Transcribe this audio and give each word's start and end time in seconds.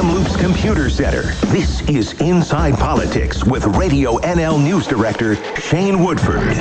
Kamloops 0.00 0.34
Computer 0.34 0.88
Center. 0.88 1.24
This 1.48 1.82
is 1.82 2.18
Inside 2.22 2.72
Politics 2.78 3.44
with 3.44 3.66
Radio 3.66 4.16
NL 4.20 4.58
News 4.58 4.86
Director 4.86 5.34
Shane 5.56 6.02
Woodford. 6.02 6.56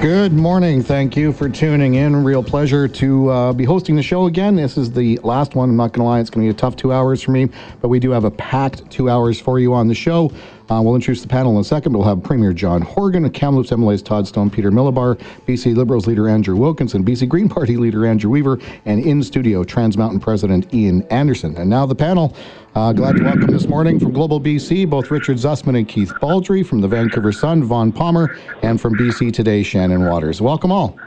Good 0.00 0.32
morning. 0.32 0.84
Thank 0.84 1.16
you 1.16 1.32
for 1.32 1.48
tuning 1.48 1.94
in. 1.94 2.22
Real 2.22 2.44
pleasure 2.44 2.86
to 2.86 3.28
uh, 3.30 3.52
be 3.52 3.64
hosting 3.64 3.96
the 3.96 4.04
show 4.04 4.26
again. 4.26 4.54
This 4.54 4.76
is 4.76 4.92
the 4.92 5.18
last 5.24 5.56
one. 5.56 5.70
I'm 5.70 5.76
not 5.76 5.94
going 5.94 6.04
to 6.04 6.08
lie, 6.08 6.20
it's 6.20 6.30
going 6.30 6.46
to 6.46 6.52
be 6.52 6.56
a 6.56 6.56
tough 6.56 6.76
two 6.76 6.92
hours 6.92 7.22
for 7.22 7.32
me, 7.32 7.48
but 7.80 7.88
we 7.88 7.98
do 7.98 8.12
have 8.12 8.22
a 8.22 8.30
packed 8.30 8.88
two 8.88 9.10
hours 9.10 9.40
for 9.40 9.58
you 9.58 9.74
on 9.74 9.88
the 9.88 9.94
show. 9.94 10.30
Uh, 10.68 10.80
we'll 10.82 10.94
introduce 10.96 11.22
the 11.22 11.28
panel 11.28 11.52
in 11.52 11.58
a 11.58 11.64
second. 11.64 11.92
We'll 11.92 12.06
have 12.06 12.22
Premier 12.22 12.52
John 12.52 12.82
Horgan, 12.82 13.28
Kamloops 13.30 13.70
MLAs 13.70 14.04
Todd 14.04 14.26
Stone, 14.26 14.50
Peter 14.50 14.70
Milobar, 14.72 15.20
BC 15.46 15.76
Liberals 15.76 16.06
leader 16.06 16.28
Andrew 16.28 16.56
Wilkinson, 16.56 17.04
BC 17.04 17.28
Green 17.28 17.48
Party 17.48 17.76
leader 17.76 18.04
Andrew 18.04 18.30
Weaver, 18.30 18.58
and 18.84 19.04
in 19.04 19.22
studio 19.22 19.62
Trans 19.62 19.96
Mountain 19.96 20.20
President 20.20 20.72
Ian 20.74 21.02
Anderson. 21.04 21.56
And 21.56 21.70
now 21.70 21.86
the 21.86 21.94
panel. 21.94 22.34
Uh, 22.74 22.92
glad 22.92 23.16
to 23.16 23.22
welcome 23.22 23.46
this 23.46 23.68
morning 23.68 23.98
from 23.98 24.12
Global 24.12 24.38
BC 24.38 24.90
both 24.90 25.10
Richard 25.10 25.38
Zussman 25.38 25.78
and 25.78 25.88
Keith 25.88 26.12
Baldry, 26.20 26.62
from 26.62 26.82
the 26.82 26.88
Vancouver 26.88 27.32
Sun, 27.32 27.64
Vaughn 27.64 27.90
Palmer, 27.90 28.36
and 28.62 28.78
from 28.78 28.94
BC 28.98 29.32
Today, 29.32 29.62
Shannon 29.62 30.04
Waters. 30.04 30.42
Welcome 30.42 30.72
all. 30.72 30.98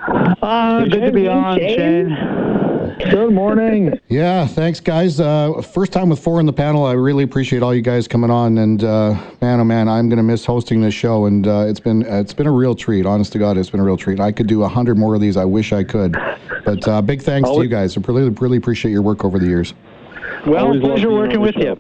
Uh, 0.41 0.85
good 0.85 1.01
to 1.01 1.11
be 1.11 1.27
on, 1.27 1.59
Shane. 1.59 2.68
Good 2.99 3.31
morning. 3.33 3.99
Yeah, 4.09 4.47
thanks, 4.47 4.79
guys. 4.79 5.19
Uh, 5.19 5.61
first 5.61 5.93
time 5.93 6.09
with 6.09 6.19
four 6.19 6.39
in 6.39 6.47
the 6.47 6.53
panel. 6.53 6.83
I 6.83 6.93
really 6.93 7.23
appreciate 7.23 7.61
all 7.61 7.73
you 7.75 7.81
guys 7.83 8.07
coming 8.07 8.31
on. 8.31 8.57
And 8.57 8.83
uh, 8.83 9.11
man, 9.39 9.59
oh 9.59 9.63
man, 9.63 9.87
I'm 9.87 10.09
going 10.09 10.17
to 10.17 10.23
miss 10.23 10.45
hosting 10.45 10.81
this 10.81 10.95
show. 10.95 11.27
And 11.27 11.47
uh, 11.47 11.65
it's 11.67 11.79
been 11.79 12.01
it's 12.01 12.33
been 12.33 12.47
a 12.47 12.51
real 12.51 12.73
treat. 12.73 13.05
Honest 13.05 13.31
to 13.33 13.39
God, 13.39 13.55
it's 13.57 13.69
been 13.69 13.79
a 13.79 13.83
real 13.83 13.97
treat. 13.97 14.19
I 14.19 14.31
could 14.31 14.47
do 14.47 14.63
a 14.63 14.67
hundred 14.67 14.97
more 14.97 15.13
of 15.13 15.21
these. 15.21 15.37
I 15.37 15.45
wish 15.45 15.71
I 15.73 15.83
could. 15.83 16.17
But 16.65 16.87
uh, 16.87 17.01
big 17.03 17.21
thanks 17.21 17.47
to 17.49 17.61
you 17.61 17.69
guys. 17.69 17.95
I 17.95 18.01
really 18.07 18.29
really 18.29 18.57
appreciate 18.57 18.91
your 18.91 19.03
work 19.03 19.23
over 19.23 19.37
the 19.37 19.45
years. 19.45 19.75
Well, 20.47 20.65
Always 20.65 20.81
pleasure 20.81 21.11
working 21.11 21.37
on 21.37 21.43
the 21.43 21.51
with 21.51 21.55
you. 21.57 21.79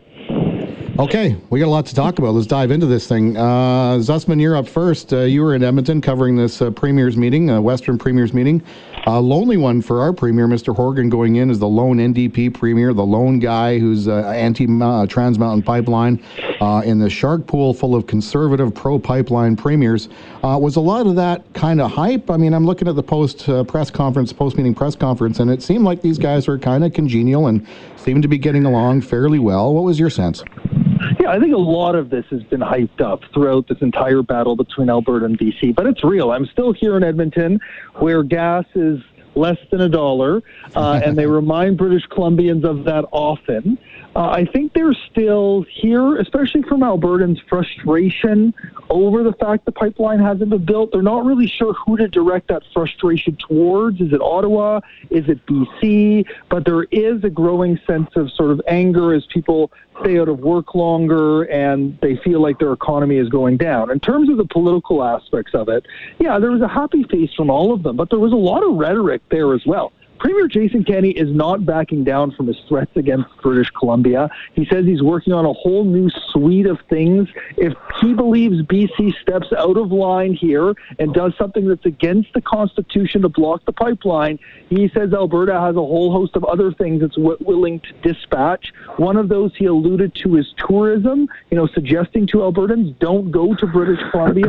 Okay, 0.99 1.37
we 1.49 1.61
got 1.61 1.67
a 1.67 1.71
lot 1.71 1.85
to 1.85 1.95
talk 1.95 2.19
about. 2.19 2.33
Let's 2.33 2.45
dive 2.45 2.71
into 2.71 2.85
this 2.85 3.07
thing. 3.07 3.37
Uh, 3.37 3.95
Zussman, 3.99 4.39
you're 4.41 4.57
up 4.57 4.67
first. 4.67 5.13
Uh, 5.13 5.21
you 5.21 5.41
were 5.41 5.55
in 5.55 5.63
Edmonton 5.63 6.01
covering 6.01 6.35
this 6.35 6.61
uh, 6.61 6.71
Premier's 6.71 7.15
meeting, 7.15 7.49
uh, 7.49 7.61
Western 7.61 7.97
Premier's 7.97 8.33
meeting. 8.33 8.61
A 9.05 9.19
lonely 9.19 9.57
one 9.57 9.81
for 9.81 10.01
our 10.01 10.11
Premier, 10.11 10.47
Mr. 10.47 10.75
Horgan, 10.75 11.09
going 11.09 11.37
in 11.37 11.49
as 11.49 11.57
the 11.57 11.67
lone 11.67 11.97
NDP 11.97 12.53
Premier, 12.53 12.93
the 12.93 13.05
lone 13.05 13.39
guy 13.39 13.79
who's 13.79 14.07
uh, 14.07 14.27
anti 14.27 14.67
uh, 14.81 15.05
Trans 15.07 15.39
Mountain 15.39 15.63
Pipeline 15.63 16.21
uh, 16.59 16.81
in 16.85 16.99
the 16.99 17.09
shark 17.09 17.47
pool 17.47 17.73
full 17.73 17.95
of 17.95 18.07
conservative 18.07 18.75
pro 18.75 18.99
pipeline 18.99 19.55
premiers. 19.55 20.09
Uh, 20.43 20.59
was 20.61 20.75
a 20.75 20.81
lot 20.81 21.07
of 21.07 21.15
that 21.15 21.41
kind 21.53 21.79
of 21.79 21.91
hype? 21.91 22.29
I 22.29 22.37
mean, 22.37 22.53
I'm 22.53 22.65
looking 22.65 22.87
at 22.87 22.95
the 22.95 23.03
post 23.03 23.47
uh, 23.47 23.63
press 23.63 23.89
conference, 23.89 24.33
post 24.33 24.57
meeting 24.57 24.75
press 24.75 24.95
conference, 24.95 25.39
and 25.39 25.49
it 25.49 25.63
seemed 25.63 25.85
like 25.85 26.01
these 26.01 26.17
guys 26.17 26.47
were 26.47 26.59
kind 26.59 26.83
of 26.83 26.93
congenial 26.93 27.47
and 27.47 27.65
seemed 27.95 28.21
to 28.23 28.27
be 28.27 28.37
getting 28.37 28.65
along 28.65 29.01
fairly 29.01 29.39
well. 29.39 29.73
What 29.73 29.85
was 29.85 29.97
your 29.97 30.09
sense? 30.09 30.43
Yeah, 31.19 31.31
I 31.31 31.39
think 31.39 31.53
a 31.53 31.57
lot 31.57 31.95
of 31.95 32.09
this 32.09 32.25
has 32.29 32.43
been 32.43 32.61
hyped 32.61 33.01
up 33.01 33.21
throughout 33.33 33.67
this 33.67 33.79
entire 33.81 34.21
battle 34.21 34.55
between 34.55 34.89
Alberta 34.89 35.25
and 35.25 35.37
BC, 35.37 35.75
but 35.75 35.85
it's 35.85 36.03
real. 36.03 36.31
I'm 36.31 36.45
still 36.45 36.71
here 36.71 36.95
in 36.95 37.03
Edmonton 37.03 37.59
where 37.95 38.23
gas 38.23 38.65
is 38.73 39.01
less 39.35 39.57
than 39.69 39.81
a 39.81 39.89
dollar, 39.89 40.41
uh, 40.75 41.01
and 41.03 41.17
they 41.17 41.25
remind 41.27 41.77
British 41.77 42.07
Columbians 42.07 42.63
of 42.63 42.85
that 42.85 43.05
often. 43.11 43.77
Uh, 44.15 44.29
I 44.29 44.45
think 44.45 44.73
there's 44.73 44.97
still 45.11 45.65
here, 45.69 46.17
especially 46.17 46.63
from 46.63 46.81
Albertans, 46.81 47.37
frustration 47.47 48.53
over 48.89 49.21
the 49.23 49.33
fact 49.33 49.65
the 49.65 49.71
pipeline 49.71 50.19
hasn't 50.19 50.49
been 50.49 50.65
built. 50.65 50.91
They're 50.91 51.03
not 51.03 51.25
really 51.25 51.47
sure 51.47 51.73
who 51.73 51.95
to 51.97 52.07
direct 52.07 52.47
that 52.47 52.63
frustration 52.73 53.37
towards. 53.47 54.01
Is 54.01 54.11
it 54.11 54.19
Ottawa? 54.19 54.81
Is 55.11 55.29
it 55.29 55.45
BC? 55.45 56.25
But 56.49 56.65
there 56.65 56.83
is 56.85 57.23
a 57.23 57.29
growing 57.29 57.79
sense 57.85 58.09
of 58.15 58.31
sort 58.31 58.49
of 58.51 58.61
anger 58.67 59.13
as 59.13 59.25
people 59.27 59.71
stay 60.01 60.19
out 60.19 60.29
of 60.29 60.39
work 60.39 60.73
longer 60.73 61.43
and 61.43 61.97
they 62.01 62.15
feel 62.17 62.41
like 62.41 62.57
their 62.57 62.73
economy 62.73 63.17
is 63.17 63.29
going 63.29 63.57
down. 63.57 63.91
In 63.91 63.99
terms 63.99 64.29
of 64.29 64.37
the 64.37 64.45
political 64.45 65.03
aspects 65.03 65.53
of 65.53 65.69
it, 65.69 65.85
yeah, 66.19 66.39
there 66.39 66.51
was 66.51 66.61
a 66.61 66.67
happy 66.67 67.03
face 67.03 67.33
from 67.35 67.49
all 67.49 67.73
of 67.73 67.83
them, 67.83 67.95
but 67.95 68.09
there 68.09 68.19
was 68.19 68.31
a 68.31 68.37
lot 68.37 68.63
of 68.63 68.75
rhetoric 68.75 69.21
there 69.29 69.53
as 69.53 69.65
well. 69.65 69.91
Premier 70.19 70.47
Jason 70.47 70.83
Kenney 70.83 71.11
is 71.11 71.29
not 71.33 71.65
backing 71.65 72.03
down 72.03 72.31
from 72.31 72.47
his 72.47 72.57
threats 72.67 72.91
against 72.95 73.29
British 73.41 73.69
Columbia. 73.71 74.29
He 74.53 74.65
says 74.65 74.85
he's 74.85 75.01
working 75.01 75.33
on 75.33 75.45
a 75.45 75.53
whole 75.53 75.85
new 75.85 76.09
suite 76.31 76.65
of 76.65 76.77
things. 76.89 77.29
If 77.57 77.73
he 78.01 78.13
believes 78.13 78.61
BC 78.63 79.13
steps 79.21 79.47
out 79.57 79.77
of 79.77 79.91
line 79.91 80.33
here 80.33 80.73
and 80.99 81.13
does 81.13 81.33
something 81.37 81.67
that's 81.67 81.85
against 81.85 82.33
the 82.33 82.41
Constitution 82.41 83.21
to 83.21 83.29
block 83.29 83.63
the 83.65 83.71
pipeline, 83.71 84.39
he 84.69 84.89
says 84.89 85.13
Alberta 85.13 85.59
has 85.59 85.75
a 85.75 85.79
whole 85.79 86.11
host 86.11 86.35
of 86.35 86.43
other 86.43 86.71
things 86.73 87.01
it's 87.01 87.15
w- 87.15 87.37
willing 87.39 87.79
to 87.79 87.93
dispatch. 88.13 88.73
One 88.97 89.17
of 89.17 89.29
those 89.29 89.55
he 89.55 89.65
alluded 89.65 90.15
to 90.15 90.37
is 90.37 90.53
tourism, 90.57 91.27
you 91.49 91.57
know, 91.57 91.67
suggesting 91.67 92.27
to 92.27 92.37
Albertans 92.37 92.97
don't 92.99 93.31
go 93.31 93.55
to 93.55 93.67
British 93.67 93.99
Columbia 94.11 94.45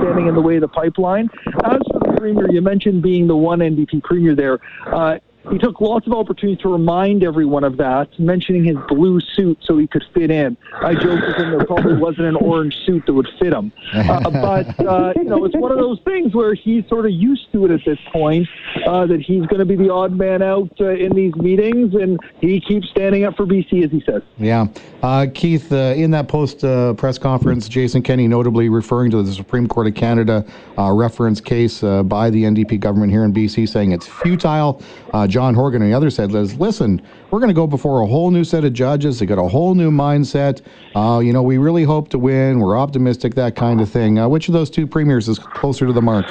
standing 0.00 0.28
in 0.28 0.34
the 0.34 0.40
way 0.40 0.56
of 0.56 0.60
the 0.60 0.68
pipeline. 0.68 1.28
As 1.64 1.80
for 1.90 1.99
Premier, 2.20 2.52
you 2.52 2.60
mentioned 2.60 3.02
being 3.02 3.26
the 3.26 3.34
one 3.34 3.60
NDP 3.60 4.02
Premier 4.02 4.34
there. 4.34 4.58
Uh, 4.86 5.18
he 5.50 5.58
took 5.58 5.80
lots 5.80 6.06
of 6.06 6.12
opportunities 6.12 6.60
to 6.62 6.68
remind 6.68 7.24
everyone 7.24 7.64
of 7.64 7.76
that, 7.78 8.08
mentioning 8.18 8.64
his 8.64 8.76
blue 8.88 9.20
suit 9.20 9.58
so 9.62 9.78
he 9.78 9.86
could 9.86 10.04
fit 10.14 10.30
in. 10.30 10.56
I 10.82 10.94
joked 10.94 11.26
with 11.26 11.36
him 11.36 11.50
there 11.50 11.64
probably 11.66 11.96
wasn't 11.96 12.26
an 12.26 12.36
orange 12.36 12.74
suit 12.86 13.04
that 13.06 13.12
would 13.12 13.28
fit 13.38 13.52
him. 13.52 13.72
Uh, 13.92 14.30
but, 14.30 14.86
uh, 14.86 15.12
you 15.16 15.24
know, 15.24 15.44
it's 15.44 15.56
one 15.56 15.72
of 15.72 15.78
those 15.78 16.00
things 16.04 16.34
where 16.34 16.54
he's 16.54 16.86
sort 16.88 17.06
of 17.06 17.12
used 17.12 17.50
to 17.52 17.64
it 17.66 17.70
at 17.70 17.80
this 17.84 17.98
point, 18.12 18.48
uh, 18.86 19.06
that 19.06 19.20
he's 19.20 19.44
going 19.46 19.58
to 19.58 19.64
be 19.64 19.76
the 19.76 19.92
odd 19.92 20.12
man 20.12 20.42
out 20.42 20.70
uh, 20.80 20.88
in 20.90 21.14
these 21.14 21.34
meetings, 21.36 21.94
and 21.94 22.18
he 22.40 22.60
keeps 22.60 22.88
standing 22.90 23.24
up 23.24 23.36
for 23.36 23.46
BC, 23.46 23.84
as 23.84 23.90
he 23.90 24.02
says. 24.06 24.22
Yeah. 24.38 24.66
Uh, 25.02 25.26
Keith, 25.32 25.72
uh, 25.72 25.94
in 25.96 26.10
that 26.10 26.28
post 26.28 26.60
press 26.96 27.18
conference, 27.18 27.68
Jason 27.68 28.02
Kenney 28.02 28.28
notably 28.28 28.68
referring 28.68 29.10
to 29.10 29.22
the 29.22 29.32
Supreme 29.32 29.66
Court 29.66 29.86
of 29.86 29.94
Canada 29.94 30.44
reference 30.78 31.40
case 31.40 31.80
by 31.80 32.30
the 32.30 32.44
NDP 32.44 32.80
government 32.80 33.12
here 33.12 33.24
in 33.24 33.32
BC, 33.32 33.68
saying 33.68 33.92
it's 33.92 34.06
futile. 34.06 34.82
Uh, 35.12 35.26
John 35.40 35.54
Horgan 35.54 35.80
and 35.80 35.90
the 35.90 35.96
others 35.96 36.16
said, 36.16 36.32
"Liz, 36.32 36.54
listen, 36.56 37.00
we're 37.30 37.38
going 37.38 37.48
to 37.48 37.54
go 37.54 37.66
before 37.66 38.02
a 38.02 38.06
whole 38.06 38.30
new 38.30 38.44
set 38.44 38.62
of 38.62 38.74
judges. 38.74 39.18
They 39.18 39.24
got 39.24 39.38
a 39.38 39.48
whole 39.48 39.74
new 39.74 39.90
mindset. 39.90 40.60
Uh, 40.94 41.20
you 41.20 41.32
know, 41.32 41.42
we 41.42 41.56
really 41.56 41.82
hope 41.82 42.10
to 42.10 42.18
win. 42.18 42.60
We're 42.60 42.76
optimistic, 42.76 43.36
that 43.36 43.56
kind 43.56 43.80
of 43.80 43.88
thing. 43.88 44.18
Uh, 44.18 44.28
which 44.28 44.48
of 44.48 44.52
those 44.52 44.68
two 44.68 44.86
premiers 44.86 45.30
is 45.30 45.38
closer 45.38 45.86
to 45.86 45.94
the 45.94 46.02
mark? 46.02 46.26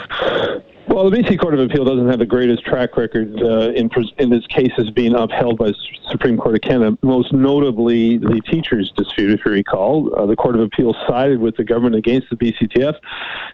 Well, 0.99 1.09
the 1.09 1.15
BC 1.15 1.39
Court 1.39 1.53
of 1.53 1.61
Appeal 1.61 1.85
doesn't 1.85 2.09
have 2.09 2.19
the 2.19 2.25
greatest 2.25 2.65
track 2.65 2.97
record 2.97 3.41
uh, 3.41 3.71
in 3.71 3.89
in 4.17 4.29
this 4.29 4.45
case 4.47 4.73
as 4.77 4.89
being 4.89 5.15
upheld 5.15 5.57
by 5.57 5.71
Supreme 6.09 6.37
Court 6.37 6.55
of 6.55 6.61
Canada. 6.61 6.97
Most 7.01 7.31
notably, 7.31 8.17
the 8.17 8.41
teachers' 8.51 8.91
dispute, 8.97 9.31
if 9.31 9.45
you 9.45 9.51
recall, 9.53 10.13
uh, 10.17 10.25
the 10.25 10.35
Court 10.35 10.55
of 10.55 10.61
Appeal 10.61 10.93
sided 11.07 11.39
with 11.39 11.55
the 11.55 11.63
government 11.63 11.95
against 11.95 12.29
the 12.29 12.35
BCTF. 12.35 12.95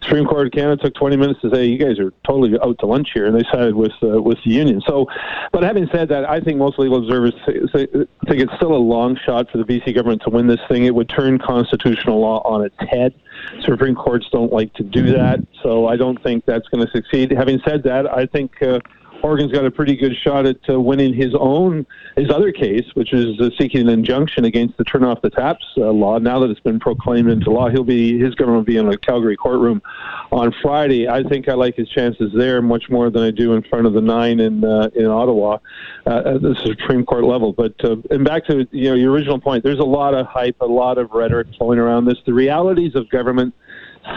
Supreme 0.02 0.24
Court 0.24 0.48
of 0.48 0.52
Canada 0.54 0.82
took 0.82 0.94
20 0.94 1.16
minutes 1.16 1.40
to 1.42 1.54
say, 1.54 1.66
"You 1.66 1.78
guys 1.78 2.00
are 2.00 2.12
totally 2.26 2.58
out 2.58 2.80
to 2.80 2.86
lunch 2.86 3.10
here," 3.14 3.26
and 3.26 3.36
they 3.36 3.44
sided 3.52 3.76
with 3.76 3.92
uh, 4.02 4.20
with 4.20 4.38
the 4.44 4.50
union. 4.50 4.82
So, 4.84 5.06
but 5.52 5.62
having 5.62 5.88
said 5.92 6.08
that, 6.08 6.28
I 6.28 6.40
think 6.40 6.58
most 6.58 6.80
legal 6.80 6.98
observers 6.98 7.34
think 7.46 8.08
it's 8.26 8.54
still 8.56 8.74
a 8.74 8.84
long 8.94 9.16
shot 9.24 9.52
for 9.52 9.58
the 9.58 9.64
BC 9.64 9.94
government 9.94 10.22
to 10.22 10.30
win 10.30 10.48
this 10.48 10.58
thing. 10.68 10.86
It 10.86 10.96
would 10.96 11.08
turn 11.08 11.38
constitutional 11.38 12.18
law 12.18 12.42
on 12.44 12.64
its 12.64 12.74
head. 12.90 13.14
Supreme 13.62 13.94
Courts 13.94 14.26
don't 14.30 14.52
like 14.52 14.72
to 14.74 14.82
do 14.82 15.12
that, 15.12 15.40
so 15.62 15.86
I 15.86 15.96
don't 15.96 16.22
think 16.22 16.44
that's 16.44 16.68
going 16.68 16.84
to 16.84 16.90
succeed. 16.92 17.30
Having 17.30 17.60
said 17.66 17.82
that, 17.84 18.06
I 18.10 18.26
think 18.26 18.60
uh, 18.62 18.80
Horgan's 19.20 19.52
got 19.52 19.64
a 19.64 19.70
pretty 19.70 19.96
good 19.96 20.14
shot 20.16 20.46
at 20.46 20.58
uh, 20.68 20.80
winning 20.80 21.14
his 21.14 21.34
own 21.38 21.86
his 22.16 22.30
other 22.30 22.52
case, 22.52 22.84
which 22.94 23.12
is 23.12 23.38
uh, 23.40 23.50
seeking 23.58 23.82
an 23.82 23.88
injunction 23.88 24.44
against 24.44 24.76
the 24.76 24.84
turn 24.84 25.04
off 25.04 25.20
the 25.22 25.30
taps 25.30 25.64
uh, 25.76 25.90
law. 25.90 26.18
Now 26.18 26.38
that 26.40 26.50
it's 26.50 26.60
been 26.60 26.78
proclaimed 26.80 27.28
into 27.28 27.50
law, 27.50 27.68
he'll 27.68 27.84
be 27.84 28.18
his 28.18 28.34
government 28.34 28.66
will 28.66 28.72
be 28.72 28.78
in 28.78 28.88
a 28.88 28.96
Calgary 28.96 29.36
courtroom 29.36 29.82
on 30.32 30.54
Friday. 30.62 31.08
I 31.08 31.22
think 31.22 31.48
I 31.48 31.54
like 31.54 31.76
his 31.76 31.88
chances 31.88 32.32
there 32.34 32.62
much 32.62 32.88
more 32.88 33.10
than 33.10 33.22
I 33.22 33.30
do 33.30 33.54
in 33.54 33.62
front 33.62 33.86
of 33.86 33.92
the 33.92 34.00
nine 34.00 34.40
in 34.40 34.64
uh, 34.64 34.90
in 34.94 35.06
Ottawa 35.06 35.58
uh, 36.06 36.34
at 36.34 36.42
the 36.42 36.56
Supreme 36.64 37.04
Court 37.04 37.24
level. 37.24 37.52
But 37.52 37.74
uh, 37.84 37.96
and 38.10 38.24
back 38.24 38.46
to 38.46 38.66
you 38.70 38.90
know 38.90 38.94
your 38.94 39.12
original 39.12 39.40
point, 39.40 39.64
there's 39.64 39.80
a 39.80 39.84
lot 39.84 40.14
of 40.14 40.26
hype, 40.26 40.56
a 40.60 40.66
lot 40.66 40.98
of 40.98 41.10
rhetoric 41.10 41.48
flowing 41.58 41.78
around 41.78 42.04
this. 42.06 42.18
The 42.24 42.34
realities 42.34 42.94
of 42.94 43.08
government 43.10 43.54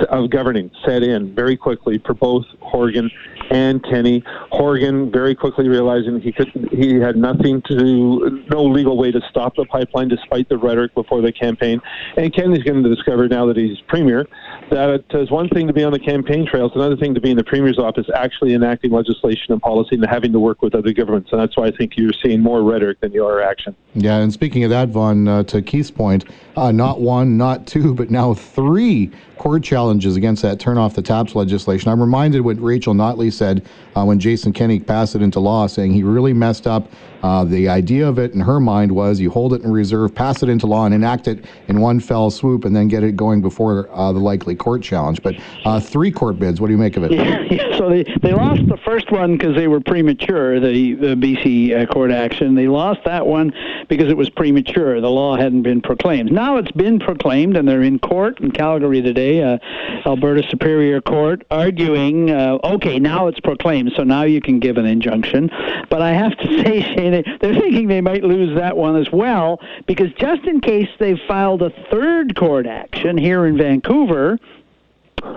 of 0.09 0.29
governing 0.29 0.69
set 0.85 1.03
in 1.03 1.33
very 1.33 1.57
quickly 1.57 1.97
for 2.05 2.13
both 2.13 2.45
Horgan 2.59 3.09
and 3.49 3.83
Kenney. 3.83 4.23
Horgan 4.51 5.11
very 5.11 5.35
quickly 5.35 5.67
realizing 5.67 6.19
he 6.21 6.31
could 6.31 6.49
he 6.71 6.95
had 6.95 7.15
nothing 7.15 7.61
to 7.69 8.43
no 8.49 8.63
legal 8.63 8.97
way 8.97 9.11
to 9.11 9.21
stop 9.29 9.55
the 9.55 9.65
pipeline 9.65 10.07
despite 10.07 10.49
the 10.49 10.57
rhetoric 10.57 10.93
before 10.93 11.21
the 11.21 11.31
campaign. 11.31 11.81
And 12.17 12.33
Kenney's 12.33 12.63
going 12.63 12.83
to 12.83 12.95
discover 12.95 13.27
now 13.27 13.45
that 13.47 13.57
he's 13.57 13.79
premier 13.87 14.27
that 14.69 14.89
it 14.89 15.05
is 15.11 15.31
one 15.31 15.49
thing 15.49 15.67
to 15.67 15.73
be 15.73 15.83
on 15.83 15.91
the 15.91 15.99
campaign 15.99 16.45
trail, 16.45 16.67
it's 16.67 16.75
another 16.75 16.97
thing 16.97 17.13
to 17.15 17.21
be 17.21 17.31
in 17.31 17.37
the 17.37 17.43
premier's 17.43 17.79
office 17.79 18.05
actually 18.15 18.53
enacting 18.53 18.91
legislation 18.91 19.51
and 19.51 19.61
policy 19.61 19.95
and 19.95 20.05
having 20.05 20.31
to 20.31 20.39
work 20.39 20.61
with 20.61 20.75
other 20.75 20.93
governments. 20.93 21.29
And 21.31 21.41
that's 21.41 21.57
why 21.57 21.67
I 21.67 21.71
think 21.71 21.97
you're 21.97 22.13
seeing 22.23 22.41
more 22.41 22.61
rhetoric 22.61 22.99
than 23.01 23.11
you 23.11 23.25
are 23.25 23.41
action. 23.41 23.75
Yeah, 23.95 24.17
and 24.17 24.31
speaking 24.31 24.63
of 24.63 24.69
that, 24.69 24.89
Vaughn, 24.89 25.27
uh, 25.27 25.43
to 25.43 25.61
Keith's 25.61 25.91
point, 25.91 26.25
uh, 26.55 26.71
not 26.71 27.01
one, 27.01 27.37
not 27.37 27.67
two, 27.67 27.93
but 27.95 28.09
now 28.09 28.33
three 28.33 29.11
court 29.37 29.63
challenges 29.63 30.15
against 30.15 30.41
that 30.41 30.59
turn 30.59 30.77
off 30.77 30.93
the 30.95 31.01
taps 31.01 31.33
legislation. 31.33 31.89
I'm 31.89 32.01
reminded 32.01 32.41
what 32.41 32.61
Rachel 32.61 32.93
Notley 32.93 33.31
said 33.39 33.65
uh, 33.95 34.03
when 34.03 34.19
Jason 34.19 34.53
Kenney 34.53 34.79
passed 34.79 35.15
it 35.15 35.23
into 35.23 35.39
law, 35.39 35.65
saying 35.65 35.93
he 35.93 36.03
really 36.03 36.33
messed 36.33 36.67
up 36.67 36.91
Uh, 37.23 37.43
the 37.43 37.67
idea 37.67 38.07
of 38.07 38.19
it 38.19 38.33
in 38.33 38.39
her 38.39 38.59
mind 38.59 38.91
was 38.91 39.19
you 39.19 39.29
hold 39.29 39.53
it 39.53 39.61
in 39.63 39.71
reserve, 39.71 40.13
pass 40.13 40.43
it 40.43 40.49
into 40.49 40.67
law, 40.67 40.85
and 40.85 40.93
enact 40.93 41.27
it 41.27 41.45
in 41.67 41.79
one 41.81 41.99
fell 41.99 42.29
swoop, 42.29 42.65
and 42.65 42.75
then 42.75 42.87
get 42.87 43.03
it 43.03 43.15
going 43.15 43.41
before 43.41 43.89
uh, 43.91 44.11
the 44.11 44.19
likely 44.19 44.55
court 44.55 44.81
challenge. 44.81 45.21
But 45.21 45.35
uh, 45.65 45.79
three 45.79 46.11
court 46.11 46.39
bids. 46.39 46.61
What 46.61 46.67
do 46.67 46.73
you 46.73 46.79
make 46.79 46.97
of 46.97 47.03
it? 47.03 47.11
Yeah, 47.11 47.41
yeah. 47.49 47.77
So 47.77 47.89
they, 47.89 48.03
they 48.21 48.33
lost 48.33 48.67
the 48.67 48.77
first 48.77 49.11
one 49.11 49.37
because 49.37 49.55
they 49.55 49.67
were 49.67 49.79
premature, 49.79 50.59
the, 50.59 50.95
the 50.95 51.15
BC 51.15 51.81
uh, 51.81 51.85
court 51.91 52.11
action. 52.11 52.55
They 52.55 52.67
lost 52.67 53.01
that 53.05 53.25
one 53.25 53.53
because 53.87 54.09
it 54.09 54.17
was 54.17 54.29
premature. 54.29 55.01
The 55.01 55.09
law 55.09 55.35
hadn't 55.35 55.63
been 55.63 55.81
proclaimed. 55.81 56.31
Now 56.31 56.57
it's 56.57 56.71
been 56.71 56.99
proclaimed, 56.99 57.57
and 57.57 57.67
they're 57.67 57.83
in 57.83 57.99
court 57.99 58.39
in 58.39 58.51
Calgary 58.51 59.01
today, 59.01 59.41
uh, 59.41 59.57
Alberta 60.05 60.47
Superior 60.49 61.01
Court, 61.01 61.45
arguing, 61.51 62.29
uh, 62.31 62.57
okay, 62.63 62.99
now 62.99 63.27
it's 63.27 63.39
proclaimed, 63.39 63.91
so 63.95 64.03
now 64.03 64.23
you 64.23 64.41
can 64.41 64.59
give 64.59 64.77
an 64.77 64.85
injunction. 64.85 65.49
But 65.89 66.01
I 66.01 66.11
have 66.11 66.37
to 66.37 66.47
say, 66.63 66.81
Shane, 66.81 67.08
they're 67.11 67.23
thinking 67.59 67.87
they 67.87 68.01
might 68.01 68.23
lose 68.23 68.55
that 68.57 68.75
one 68.75 68.95
as 68.95 69.11
well 69.11 69.59
because 69.85 70.11
just 70.17 70.43
in 70.45 70.61
case 70.61 70.89
they've 70.99 71.19
filed 71.27 71.61
a 71.61 71.71
third 71.91 72.35
court 72.35 72.65
action 72.65 73.17
here 73.17 73.45
in 73.45 73.57
Vancouver, 73.57 74.37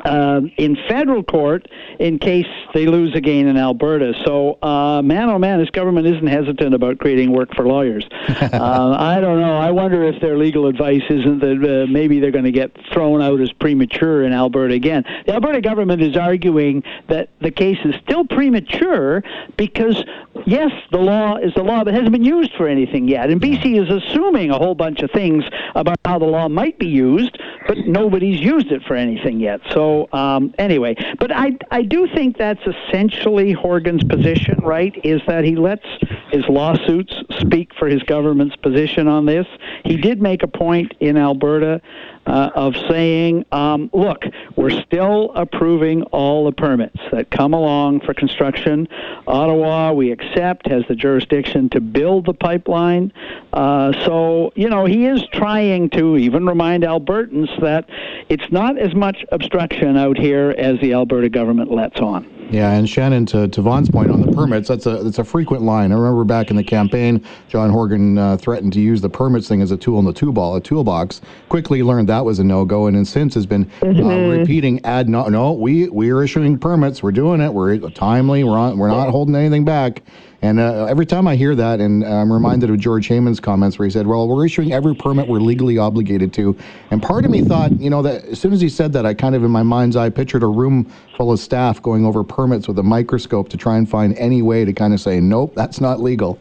uh, 0.04 0.40
in 0.56 0.76
federal 0.88 1.22
court 1.22 1.68
in 1.98 2.18
case 2.18 2.46
they 2.74 2.86
lose 2.86 3.14
again 3.14 3.46
in 3.46 3.56
Alberta. 3.56 4.14
So, 4.24 4.58
uh, 4.62 5.02
man, 5.02 5.28
oh 5.28 5.38
man, 5.38 5.58
this 5.58 5.70
government 5.70 6.06
isn't 6.06 6.26
hesitant 6.26 6.74
about 6.74 6.98
creating 6.98 7.32
work 7.32 7.54
for 7.54 7.66
lawyers. 7.66 8.06
uh, 8.28 8.96
I 8.98 9.20
don't 9.20 9.40
know. 9.40 9.56
I 9.56 9.70
wonder 9.70 10.04
if 10.04 10.20
their 10.20 10.36
legal 10.36 10.66
advice 10.66 11.02
isn't 11.08 11.40
that 11.40 11.84
uh, 11.84 11.90
maybe 11.90 12.20
they're 12.20 12.30
going 12.30 12.44
to 12.44 12.52
get 12.52 12.76
thrown 12.92 13.22
out 13.22 13.40
as 13.40 13.52
premature 13.52 14.24
in 14.24 14.32
Alberta 14.32 14.74
again. 14.74 15.04
The 15.26 15.34
Alberta 15.34 15.60
government 15.60 16.02
is 16.02 16.16
arguing 16.16 16.82
that 17.08 17.28
the 17.40 17.50
case 17.50 17.78
is 17.84 17.94
still 18.02 18.24
premature 18.24 19.22
because, 19.56 20.02
yes, 20.46 20.70
the 20.90 20.98
law 20.98 21.36
is 21.36 21.52
the 21.54 21.62
law, 21.62 21.84
but 21.84 21.94
hasn't 21.94 22.12
been 22.12 22.24
used 22.24 22.52
for 22.56 22.68
anything 22.68 23.08
yet. 23.08 23.30
And 23.30 23.40
BC 23.40 23.80
is 23.80 23.90
assuming 23.90 24.50
a 24.50 24.58
whole 24.58 24.74
bunch 24.74 25.00
of 25.00 25.10
things 25.10 25.44
about 25.74 25.98
how 26.04 26.18
the 26.18 26.26
law 26.26 26.48
might 26.48 26.78
be 26.78 26.88
used, 26.88 27.38
but 27.66 27.78
nobody's 27.86 28.40
used 28.40 28.72
it 28.72 28.82
for 28.84 28.94
anything 28.94 29.40
yet. 29.40 29.60
So 29.70 30.08
um, 30.12 30.54
anyway, 30.58 30.96
but 31.18 31.32
I 31.32 31.56
I 31.70 31.82
do 31.82 32.08
think 32.14 32.36
that's 32.36 32.62
essentially 32.66 33.52
Horgan's 33.52 34.04
position, 34.04 34.58
right? 34.62 34.94
Is 35.04 35.20
that 35.26 35.44
he 35.44 35.56
lets 35.56 35.86
his 36.30 36.44
lawsuits 36.48 37.14
speak 37.38 37.72
for 37.78 37.88
his 37.88 38.02
government's 38.04 38.56
position 38.56 39.08
on 39.08 39.26
this. 39.26 39.46
He 39.84 39.96
did 39.96 40.20
make 40.22 40.42
a 40.42 40.48
point 40.48 40.94
in 41.00 41.16
Alberta 41.16 41.80
uh, 42.26 42.50
of 42.54 42.74
saying, 42.88 43.44
um, 43.52 43.90
look, 43.92 44.24
we're 44.56 44.82
still 44.82 45.32
approving 45.34 46.02
all 46.04 46.44
the 46.44 46.52
permits 46.52 46.98
that 47.10 47.30
come 47.30 47.52
along 47.52 48.00
for 48.00 48.14
construction. 48.14 48.88
Ottawa, 49.26 49.92
we 49.92 50.12
accept, 50.12 50.66
has 50.68 50.84
the 50.88 50.94
jurisdiction 50.94 51.68
to 51.70 51.80
build 51.80 52.26
the 52.26 52.34
pipeline. 52.34 53.12
Uh, 53.52 53.92
so, 54.04 54.52
you 54.54 54.68
know, 54.68 54.84
he 54.84 55.06
is 55.06 55.22
trying 55.32 55.90
to 55.90 56.16
even 56.16 56.46
remind 56.46 56.84
Albertans 56.84 57.60
that 57.60 57.88
it's 58.28 58.50
not 58.52 58.78
as 58.78 58.94
much 58.94 59.24
obstruction 59.32 59.96
out 59.96 60.16
here 60.16 60.54
as 60.56 60.78
the 60.80 60.92
Alberta 60.92 61.28
government 61.28 61.70
lets 61.70 62.00
on. 62.00 62.41
Yeah, 62.50 62.72
and 62.72 62.88
Shannon, 62.88 63.24
to, 63.26 63.48
to 63.48 63.62
Vaughn's 63.62 63.90
point 63.90 64.10
on 64.10 64.20
the 64.20 64.30
permits, 64.32 64.68
that's 64.68 64.84
a 64.84 65.02
that's 65.02 65.18
a 65.18 65.24
frequent 65.24 65.62
line. 65.62 65.90
I 65.90 65.94
remember 65.94 66.24
back 66.24 66.50
in 66.50 66.56
the 66.56 66.64
campaign, 66.64 67.24
John 67.48 67.70
Horgan 67.70 68.18
uh, 68.18 68.36
threatened 68.36 68.72
to 68.74 68.80
use 68.80 69.00
the 69.00 69.08
permits 69.08 69.48
thing 69.48 69.62
as 69.62 69.70
a 69.70 69.76
tool 69.76 69.98
in 69.98 70.04
the 70.04 70.12
tool 70.12 70.56
a 70.56 70.60
toolbox. 70.60 71.22
Quickly 71.48 71.82
learned 71.82 72.08
that 72.08 72.24
was 72.24 72.38
a 72.38 72.44
no 72.44 72.64
go, 72.64 72.86
and 72.86 73.08
since 73.08 73.34
has 73.34 73.46
been 73.46 73.70
uh, 73.80 73.86
mm-hmm. 73.86 74.06
uh, 74.06 74.36
repeating 74.36 74.84
ad 74.84 75.08
no 75.08 75.28
no 75.28 75.52
we 75.52 75.88
we 75.88 76.10
are 76.10 76.22
issuing 76.22 76.58
permits, 76.58 77.02
we're 77.02 77.12
doing 77.12 77.40
it, 77.40 77.52
we're 77.52 77.78
timely, 77.90 78.44
we're 78.44 78.58
on, 78.58 78.76
we're 78.76 78.88
not 78.88 79.10
holding 79.10 79.34
anything 79.34 79.64
back. 79.64 80.02
And 80.42 80.58
uh, 80.58 80.86
every 80.86 81.06
time 81.06 81.28
I 81.28 81.36
hear 81.36 81.54
that, 81.54 81.80
and 81.80 82.04
I'm 82.04 82.32
reminded 82.32 82.68
of 82.68 82.78
George 82.78 83.08
Heyman's 83.08 83.38
comments 83.38 83.78
where 83.78 83.86
he 83.86 83.92
said, 83.92 84.08
"Well, 84.08 84.26
we're 84.26 84.44
issuing 84.44 84.72
every 84.72 84.94
permit 84.94 85.28
we're 85.28 85.38
legally 85.38 85.78
obligated 85.78 86.32
to." 86.34 86.56
And 86.90 87.00
part 87.00 87.24
of 87.24 87.30
me 87.30 87.42
thought, 87.42 87.80
you 87.80 87.88
know, 87.88 88.02
that 88.02 88.24
as 88.24 88.40
soon 88.40 88.52
as 88.52 88.60
he 88.60 88.68
said 88.68 88.92
that, 88.94 89.06
I 89.06 89.14
kind 89.14 89.36
of 89.36 89.44
in 89.44 89.52
my 89.52 89.62
mind's 89.62 89.94
eye 89.94 90.10
pictured 90.10 90.42
a 90.42 90.48
room 90.48 90.92
full 91.16 91.30
of 91.30 91.38
staff 91.38 91.80
going 91.80 92.04
over 92.04 92.24
permits 92.24 92.66
with 92.66 92.78
a 92.80 92.82
microscope 92.82 93.50
to 93.50 93.56
try 93.56 93.76
and 93.76 93.88
find 93.88 94.16
any 94.18 94.42
way 94.42 94.64
to 94.64 94.72
kind 94.72 94.92
of 94.92 95.00
say, 95.00 95.20
"Nope, 95.20 95.52
that's 95.54 95.80
not 95.80 96.00
legal." 96.00 96.40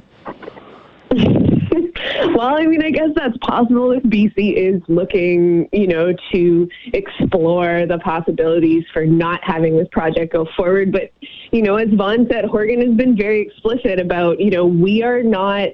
Well, 2.41 2.55
I 2.57 2.65
mean, 2.65 2.83
I 2.83 2.89
guess 2.89 3.09
that's 3.15 3.38
possible 3.38 3.91
if 3.91 4.01
BC 4.01 4.55
is 4.55 4.81
looking, 4.88 5.69
you 5.71 5.85
know, 5.85 6.11
to 6.33 6.67
explore 6.91 7.85
the 7.85 7.99
possibilities 7.99 8.83
for 8.91 9.05
not 9.05 9.41
having 9.43 9.77
this 9.77 9.88
project 9.91 10.33
go 10.33 10.47
forward. 10.57 10.91
But, 10.91 11.11
you 11.51 11.61
know, 11.61 11.75
as 11.75 11.89
Vaughn 11.93 12.27
said, 12.31 12.45
Horgan 12.45 12.81
has 12.81 12.97
been 12.97 13.15
very 13.15 13.41
explicit 13.41 13.99
about, 13.99 14.39
you 14.39 14.49
know, 14.49 14.65
we 14.65 15.03
are 15.03 15.21
not. 15.21 15.69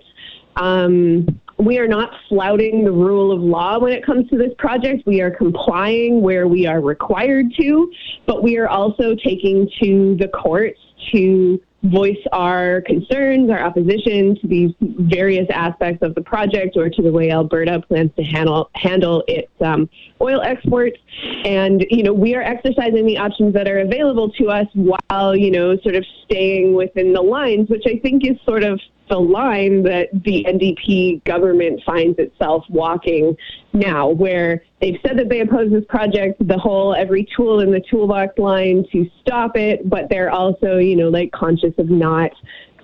Um, 0.57 1.39
we 1.59 1.79
are 1.79 1.87
not 1.87 2.11
flouting 2.29 2.83
the 2.83 2.91
rule 2.91 3.31
of 3.31 3.41
law 3.41 3.79
when 3.79 3.91
it 3.91 4.05
comes 4.05 4.29
to 4.29 4.37
this 4.37 4.51
project. 4.59 5.03
We 5.07 5.21
are 5.21 5.31
complying 5.31 6.21
where 6.21 6.47
we 6.47 6.67
are 6.67 6.81
required 6.81 7.47
to, 7.59 7.91
but 8.27 8.43
we 8.43 8.57
are 8.57 8.67
also 8.67 9.15
taking 9.15 9.67
to 9.81 10.15
the 10.19 10.27
courts 10.27 10.79
to 11.13 11.59
voice 11.83 12.17
our 12.31 12.81
concerns, 12.81 13.49
our 13.49 13.63
opposition 13.63 14.35
to 14.41 14.47
these 14.47 14.71
various 14.81 15.47
aspects 15.51 16.01
of 16.01 16.15
the 16.15 16.21
project 16.21 16.75
or 16.75 16.89
to 16.89 17.01
the 17.01 17.11
way 17.11 17.31
Alberta 17.31 17.81
plans 17.87 18.11
to 18.17 18.23
handle 18.23 18.69
handle 18.75 19.23
its 19.27 19.51
um, 19.61 19.89
oil 20.21 20.41
exports. 20.41 20.97
And 21.45 21.85
you 21.89 22.03
know, 22.03 22.13
we 22.13 22.35
are 22.35 22.41
exercising 22.41 23.05
the 23.05 23.17
options 23.17 23.53
that 23.53 23.67
are 23.67 23.79
available 23.79 24.31
to 24.33 24.49
us 24.49 24.67
while 24.73 25.35
you 25.35 25.51
know, 25.51 25.77
sort 25.77 25.95
of 25.95 26.05
staying 26.25 26.73
within 26.73 27.13
the 27.13 27.21
lines, 27.21 27.69
which 27.69 27.83
I 27.85 27.99
think 27.99 28.25
is 28.25 28.37
sort 28.45 28.63
of 28.63 28.79
the 29.09 29.19
line 29.19 29.83
that 29.83 30.09
the 30.13 30.45
NDP 30.47 31.23
government 31.23 31.81
finds 31.85 32.17
itself 32.19 32.65
walking 32.69 33.35
now, 33.73 34.09
where 34.09 34.63
they've 34.81 34.99
said 35.05 35.17
that 35.17 35.29
they 35.29 35.41
oppose 35.41 35.71
this 35.71 35.85
project, 35.89 36.45
the 36.47 36.57
whole 36.57 36.95
every 36.95 37.27
tool 37.35 37.59
in 37.59 37.71
the 37.71 37.81
toolbox 37.89 38.37
line 38.37 38.85
to 38.91 39.09
stop 39.21 39.55
it, 39.55 39.89
but 39.89 40.09
they're 40.09 40.31
also, 40.31 40.77
you 40.77 40.95
know, 40.95 41.09
like 41.09 41.31
conscious 41.31 41.73
of 41.77 41.89
not 41.89 42.31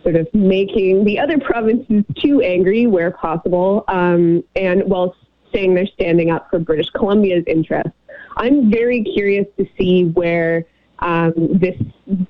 sort 0.04 0.16
of 0.16 0.28
making 0.34 1.06
the 1.06 1.18
other 1.20 1.40
provinces 1.40 2.04
too 2.18 2.42
angry 2.42 2.88
where 2.88 3.12
possible, 3.12 3.84
um, 3.88 4.44
and 4.56 4.84
while 4.84 5.16
saying 5.54 5.76
they're 5.76 5.88
standing 5.88 6.31
up 6.31 6.50
for 6.50 6.60
British 6.60 6.90
Columbia's 6.90 7.44
interests. 7.48 7.92
I'm 8.38 8.72
very 8.72 9.04
curious 9.04 9.46
to 9.58 9.66
see 9.78 10.06
where 10.06 10.66
um, 11.04 11.34
this 11.60 11.76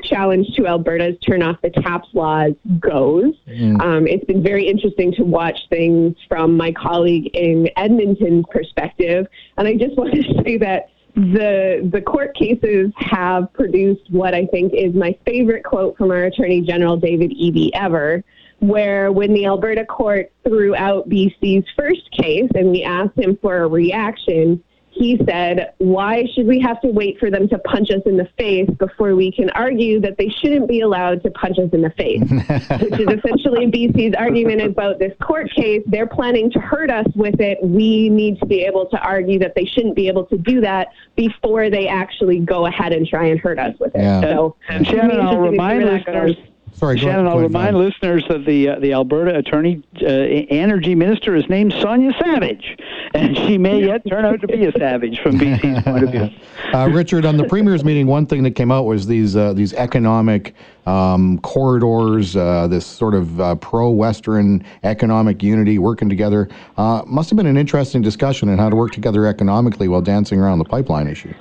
challenge 0.03 0.47
to 0.55 0.65
Alberta's 0.65 1.15
turn 1.19 1.43
off 1.43 1.57
the 1.61 1.69
taps 1.69 2.07
laws 2.13 2.53
goes. 2.79 3.33
Mm. 3.47 3.81
Um, 3.81 4.07
it's 4.07 4.25
been 4.25 4.43
very 4.43 4.67
interesting 4.67 5.13
to 5.13 5.23
watch 5.23 5.57
things 5.69 6.15
from 6.27 6.57
my 6.57 6.71
colleague 6.71 7.29
in 7.35 7.69
Edmonton's 7.77 8.45
perspective. 8.49 9.27
And 9.57 9.67
I 9.67 9.75
just 9.75 9.95
want 9.97 10.13
to 10.13 10.23
say 10.43 10.57
that 10.57 10.89
the 11.15 11.87
the 11.93 12.01
court 12.01 12.35
cases 12.35 12.91
have 12.97 13.53
produced 13.53 14.09
what 14.09 14.33
I 14.33 14.47
think 14.47 14.73
is 14.73 14.95
my 14.95 15.15
favorite 15.25 15.63
quote 15.63 15.95
from 15.95 16.09
our 16.09 16.23
Attorney 16.23 16.61
General 16.61 16.97
David 16.97 17.31
Eby 17.31 17.69
ever, 17.75 18.23
where 18.59 19.11
when 19.11 19.33
the 19.33 19.45
Alberta 19.45 19.85
court 19.85 20.31
threw 20.43 20.75
out 20.75 21.07
BC's 21.07 21.67
first 21.77 22.09
case 22.11 22.49
and 22.55 22.71
we 22.71 22.83
asked 22.83 23.15
him 23.15 23.37
for 23.39 23.57
a 23.61 23.67
reaction, 23.67 24.63
he 24.93 25.19
said, 25.27 25.73
Why 25.79 26.25
should 26.33 26.45
we 26.45 26.59
have 26.59 26.79
to 26.81 26.87
wait 26.87 27.19
for 27.19 27.31
them 27.31 27.47
to 27.49 27.57
punch 27.59 27.89
us 27.89 28.01
in 28.05 28.17
the 28.17 28.27
face 28.37 28.69
before 28.77 29.15
we 29.15 29.31
can 29.31 29.49
argue 29.51 29.99
that 30.01 30.17
they 30.17 30.29
shouldn't 30.29 30.67
be 30.67 30.81
allowed 30.81 31.23
to 31.23 31.31
punch 31.31 31.57
us 31.57 31.69
in 31.73 31.81
the 31.81 31.89
face? 31.91 32.21
Which 32.29 32.99
is 32.99 33.07
essentially 33.07 33.67
BC's 33.67 34.15
argument 34.15 34.61
about 34.61 34.99
this 34.99 35.13
court 35.21 35.51
case. 35.55 35.81
They're 35.87 36.07
planning 36.07 36.51
to 36.51 36.59
hurt 36.59 36.91
us 36.91 37.07
with 37.15 37.39
it. 37.39 37.57
We 37.63 38.09
need 38.09 38.39
to 38.39 38.45
be 38.45 38.61
able 38.61 38.87
to 38.87 38.97
argue 38.97 39.39
that 39.39 39.55
they 39.55 39.65
shouldn't 39.65 39.95
be 39.95 40.07
able 40.07 40.25
to 40.27 40.37
do 40.37 40.61
that 40.61 40.89
before 41.15 41.69
they 41.69 41.87
actually 41.87 42.39
go 42.39 42.67
ahead 42.67 42.93
and 42.93 43.07
try 43.07 43.27
and 43.27 43.39
hurt 43.39 43.59
us 43.59 43.75
with 43.79 43.95
it. 43.95 44.01
Yeah. 44.01 44.21
So, 44.21 44.55
and 44.69 44.85
Shannon, 44.85 45.19
I'll 45.19 45.39
remind 45.39 45.85
listeners. 45.85 46.35
Sorry, 46.75 46.97
Shannon, 46.97 47.27
I'll 47.27 47.39
remind 47.39 47.77
listeners 47.77 48.25
that 48.29 48.45
the 48.45 48.69
uh, 48.69 48.79
the 48.79 48.93
Alberta 48.93 49.37
Attorney 49.37 49.83
uh, 50.01 50.05
Energy 50.05 50.95
Minister 50.95 51.35
is 51.35 51.47
named 51.47 51.73
Sonia 51.73 52.11
Savage, 52.19 52.77
and 53.13 53.37
she 53.37 53.57
may 53.57 53.85
yet 53.85 54.01
turn 54.07 54.25
out 54.25 54.41
to 54.41 54.47
be 54.47 54.65
a 54.65 54.71
savage 54.73 55.19
from 55.19 55.39
BC's 55.39 55.83
point 55.85 56.03
of 56.03 56.11
view. 56.11 56.29
Uh, 56.73 56.89
Richard, 56.89 57.25
on 57.25 57.37
the 57.37 57.45
Premier's 57.45 57.83
meeting, 57.83 58.07
one 58.07 58.25
thing 58.25 58.43
that 58.43 58.51
came 58.51 58.71
out 58.71 58.85
was 58.85 59.05
these 59.05 59.35
uh, 59.35 59.53
these 59.53 59.73
economic 59.73 60.55
um, 60.85 61.39
corridors, 61.39 62.35
uh, 62.35 62.67
this 62.67 62.85
sort 62.85 63.13
of 63.13 63.39
uh, 63.39 63.55
pro-Western 63.55 64.65
economic 64.83 65.43
unity 65.43 65.77
working 65.77 66.09
together. 66.09 66.49
must 66.77 67.29
have 67.29 67.37
been 67.37 67.47
an 67.47 67.57
interesting 67.57 68.01
discussion 68.01 68.49
on 68.49 68.57
how 68.57 68.69
to 68.69 68.75
work 68.75 68.91
together 68.91 69.27
economically 69.27 69.87
while 69.87 70.01
dancing 70.01 70.39
around 70.39 70.57
the 70.57 70.65
pipeline 70.65 71.07
issue. 71.07 71.33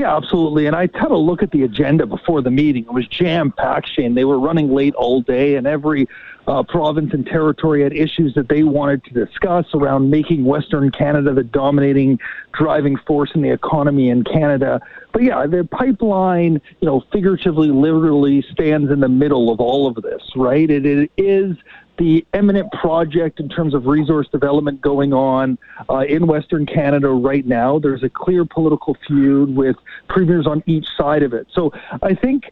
Yeah, 0.00 0.16
absolutely. 0.16 0.64
And 0.64 0.74
I 0.74 0.88
had 0.94 1.10
a 1.10 1.16
look 1.16 1.42
at 1.42 1.50
the 1.50 1.62
agenda 1.62 2.06
before 2.06 2.40
the 2.40 2.50
meeting. 2.50 2.84
It 2.84 2.90
was 2.90 3.06
jam 3.06 3.52
packed, 3.52 3.90
Shane. 3.94 4.14
They 4.14 4.24
were 4.24 4.40
running 4.40 4.72
late 4.72 4.94
all 4.94 5.20
day, 5.20 5.56
and 5.56 5.66
every 5.66 6.08
uh, 6.48 6.62
province 6.62 7.12
and 7.12 7.26
territory 7.26 7.82
had 7.82 7.92
issues 7.92 8.32
that 8.32 8.48
they 8.48 8.62
wanted 8.62 9.04
to 9.04 9.10
discuss 9.12 9.66
around 9.74 10.08
making 10.08 10.46
Western 10.46 10.90
Canada 10.90 11.34
the 11.34 11.44
dominating 11.44 12.18
driving 12.54 12.96
force 13.06 13.30
in 13.34 13.42
the 13.42 13.50
economy 13.50 14.08
in 14.08 14.24
Canada. 14.24 14.80
But 15.12 15.22
yeah, 15.22 15.46
the 15.46 15.68
pipeline, 15.70 16.62
you 16.80 16.86
know, 16.86 17.04
figuratively, 17.12 17.68
literally 17.68 18.42
stands 18.52 18.90
in 18.90 19.00
the 19.00 19.08
middle 19.08 19.52
of 19.52 19.60
all 19.60 19.86
of 19.86 20.02
this, 20.02 20.22
right? 20.34 20.70
It, 20.70 20.86
it 20.86 21.10
is 21.18 21.58
the 22.00 22.24
eminent 22.32 22.72
project 22.72 23.40
in 23.40 23.48
terms 23.50 23.74
of 23.74 23.84
resource 23.84 24.26
development 24.32 24.80
going 24.80 25.12
on 25.12 25.58
uh, 25.90 25.98
in 25.98 26.26
Western 26.26 26.64
Canada 26.64 27.10
right 27.10 27.44
now. 27.44 27.78
There's 27.78 28.02
a 28.02 28.08
clear 28.08 28.46
political 28.46 28.96
feud 29.06 29.54
with 29.54 29.76
premiers 30.08 30.46
on 30.46 30.62
each 30.66 30.86
side 30.96 31.22
of 31.22 31.34
it. 31.34 31.46
So 31.52 31.74
I 32.00 32.14
think 32.14 32.44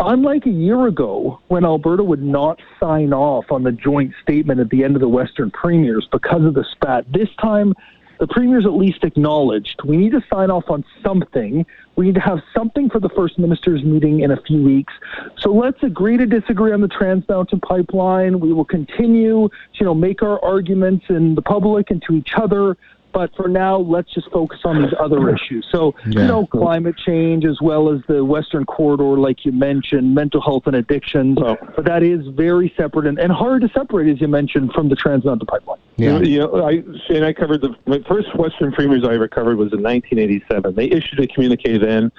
unlike 0.00 0.44
a 0.46 0.50
year 0.50 0.88
ago 0.88 1.38
when 1.46 1.64
Alberta 1.64 2.02
would 2.02 2.22
not 2.22 2.60
sign 2.80 3.12
off 3.12 3.52
on 3.52 3.62
the 3.62 3.70
joint 3.70 4.12
statement 4.22 4.58
at 4.58 4.70
the 4.70 4.82
end 4.82 4.96
of 4.96 5.00
the 5.00 5.08
Western 5.08 5.52
premiers 5.52 6.08
because 6.10 6.44
of 6.44 6.54
the 6.54 6.64
spat, 6.72 7.04
this 7.12 7.28
time 7.40 7.74
the 8.18 8.26
premiers 8.26 8.64
at 8.64 8.72
least 8.72 9.04
acknowledged 9.04 9.80
we 9.84 9.96
need 9.96 10.12
to 10.12 10.22
sign 10.32 10.50
off 10.50 10.64
on 10.68 10.84
something. 11.02 11.66
We 11.96 12.06
need 12.06 12.14
to 12.14 12.20
have 12.20 12.40
something 12.54 12.90
for 12.90 13.00
the 13.00 13.08
first 13.10 13.38
minister's 13.38 13.82
meeting 13.82 14.20
in 14.20 14.30
a 14.30 14.40
few 14.42 14.62
weeks. 14.62 14.92
So 15.38 15.52
let's 15.52 15.82
agree 15.82 16.16
to 16.16 16.26
disagree 16.26 16.72
on 16.72 16.80
the 16.80 16.88
Trans 16.88 17.26
Mountain 17.28 17.60
pipeline. 17.60 18.40
We 18.40 18.52
will 18.52 18.64
continue 18.64 19.48
to 19.48 19.54
you 19.74 19.86
know 19.86 19.94
make 19.94 20.22
our 20.22 20.42
arguments 20.44 21.06
in 21.08 21.34
the 21.34 21.42
public 21.42 21.90
and 21.90 22.02
to 22.08 22.14
each 22.14 22.32
other. 22.36 22.76
But 23.16 23.34
for 23.34 23.48
now, 23.48 23.78
let's 23.78 24.12
just 24.12 24.30
focus 24.30 24.58
on 24.66 24.82
these 24.82 24.92
other 25.00 25.30
issues. 25.34 25.66
So, 25.72 25.94
yeah. 26.06 26.20
you 26.20 26.26
know, 26.26 26.46
climate 26.48 26.96
change 26.98 27.46
as 27.46 27.58
well 27.62 27.90
as 27.90 28.02
the 28.08 28.22
Western 28.22 28.66
corridor, 28.66 29.16
like 29.18 29.46
you 29.46 29.52
mentioned, 29.52 30.14
mental 30.14 30.42
health 30.42 30.64
and 30.66 30.76
addictions. 30.76 31.38
Oh. 31.40 31.56
But 31.74 31.86
that 31.86 32.02
is 32.02 32.26
very 32.26 32.74
separate 32.76 33.06
and, 33.06 33.18
and 33.18 33.32
hard 33.32 33.62
to 33.62 33.70
separate, 33.70 34.12
as 34.12 34.20
you 34.20 34.28
mentioned, 34.28 34.72
from 34.74 34.90
the 34.90 34.96
Trans 34.96 35.24
Mountain 35.24 35.46
pipeline. 35.46 35.78
Yeah, 35.96 36.18
you 36.18 36.40
know, 36.40 36.62
I 36.62 36.82
Shane, 37.08 37.22
I 37.22 37.32
covered 37.32 37.62
the 37.62 37.74
my 37.86 38.00
first 38.06 38.36
Western 38.36 38.70
premiers 38.70 39.02
I 39.02 39.14
ever 39.14 39.28
covered 39.28 39.56
was 39.56 39.72
in 39.72 39.82
1987. 39.82 40.74
They 40.74 40.90
issued 40.90 41.18
a 41.18 41.26
communique 41.26 41.78
then 41.78 42.12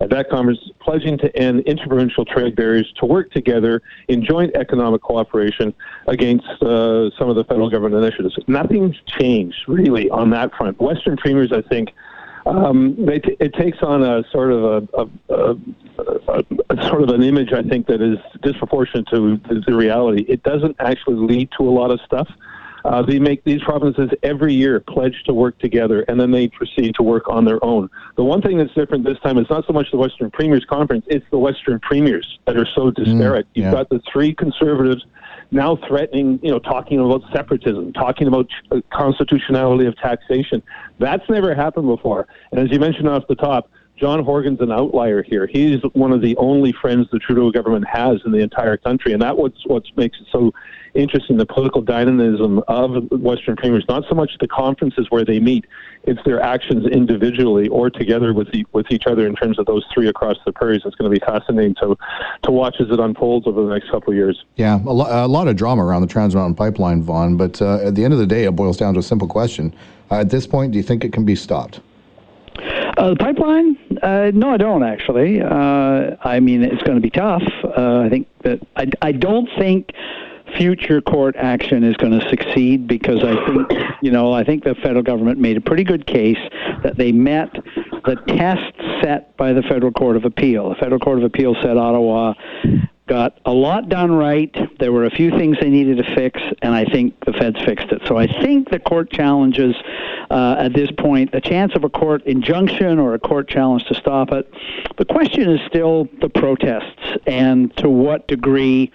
at 0.00 0.10
that 0.10 0.30
conference 0.30 0.58
pledging 0.80 1.18
to 1.18 1.36
end 1.36 1.60
interprovincial 1.60 2.24
trade 2.24 2.56
barriers 2.56 2.90
to 2.96 3.06
work 3.06 3.30
together 3.32 3.82
in 4.08 4.24
joint 4.24 4.54
economic 4.56 5.02
cooperation 5.02 5.74
against 6.08 6.46
uh, 6.62 7.10
some 7.18 7.28
of 7.28 7.36
the 7.36 7.44
federal 7.44 7.68
government 7.68 8.02
initiatives. 8.02 8.38
Nothing's 8.46 8.96
changed 9.18 9.58
really 9.68 10.08
on 10.10 10.30
that 10.30 10.54
front. 10.54 10.80
Western 10.80 11.16
premiers, 11.16 11.52
I 11.52 11.62
think. 11.62 11.90
Um, 12.46 12.96
t- 12.96 13.36
it 13.38 13.52
takes 13.54 13.78
on 13.82 14.02
a 14.02 14.24
sort 14.32 14.50
of 14.50 14.64
a, 14.64 14.98
a, 15.28 15.56
a, 16.32 16.44
a, 16.70 16.88
sort 16.88 17.02
of 17.02 17.10
an 17.10 17.22
image, 17.22 17.52
I 17.52 17.62
think, 17.62 17.86
that 17.88 18.00
is 18.00 18.16
disproportionate 18.42 19.06
to 19.08 19.36
the, 19.48 19.62
the 19.66 19.76
reality. 19.76 20.24
It 20.26 20.42
doesn't 20.42 20.76
actually 20.78 21.16
lead 21.16 21.50
to 21.58 21.68
a 21.68 21.70
lot 21.70 21.90
of 21.90 22.00
stuff. 22.06 22.28
Uh, 22.84 23.02
they 23.02 23.18
make 23.18 23.44
these 23.44 23.62
provinces 23.62 24.10
every 24.22 24.54
year 24.54 24.80
pledge 24.80 25.22
to 25.26 25.34
work 25.34 25.58
together, 25.58 26.02
and 26.08 26.20
then 26.20 26.30
they 26.30 26.48
proceed 26.48 26.94
to 26.94 27.02
work 27.02 27.28
on 27.28 27.44
their 27.44 27.62
own. 27.64 27.88
The 28.16 28.24
one 28.24 28.42
thing 28.42 28.58
that's 28.58 28.74
different 28.74 29.04
this 29.04 29.18
time 29.20 29.38
is 29.38 29.46
not 29.50 29.66
so 29.66 29.72
much 29.72 29.90
the 29.90 29.98
Western 29.98 30.30
Premiers 30.30 30.64
Conference; 30.64 31.04
it's 31.08 31.26
the 31.30 31.38
Western 31.38 31.80
Premiers 31.80 32.38
that 32.46 32.56
are 32.56 32.66
so 32.74 32.90
disparate. 32.90 33.46
Mm, 33.46 33.50
yeah. 33.54 33.64
You've 33.64 33.72
got 33.72 33.88
the 33.88 34.00
three 34.12 34.34
conservatives 34.34 35.04
now 35.52 35.76
threatening, 35.88 36.38
you 36.42 36.50
know, 36.50 36.58
talking 36.58 37.00
about 37.00 37.22
separatism, 37.32 37.92
talking 37.92 38.28
about 38.28 38.48
uh, 38.70 38.80
constitutionality 38.92 39.86
of 39.86 39.96
taxation. 39.96 40.62
That's 40.98 41.28
never 41.28 41.54
happened 41.54 41.86
before. 41.86 42.28
And 42.52 42.60
as 42.60 42.70
you 42.70 42.78
mentioned 42.78 43.08
off 43.08 43.26
the 43.28 43.34
top, 43.34 43.68
John 43.96 44.24
Horgan's 44.24 44.60
an 44.60 44.72
outlier 44.72 45.22
here. 45.22 45.46
He's 45.46 45.80
one 45.92 46.12
of 46.12 46.22
the 46.22 46.36
only 46.38 46.72
friends 46.72 47.08
the 47.12 47.18
Trudeau 47.18 47.50
government 47.50 47.86
has 47.86 48.18
in 48.24 48.32
the 48.32 48.38
entire 48.38 48.78
country, 48.78 49.12
and 49.12 49.20
that's 49.20 49.36
what's 49.36 49.66
what 49.66 49.84
makes 49.96 50.18
it 50.18 50.26
so 50.32 50.52
interesting. 50.94 51.36
The 51.36 51.46
political 51.46 51.82
dynamism 51.82 52.62
of 52.68 53.10
Western 53.10 53.56
premiers, 53.56 53.84
not 53.88 54.04
so 54.08 54.14
much 54.14 54.32
the 54.40 54.48
conferences 54.48 55.06
where 55.10 55.24
they 55.24 55.40
meet, 55.40 55.66
it's 56.04 56.20
their 56.24 56.40
actions 56.40 56.86
individually 56.86 57.68
or 57.68 57.90
together 57.90 58.32
with 58.32 58.50
the, 58.52 58.64
with 58.72 58.90
each 58.90 59.06
other 59.06 59.26
in 59.26 59.34
terms 59.36 59.58
of 59.58 59.66
those 59.66 59.84
three 59.92 60.08
across 60.08 60.36
the 60.46 60.52
prairies. 60.52 60.82
It's 60.84 60.96
going 60.96 61.10
to 61.12 61.20
be 61.20 61.24
fascinating 61.24 61.74
to 61.76 61.96
to 62.42 62.50
watch 62.50 62.76
as 62.80 62.88
it 62.90 62.98
unfolds 62.98 63.46
over 63.46 63.62
the 63.62 63.72
next 63.72 63.90
couple 63.90 64.12
of 64.12 64.16
years. 64.16 64.44
Yeah, 64.56 64.76
a, 64.76 64.92
lo- 64.92 65.26
a 65.26 65.28
lot 65.28 65.48
of 65.48 65.56
drama 65.56 65.84
around 65.84 66.02
the 66.02 66.08
Trans 66.08 66.34
Mountain 66.34 66.54
Pipeline, 66.54 67.02
Vaughn. 67.02 67.36
But 67.36 67.60
uh, 67.60 67.86
at 67.86 67.94
the 67.94 68.04
end 68.04 68.12
of 68.12 68.18
the 68.18 68.26
day, 68.26 68.44
it 68.44 68.52
boils 68.52 68.76
down 68.76 68.94
to 68.94 69.00
a 69.00 69.02
simple 69.02 69.28
question: 69.28 69.74
uh, 70.10 70.20
At 70.20 70.30
this 70.30 70.46
point, 70.46 70.72
do 70.72 70.78
you 70.78 70.82
think 70.82 71.04
it 71.04 71.12
can 71.12 71.24
be 71.24 71.34
stopped? 71.34 71.80
Uh, 72.96 73.10
the 73.10 73.16
pipeline? 73.16 73.78
Uh, 74.02 74.30
no, 74.34 74.50
I 74.50 74.56
don't 74.56 74.82
actually. 74.82 75.40
Uh, 75.40 76.16
I 76.22 76.40
mean, 76.40 76.62
it's 76.62 76.82
going 76.82 76.96
to 76.96 77.02
be 77.02 77.10
tough. 77.10 77.42
Uh, 77.64 78.00
I 78.00 78.08
think 78.08 78.28
that 78.42 78.60
I, 78.76 78.90
I 79.00 79.12
don't 79.12 79.48
think 79.58 79.92
future 80.56 81.00
court 81.00 81.36
action 81.36 81.84
is 81.84 81.96
going 81.96 82.18
to 82.18 82.28
succeed 82.28 82.86
because 82.86 83.22
I 83.22 83.34
think, 83.46 83.72
you 84.02 84.10
know, 84.10 84.32
I 84.32 84.44
think 84.44 84.64
the 84.64 84.74
federal 84.76 85.02
government 85.02 85.38
made 85.38 85.56
a 85.56 85.60
pretty 85.60 85.84
good 85.84 86.06
case 86.06 86.38
that 86.82 86.96
they 86.96 87.12
met 87.12 87.52
the 88.04 88.16
test 88.26 88.74
set 89.02 89.36
by 89.36 89.52
the 89.52 89.62
Federal 89.62 89.92
Court 89.92 90.16
of 90.16 90.24
Appeal. 90.24 90.70
The 90.70 90.76
Federal 90.76 91.00
Court 91.00 91.18
of 91.18 91.24
Appeal 91.24 91.54
said 91.62 91.76
Ottawa 91.76 92.34
got 93.06 93.40
a 93.44 93.52
lot 93.52 93.88
done 93.88 94.12
right. 94.12 94.54
There 94.78 94.92
were 94.92 95.04
a 95.04 95.10
few 95.10 95.30
things 95.30 95.56
they 95.60 95.68
needed 95.68 95.96
to 95.98 96.14
fix, 96.14 96.40
and 96.62 96.72
I 96.72 96.84
think 96.84 97.14
the 97.24 97.32
feds 97.32 97.60
fixed 97.64 97.88
it. 97.90 98.02
So 98.06 98.16
I 98.16 98.28
think 98.28 98.70
the 98.70 98.78
court 98.78 99.10
challenges 99.10 99.74
uh, 100.30 100.56
at 100.58 100.72
this 100.72 100.90
point 100.92 101.32
the 101.32 101.40
chance 101.40 101.74
of 101.74 101.82
a 101.82 101.90
court 101.90 102.24
injunction 102.24 103.00
or 103.00 103.14
a 103.14 103.18
court 103.18 103.48
challenge 103.48 103.84
to 103.86 103.94
stop 103.94 104.30
it. 104.30 104.48
The 104.96 105.04
question 105.04 105.50
is 105.50 105.60
still 105.66 106.08
the 106.20 106.28
protests 106.28 107.18
and 107.26 107.76
to 107.78 107.90
what 107.90 108.28
degree 108.28 108.92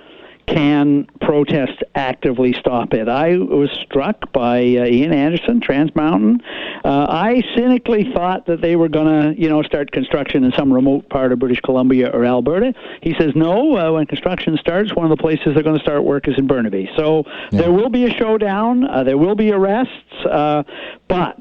can 0.48 1.06
protest 1.22 1.84
actively 1.96 2.54
stop 2.54 2.94
it. 2.94 3.08
I 3.08 3.38
was 3.38 3.70
struck 3.84 4.32
by 4.32 4.60
uh, 4.60 4.86
Ian 4.86 5.14
Anderson, 5.14 5.60
Trans 5.60 5.94
Mountain. 5.96 6.42
Uh, 6.84 7.08
I 7.10 7.44
cynically 7.56 8.12
thought 8.14 8.46
that 8.46 8.62
they 8.62 8.76
were 8.76 8.90
going 8.90 9.08
to, 9.08 9.42
you 9.42 9.50
know, 9.50 9.64
start 9.64 9.92
construction 9.92 10.44
in 10.44 10.52
some 10.52 10.72
remote 10.72 11.10
part 11.10 11.32
of 11.32 11.40
British 11.40 11.62
Columbia 11.62 12.10
or 12.12 12.26
Alberta. 12.26 12.74
He 13.02 13.16
says 13.18 13.32
no. 13.36 13.78
Uh, 13.78 13.92
when 13.94 14.06
construction 14.06 14.58
starts, 14.58 14.96
one 14.96 15.10
of 15.10 15.18
the 15.18 15.22
places 15.22 15.54
they're 15.54 15.64
going 15.64 15.78
to 15.78 15.84
start 15.84 16.04
work 16.04 16.28
is 16.28 16.36
in 16.38 16.48
Burnaby. 16.48 16.90
So 16.96 17.24
yeah. 17.52 17.62
there 17.62 17.72
will 17.72 17.90
be 17.90 18.06
a 18.06 18.12
showdown. 18.12 18.84
Uh, 18.88 19.04
there 19.04 19.18
will 19.18 19.36
be 19.36 19.52
arrests, 19.52 20.26
uh, 20.30 20.64
but 21.08 21.40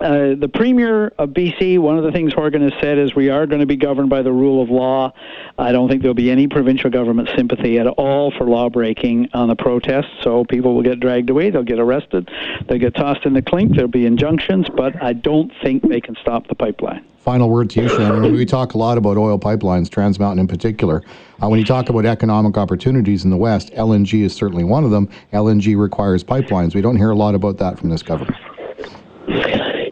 uh, 0.00 0.34
the 0.38 0.48
Premier 0.52 1.12
of 1.18 1.30
BC, 1.30 1.78
one 1.78 1.98
of 1.98 2.04
the 2.04 2.12
things 2.12 2.32
Horgan 2.32 2.62
has 2.62 2.72
said 2.80 2.98
is 2.98 3.14
we 3.14 3.30
are 3.30 3.46
going 3.46 3.60
to 3.60 3.66
be 3.66 3.76
governed 3.76 4.08
by 4.08 4.22
the 4.22 4.32
rule 4.32 4.62
of 4.62 4.70
law. 4.70 5.12
I 5.58 5.72
don't 5.72 5.88
think 5.88 6.02
there'll 6.02 6.14
be 6.14 6.30
any 6.30 6.46
provincial 6.46 6.88
government 6.88 7.28
sympathy 7.36 7.78
at 7.78 7.86
all 7.86 8.30
for 8.30 8.44
law 8.44 8.68
breaking 8.68 9.28
on 9.34 9.48
the 9.48 9.56
protests, 9.56 10.10
so 10.22 10.44
people 10.44 10.74
will 10.74 10.82
get 10.82 11.00
dragged 11.00 11.30
away, 11.30 11.50
they'll 11.50 11.64
get 11.64 11.80
arrested, 11.80 12.30
they'll 12.68 12.78
get 12.78 12.94
tossed 12.94 13.26
in 13.26 13.32
the 13.32 13.42
clink, 13.42 13.74
there'll 13.74 13.88
be 13.88 14.06
injunctions, 14.06 14.68
but 14.68 15.00
I 15.02 15.14
don't 15.14 15.52
think 15.62 15.88
they 15.88 16.00
can 16.00 16.14
stop 16.20 16.46
the 16.46 16.54
pipeline. 16.54 17.04
Final 17.18 17.50
word 17.50 17.68
to 17.70 17.82
you, 17.82 17.88
Shannon. 17.88 18.32
We 18.32 18.46
talk 18.46 18.74
a 18.74 18.78
lot 18.78 18.96
about 18.96 19.18
oil 19.18 19.38
pipelines, 19.38 19.90
Trans 19.90 20.18
Mountain 20.18 20.38
in 20.38 20.46
particular. 20.46 21.02
Uh, 21.42 21.48
when 21.48 21.58
you 21.58 21.66
talk 21.66 21.88
about 21.88 22.06
economic 22.06 22.56
opportunities 22.56 23.24
in 23.24 23.30
the 23.30 23.36
West, 23.36 23.70
LNG 23.72 24.22
is 24.22 24.34
certainly 24.34 24.64
one 24.64 24.84
of 24.84 24.90
them. 24.90 25.08
LNG 25.32 25.76
requires 25.76 26.22
pipelines. 26.22 26.74
We 26.74 26.80
don't 26.80 26.96
hear 26.96 27.10
a 27.10 27.16
lot 27.16 27.34
about 27.34 27.58
that 27.58 27.78
from 27.78 27.90
this 27.90 28.02
government. 28.02 28.36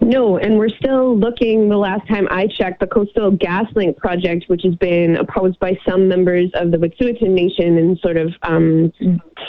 No, 0.01 0.39
and 0.39 0.59
we're 0.59 0.69
still 0.69 1.19
looking. 1.19 1.69
The 1.69 1.77
last 1.77 2.07
time 2.09 2.29
I 2.31 2.47
checked, 2.47 2.81
the 2.81 2.87
Coastal 2.87 3.33
GasLink 3.33 3.97
project, 3.97 4.45
which 4.49 4.63
has 4.65 4.75
been 4.77 5.17
opposed 5.17 5.59
by 5.59 5.79
some 5.89 6.09
members 6.09 6.51
of 6.55 6.71
the 6.71 6.77
Wet'suwet'en 6.77 7.31
Nation 7.31 7.79
in 7.79 7.97
sort 7.99 8.17
of 8.17 8.33
um, 8.43 8.93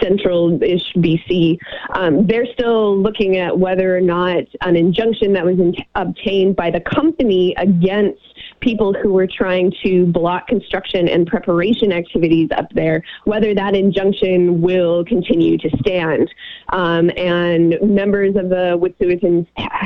central-ish 0.02 0.94
BC, 0.96 1.58
um, 1.96 2.28
they're 2.28 2.46
still 2.54 2.98
looking 2.98 3.38
at 3.38 3.58
whether 3.58 3.96
or 3.96 4.02
not 4.02 4.44
an 4.62 4.76
injunction 4.76 5.34
that 5.34 5.46
was 5.46 5.60
in- 5.60 5.76
obtained 5.96 6.56
by 6.56 6.70
the 6.72 6.82
company 6.82 7.54
against 7.58 8.22
people 8.60 8.94
who 8.94 9.14
were 9.14 9.28
trying 9.28 9.72
to 9.84 10.06
block 10.08 10.48
construction 10.48 11.08
and 11.08 11.28
preparation 11.28 11.92
activities 11.92 12.50
up 12.56 12.70
there, 12.74 13.04
whether 13.26 13.54
that 13.54 13.76
injunction 13.76 14.62
will 14.62 15.06
continue 15.06 15.58
to 15.58 15.70
stand. 15.80 16.30
Um, 16.70 17.12
and 17.16 17.78
members 17.82 18.36
of 18.36 18.50
the 18.50 18.78
Wet'suwet'en 18.78 19.46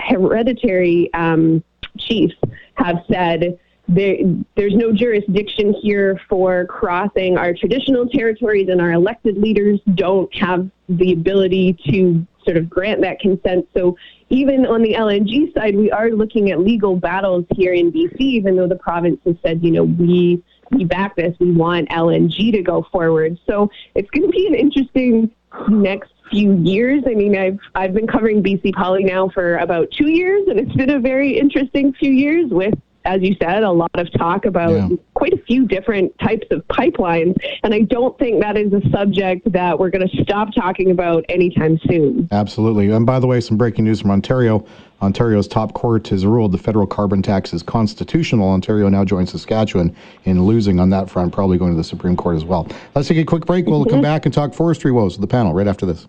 hereditary 0.09 1.13
um, 1.13 1.63
chiefs 1.97 2.35
have 2.75 2.97
said 3.11 3.59
there, 3.87 4.15
there's 4.55 4.75
no 4.75 4.93
jurisdiction 4.93 5.73
here 5.81 6.19
for 6.29 6.65
crossing 6.65 7.37
our 7.37 7.53
traditional 7.53 8.07
territories, 8.07 8.69
and 8.69 8.79
our 8.79 8.91
elected 8.93 9.37
leaders 9.37 9.79
don't 9.95 10.33
have 10.35 10.69
the 10.87 11.11
ability 11.13 11.77
to 11.89 12.25
sort 12.43 12.57
of 12.57 12.69
grant 12.69 13.01
that 13.01 13.19
consent. 13.19 13.67
So 13.75 13.97
even 14.29 14.65
on 14.65 14.81
the 14.81 14.93
LNG 14.93 15.53
side, 15.53 15.75
we 15.75 15.91
are 15.91 16.09
looking 16.09 16.51
at 16.51 16.59
legal 16.59 16.95
battles 16.95 17.45
here 17.55 17.73
in 17.73 17.91
BC, 17.91 18.19
even 18.19 18.55
though 18.55 18.67
the 18.67 18.75
province 18.75 19.19
has 19.25 19.35
said, 19.43 19.63
you 19.63 19.71
know, 19.71 19.83
we 19.83 20.43
we 20.71 20.85
back 20.85 21.15
this, 21.17 21.35
we 21.39 21.51
want 21.51 21.89
LNG 21.89 22.53
to 22.53 22.61
go 22.61 22.87
forward. 22.91 23.37
So 23.45 23.69
it's 23.93 24.09
going 24.11 24.23
to 24.23 24.31
be 24.31 24.47
an 24.47 24.55
interesting 24.55 25.29
next 25.67 26.11
few 26.29 26.53
years. 26.59 27.03
I 27.05 27.13
mean, 27.13 27.37
I've 27.37 27.59
I've 27.75 27.93
been 27.93 28.07
covering 28.07 28.41
BC 28.41 28.73
Poly 28.73 29.03
now 29.03 29.29
for 29.29 29.57
about 29.57 29.91
two 29.91 30.07
years, 30.09 30.47
and 30.47 30.59
it's 30.59 30.73
been 30.73 30.91
a 30.91 30.99
very 30.99 31.37
interesting 31.37 31.93
few 31.93 32.11
years 32.11 32.49
with 32.49 32.73
as 33.05 33.21
you 33.21 33.35
said, 33.41 33.63
a 33.63 33.71
lot 33.71 33.91
of 33.95 34.11
talk 34.13 34.45
about 34.45 34.71
Yeah. 34.71 34.89
quite 35.13 35.33
a 35.33 35.37
few 35.37 35.65
different 35.65 36.17
types 36.19 36.47
of 36.51 36.67
pipelines. 36.67 37.35
And 37.63 37.73
I 37.73 37.81
don't 37.81 38.17
think 38.19 38.41
that 38.41 38.57
is 38.57 38.71
a 38.73 38.81
subject 38.89 39.51
that 39.51 39.79
we're 39.79 39.89
going 39.89 40.07
to 40.07 40.23
stop 40.23 40.53
talking 40.53 40.91
about 40.91 41.25
anytime 41.29 41.79
soon. 41.89 42.27
Absolutely. 42.31 42.89
And 42.91 43.05
by 43.05 43.19
the 43.19 43.27
way, 43.27 43.41
some 43.41 43.57
breaking 43.57 43.85
news 43.85 44.01
from 44.01 44.11
Ontario. 44.11 44.65
Ontario's 45.01 45.47
top 45.47 45.73
court 45.73 46.07
has 46.09 46.25
ruled 46.25 46.51
the 46.51 46.59
federal 46.59 46.85
carbon 46.85 47.23
tax 47.23 47.53
is 47.53 47.63
constitutional. 47.63 48.49
Ontario 48.49 48.87
now 48.87 49.03
joins 49.03 49.31
Saskatchewan 49.31 49.95
in 50.25 50.43
losing 50.45 50.79
on 50.79 50.91
that 50.91 51.09
front, 51.09 51.33
probably 51.33 51.57
going 51.57 51.71
to 51.71 51.77
the 51.77 51.83
Supreme 51.83 52.15
Court 52.15 52.35
as 52.35 52.45
well. 52.45 52.67
Let's 52.93 53.07
take 53.07 53.17
a 53.17 53.23
quick 53.23 53.47
break. 53.47 53.65
We'll 53.65 53.83
come 53.85 53.93
mm-hmm. 53.93 54.01
back 54.03 54.25
and 54.25 54.33
talk 54.33 54.53
forestry 54.53 54.91
woes 54.91 55.17
with 55.17 55.21
the 55.21 55.27
panel 55.27 55.53
right 55.53 55.67
after 55.67 55.87
this. 55.87 56.07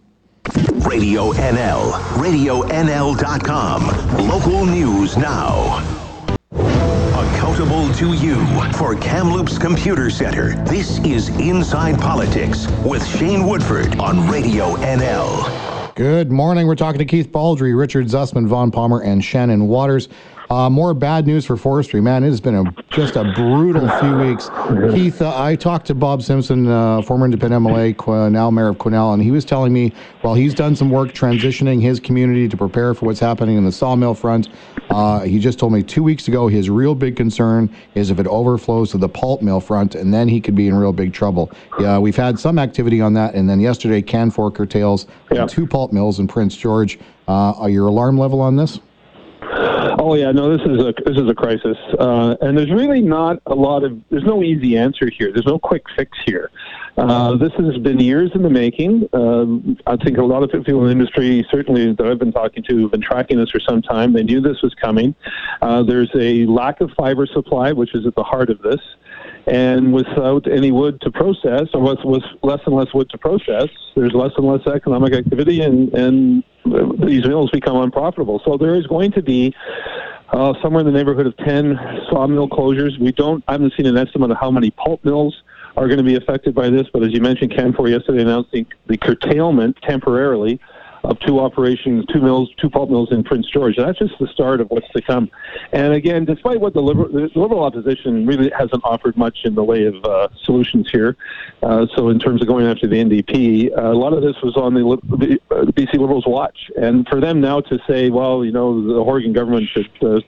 Radio 0.87 1.32
NL, 1.32 1.92
radionl.com. 2.18 3.87
Local 4.28 4.66
news 4.66 5.16
now. 5.16 5.91
To 7.62 8.12
you 8.12 8.45
for 8.73 8.97
Kamloops 8.97 9.57
Computer 9.57 10.11
Center. 10.11 10.57
This 10.64 10.99
is 11.04 11.28
Inside 11.38 11.97
Politics 11.97 12.66
with 12.85 13.07
Shane 13.07 13.47
Woodford 13.47 14.00
on 14.00 14.28
Radio 14.28 14.75
NL. 14.78 15.95
Good 15.95 16.33
morning. 16.33 16.66
We're 16.66 16.75
talking 16.75 16.99
to 16.99 17.04
Keith 17.04 17.31
Baldry, 17.31 17.73
Richard 17.73 18.07
Zussman, 18.07 18.49
Vaughn 18.49 18.73
Palmer, 18.73 19.00
and 19.00 19.25
Shannon 19.25 19.69
Waters. 19.69 20.09
Uh, 20.52 20.68
more 20.68 20.92
bad 20.92 21.26
news 21.26 21.47
for 21.47 21.56
forestry. 21.56 21.99
Man, 22.02 22.23
it 22.23 22.28
has 22.28 22.38
been 22.38 22.54
a 22.54 22.64
just 22.90 23.16
a 23.16 23.25
brutal 23.32 23.88
few 24.00 24.18
weeks. 24.18 24.50
Keith, 24.92 25.23
uh, 25.23 25.32
I 25.35 25.56
talked 25.56 25.87
to 25.87 25.94
Bob 25.94 26.21
Simpson, 26.23 26.68
uh, 26.68 27.00
former 27.00 27.25
independent 27.25 27.64
MLA, 27.64 27.97
Qu- 27.97 28.28
now 28.28 28.50
mayor 28.50 28.68
of 28.68 28.76
Quesnel, 28.76 29.14
and 29.14 29.23
he 29.23 29.30
was 29.30 29.47
telling 29.47 29.73
me, 29.73 29.94
well, 30.23 30.35
he's 30.35 30.52
done 30.52 30.76
some 30.76 30.90
work 30.90 31.14
transitioning 31.14 31.80
his 31.80 31.99
community 31.99 32.49
to 32.50 32.56
prepare 32.59 32.92
for 32.92 33.06
what's 33.06 33.18
happening 33.18 33.56
in 33.56 33.64
the 33.64 33.73
sawmill 33.73 34.12
front. 34.12 34.50
Uh, 34.90 35.21
he 35.21 35.38
just 35.38 35.59
told 35.59 35.73
me 35.73 35.82
two 35.82 36.02
weeks 36.02 36.28
ago 36.28 36.49
his 36.49 36.68
real 36.68 36.94
big 36.94 37.16
concern 37.16 37.75
is 37.94 38.11
if 38.11 38.21
it 38.21 38.26
overflows 38.26 38.90
to 38.90 38.99
the 38.99 39.09
pulp 39.09 39.40
mill 39.40 39.59
front, 39.59 39.94
and 39.94 40.12
then 40.12 40.28
he 40.28 40.38
could 40.38 40.54
be 40.54 40.68
in 40.68 40.75
real 40.75 40.92
big 40.92 41.14
trouble. 41.14 41.50
Yeah, 41.80 41.99
we've 41.99 42.14
had 42.14 42.38
some 42.38 42.59
activity 42.59 43.00
on 43.00 43.14
that, 43.14 43.35
and 43.35 43.49
then 43.49 43.59
yesterday 43.59 44.02
Canfor 44.02 44.52
curtails 44.54 45.06
Yeah. 45.32 45.47
two 45.47 45.66
pulp 45.66 45.94
mills 45.94 46.18
in 46.18 46.28
Prince 46.28 46.54
George. 46.54 46.99
Uh, 47.26 47.52
are 47.52 47.71
your 47.71 47.87
alarm 47.87 48.18
level 48.18 48.42
on 48.42 48.56
this? 48.56 48.80
Oh 49.54 50.14
yeah, 50.14 50.32
no, 50.32 50.56
this 50.56 50.66
is 50.66 50.80
a 50.80 50.94
this 51.04 51.16
is 51.16 51.28
a 51.28 51.35
crisis, 51.35 51.76
uh, 51.99 52.37
and 52.40 52.56
there's 52.56 52.71
really 52.71 53.02
not 53.02 53.40
a 53.47 53.54
lot 53.54 53.85
of 53.85 53.99
there's 54.11 54.25
no 54.25 54.42
easy 54.42 54.78
answer 54.78 55.11
here. 55.11 55.30
There's 55.30 55.47
no 55.47 55.59
quick 55.59 55.82
fix 55.94 56.16
here. 56.25 56.50
Uh, 56.97 57.37
this 57.37 57.52
has 57.59 57.76
been 57.78 58.00
years 58.00 58.30
in 58.35 58.42
the 58.42 58.50
making. 58.50 59.09
Um, 59.12 59.78
I 59.87 59.97
think 59.97 60.18
a 60.18 60.25
lot 60.25 60.42
of 60.42 60.50
people 60.50 60.80
in 60.80 60.87
the 60.87 60.92
industry, 60.92 61.47
certainly 61.50 61.92
that 61.92 62.06
I've 62.06 62.18
been 62.18 62.32
talking 62.32 62.62
to, 62.64 62.82
have 62.82 62.90
been 62.90 63.02
tracking 63.02 63.38
this 63.38 63.50
for 63.50 63.61
some 63.61 63.82
time. 63.82 64.12
They 64.12 64.23
knew 64.23 64.40
this 64.40 64.61
was 64.62 64.75
coming. 64.75 65.14
Uh, 65.61 65.82
there's 65.82 66.11
a 66.14 66.47
lack 66.47 66.80
of 66.80 66.90
fiber 66.97 67.26
supply, 67.26 67.73
which 67.73 67.94
is 67.94 68.06
at 68.06 68.14
the 68.14 68.23
heart 68.23 68.50
of 68.50 68.61
this. 68.62 68.80
And 69.46 69.92
without 69.92 70.46
any 70.50 70.70
wood 70.70 71.00
to 71.00 71.11
process, 71.11 71.68
or 71.75 71.80
with, 71.80 71.99
with 72.04 72.22
less 72.42 72.61
and 72.64 72.75
less 72.76 72.94
wood 72.94 73.11
to 73.11 73.18
process, 73.18 73.68
there's 73.96 74.12
less 74.12 74.30
and 74.37 74.46
less 74.46 74.66
economic 74.66 75.14
activity, 75.14 75.62
and, 75.62 75.92
and 75.94 76.44
these 76.64 77.26
mills 77.26 77.50
become 77.50 77.76
unprofitable. 77.76 78.40
So 78.44 78.56
there 78.56 78.76
is 78.76 78.87
going 78.87 79.11
to 79.12 79.22
be 79.22 79.52
uh, 80.32 80.54
somewhere 80.62 80.80
in 80.80 80.87
the 80.87 80.92
neighborhood 80.92 81.26
of 81.26 81.37
10 81.38 81.78
sawmill 82.08 82.49
closures. 82.49 82.99
We 82.99 83.12
don't, 83.12 83.42
I 83.49 83.52
haven't 83.52 83.75
seen 83.76 83.87
an 83.87 83.96
estimate 83.96 84.30
of 84.30 84.37
how 84.40 84.50
many 84.50 84.70
pulp 84.70 85.04
mills 85.04 85.42
are 85.76 85.87
going 85.87 85.99
to 85.99 86.04
be 86.04 86.14
affected 86.14 86.54
by 86.54 86.70
this, 86.70 86.87
but 86.92 87.02
as 87.02 87.12
you 87.12 87.20
mentioned, 87.20 87.52
Canfor 87.52 87.90
yesterday 87.90 88.22
announced 88.22 88.50
the, 88.52 88.66
the 88.87 88.96
curtailment 88.96 89.76
temporarily 89.82 90.61
of 91.04 91.18
two 91.21 91.40
operations, 91.40 92.04
two 92.06 92.21
mills, 92.21 92.50
two 92.59 92.71
pulp 92.71 92.90
mills 92.90 93.11
in 93.11 93.25
Prince 93.25 93.49
George. 93.50 93.76
That's 93.76 93.99
just 93.99 94.18
the 94.18 94.28
start 94.28 94.61
of 94.61 94.71
what's 94.71 94.88
to 94.90 95.02
come. 95.02 95.30
And 95.73 95.92
again, 95.92 96.25
despite 96.25 96.61
what 96.61 96.75
the 96.75 96.80
liberal, 96.82 97.09
the 97.09 97.30
liberal 97.35 97.64
opposition 97.64 98.26
really 98.26 98.50
hasn't 98.56 98.82
offered 98.85 99.16
much 99.16 99.38
in 99.44 99.54
the 99.54 99.64
way 99.64 99.87
of 99.87 99.97
uh, 100.04 100.28
solutions 100.44 100.88
here, 100.90 101.16
uh, 101.62 101.87
so 101.97 102.09
in 102.09 102.18
terms 102.18 102.40
of 102.42 102.49
going 102.49 102.66
after 102.66 102.87
the 102.87 102.97
NDP, 102.97 103.76
uh, 103.76 103.92
a 103.92 103.94
lot 103.94 104.12
of 104.12 104.23
this 104.23 104.37
was 104.42 104.56
on 104.56 104.75
the, 104.75 104.80
the, 105.16 105.40
uh, 105.50 105.64
BC 105.73 105.94
Liberals' 105.99 106.26
watch. 106.26 106.71
And 106.76 107.06
for 107.09 107.21
them 107.21 107.40
now 107.40 107.61
to 107.62 107.78
say, 107.87 108.11
well, 108.11 108.44
you 108.44 108.52
know, 108.52 108.87
the 108.87 109.02
Horgan 109.02 109.32
government 109.32 109.68
should 109.68 109.90
uh, 110.02 110.21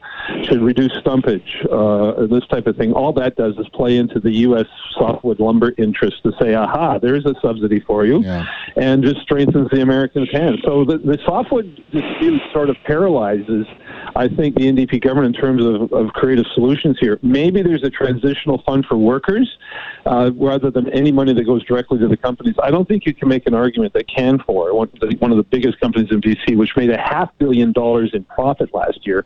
should 0.44 0.62
reduce 0.62 0.92
stumpage, 0.92 1.42
uh, 1.70 2.26
this 2.26 2.46
type 2.46 2.66
of 2.66 2.76
thing, 2.76 2.92
all 2.92 3.12
that 3.12 3.36
does 3.36 3.56
is 3.58 3.68
play 3.70 3.96
into 3.96 4.18
the 4.18 4.30
U.S. 4.48 4.66
softwood 4.92 5.38
lumber 5.38 5.72
interest 5.78 6.22
to 6.22 6.32
say, 6.40 6.54
aha, 6.54 6.98
there's 6.98 7.26
a 7.26 7.34
subsidy 7.42 7.80
for 7.80 8.04
you 8.06 8.20
Yeah. 8.22 8.46
and 8.76 9.02
just 9.02 9.20
strengthens 9.20 9.70
the 9.70 9.82
Americans' 9.82 10.30
hand. 10.32 10.60
So 10.64 10.84
the, 10.84 10.98
the 10.98 11.18
softwood 11.24 11.76
dispute 11.92 12.40
sort 12.52 12.70
of 12.70 12.76
paralyzes, 12.84 13.66
I 14.16 14.28
think, 14.28 14.56
the 14.56 14.62
NDP 14.62 15.02
government 15.02 15.36
in 15.36 15.40
terms 15.40 15.64
of, 15.64 15.92
of 15.92 16.12
creative 16.12 16.46
solutions 16.54 16.96
here. 17.00 17.18
Maybe 17.22 17.62
there's 17.62 17.82
a 17.82 17.90
transitional 17.90 18.62
fund 18.64 18.86
for 18.86 18.96
workers 18.96 19.48
uh, 20.06 20.30
rather 20.34 20.70
than 20.70 20.88
any 20.90 21.12
money 21.12 21.34
that 21.34 21.44
goes 21.44 21.64
directly 21.64 21.98
to 21.98 22.08
the 22.08 22.16
companies. 22.16 22.54
I 22.62 22.70
don't 22.70 22.88
think 22.88 23.04
you 23.06 23.14
can 23.14 23.28
make 23.28 23.46
an 23.46 23.54
argument 23.54 23.92
that 23.94 24.08
Canfor, 24.08 24.74
one, 24.74 24.90
one 25.18 25.30
of 25.30 25.36
the 25.36 25.44
biggest 25.44 25.80
companies 25.80 26.10
in 26.10 26.20
BC, 26.20 26.56
which 26.56 26.70
made 26.76 26.90
a 26.90 26.98
half 26.98 27.30
billion 27.38 27.72
dollars 27.72 28.10
in 28.14 28.24
profit 28.24 28.72
last 28.72 29.06
year, 29.06 29.24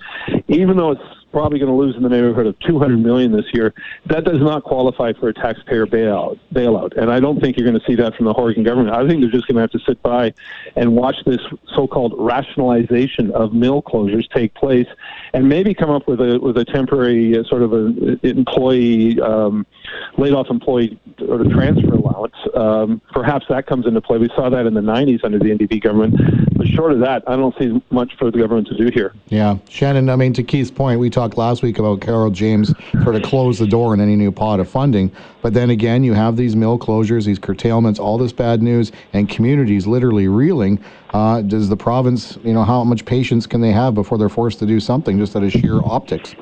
even 0.48 0.76
though 0.76 0.92
it's 0.92 1.02
probably 1.32 1.58
going 1.58 1.70
to 1.70 1.76
lose 1.76 1.96
in 1.96 2.02
the 2.02 2.08
neighborhood 2.08 2.46
of 2.46 2.58
200 2.60 2.96
million 2.98 3.32
this 3.32 3.44
year. 3.52 3.74
That 4.06 4.24
does 4.24 4.40
not 4.40 4.64
qualify 4.64 5.12
for 5.12 5.28
a 5.28 5.34
taxpayer 5.34 5.86
bailout. 5.86 6.38
Bailout, 6.52 6.96
and 6.96 7.10
I 7.10 7.20
don't 7.20 7.40
think 7.40 7.56
you're 7.56 7.68
going 7.68 7.78
to 7.78 7.86
see 7.86 7.94
that 7.96 8.14
from 8.14 8.26
the 8.26 8.32
Horgan 8.32 8.62
government. 8.62 8.94
I 8.94 9.06
think 9.06 9.20
they're 9.20 9.30
just 9.30 9.46
going 9.46 9.56
to 9.56 9.60
have 9.62 9.70
to 9.70 9.80
sit 9.80 10.02
by 10.02 10.32
and 10.76 10.96
watch 10.96 11.16
this 11.26 11.40
so-called 11.74 12.14
rationalization 12.16 13.30
of 13.32 13.52
mill 13.52 13.82
closures 13.82 14.28
take 14.30 14.54
place, 14.54 14.86
and 15.32 15.48
maybe 15.48 15.74
come 15.74 15.90
up 15.90 16.06
with 16.08 16.20
a 16.20 16.38
with 16.40 16.56
a 16.58 16.64
temporary 16.64 17.38
uh, 17.38 17.44
sort 17.44 17.62
of 17.62 17.72
a 17.72 18.26
employee 18.26 19.20
um, 19.20 19.66
laid 20.16 20.32
off 20.32 20.48
employee 20.50 20.98
or 21.28 21.44
transfer 21.44 21.94
allowance. 21.94 22.34
Um, 22.54 23.00
perhaps 23.12 23.46
that 23.48 23.66
comes 23.66 23.86
into 23.86 24.00
play. 24.00 24.18
We 24.18 24.28
saw 24.34 24.48
that 24.50 24.66
in 24.66 24.74
the 24.74 24.80
90s 24.80 25.24
under 25.24 25.38
the 25.38 25.46
NDP 25.46 25.82
government, 25.82 26.14
but 26.56 26.66
short 26.66 26.92
of 26.92 27.00
that, 27.00 27.22
I 27.26 27.36
don't 27.36 27.56
see 27.58 27.80
much 27.90 28.16
for 28.18 28.30
the 28.30 28.38
government 28.38 28.68
to 28.68 28.76
do 28.76 28.90
here. 28.92 29.14
Yeah, 29.28 29.58
Shannon. 29.68 30.10
I 30.10 30.16
mean, 30.16 30.32
to 30.34 30.42
Keith's 30.42 30.70
point, 30.70 31.00
we 31.00 31.10
talked 31.10 31.36
last 31.36 31.62
week 31.62 31.78
about 31.78 32.00
Carole 32.00 32.30
James 32.30 32.74
sort 33.02 33.14
of 33.14 33.22
close 33.22 33.58
the 33.58 33.66
door 33.66 33.92
on 33.92 34.00
any 34.00 34.16
new 34.16 34.32
pot 34.32 34.60
of 34.60 34.68
funding. 34.68 35.12
But 35.40 35.54
then 35.54 35.70
again, 35.70 36.02
you 36.02 36.14
have 36.14 36.36
these 36.36 36.56
mill 36.56 36.78
closures, 36.78 37.26
these 37.26 37.38
curtailments, 37.38 38.00
all 38.00 38.18
this 38.18 38.32
bad 38.32 38.62
news, 38.62 38.92
and 39.12 39.28
communities 39.28 39.86
literally 39.86 40.28
reeling. 40.28 40.80
Uh, 41.10 41.42
does 41.42 41.68
the 41.68 41.76
province, 41.76 42.38
you 42.42 42.52
know, 42.52 42.64
how 42.64 42.82
much 42.84 43.04
patience 43.04 43.46
can 43.46 43.60
they 43.60 43.72
have 43.72 43.94
before 43.94 44.18
they're 44.18 44.28
forced 44.28 44.58
to 44.58 44.66
do 44.66 44.80
something 44.80 45.18
just 45.18 45.36
out 45.36 45.44
of 45.44 45.52
sheer 45.52 45.80
optics? 45.84 46.34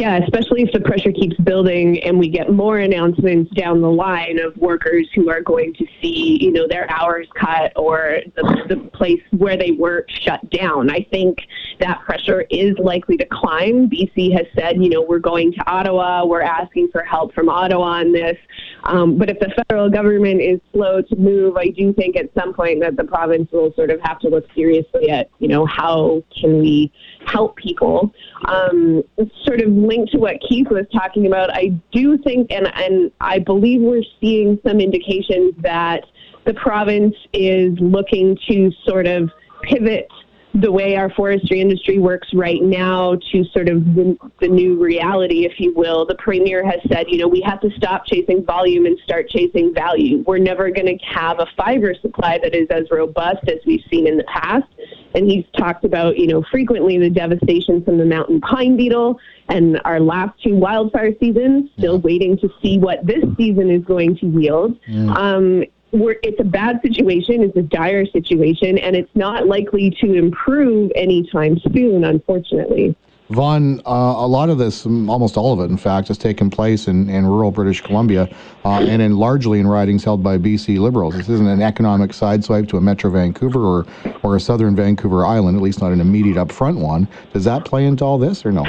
Yeah, 0.00 0.16
especially 0.16 0.62
if 0.62 0.72
the 0.72 0.80
pressure 0.80 1.12
keeps 1.12 1.36
building 1.40 2.02
and 2.04 2.18
we 2.18 2.30
get 2.30 2.50
more 2.50 2.78
announcements 2.78 3.52
down 3.52 3.82
the 3.82 3.90
line 3.90 4.38
of 4.38 4.56
workers 4.56 5.06
who 5.14 5.28
are 5.28 5.42
going 5.42 5.74
to 5.74 5.84
see, 6.00 6.38
you 6.40 6.50
know, 6.52 6.66
their 6.66 6.90
hours 6.90 7.26
cut 7.38 7.70
or 7.76 8.20
the, 8.34 8.64
the 8.70 8.76
place 8.96 9.20
where 9.36 9.58
they 9.58 9.72
work 9.72 10.08
shut 10.08 10.40
down. 10.48 10.88
I 10.88 11.06
think 11.10 11.40
that 11.80 12.00
pressure 12.00 12.46
is 12.48 12.78
likely 12.78 13.18
to 13.18 13.26
climb. 13.26 13.90
BC 13.90 14.32
has 14.32 14.46
said, 14.58 14.82
you 14.82 14.88
know, 14.88 15.02
we're 15.02 15.18
going 15.18 15.52
to 15.52 15.70
Ottawa, 15.70 16.24
we're 16.24 16.40
asking 16.40 16.88
for 16.92 17.02
help 17.02 17.34
from 17.34 17.50
Ottawa 17.50 18.00
on 18.00 18.10
this. 18.10 18.38
Um, 18.84 19.18
but 19.18 19.28
if 19.28 19.38
the 19.38 19.52
federal 19.68 19.90
government 19.90 20.40
is 20.40 20.60
slow 20.72 21.02
to 21.02 21.16
move, 21.16 21.58
I 21.58 21.68
do 21.68 21.92
think 21.92 22.16
at 22.16 22.30
some 22.32 22.54
point 22.54 22.80
that 22.80 22.96
the 22.96 23.04
province 23.04 23.50
will 23.52 23.74
sort 23.74 23.90
of 23.90 24.00
have 24.00 24.18
to 24.20 24.28
look 24.28 24.46
seriously 24.54 25.10
at, 25.10 25.28
you 25.40 25.48
know, 25.48 25.66
how 25.66 26.24
can 26.40 26.58
we 26.58 26.90
help 27.26 27.56
people. 27.56 28.14
Um, 28.46 29.02
sort 29.44 29.60
of 29.60 29.68
linked 29.90 30.12
to 30.12 30.18
what 30.18 30.36
Keith 30.48 30.68
was 30.70 30.86
talking 30.92 31.26
about, 31.26 31.50
I 31.52 31.68
do 31.90 32.16
think, 32.18 32.52
and, 32.52 32.72
and 32.74 33.10
I 33.20 33.40
believe 33.40 33.80
we're 33.80 34.04
seeing 34.20 34.58
some 34.64 34.80
indications 34.80 35.54
that 35.62 36.04
the 36.46 36.54
province 36.54 37.16
is 37.32 37.76
looking 37.80 38.38
to 38.48 38.70
sort 38.86 39.06
of 39.06 39.30
pivot 39.62 40.08
the 40.54 40.70
way 40.70 40.96
our 40.96 41.10
forestry 41.10 41.60
industry 41.60 41.98
works 41.98 42.28
right 42.34 42.62
now 42.62 43.16
to 43.32 43.44
sort 43.52 43.68
of 43.68 43.84
the, 43.94 44.16
the 44.40 44.48
new 44.48 44.82
reality, 44.82 45.44
if 45.44 45.60
you 45.60 45.72
will. 45.74 46.04
The 46.04 46.16
premier 46.16 46.64
has 46.64 46.80
said, 46.92 47.06
you 47.08 47.18
know, 47.18 47.28
we 47.28 47.40
have 47.42 47.60
to 47.60 47.70
stop 47.76 48.04
chasing 48.06 48.44
volume 48.44 48.86
and 48.86 48.98
start 49.04 49.28
chasing 49.28 49.72
value. 49.72 50.24
We're 50.26 50.38
never 50.38 50.70
going 50.70 50.86
to 50.86 51.04
have 51.06 51.38
a 51.38 51.46
fiber 51.56 51.94
supply 52.00 52.38
that 52.42 52.54
is 52.54 52.66
as 52.70 52.90
robust 52.90 53.48
as 53.48 53.58
we've 53.66 53.84
seen 53.90 54.06
in 54.08 54.16
the 54.16 54.24
past. 54.24 54.66
And 55.14 55.30
he's 55.30 55.44
talked 55.56 55.84
about, 55.84 56.18
you 56.18 56.26
know, 56.26 56.44
frequently 56.50 56.98
the 56.98 57.10
devastation 57.10 57.82
from 57.84 57.98
the 57.98 58.04
mountain 58.04 58.40
pine 58.40 58.76
beetle 58.76 59.18
and 59.48 59.80
our 59.84 59.98
last 60.00 60.40
two 60.42 60.54
wildfire 60.54 61.12
seasons, 61.18 61.70
still 61.76 61.98
waiting 61.98 62.38
to 62.38 62.48
see 62.62 62.78
what 62.78 63.04
this 63.04 63.24
season 63.36 63.70
is 63.70 63.84
going 63.84 64.16
to 64.18 64.26
yield. 64.26 64.78
Um, 65.16 65.64
we're, 65.92 66.16
it's 66.22 66.38
a 66.38 66.44
bad 66.44 66.80
situation, 66.82 67.42
it's 67.42 67.56
a 67.56 67.62
dire 67.62 68.06
situation, 68.06 68.78
and 68.78 68.94
it's 68.94 69.10
not 69.16 69.48
likely 69.48 69.90
to 70.00 70.14
improve 70.14 70.92
anytime 70.94 71.58
soon, 71.72 72.04
unfortunately. 72.04 72.94
Vaughn, 73.30 73.80
uh, 73.86 74.14
a 74.16 74.26
lot 74.26 74.50
of 74.50 74.58
this, 74.58 74.84
almost 74.86 75.36
all 75.36 75.52
of 75.52 75.60
it, 75.60 75.70
in 75.70 75.76
fact, 75.76 76.08
has 76.08 76.18
taken 76.18 76.50
place 76.50 76.88
in, 76.88 77.08
in 77.08 77.24
rural 77.24 77.52
British 77.52 77.80
Columbia 77.80 78.28
uh, 78.64 78.80
and 78.80 79.02
in 79.02 79.16
largely 79.16 79.60
in 79.60 79.66
ridings 79.66 80.04
held 80.04 80.22
by 80.22 80.38
BC 80.38 80.78
Liberals. 80.78 81.14
This 81.14 81.28
isn't 81.28 81.46
an 81.46 81.62
economic 81.62 82.10
sideswipe 82.10 82.68
to 82.68 82.76
a 82.76 82.80
Metro 82.80 83.10
Vancouver 83.10 83.60
or, 83.60 83.86
or 84.22 84.36
a 84.36 84.40
Southern 84.40 84.76
Vancouver 84.76 85.24
Island, 85.24 85.56
at 85.56 85.62
least 85.62 85.80
not 85.80 85.92
an 85.92 86.00
immediate 86.00 86.36
upfront 86.36 86.78
one. 86.78 87.08
Does 87.32 87.44
that 87.44 87.64
play 87.64 87.86
into 87.86 88.04
all 88.04 88.18
this 88.18 88.44
or 88.44 88.52
no? 88.52 88.64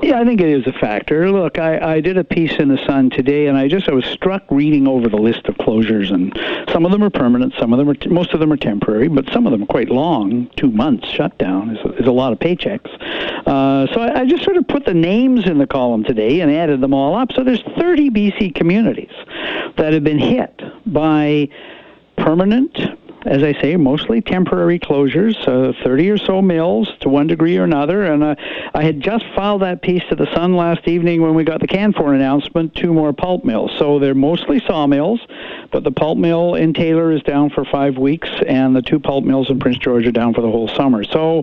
Yeah, 0.00 0.20
I 0.20 0.24
think 0.24 0.40
it 0.40 0.48
is 0.48 0.66
a 0.66 0.72
factor. 0.72 1.30
Look, 1.30 1.58
I, 1.58 1.96
I 1.96 2.00
did 2.00 2.16
a 2.16 2.24
piece 2.24 2.52
in 2.58 2.68
the 2.68 2.78
Sun 2.86 3.10
today, 3.10 3.46
and 3.48 3.58
I 3.58 3.66
just 3.66 3.88
I 3.88 3.92
was 3.92 4.04
struck 4.04 4.44
reading 4.48 4.86
over 4.86 5.08
the 5.08 5.16
list 5.16 5.46
of 5.46 5.56
closures, 5.56 6.12
and 6.12 6.32
some 6.72 6.86
of 6.86 6.92
them 6.92 7.02
are 7.02 7.10
permanent, 7.10 7.54
some 7.58 7.72
of 7.72 7.78
them 7.78 7.88
are 7.88 7.94
t- 7.94 8.08
most 8.08 8.32
of 8.32 8.38
them 8.38 8.52
are 8.52 8.56
temporary, 8.56 9.08
but 9.08 9.28
some 9.32 9.44
of 9.44 9.50
them 9.50 9.64
are 9.64 9.66
quite 9.66 9.90
long. 9.90 10.48
Two 10.56 10.70
months 10.70 11.08
shutdown 11.08 11.76
is, 11.76 12.00
is 12.00 12.06
a 12.06 12.12
lot 12.12 12.32
of 12.32 12.38
paychecks. 12.38 12.88
Uh, 13.46 13.92
so 13.92 14.00
I, 14.00 14.20
I 14.20 14.24
just 14.24 14.44
sort 14.44 14.56
of 14.56 14.68
put 14.68 14.84
the 14.84 14.94
names 14.94 15.46
in 15.46 15.58
the 15.58 15.66
column 15.66 16.04
today 16.04 16.40
and 16.40 16.50
added 16.50 16.80
them 16.80 16.94
all 16.94 17.16
up. 17.16 17.32
So 17.32 17.42
there's 17.42 17.62
30 17.76 18.10
BC 18.10 18.54
communities 18.54 19.12
that 19.76 19.92
have 19.92 20.04
been 20.04 20.18
hit 20.18 20.60
by 20.86 21.48
permanent 22.16 22.76
as 23.26 23.42
I 23.42 23.52
say, 23.60 23.76
mostly 23.76 24.20
temporary 24.20 24.78
closures, 24.78 25.36
uh, 25.46 25.72
30 25.84 26.10
or 26.10 26.18
so 26.18 26.40
mills 26.40 26.88
to 27.00 27.08
one 27.08 27.26
degree 27.26 27.56
or 27.56 27.64
another. 27.64 28.04
And 28.04 28.22
uh, 28.22 28.34
I 28.74 28.82
had 28.82 29.00
just 29.00 29.24
filed 29.34 29.62
that 29.62 29.82
piece 29.82 30.02
to 30.08 30.14
the 30.14 30.32
Sun 30.34 30.56
last 30.56 30.86
evening 30.86 31.20
when 31.20 31.34
we 31.34 31.44
got 31.44 31.60
the 31.60 31.66
Canfor 31.66 32.14
announcement, 32.14 32.74
two 32.74 32.92
more 32.94 33.12
pulp 33.12 33.44
mills. 33.44 33.72
So 33.78 33.98
they're 33.98 34.14
mostly 34.14 34.60
sawmills, 34.66 35.20
but 35.72 35.84
the 35.84 35.90
pulp 35.90 36.18
mill 36.18 36.54
in 36.54 36.72
Taylor 36.72 37.12
is 37.12 37.22
down 37.22 37.50
for 37.50 37.64
five 37.64 37.98
weeks, 37.98 38.28
and 38.46 38.74
the 38.74 38.82
two 38.82 39.00
pulp 39.00 39.24
mills 39.24 39.50
in 39.50 39.58
Prince 39.58 39.78
George 39.78 40.06
are 40.06 40.12
down 40.12 40.32
for 40.32 40.40
the 40.40 40.50
whole 40.50 40.68
summer. 40.68 41.02
So 41.04 41.42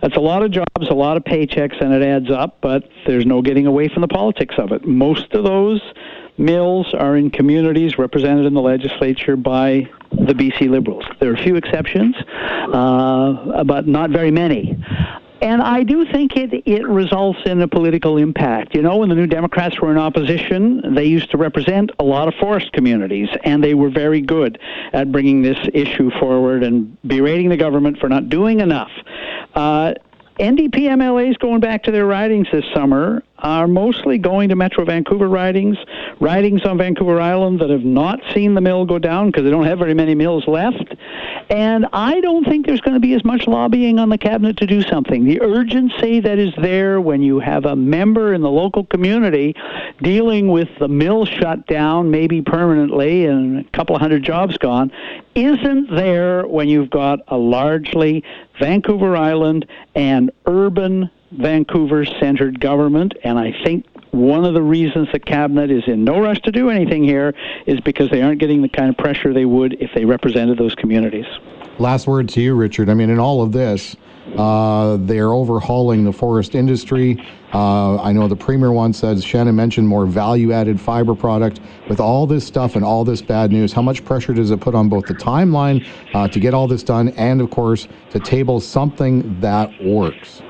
that's 0.00 0.16
a 0.16 0.20
lot 0.20 0.42
of 0.42 0.52
jobs, 0.52 0.88
a 0.88 0.94
lot 0.94 1.16
of 1.16 1.24
paychecks, 1.24 1.80
and 1.80 1.92
it 1.92 2.02
adds 2.02 2.30
up, 2.30 2.58
but 2.60 2.88
there's 3.06 3.26
no 3.26 3.42
getting 3.42 3.66
away 3.66 3.88
from 3.88 4.02
the 4.02 4.08
politics 4.08 4.54
of 4.58 4.72
it. 4.72 4.86
Most 4.86 5.32
of 5.34 5.44
those 5.44 5.82
mills 6.38 6.92
are 6.94 7.16
in 7.16 7.30
communities 7.30 7.98
represented 7.98 8.46
in 8.46 8.54
the 8.54 8.60
legislature 8.60 9.36
by 9.36 9.88
the 10.10 10.32
BC 10.32 10.70
Liberals. 10.70 11.04
There 11.20 11.30
are 11.30 11.34
a 11.34 11.42
few 11.42 11.56
exceptions, 11.56 12.14
uh, 12.72 13.64
but 13.64 13.86
not 13.86 14.10
very 14.10 14.30
many. 14.30 14.76
And 15.42 15.60
I 15.60 15.82
do 15.82 16.06
think 16.10 16.34
it, 16.36 16.62
it 16.64 16.88
results 16.88 17.38
in 17.44 17.60
a 17.60 17.68
political 17.68 18.16
impact. 18.16 18.74
You 18.74 18.80
know, 18.80 18.96
when 18.96 19.10
the 19.10 19.14
New 19.14 19.26
Democrats 19.26 19.78
were 19.80 19.90
in 19.90 19.98
opposition, 19.98 20.94
they 20.94 21.04
used 21.04 21.30
to 21.32 21.36
represent 21.36 21.90
a 21.98 22.04
lot 22.04 22.26
of 22.28 22.34
forest 22.40 22.72
communities, 22.72 23.28
and 23.44 23.62
they 23.62 23.74
were 23.74 23.90
very 23.90 24.22
good 24.22 24.58
at 24.94 25.12
bringing 25.12 25.42
this 25.42 25.58
issue 25.74 26.10
forward 26.18 26.62
and 26.62 26.96
berating 27.02 27.50
the 27.50 27.56
government 27.56 27.98
for 27.98 28.08
not 28.08 28.30
doing 28.30 28.60
enough. 28.60 28.90
Uh, 29.54 29.92
NDP 30.38 30.80
MLAs 30.80 31.38
going 31.38 31.60
back 31.60 31.84
to 31.84 31.90
their 31.90 32.04
ridings 32.04 32.46
this 32.52 32.64
summer 32.74 33.22
are 33.38 33.66
mostly 33.66 34.18
going 34.18 34.50
to 34.50 34.56
Metro 34.56 34.84
Vancouver 34.84 35.28
ridings, 35.28 35.78
ridings 36.20 36.62
on 36.66 36.76
Vancouver 36.76 37.18
Island 37.18 37.60
that 37.60 37.70
have 37.70 37.84
not 37.84 38.20
seen 38.34 38.52
the 38.52 38.60
mill 38.60 38.84
go 38.84 38.98
down 38.98 39.28
because 39.28 39.44
they 39.44 39.50
don't 39.50 39.64
have 39.64 39.78
very 39.78 39.94
many 39.94 40.14
mills 40.14 40.44
left. 40.46 40.94
And 41.48 41.86
I 41.92 42.20
don't 42.20 42.44
think 42.44 42.66
there's 42.66 42.80
going 42.80 42.94
to 42.94 43.00
be 43.00 43.14
as 43.14 43.24
much 43.24 43.46
lobbying 43.46 44.00
on 44.00 44.08
the 44.08 44.18
cabinet 44.18 44.56
to 44.58 44.66
do 44.66 44.82
something. 44.82 45.24
The 45.24 45.40
urgency 45.40 46.18
that 46.20 46.38
is 46.38 46.52
there 46.60 47.00
when 47.00 47.22
you 47.22 47.38
have 47.38 47.66
a 47.66 47.76
member 47.76 48.34
in 48.34 48.40
the 48.40 48.50
local 48.50 48.84
community 48.84 49.54
dealing 50.02 50.48
with 50.48 50.68
the 50.80 50.88
mill 50.88 51.24
shut 51.24 51.66
down, 51.68 52.10
maybe 52.10 52.42
permanently, 52.42 53.26
and 53.26 53.60
a 53.60 53.70
couple 53.70 53.94
of 53.94 54.02
hundred 54.02 54.24
jobs 54.24 54.58
gone, 54.58 54.90
isn't 55.36 55.94
there 55.94 56.46
when 56.46 56.68
you've 56.68 56.90
got 56.90 57.20
a 57.28 57.36
largely 57.36 58.24
Vancouver 58.58 59.16
Island 59.16 59.66
and 59.94 60.32
urban 60.46 61.10
Vancouver 61.32 62.04
centered 62.04 62.60
government. 62.60 63.14
And 63.24 63.38
I 63.38 63.52
think 63.64 63.86
one 64.12 64.44
of 64.44 64.54
the 64.54 64.62
reasons 64.62 65.08
the 65.12 65.18
cabinet 65.18 65.70
is 65.70 65.84
in 65.86 66.04
no 66.04 66.20
rush 66.20 66.40
to 66.42 66.52
do 66.52 66.70
anything 66.70 67.04
here 67.04 67.34
is 67.66 67.80
because 67.80 68.10
they 68.10 68.22
aren't 68.22 68.40
getting 68.40 68.62
the 68.62 68.68
kind 68.68 68.88
of 68.88 68.96
pressure 68.96 69.32
they 69.32 69.44
would 69.44 69.74
if 69.80 69.90
they 69.94 70.04
represented 70.04 70.58
those 70.58 70.74
communities. 70.74 71.26
Last 71.78 72.06
word 72.06 72.28
to 72.30 72.40
you, 72.40 72.54
Richard. 72.54 72.88
I 72.88 72.94
mean, 72.94 73.10
in 73.10 73.18
all 73.18 73.42
of 73.42 73.52
this, 73.52 73.96
uh, 74.36 74.96
they're 75.00 75.32
overhauling 75.32 76.04
the 76.04 76.12
forest 76.12 76.54
industry. 76.54 77.22
Uh, 77.52 78.00
I 78.02 78.12
know 78.12 78.26
the 78.28 78.36
premier 78.36 78.72
once 78.72 78.98
said, 78.98 79.22
Shannon 79.22 79.54
mentioned 79.54 79.86
more 79.86 80.06
value 80.06 80.52
added 80.52 80.80
fiber 80.80 81.14
product. 81.14 81.60
With 81.88 82.00
all 82.00 82.26
this 82.26 82.46
stuff 82.46 82.76
and 82.76 82.84
all 82.84 83.04
this 83.04 83.22
bad 83.22 83.52
news, 83.52 83.72
how 83.72 83.82
much 83.82 84.04
pressure 84.04 84.32
does 84.32 84.50
it 84.50 84.60
put 84.60 84.74
on 84.74 84.88
both 84.88 85.06
the 85.06 85.14
timeline 85.14 85.86
uh, 86.14 86.28
to 86.28 86.40
get 86.40 86.54
all 86.54 86.66
this 86.66 86.82
done 86.82 87.10
and, 87.10 87.40
of 87.40 87.50
course, 87.50 87.88
to 88.10 88.18
table 88.18 88.58
something 88.58 89.40
that 89.40 89.70
works? 89.82 90.42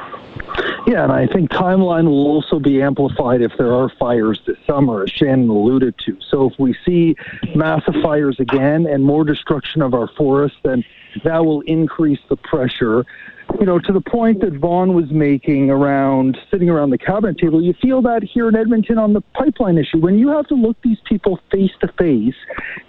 Yeah, 0.86 1.02
and 1.02 1.12
I 1.12 1.26
think 1.26 1.50
timeline 1.50 2.04
will 2.04 2.28
also 2.28 2.60
be 2.60 2.80
amplified 2.80 3.42
if 3.42 3.50
there 3.58 3.74
are 3.74 3.88
fires 3.98 4.40
this 4.46 4.56
summer, 4.68 5.02
as 5.02 5.10
Shannon 5.10 5.48
alluded 5.48 5.98
to. 6.06 6.16
So 6.30 6.48
if 6.48 6.58
we 6.60 6.76
see 6.84 7.16
massive 7.56 7.94
fires 8.04 8.38
again 8.38 8.86
and 8.86 9.04
more 9.04 9.24
destruction 9.24 9.82
of 9.82 9.94
our 9.94 10.06
forests, 10.16 10.58
then 10.62 10.84
that 11.24 11.44
will 11.44 11.62
increase 11.62 12.20
the 12.28 12.36
pressure. 12.36 13.04
You 13.58 13.66
know, 13.66 13.80
to 13.80 13.92
the 13.92 14.00
point 14.00 14.40
that 14.42 14.54
Vaughn 14.54 14.94
was 14.94 15.10
making 15.10 15.70
around 15.70 16.38
sitting 16.52 16.70
around 16.70 16.90
the 16.90 16.98
cabinet 16.98 17.38
table, 17.38 17.60
you 17.60 17.74
feel 17.82 18.00
that 18.02 18.22
here 18.22 18.48
in 18.48 18.54
Edmonton 18.54 18.96
on 18.96 19.12
the 19.12 19.20
pipeline 19.20 19.78
issue. 19.78 19.98
When 19.98 20.18
you 20.18 20.28
have 20.28 20.46
to 20.48 20.54
look 20.54 20.76
these 20.82 20.98
people 21.04 21.40
face 21.50 21.72
to 21.80 21.88
face 21.98 22.34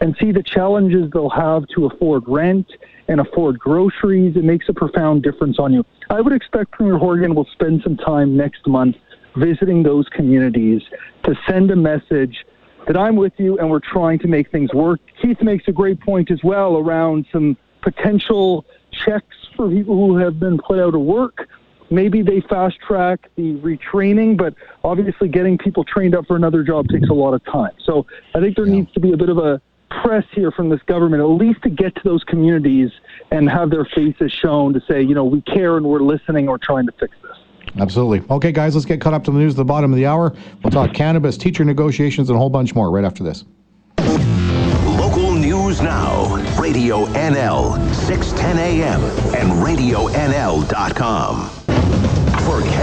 and 0.01 0.15
see 0.19 0.31
the 0.31 0.43
challenges 0.43 1.09
they'll 1.11 1.29
have 1.29 1.67
to 1.69 1.87
afford 1.87 2.23
rent 2.27 2.67
and 3.07 3.21
afford 3.21 3.59
groceries, 3.59 4.35
it 4.35 4.43
makes 4.43 4.67
a 4.69 4.73
profound 4.73 5.23
difference 5.23 5.59
on 5.59 5.73
you. 5.73 5.85
I 6.09 6.21
would 6.21 6.33
expect 6.33 6.71
Premier 6.71 6.97
Horgan 6.97 7.35
will 7.35 7.47
spend 7.53 7.81
some 7.83 7.97
time 7.97 8.35
next 8.35 8.67
month 8.67 8.95
visiting 9.35 9.83
those 9.83 10.07
communities 10.09 10.81
to 11.23 11.35
send 11.47 11.71
a 11.71 11.75
message 11.75 12.45
that 12.87 12.97
I'm 12.97 13.15
with 13.15 13.33
you 13.37 13.57
and 13.59 13.69
we're 13.69 13.79
trying 13.79 14.19
to 14.19 14.27
make 14.27 14.49
things 14.51 14.73
work. 14.73 14.99
Keith 15.21 15.41
makes 15.41 15.67
a 15.67 15.71
great 15.71 15.99
point 15.99 16.31
as 16.31 16.39
well 16.43 16.77
around 16.77 17.25
some 17.31 17.57
potential 17.81 18.65
checks 18.91 19.35
for 19.55 19.69
people 19.69 19.95
who 19.95 20.17
have 20.17 20.39
been 20.39 20.57
put 20.57 20.79
out 20.79 20.95
of 20.95 21.01
work. 21.01 21.47
Maybe 21.89 22.21
they 22.21 22.41
fast 22.49 22.77
track 22.85 23.29
the 23.35 23.55
retraining, 23.55 24.37
but 24.37 24.55
obviously 24.83 25.29
getting 25.29 25.57
people 25.57 25.83
trained 25.83 26.15
up 26.15 26.25
for 26.25 26.35
another 26.35 26.63
job 26.63 26.87
takes 26.89 27.09
a 27.09 27.13
lot 27.13 27.33
of 27.33 27.43
time. 27.45 27.71
So 27.85 28.05
I 28.35 28.41
think 28.41 28.55
there 28.55 28.65
yeah. 28.65 28.73
needs 28.73 28.91
to 28.93 28.99
be 28.99 29.13
a 29.13 29.17
bit 29.17 29.29
of 29.29 29.37
a 29.37 29.61
press 29.89 30.23
here 30.31 30.51
from 30.51 30.69
this 30.69 30.81
government, 30.83 31.21
at 31.21 31.27
least 31.27 31.61
to 31.63 31.69
get 31.69 31.95
to 31.95 32.01
those 32.03 32.23
communities 32.23 32.91
and 33.31 33.49
have 33.49 33.69
their 33.69 33.85
faces 33.85 34.31
shown 34.31 34.73
to 34.73 34.81
say, 34.89 35.01
you 35.01 35.15
know, 35.15 35.25
we 35.25 35.41
care 35.41 35.77
and 35.77 35.85
we're 35.85 36.01
listening, 36.01 36.45
we're 36.45 36.57
trying 36.57 36.85
to 36.85 36.91
fix 36.93 37.15
this. 37.21 37.37
Absolutely. 37.79 38.27
Okay, 38.29 38.51
guys, 38.51 38.75
let's 38.75 38.85
get 38.85 39.01
caught 39.01 39.13
up 39.13 39.23
to 39.25 39.31
the 39.31 39.37
news 39.37 39.53
at 39.53 39.57
the 39.57 39.65
bottom 39.65 39.91
of 39.91 39.97
the 39.97 40.05
hour. 40.05 40.33
We'll 40.63 40.71
talk 40.71 40.93
cannabis, 40.93 41.37
teacher 41.37 41.63
negotiations, 41.63 42.29
and 42.29 42.35
a 42.35 42.39
whole 42.39 42.49
bunch 42.49 42.73
more 42.73 42.89
right 42.89 43.05
after 43.05 43.23
this. 43.23 43.45
Local 43.99 45.33
News 45.33 45.81
Now, 45.81 46.35
Radio 46.59 47.05
NL, 47.07 47.93
610 47.93 48.57
AM, 48.57 49.01
and 49.35 49.51
RadioNL.com. 49.65 51.66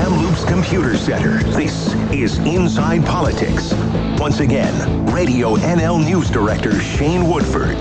Kamloops 0.05 0.45
Computer 0.45 0.99
Center, 0.99 1.43
this 1.53 1.95
is 2.13 2.37
Inside 2.41 3.07
Politics. 3.07 3.73
Once 4.19 4.41
again, 4.41 5.07
Radio 5.07 5.57
NL 5.57 6.05
News 6.05 6.29
Director 6.29 6.79
Shane 6.79 7.27
Woodford. 7.27 7.79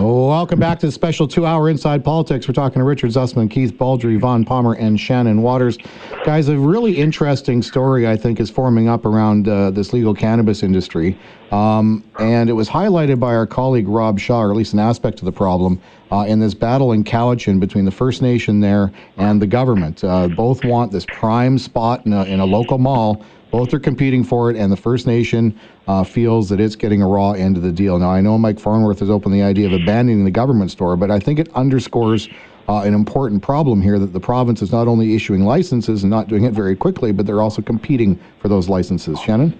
Welcome 0.00 0.58
back 0.58 0.78
to 0.78 0.86
the 0.86 0.92
special 0.92 1.28
two 1.28 1.44
hour 1.44 1.68
Inside 1.68 2.02
Politics. 2.02 2.48
We're 2.48 2.54
talking 2.54 2.80
to 2.80 2.84
Richard 2.84 3.10
Zussman, 3.10 3.50
Keith 3.50 3.76
Baldry, 3.76 4.16
Vaughn 4.16 4.46
Palmer, 4.46 4.72
and 4.72 4.98
Shannon 4.98 5.42
Waters. 5.42 5.76
Guys, 6.24 6.48
a 6.48 6.56
really 6.56 6.96
interesting 6.96 7.60
story, 7.60 8.08
I 8.08 8.16
think, 8.16 8.40
is 8.40 8.48
forming 8.48 8.88
up 8.88 9.04
around 9.04 9.46
uh, 9.46 9.70
this 9.70 9.92
legal 9.92 10.14
cannabis 10.14 10.62
industry. 10.62 11.18
Um, 11.50 12.02
and 12.18 12.48
it 12.48 12.54
was 12.54 12.66
highlighted 12.66 13.20
by 13.20 13.34
our 13.34 13.46
colleague 13.46 13.88
Rob 13.88 14.18
Shaw, 14.18 14.40
or 14.40 14.50
at 14.50 14.56
least 14.56 14.72
an 14.72 14.78
aspect 14.78 15.18
of 15.18 15.26
the 15.26 15.32
problem, 15.32 15.78
uh, 16.10 16.24
in 16.26 16.40
this 16.40 16.54
battle 16.54 16.92
in 16.92 17.04
Cowichan 17.04 17.60
between 17.60 17.84
the 17.84 17.90
First 17.90 18.22
Nation 18.22 18.60
there 18.60 18.90
and 19.18 19.42
the 19.42 19.46
government. 19.46 20.02
Uh, 20.02 20.28
both 20.28 20.64
want 20.64 20.92
this 20.92 21.04
prime 21.04 21.58
spot 21.58 22.06
in 22.06 22.14
a, 22.14 22.24
in 22.24 22.40
a 22.40 22.46
local 22.46 22.78
mall 22.78 23.22
both 23.50 23.74
are 23.74 23.78
competing 23.78 24.24
for 24.24 24.50
it, 24.50 24.56
and 24.56 24.70
the 24.70 24.76
First 24.76 25.06
Nation 25.06 25.58
uh, 25.88 26.04
feels 26.04 26.48
that 26.48 26.60
it's 26.60 26.76
getting 26.76 27.02
a 27.02 27.06
raw 27.06 27.32
end 27.32 27.56
of 27.56 27.62
the 27.62 27.72
deal. 27.72 27.98
Now, 27.98 28.10
I 28.10 28.20
know 28.20 28.38
Mike 28.38 28.60
Farnworth 28.60 29.00
has 29.00 29.10
opened 29.10 29.34
the 29.34 29.42
idea 29.42 29.66
of 29.66 29.72
abandoning 29.72 30.24
the 30.24 30.30
government 30.30 30.70
store, 30.70 30.96
but 30.96 31.10
I 31.10 31.18
think 31.18 31.38
it 31.38 31.48
underscores 31.54 32.28
uh, 32.68 32.82
an 32.82 32.94
important 32.94 33.42
problem 33.42 33.82
here 33.82 33.98
that 33.98 34.12
the 34.12 34.20
province 34.20 34.62
is 34.62 34.70
not 34.70 34.86
only 34.86 35.14
issuing 35.14 35.44
licenses 35.44 36.04
and 36.04 36.10
not 36.10 36.28
doing 36.28 36.44
it 36.44 36.52
very 36.52 36.76
quickly, 36.76 37.10
but 37.10 37.26
they're 37.26 37.42
also 37.42 37.62
competing 37.62 38.18
for 38.38 38.48
those 38.48 38.68
licenses. 38.68 39.18
Shannon? 39.20 39.58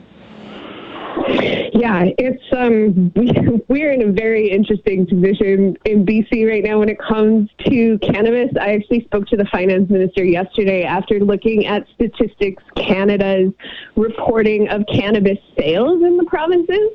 Yeah, 1.30 2.06
it's 2.18 2.42
um 2.52 3.12
we 3.14 3.32
we're 3.68 3.92
in 3.92 4.08
a 4.08 4.12
very 4.12 4.50
interesting 4.50 5.06
position 5.06 5.76
in 5.84 6.04
BC 6.04 6.48
right 6.48 6.62
now 6.64 6.78
when 6.78 6.88
it 6.88 6.98
comes 6.98 7.48
to 7.66 7.98
cannabis. 7.98 8.50
I 8.60 8.74
actually 8.74 9.04
spoke 9.04 9.26
to 9.28 9.36
the 9.36 9.46
finance 9.46 9.88
minister 9.90 10.24
yesterday 10.24 10.84
after 10.84 11.20
looking 11.20 11.66
at 11.66 11.86
Statistics 11.94 12.62
Canada's 12.76 13.52
reporting 13.96 14.68
of 14.68 14.82
cannabis 14.92 15.38
sales 15.58 16.02
in 16.02 16.16
the 16.16 16.24
provinces. 16.24 16.90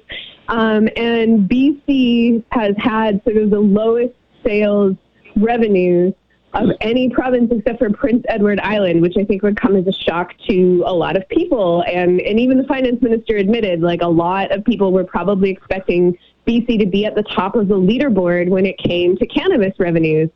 Um, 0.48 0.88
and 0.96 1.50
BC 1.50 2.44
has 2.52 2.76
had 2.78 3.24
sort 3.24 3.38
of 3.38 3.50
the 3.50 3.60
lowest 3.60 4.14
sales 4.46 4.96
revenues 5.36 6.14
of 6.56 6.70
any 6.82 7.10
province 7.10 7.52
except 7.52 7.80
for 7.80 7.90
Prince 7.90 8.24
Edward 8.30 8.60
Island, 8.62 9.02
which 9.02 9.16
I 9.18 9.26
think 9.26 9.44
would 9.44 9.60
come 9.60 9.76
as 9.76 9.86
a 9.88 9.92
shock 9.92 10.34
to 10.50 10.84
a 10.86 10.94
lot 10.94 11.18
of 11.18 11.28
people. 11.30 11.84
And, 11.84 12.22
and 12.22 12.40
even 12.40 12.58
the 12.58 12.64
finance 12.64 13.02
minister 13.02 13.36
admitted, 13.36 13.82
like, 13.82 14.02
a 14.02 14.08
lot 14.08 14.52
of 14.52 14.64
people 14.64 14.94
were 14.94 15.04
probably 15.04 15.50
expecting 15.50 16.18
BC 16.48 16.80
to 16.80 16.86
be 16.86 17.06
at 17.06 17.16
the 17.16 17.24
top 17.24 17.56
of 17.56 17.68
the 17.68 17.76
leaderboard 17.76 18.50
when 18.50 18.66
it 18.66 18.78
came 18.78 19.18
to 19.18 19.26
cannabis 19.28 19.74
revenues. 19.80 20.30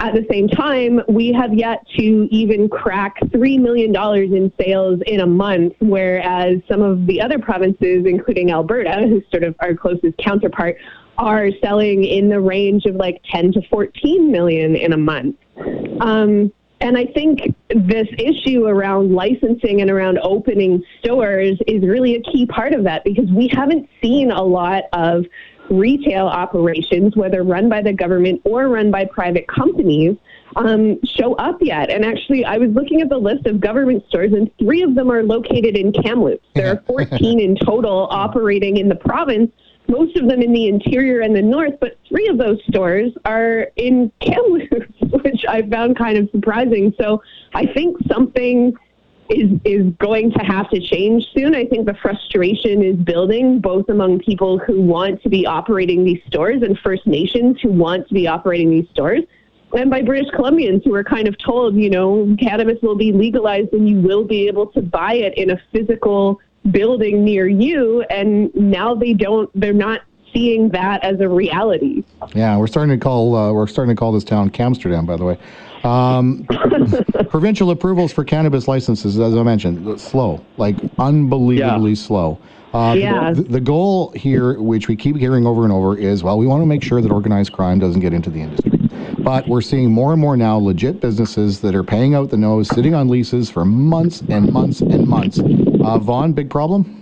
at 0.00 0.14
the 0.14 0.26
same 0.30 0.48
time, 0.48 1.02
we 1.08 1.30
have 1.30 1.52
yet 1.52 1.86
to 1.98 2.26
even 2.30 2.68
crack 2.68 3.20
$3 3.26 3.60
million 3.60 3.94
in 4.34 4.50
sales 4.58 5.00
in 5.06 5.20
a 5.20 5.26
month, 5.26 5.74
whereas 5.80 6.56
some 6.68 6.80
of 6.80 7.06
the 7.06 7.20
other 7.20 7.38
provinces, 7.38 8.06
including 8.06 8.50
Alberta, 8.50 9.06
who's 9.06 9.22
sort 9.30 9.44
of 9.44 9.54
our 9.60 9.74
closest 9.74 10.16
counterpart, 10.16 10.76
are 11.20 11.50
selling 11.62 12.02
in 12.02 12.30
the 12.30 12.40
range 12.40 12.86
of 12.86 12.96
like 12.96 13.22
10 13.30 13.52
to 13.52 13.62
14 13.68 14.32
million 14.32 14.74
in 14.74 14.94
a 14.94 14.96
month. 14.96 15.36
Um, 16.00 16.50
and 16.80 16.96
I 16.96 17.04
think 17.04 17.54
this 17.68 18.08
issue 18.18 18.64
around 18.64 19.14
licensing 19.14 19.82
and 19.82 19.90
around 19.90 20.18
opening 20.22 20.82
stores 20.98 21.58
is 21.66 21.82
really 21.82 22.16
a 22.16 22.22
key 22.22 22.46
part 22.46 22.72
of 22.72 22.84
that 22.84 23.04
because 23.04 23.30
we 23.30 23.48
haven't 23.48 23.86
seen 24.02 24.30
a 24.30 24.42
lot 24.42 24.84
of 24.94 25.26
retail 25.68 26.26
operations, 26.26 27.14
whether 27.16 27.42
run 27.42 27.68
by 27.68 27.82
the 27.82 27.92
government 27.92 28.40
or 28.44 28.68
run 28.68 28.90
by 28.90 29.04
private 29.04 29.46
companies, 29.46 30.16
um, 30.56 30.98
show 31.04 31.34
up 31.34 31.58
yet. 31.60 31.90
And 31.90 32.02
actually, 32.02 32.46
I 32.46 32.56
was 32.56 32.70
looking 32.70 33.02
at 33.02 33.10
the 33.10 33.18
list 33.18 33.46
of 33.46 33.60
government 33.60 34.02
stores, 34.08 34.32
and 34.32 34.50
three 34.58 34.82
of 34.82 34.94
them 34.94 35.12
are 35.12 35.22
located 35.22 35.76
in 35.76 35.92
Kamloops. 35.92 36.44
There 36.54 36.72
are 36.72 36.82
14 36.86 37.38
in 37.38 37.56
total 37.56 38.08
operating 38.10 38.78
in 38.78 38.88
the 38.88 38.96
province, 38.96 39.52
most 39.88 40.16
of 40.16 40.28
them 40.28 40.40
in 40.40 40.52
the 40.52 40.68
interior 40.68 41.20
and 41.20 41.34
the 41.34 41.42
north, 41.42 41.74
but 41.80 41.98
three 42.08 42.28
of 42.28 42.38
those 42.38 42.58
stores 42.68 43.12
are 43.24 43.68
in 43.76 44.12
Kamloops, 44.20 44.86
which 45.24 45.44
I 45.48 45.62
found 45.62 45.96
kind 45.96 46.16
of 46.16 46.28
surprising. 46.30 46.94
So 47.00 47.22
I 47.54 47.66
think 47.66 47.96
something 48.10 48.74
is 49.30 49.50
is 49.64 49.92
going 49.98 50.32
to 50.32 50.44
have 50.44 50.68
to 50.70 50.80
change 50.80 51.24
soon. 51.36 51.54
I 51.54 51.64
think 51.64 51.86
the 51.86 51.94
frustration 51.94 52.82
is 52.82 52.96
building 52.96 53.60
both 53.60 53.88
among 53.88 54.20
people 54.20 54.58
who 54.58 54.80
want 54.80 55.22
to 55.22 55.28
be 55.28 55.46
operating 55.46 56.04
these 56.04 56.20
stores 56.26 56.62
and 56.62 56.78
First 56.78 57.06
Nations 57.06 57.58
who 57.62 57.70
want 57.70 58.08
to 58.08 58.14
be 58.14 58.26
operating 58.26 58.70
these 58.70 58.88
stores. 58.90 59.22
And 59.72 59.88
by 59.88 60.02
British 60.02 60.30
Columbians 60.32 60.84
who 60.84 60.94
are 60.94 61.04
kind 61.04 61.28
of 61.28 61.38
told, 61.38 61.76
you 61.76 61.90
know, 61.90 62.34
cannabis 62.40 62.78
will 62.82 62.96
be 62.96 63.12
legalized 63.12 63.72
and 63.72 63.88
you 63.88 64.00
will 64.00 64.24
be 64.24 64.48
able 64.48 64.66
to 64.68 64.82
buy 64.82 65.14
it 65.14 65.38
in 65.38 65.50
a 65.50 65.62
physical 65.72 66.40
building 66.70 67.24
near 67.24 67.48
you. 67.48 68.02
And 68.10 68.54
now 68.54 68.94
they 68.94 69.14
don't, 69.14 69.50
they're 69.58 69.72
not 69.72 70.02
seeing 70.32 70.68
that 70.70 71.02
as 71.04 71.20
a 71.20 71.28
reality. 71.28 72.04
Yeah, 72.34 72.56
we're 72.56 72.66
starting 72.66 72.96
to 72.98 73.02
call 73.02 73.34
uh, 73.34 73.52
we're 73.52 73.66
starting 73.66 73.94
to 73.94 73.98
call 73.98 74.12
this 74.12 74.24
town 74.24 74.50
Camsterdam, 74.50 75.06
by 75.06 75.16
the 75.16 75.24
way. 75.24 75.38
Um, 75.84 76.46
provincial 77.30 77.70
approvals 77.70 78.12
for 78.12 78.22
cannabis 78.24 78.68
licenses, 78.68 79.18
as 79.18 79.34
I 79.34 79.42
mentioned, 79.42 80.00
slow, 80.00 80.44
like 80.56 80.76
unbelievably 80.98 81.90
yeah. 81.90 81.96
slow. 81.96 82.38
Uh, 82.74 82.94
yeah. 82.96 83.32
the, 83.32 83.42
the, 83.42 83.60
goal 83.60 84.12
here, 84.12 84.60
which 84.60 84.86
we 84.86 84.94
keep 84.94 85.16
hearing 85.16 85.44
over 85.44 85.64
and 85.64 85.72
over, 85.72 85.98
is 85.98 86.22
well, 86.22 86.38
we 86.38 86.46
want 86.46 86.62
to 86.62 86.66
make 86.66 86.84
sure 86.84 87.00
that 87.00 87.10
organized 87.10 87.52
crime 87.52 87.80
doesn't 87.80 88.00
get 88.00 88.12
into 88.12 88.30
the 88.30 88.40
industry. 88.40 88.70
But 89.18 89.48
we're 89.48 89.60
seeing 89.60 89.90
more 89.90 90.12
and 90.12 90.20
more 90.20 90.36
now 90.36 90.56
legit 90.56 91.00
businesses 91.00 91.60
that 91.62 91.74
are 91.74 91.82
paying 91.82 92.14
out 92.14 92.30
the 92.30 92.36
nose, 92.36 92.68
sitting 92.68 92.94
on 92.94 93.08
leases 93.08 93.50
for 93.50 93.64
months 93.64 94.22
and 94.28 94.52
months 94.52 94.82
and 94.82 95.06
months. 95.06 95.40
Uh, 95.82 95.98
Vaughn, 95.98 96.32
big 96.32 96.50
problem? 96.50 96.96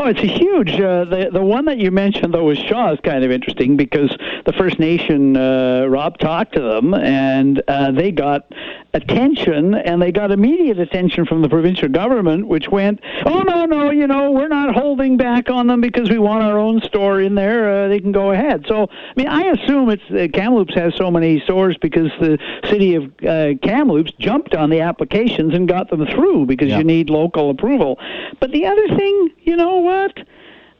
Oh, 0.00 0.04
it's 0.04 0.20
a 0.20 0.26
huge. 0.26 0.70
Uh, 0.80 1.04
the 1.04 1.30
the 1.32 1.42
one 1.42 1.64
that 1.64 1.78
you 1.78 1.90
mentioned 1.90 2.32
though 2.32 2.44
was 2.44 2.56
Shaw 2.56 2.92
is 2.92 3.00
kind 3.02 3.24
of 3.24 3.32
interesting 3.32 3.76
because 3.76 4.16
the 4.46 4.52
First 4.52 4.78
Nation 4.78 5.36
uh, 5.36 5.86
Rob 5.88 6.18
talked 6.18 6.54
to 6.54 6.60
them 6.60 6.94
and 6.94 7.60
uh, 7.66 7.90
they 7.90 8.12
got 8.12 8.52
attention 8.94 9.74
and 9.74 10.00
they 10.00 10.10
got 10.10 10.30
immediate 10.30 10.78
attention 10.78 11.26
from 11.26 11.42
the 11.42 11.48
provincial 11.48 11.88
government, 11.88 12.46
which 12.46 12.68
went, 12.68 13.00
oh 13.26 13.40
no 13.40 13.66
no, 13.66 13.90
you 13.90 14.06
know 14.06 14.30
we're 14.30 14.48
not 14.48 14.74
holding 14.74 15.16
back 15.16 15.50
on 15.50 15.66
them 15.66 15.80
because 15.80 16.08
we 16.08 16.18
want 16.18 16.42
our 16.42 16.58
own 16.58 16.80
store 16.80 17.20
in 17.20 17.34
there. 17.34 17.84
Uh, 17.84 17.88
they 17.88 18.00
can 18.00 18.12
go 18.12 18.32
ahead. 18.32 18.64
So 18.66 18.88
I 18.90 19.12
mean, 19.16 19.28
I 19.28 19.42
assume 19.48 19.90
it's 19.90 20.02
uh, 20.10 20.28
Kamloops 20.32 20.74
has 20.74 20.94
so 20.96 21.10
many 21.10 21.40
stores 21.40 21.76
because 21.80 22.10
the 22.20 22.38
city 22.64 22.94
of 22.94 23.04
uh, 23.26 23.54
Kamloops 23.62 24.12
jumped 24.18 24.54
on 24.54 24.70
the 24.70 24.80
applications 24.80 25.54
and 25.54 25.68
got 25.68 25.90
them 25.90 26.06
through 26.06 26.46
because 26.46 26.68
yeah. 26.68 26.78
you 26.78 26.84
need 26.84 27.10
local 27.10 27.50
approval. 27.50 27.98
But 28.40 28.52
the 28.52 28.66
other 28.66 28.88
thing, 28.88 29.30
you 29.42 29.56
know 29.56 29.76
what? 29.76 30.18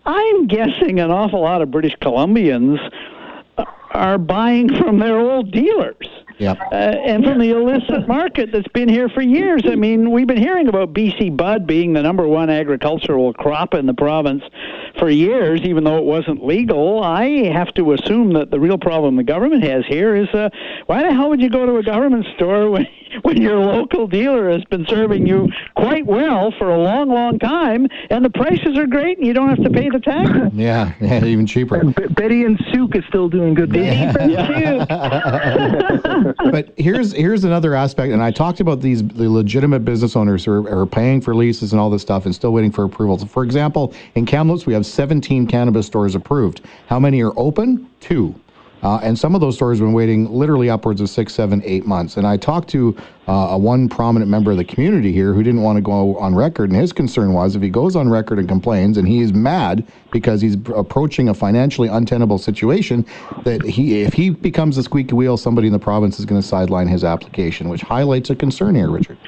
I'm 0.07 0.47
guessing 0.47 1.01
an 1.01 1.11
awful 1.11 1.43
lot 1.43 1.61
of 1.61 1.71
British 1.71 1.95
Columbians 1.97 2.79
are 3.91 4.17
buying 4.17 4.75
from 4.75 4.99
their 4.99 5.19
old 5.19 5.51
dealers. 5.51 6.09
Yep. 6.39 6.59
Uh, 6.71 6.75
and 6.75 7.25
from 7.25 7.39
the 7.39 7.51
illicit 7.51 8.07
market 8.07 8.53
that's 8.53 8.69
been 8.69 8.89
here 8.89 9.09
for 9.09 9.23
years. 9.23 9.63
I 9.67 9.75
mean, 9.75 10.11
we've 10.13 10.27
been 10.27 10.37
hearing 10.37 10.69
about 10.69 10.93
BC 10.95 11.37
Bud 11.37 11.67
being 11.67 11.93
the 11.93 12.03
number 12.03 12.27
one 12.27 12.49
agricultural 12.49 13.35
crop 13.35 13.75
in 13.75 13.87
the 13.87 13.95
province 13.95 14.43
for 14.99 15.09
years, 15.11 15.61
even 15.63 15.85
though 15.85 15.99
it 15.99 16.05
wasn't 16.05 16.45
legal. 16.45 17.03
I 17.03 17.49
have 17.53 17.73
to 17.75 17.93
assume 17.93 18.33
that 18.35 18.51
the 18.51 18.61
real 18.61 18.79
problem 18.79 19.17
the 19.17 19.23
government 19.23 19.63
has 19.65 19.85
here 19.87 20.17
is 20.17 20.29
uh, 20.31 20.51
why 20.87 21.03
the 21.03 21.13
hell 21.13 21.29
would 21.31 21.41
you 21.41 21.51
go 21.51 21.67
to 21.67 21.77
a 21.77 21.83
government 21.83 22.27
store 22.37 22.71
when 22.73 22.87
when 23.23 23.41
your 23.41 23.59
local 23.59 24.07
dealer 24.07 24.51
has 24.51 24.63
been 24.65 24.87
serving 24.87 25.27
you 25.27 25.49
quite 25.77 26.05
well 26.07 26.53
for 26.59 26.71
a 26.71 26.79
long, 26.79 27.09
long 27.09 27.39
time, 27.39 27.87
and 28.11 28.23
the 28.25 28.31
prices 28.31 28.77
are 28.77 28.87
great, 28.87 29.17
and 29.19 29.27
you 29.27 29.33
don't 29.33 29.49
have 29.49 29.63
to 29.63 29.71
pay 29.71 29.89
the 29.89 30.01
tax. 30.01 30.29
Yeah, 30.59 30.93
yeah, 31.01 31.25
even 31.25 31.47
cheaper. 31.47 31.85
B- 31.85 32.07
Betty 32.11 32.43
and 32.45 32.59
Souk 32.73 32.97
is 32.97 33.05
still 33.07 33.29
doing 33.29 33.55
good. 33.55 33.71
Betty 33.71 33.85
yeah. 34.33 34.85
but 36.51 36.73
here's 36.77 37.13
here's 37.13 37.45
another 37.45 37.75
aspect, 37.75 38.13
and 38.13 38.23
I 38.23 38.31
talked 38.31 38.61
about 38.61 38.81
these 38.81 39.07
the 39.07 39.29
legitimate 39.29 39.85
business 39.85 40.17
owners 40.17 40.45
who 40.45 40.53
are, 40.53 40.81
are 40.81 40.87
paying 40.87 41.21
for 41.21 41.35
leases 41.35 41.73
and 41.73 41.81
all 41.81 41.91
this 41.91 42.03
stuff, 42.03 42.25
and 42.27 42.35
still 42.35 42.53
waiting 42.53 42.73
for 42.73 42.85
approvals. 42.85 43.23
For 43.25 43.45
example, 43.45 43.95
in 44.15 44.27
Kamloops, 44.27 44.67
we 44.67 44.75
have 44.75 44.85
17 44.91 45.47
cannabis 45.47 45.87
stores 45.87 46.15
approved. 46.15 46.63
How 46.87 46.99
many 46.99 47.23
are 47.23 47.33
open? 47.37 47.89
Two. 48.01 48.35
Uh, 48.83 49.01
and 49.03 49.19
some 49.19 49.35
of 49.35 49.41
those 49.41 49.57
stores 49.57 49.79
have 49.79 49.87
been 49.87 49.93
waiting 49.93 50.31
literally 50.31 50.71
upwards 50.71 51.01
of 51.01 51.11
six, 51.11 51.35
seven, 51.35 51.61
eight 51.65 51.85
months. 51.85 52.17
And 52.17 52.27
I 52.27 52.37
talked 52.37 52.69
to 52.71 52.97
uh, 53.27 53.49
a 53.51 53.59
one 53.59 53.89
prominent 53.89 54.31
member 54.31 54.53
of 54.53 54.57
the 54.57 54.65
community 54.65 55.13
here 55.13 55.35
who 55.35 55.43
didn't 55.43 55.63
want 55.63 55.77
to 55.77 55.83
go 55.83 56.17
on 56.19 56.35
record. 56.35 56.71
And 56.71 56.79
his 56.79 56.93
concern 56.93 57.33
was 57.33 57.57
if 57.57 57.63
he 57.63 57.71
goes 57.71 57.97
on 57.97 58.09
record 58.09 58.39
and 58.39 58.49
complains 58.49 58.97
and 58.97 59.09
he 59.09 59.21
is 59.21 59.33
mad 59.33 59.87
because 60.13 60.41
he's 60.41 60.57
approaching 60.75 61.29
a 61.29 61.35
financially 61.35 61.89
untenable 61.89 62.39
situation, 62.39 63.05
that 63.45 63.63
he, 63.65 64.03
if 64.03 64.13
he 64.13 64.31
becomes 64.31 64.79
a 64.79 64.83
squeaky 64.83 65.15
wheel, 65.15 65.37
somebody 65.37 65.67
in 65.67 65.73
the 65.73 65.79
province 65.79 66.21
is 66.21 66.25
going 66.25 66.41
to 66.41 66.47
sideline 66.47 66.87
his 66.87 67.03
application, 67.03 67.69
which 67.69 67.83
highlights 67.83 68.31
a 68.31 68.37
concern 68.37 68.75
here, 68.77 68.91
Richard. 68.91 69.19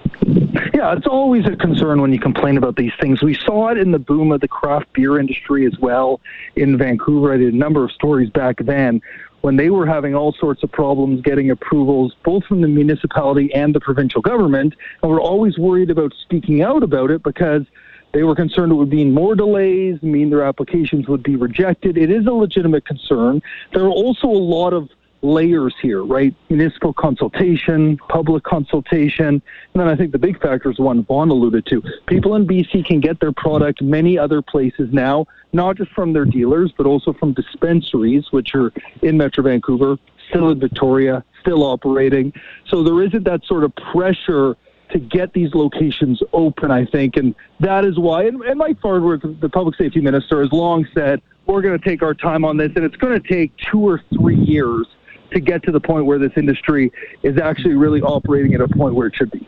Yeah, 0.81 0.95
it's 0.97 1.07
always 1.07 1.45
a 1.45 1.57
concern 1.57 2.01
when 2.01 2.11
you 2.11 2.19
complain 2.19 2.57
about 2.57 2.77
these 2.77 2.95
things. 2.99 3.23
We 3.23 3.35
saw 3.35 3.69
it 3.69 3.77
in 3.77 3.91
the 3.91 3.99
boom 3.99 4.33
of 4.33 4.41
the 4.41 4.49
craft 4.49 4.91
beer 4.95 5.21
industry 5.21 5.67
as 5.67 5.79
well 5.79 6.23
in 6.57 6.79
Vancouver. 6.79 7.35
I 7.35 7.37
did 7.37 7.53
a 7.53 7.57
number 7.57 7.85
of 7.85 7.93
stories 7.93 8.31
back 8.31 8.57
then 8.65 9.03
when 9.43 9.57
they 9.57 9.69
were 9.69 9.85
having 9.85 10.15
all 10.15 10.33
sorts 10.33 10.63
of 10.63 10.73
problems 10.73 11.21
getting 11.21 11.51
approvals, 11.51 12.15
both 12.25 12.47
from 12.47 12.63
the 12.63 12.67
municipality 12.67 13.53
and 13.53 13.75
the 13.75 13.81
provincial 13.81 14.23
government, 14.23 14.75
and 15.03 15.13
were 15.13 15.21
always 15.21 15.59
worried 15.59 15.91
about 15.91 16.15
speaking 16.23 16.63
out 16.63 16.83
about 16.83 17.11
it 17.11 17.23
because 17.23 17.67
they 18.15 18.23
were 18.23 18.35
concerned 18.35 18.73
it 18.73 18.77
would 18.77 18.89
mean 18.89 19.13
more 19.13 19.35
delays, 19.35 20.03
mean 20.03 20.31
their 20.31 20.45
applications 20.45 21.09
would 21.09 21.23
be 21.23 21.37
rejected. 21.37 21.99
It 21.99 22.11
is 22.11 22.25
a 22.25 22.33
legitimate 22.33 22.87
concern. 22.87 23.43
There 23.75 23.85
are 23.85 23.91
also 23.91 24.29
a 24.29 24.45
lot 24.57 24.73
of 24.73 24.89
layers 25.23 25.75
here, 25.83 26.03
right? 26.05 26.35
Municipal 26.49 26.93
consultation, 26.93 27.99
public 28.09 28.43
consultation, 28.45 29.27
and 29.27 29.43
then 29.75 29.89
I 29.89 29.97
think 29.97 30.13
the 30.13 30.19
big 30.19 30.41
factor 30.41 30.71
is 30.71 30.79
one 30.79 31.05
Vaughn 31.05 31.31
alluded 31.31 31.67
to. 31.67 31.83
People 32.07 32.35
in 32.37 32.47
BC 32.47 32.87
can 32.87 33.01
get 33.01 33.21
their 33.21 33.33
product 33.33 33.83
many 33.83 34.19
other 34.19 34.43
places 34.43 34.89
now, 34.93 35.27
not 35.53 35.77
just 35.77 35.91
from 35.93 36.13
their 36.13 36.25
dealers, 36.25 36.73
but 36.77 36.87
also 36.87 37.13
from 37.13 37.33
dispensaries, 37.35 38.25
which 38.31 38.55
are 38.55 38.73
in 39.03 39.17
Metro 39.17 39.45
Vancouver, 39.45 39.97
still 40.29 40.51
in 40.51 40.61
Victoria, 40.61 41.25
still 41.41 41.63
operating. 41.63 42.33
So 42.69 42.83
there 42.83 43.03
isn't 43.03 43.25
that 43.25 43.45
sort 43.45 43.65
of 43.65 43.75
pressure 43.93 44.57
to 44.91 44.99
get 44.99 45.33
these 45.33 45.55
locations 45.55 46.21
open, 46.33 46.71
I 46.71 46.85
think. 46.85 47.17
And 47.17 47.35
that 47.61 47.85
is 47.85 47.99
why, 47.99 48.25
and, 48.25 48.41
and 48.43 48.59
Mike 48.59 48.81
Farnworth, 48.81 49.23
the 49.23 49.49
public 49.49 49.77
safety 49.77 50.01
minister, 50.01 50.41
has 50.43 50.53
long 50.53 50.87
said, 50.95 51.23
we're 51.47 51.63
going 51.63 51.79
to 51.79 51.85
take 51.85 52.03
our 52.03 52.15
time 52.15 52.45
on 52.45 52.57
this, 52.57 52.71
and 52.77 52.85
it's 52.85 52.97
going 52.97 53.21
to 53.21 53.29
take 53.29 53.53
two 53.57 53.81
or 53.81 54.03
three 54.15 54.37
years 54.37 54.87
to 55.33 55.41
get 55.41 55.63
to 55.65 55.73
the 55.73 55.81
point 55.81 56.07
where 56.07 56.19
this 56.19 56.33
industry 56.37 56.93
is 57.23 57.39
actually 57.39 57.75
really 57.75 58.01
operating 58.01 58.55
at 58.55 58.61
a 58.61 58.69
point 58.69 58.95
where 58.95 59.07
it 59.07 59.15
should 59.15 59.31
be. 59.31 59.47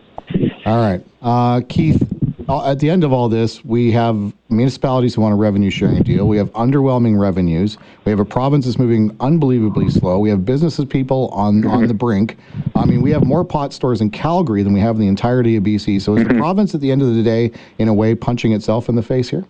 All 0.64 0.76
right. 0.76 1.04
Uh, 1.20 1.60
Keith, 1.68 2.02
uh, 2.48 2.70
at 2.70 2.78
the 2.78 2.88
end 2.88 3.04
of 3.04 3.12
all 3.12 3.28
this, 3.28 3.64
we 3.64 3.90
have 3.92 4.32
municipalities 4.48 5.14
who 5.14 5.20
want 5.20 5.32
a 5.32 5.36
revenue 5.36 5.70
sharing 5.70 6.02
deal. 6.02 6.26
We 6.26 6.36
have 6.36 6.52
underwhelming 6.52 7.18
revenues. 7.18 7.78
We 8.04 8.10
have 8.10 8.20
a 8.20 8.24
province 8.24 8.64
that's 8.66 8.78
moving 8.78 9.16
unbelievably 9.20 9.90
slow. 9.90 10.18
We 10.18 10.30
have 10.30 10.44
businesses 10.44 10.84
people 10.84 11.28
on, 11.28 11.66
on 11.66 11.86
the 11.86 11.94
brink. 11.94 12.36
I 12.74 12.84
mean, 12.84 13.02
we 13.02 13.10
have 13.10 13.24
more 13.24 13.44
pot 13.44 13.72
stores 13.72 14.00
in 14.00 14.10
Calgary 14.10 14.62
than 14.62 14.72
we 14.72 14.80
have 14.80 14.96
in 14.96 15.00
the 15.00 15.08
entirety 15.08 15.56
of 15.56 15.64
BC. 15.64 16.00
So 16.00 16.16
is 16.16 16.26
the 16.26 16.34
province 16.38 16.74
at 16.74 16.80
the 16.80 16.90
end 16.90 17.02
of 17.02 17.14
the 17.14 17.22
day, 17.22 17.52
in 17.78 17.88
a 17.88 17.94
way, 17.94 18.14
punching 18.14 18.52
itself 18.52 18.88
in 18.88 18.94
the 18.94 19.02
face 19.02 19.28
here? 19.28 19.44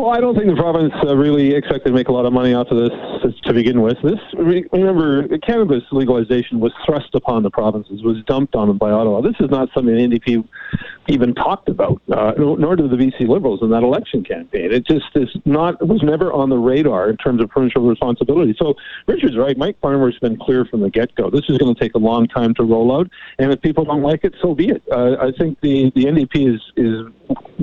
Well, 0.00 0.12
I 0.12 0.20
don't 0.22 0.34
think 0.34 0.46
the 0.46 0.56
province 0.56 0.94
uh, 1.06 1.14
really 1.14 1.54
expected 1.54 1.90
to 1.90 1.92
make 1.92 2.08
a 2.08 2.12
lot 2.12 2.24
of 2.24 2.32
money 2.32 2.54
off 2.54 2.68
of 2.70 2.78
this 2.78 3.34
to 3.44 3.52
begin 3.52 3.82
with. 3.82 3.98
This 4.02 4.18
remember, 4.32 5.28
cannabis 5.40 5.82
legalization 5.92 6.58
was 6.58 6.72
thrust 6.86 7.14
upon 7.14 7.42
the 7.42 7.50
provinces, 7.50 8.02
was 8.02 8.16
dumped 8.24 8.54
on 8.54 8.68
them 8.68 8.78
by 8.78 8.90
Ottawa. 8.92 9.20
This 9.20 9.34
is 9.40 9.50
not 9.50 9.68
something 9.74 9.94
the 9.94 10.18
NDP 10.18 10.48
even 11.10 11.34
talked 11.34 11.68
about, 11.68 12.00
uh, 12.12 12.32
nor 12.38 12.76
did 12.76 12.90
the 12.90 12.96
BC 12.96 13.28
Liberals 13.28 13.60
in 13.62 13.70
that 13.70 13.82
election 13.82 14.22
campaign. 14.22 14.72
It 14.72 14.86
just 14.86 15.06
is 15.14 15.28
not 15.44 15.86
was 15.86 16.02
never 16.02 16.32
on 16.32 16.50
the 16.50 16.58
radar 16.58 17.10
in 17.10 17.16
terms 17.16 17.42
of 17.42 17.50
provincial 17.50 17.86
responsibility. 17.86 18.54
So 18.58 18.74
Richard's 19.06 19.36
right. 19.36 19.56
Mike 19.58 19.78
Farnworth's 19.80 20.18
been 20.18 20.36
clear 20.36 20.64
from 20.64 20.80
the 20.80 20.90
get 20.90 21.14
go. 21.16 21.30
This 21.30 21.48
is 21.48 21.58
going 21.58 21.74
to 21.74 21.80
take 21.80 21.94
a 21.94 21.98
long 21.98 22.28
time 22.28 22.54
to 22.54 22.62
roll 22.62 22.96
out, 22.96 23.10
and 23.38 23.52
if 23.52 23.60
people 23.60 23.84
don't 23.84 24.02
like 24.02 24.24
it, 24.24 24.34
so 24.40 24.54
be 24.54 24.68
it. 24.68 24.82
Uh, 24.90 25.16
I 25.20 25.32
think 25.36 25.60
the 25.60 25.90
the 25.94 26.04
NDP 26.04 26.54
is 26.54 26.60
is 26.76 27.06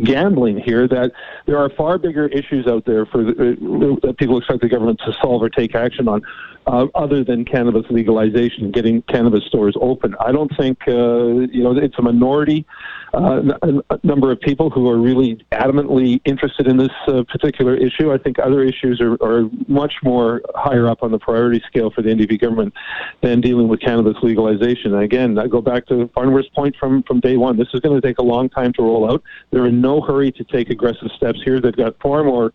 gambling 0.04 0.58
here 0.60 0.88
that 0.88 1.12
there 1.46 1.58
are 1.58 1.70
far 1.70 1.98
bigger 1.98 2.28
issues 2.28 2.68
out 2.68 2.86
there 2.86 3.06
for 3.06 3.24
the, 3.24 3.32
uh, 3.32 4.08
that 4.08 4.18
people 4.18 4.38
expect 4.38 4.62
the 4.62 4.70
government 4.70 5.00
to 5.06 5.14
solve 5.22 5.42
or 5.42 5.50
take 5.50 5.76
action 5.76 6.08
on, 6.08 6.22
uh, 6.68 6.88
other 6.96 7.24
than 7.24 7.46
cannabis 7.46 7.86
legalization 7.90 8.72
getting 8.72 9.02
cannabis 9.04 9.44
stores 9.46 9.76
open. 9.82 10.16
I 10.20 10.32
don't 10.32 10.52
think 10.58 10.80
uh, 10.88 11.48
you 11.52 11.64
know 11.64 11.76
it's 11.78 11.98
a 11.98 12.02
minority 12.02 12.66
uh, 13.14 13.42
a 13.90 14.00
number 14.04 14.32
of 14.32 14.40
people 14.42 14.70
who 14.70 14.90
are 14.90 14.98
really 14.98 15.44
adamantly 15.52 16.20
interested 16.26 16.68
in 16.68 16.78
this 16.78 16.92
uh, 17.08 17.24
particular 17.24 17.76
issue. 17.76 18.12
I 18.12 18.18
think 18.18 18.38
other 18.38 18.64
issues 18.64 19.02
are, 19.02 19.14
are 19.24 19.50
much 19.68 19.94
more 20.04 20.42
higher 20.56 20.88
up 20.88 21.04
on 21.04 21.12
the 21.12 21.20
priority 21.20 21.64
scale 21.68 21.90
for 21.90 22.02
the 22.02 22.10
NDP 22.10 22.40
government 22.42 22.74
than 23.22 23.40
dealing 23.42 23.68
with 23.68 23.80
cannabis 23.80 24.18
legalization. 24.22 24.94
And 24.94 25.04
again, 25.04 25.40
I 25.40 25.48
go 25.48 25.62
back 25.62 25.86
to 25.88 26.10
Farnworth's 26.14 26.50
point 26.50 26.76
from 26.78 27.04
from 27.04 27.20
day 27.20 27.38
one. 27.38 27.58
This 27.58 27.70
is 27.74 27.80
going 27.80 28.00
to 28.00 28.06
take 28.06 28.20
a 28.20 28.24
long 28.24 28.50
time 28.50 28.74
to 28.74 28.82
roll 28.82 29.12
out. 29.12 29.24
They're 29.52 29.68
in 29.68 29.80
no 29.80 30.02
hurry 30.02 30.32
to 30.34 30.44
take 30.44 30.70
aggressive 30.70 31.10
steps 31.16 31.40
here. 31.44 31.62
They've 31.62 31.76
got 31.76 32.00
far 32.02 32.24
more 32.24 32.54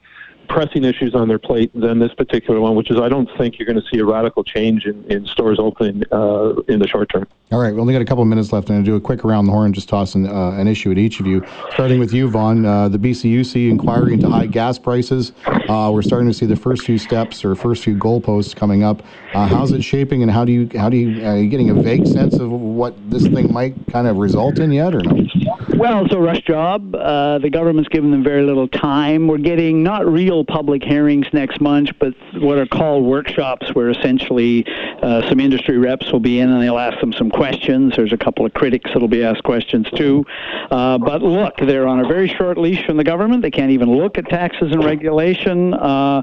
pressing 0.48 0.84
issues 0.84 1.14
on 1.14 1.28
their 1.28 1.38
plate 1.38 1.70
than 1.74 1.98
this 1.98 2.12
particular 2.14 2.60
one, 2.60 2.74
which 2.74 2.90
is 2.90 2.98
I 3.00 3.08
don't 3.08 3.28
think 3.38 3.58
you're 3.58 3.66
going 3.66 3.80
to 3.80 3.86
see 3.90 3.98
a 3.98 4.04
radical 4.04 4.44
change 4.44 4.84
in, 4.84 5.04
in 5.10 5.26
stores 5.26 5.58
opening 5.58 6.02
uh, 6.12 6.54
in 6.68 6.78
the 6.78 6.88
short 6.88 7.10
term. 7.10 7.26
All 7.50 7.60
right, 7.60 7.74
we 7.74 7.80
only 7.80 7.92
got 7.92 8.00
a 8.00 8.06
couple 8.06 8.22
of 8.22 8.28
minutes 8.28 8.52
left, 8.52 8.70
and 8.70 8.78
I'll 8.78 8.84
do 8.84 8.96
a 8.96 9.00
quick 9.00 9.24
around 9.24 9.44
the 9.44 9.52
horn, 9.52 9.72
just 9.72 9.88
toss 9.88 10.14
an, 10.14 10.26
uh, 10.26 10.52
an 10.52 10.68
issue 10.68 10.90
at 10.90 10.98
each 10.98 11.20
of 11.20 11.26
you. 11.26 11.44
Starting 11.72 12.00
with 12.00 12.12
you, 12.12 12.30
Vaughn, 12.30 12.64
uh, 12.64 12.88
the 12.88 12.98
BCUC 12.98 13.70
inquiry 13.70 14.14
into 14.14 14.28
high 14.28 14.46
gas 14.46 14.78
prices. 14.78 15.32
Uh, 15.68 15.90
we're 15.92 16.02
starting 16.02 16.28
to 16.28 16.34
see 16.34 16.46
the 16.46 16.56
first 16.56 16.84
few 16.84 16.96
steps 16.96 17.44
or 17.44 17.54
first 17.54 17.84
few 17.84 17.94
goalposts 17.94 18.56
coming 18.56 18.82
up. 18.82 19.02
Uh, 19.34 19.46
how's 19.46 19.72
it 19.72 19.82
shaping, 19.82 20.22
and 20.22 20.30
how 20.30 20.44
do 20.44 20.52
you 20.52 20.68
how 20.78 20.88
do 20.88 20.96
you 20.96 21.26
are 21.26 21.36
you 21.36 21.48
getting 21.48 21.70
a 21.70 21.74
vague 21.74 22.06
sense 22.06 22.34
of 22.34 22.50
what 22.50 22.94
this 23.10 23.26
thing 23.26 23.52
might 23.52 23.74
kind 23.88 24.06
of 24.06 24.16
result 24.16 24.58
in 24.58 24.72
yet, 24.72 24.94
or 24.94 25.02
no? 25.02 25.26
Well, 25.68 26.04
it's 26.04 26.14
a 26.14 26.18
rush 26.18 26.42
job. 26.42 26.94
Uh, 26.94 27.38
the 27.38 27.50
government's 27.50 27.88
given 27.88 28.10
them 28.10 28.22
very 28.22 28.42
little 28.42 28.68
time. 28.68 29.26
We're 29.26 29.38
getting 29.38 29.82
not 29.82 30.06
real 30.06 30.44
public 30.44 30.82
hearings 30.82 31.26
next 31.32 31.60
month, 31.60 31.90
but 31.98 32.14
what 32.34 32.58
are 32.58 32.66
called 32.66 33.04
workshops, 33.04 33.74
where 33.74 33.88
essentially 33.88 34.66
uh, 35.02 35.28
some 35.28 35.40
industry 35.40 35.78
reps 35.78 36.12
will 36.12 36.20
be 36.20 36.40
in 36.40 36.50
and 36.50 36.62
they'll 36.62 36.78
ask 36.78 37.00
them 37.00 37.12
some 37.12 37.30
questions. 37.30 37.94
There's 37.96 38.12
a 38.12 38.18
couple 38.18 38.44
of 38.44 38.52
critics 38.54 38.90
that'll 38.92 39.08
be 39.08 39.24
asked 39.24 39.44
questions 39.44 39.88
too. 39.94 40.24
Uh, 40.70 40.98
but 40.98 41.22
look, 41.22 41.56
they're 41.58 41.86
on 41.86 42.00
a 42.00 42.08
very 42.08 42.28
short 42.28 42.58
leash 42.58 42.84
from 42.84 42.96
the 42.96 43.04
government. 43.04 43.42
They 43.42 43.50
can't 43.50 43.70
even 43.70 43.90
look 43.96 44.18
at 44.18 44.28
taxes 44.28 44.72
and 44.72 44.84
regulation. 44.84 45.74
Uh, 45.74 46.22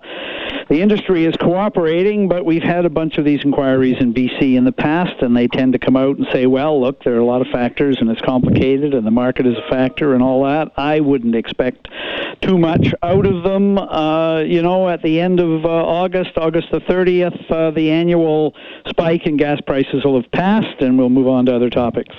the 0.69 0.81
industry 0.81 1.25
is 1.25 1.35
cooperating, 1.37 2.27
but 2.27 2.45
we've 2.45 2.61
had 2.61 2.85
a 2.85 2.89
bunch 2.89 3.17
of 3.17 3.25
these 3.25 3.43
inquiries 3.43 3.97
in 3.99 4.13
BC 4.13 4.55
in 4.55 4.65
the 4.65 4.71
past, 4.71 5.21
and 5.21 5.35
they 5.35 5.47
tend 5.47 5.73
to 5.73 5.79
come 5.79 5.97
out 5.97 6.17
and 6.17 6.27
say, 6.31 6.45
well, 6.45 6.79
look, 6.79 7.03
there 7.03 7.15
are 7.15 7.19
a 7.19 7.25
lot 7.25 7.41
of 7.41 7.47
factors, 7.47 7.97
and 7.99 8.09
it's 8.09 8.21
complicated, 8.21 8.93
and 8.93 9.07
the 9.07 9.11
market 9.11 9.28
is 9.37 9.55
a 9.57 9.69
factor, 9.69 10.13
and 10.13 10.23
all 10.23 10.43
that. 10.43 10.71
I 10.77 10.99
wouldn't 10.99 11.35
expect 11.35 11.87
too 12.41 12.57
much 12.57 12.93
out 13.03 13.25
of 13.25 13.43
them. 13.43 13.77
Uh, 13.77 14.39
you 14.39 14.61
know, 14.61 14.89
at 14.89 15.01
the 15.01 15.19
end 15.19 15.39
of 15.39 15.65
uh, 15.65 15.69
August, 15.69 16.37
August 16.37 16.69
the 16.71 16.79
30th, 16.79 17.51
uh, 17.51 17.71
the 17.71 17.91
annual 17.91 18.55
spike 18.87 19.25
in 19.25 19.37
gas 19.37 19.59
prices 19.61 20.03
will 20.03 20.21
have 20.21 20.31
passed, 20.31 20.81
and 20.81 20.97
we'll 20.97 21.09
move 21.09 21.27
on 21.27 21.45
to 21.45 21.55
other 21.55 21.69
topics. 21.69 22.15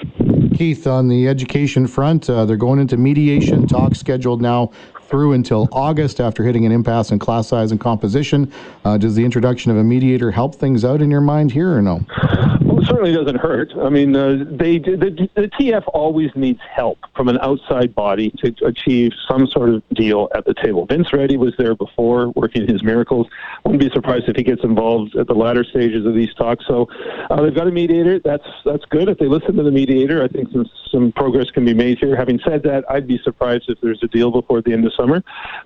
Keith, 0.56 0.86
on 0.86 1.08
the 1.08 1.26
education 1.26 1.86
front, 1.86 2.28
uh, 2.28 2.44
they're 2.44 2.56
going 2.56 2.78
into 2.78 2.96
mediation 2.96 3.66
talks 3.66 3.98
scheduled 3.98 4.42
now 4.42 4.70
through 5.02 5.32
until 5.32 5.68
August 5.72 6.20
after 6.20 6.44
hitting 6.44 6.64
an 6.64 6.72
impasse 6.72 7.10
in 7.10 7.18
class 7.18 7.48
size 7.48 7.72
and 7.72 7.80
composition. 7.80 8.52
Uh, 8.84 8.96
does 8.96 9.14
the 9.14 9.24
introduction 9.24 9.70
of 9.70 9.76
a 9.76 9.84
mediator 9.84 10.30
help 10.30 10.54
things 10.54 10.84
out 10.84 11.02
in 11.02 11.10
your 11.10 11.20
mind 11.20 11.50
here 11.50 11.76
or 11.76 11.82
no? 11.82 12.00
It 12.80 12.86
certainly 12.86 13.12
doesn't 13.12 13.36
hurt. 13.36 13.72
I 13.76 13.88
mean, 13.88 14.16
uh, 14.16 14.44
they 14.50 14.78
the, 14.78 15.28
the 15.34 15.48
TF 15.48 15.84
always 15.92 16.30
needs 16.34 16.60
help 16.74 16.98
from 17.14 17.28
an 17.28 17.38
outside 17.42 17.94
body 17.94 18.30
to 18.38 18.54
achieve 18.64 19.12
some 19.28 19.46
sort 19.46 19.68
of 19.68 19.82
deal 19.92 20.28
at 20.34 20.44
the 20.44 20.54
table. 20.54 20.86
Vince 20.86 21.12
Ready 21.12 21.36
was 21.36 21.54
there 21.58 21.74
before, 21.74 22.30
working 22.30 22.66
his 22.66 22.82
miracles. 22.82 23.26
Wouldn't 23.64 23.80
be 23.80 23.90
surprised 23.90 24.28
if 24.28 24.36
he 24.36 24.42
gets 24.42 24.64
involved 24.64 25.14
at 25.16 25.26
the 25.26 25.34
latter 25.34 25.64
stages 25.64 26.06
of 26.06 26.14
these 26.14 26.32
talks. 26.34 26.66
So 26.66 26.88
uh, 27.30 27.42
they've 27.42 27.54
got 27.54 27.66
a 27.66 27.70
mediator. 27.70 28.18
That's 28.18 28.46
that's 28.64 28.84
good. 28.86 29.08
If 29.08 29.18
they 29.18 29.26
listen 29.26 29.56
to 29.56 29.62
the 29.62 29.72
mediator, 29.72 30.22
I 30.22 30.28
think 30.28 30.50
some 30.52 30.68
some 30.90 31.12
progress 31.12 31.50
can 31.50 31.64
be 31.64 31.74
made 31.74 31.98
here. 31.98 32.16
Having 32.16 32.40
said 32.44 32.62
that, 32.64 32.84
I'd 32.90 33.06
be 33.06 33.18
surprised 33.22 33.64
if 33.68 33.80
there's 33.80 34.02
a 34.02 34.08
deal 34.08 34.30
before 34.30 34.62
the 34.62 34.72
end 34.72 34.86
of 34.86 34.94
summer. 34.94 35.22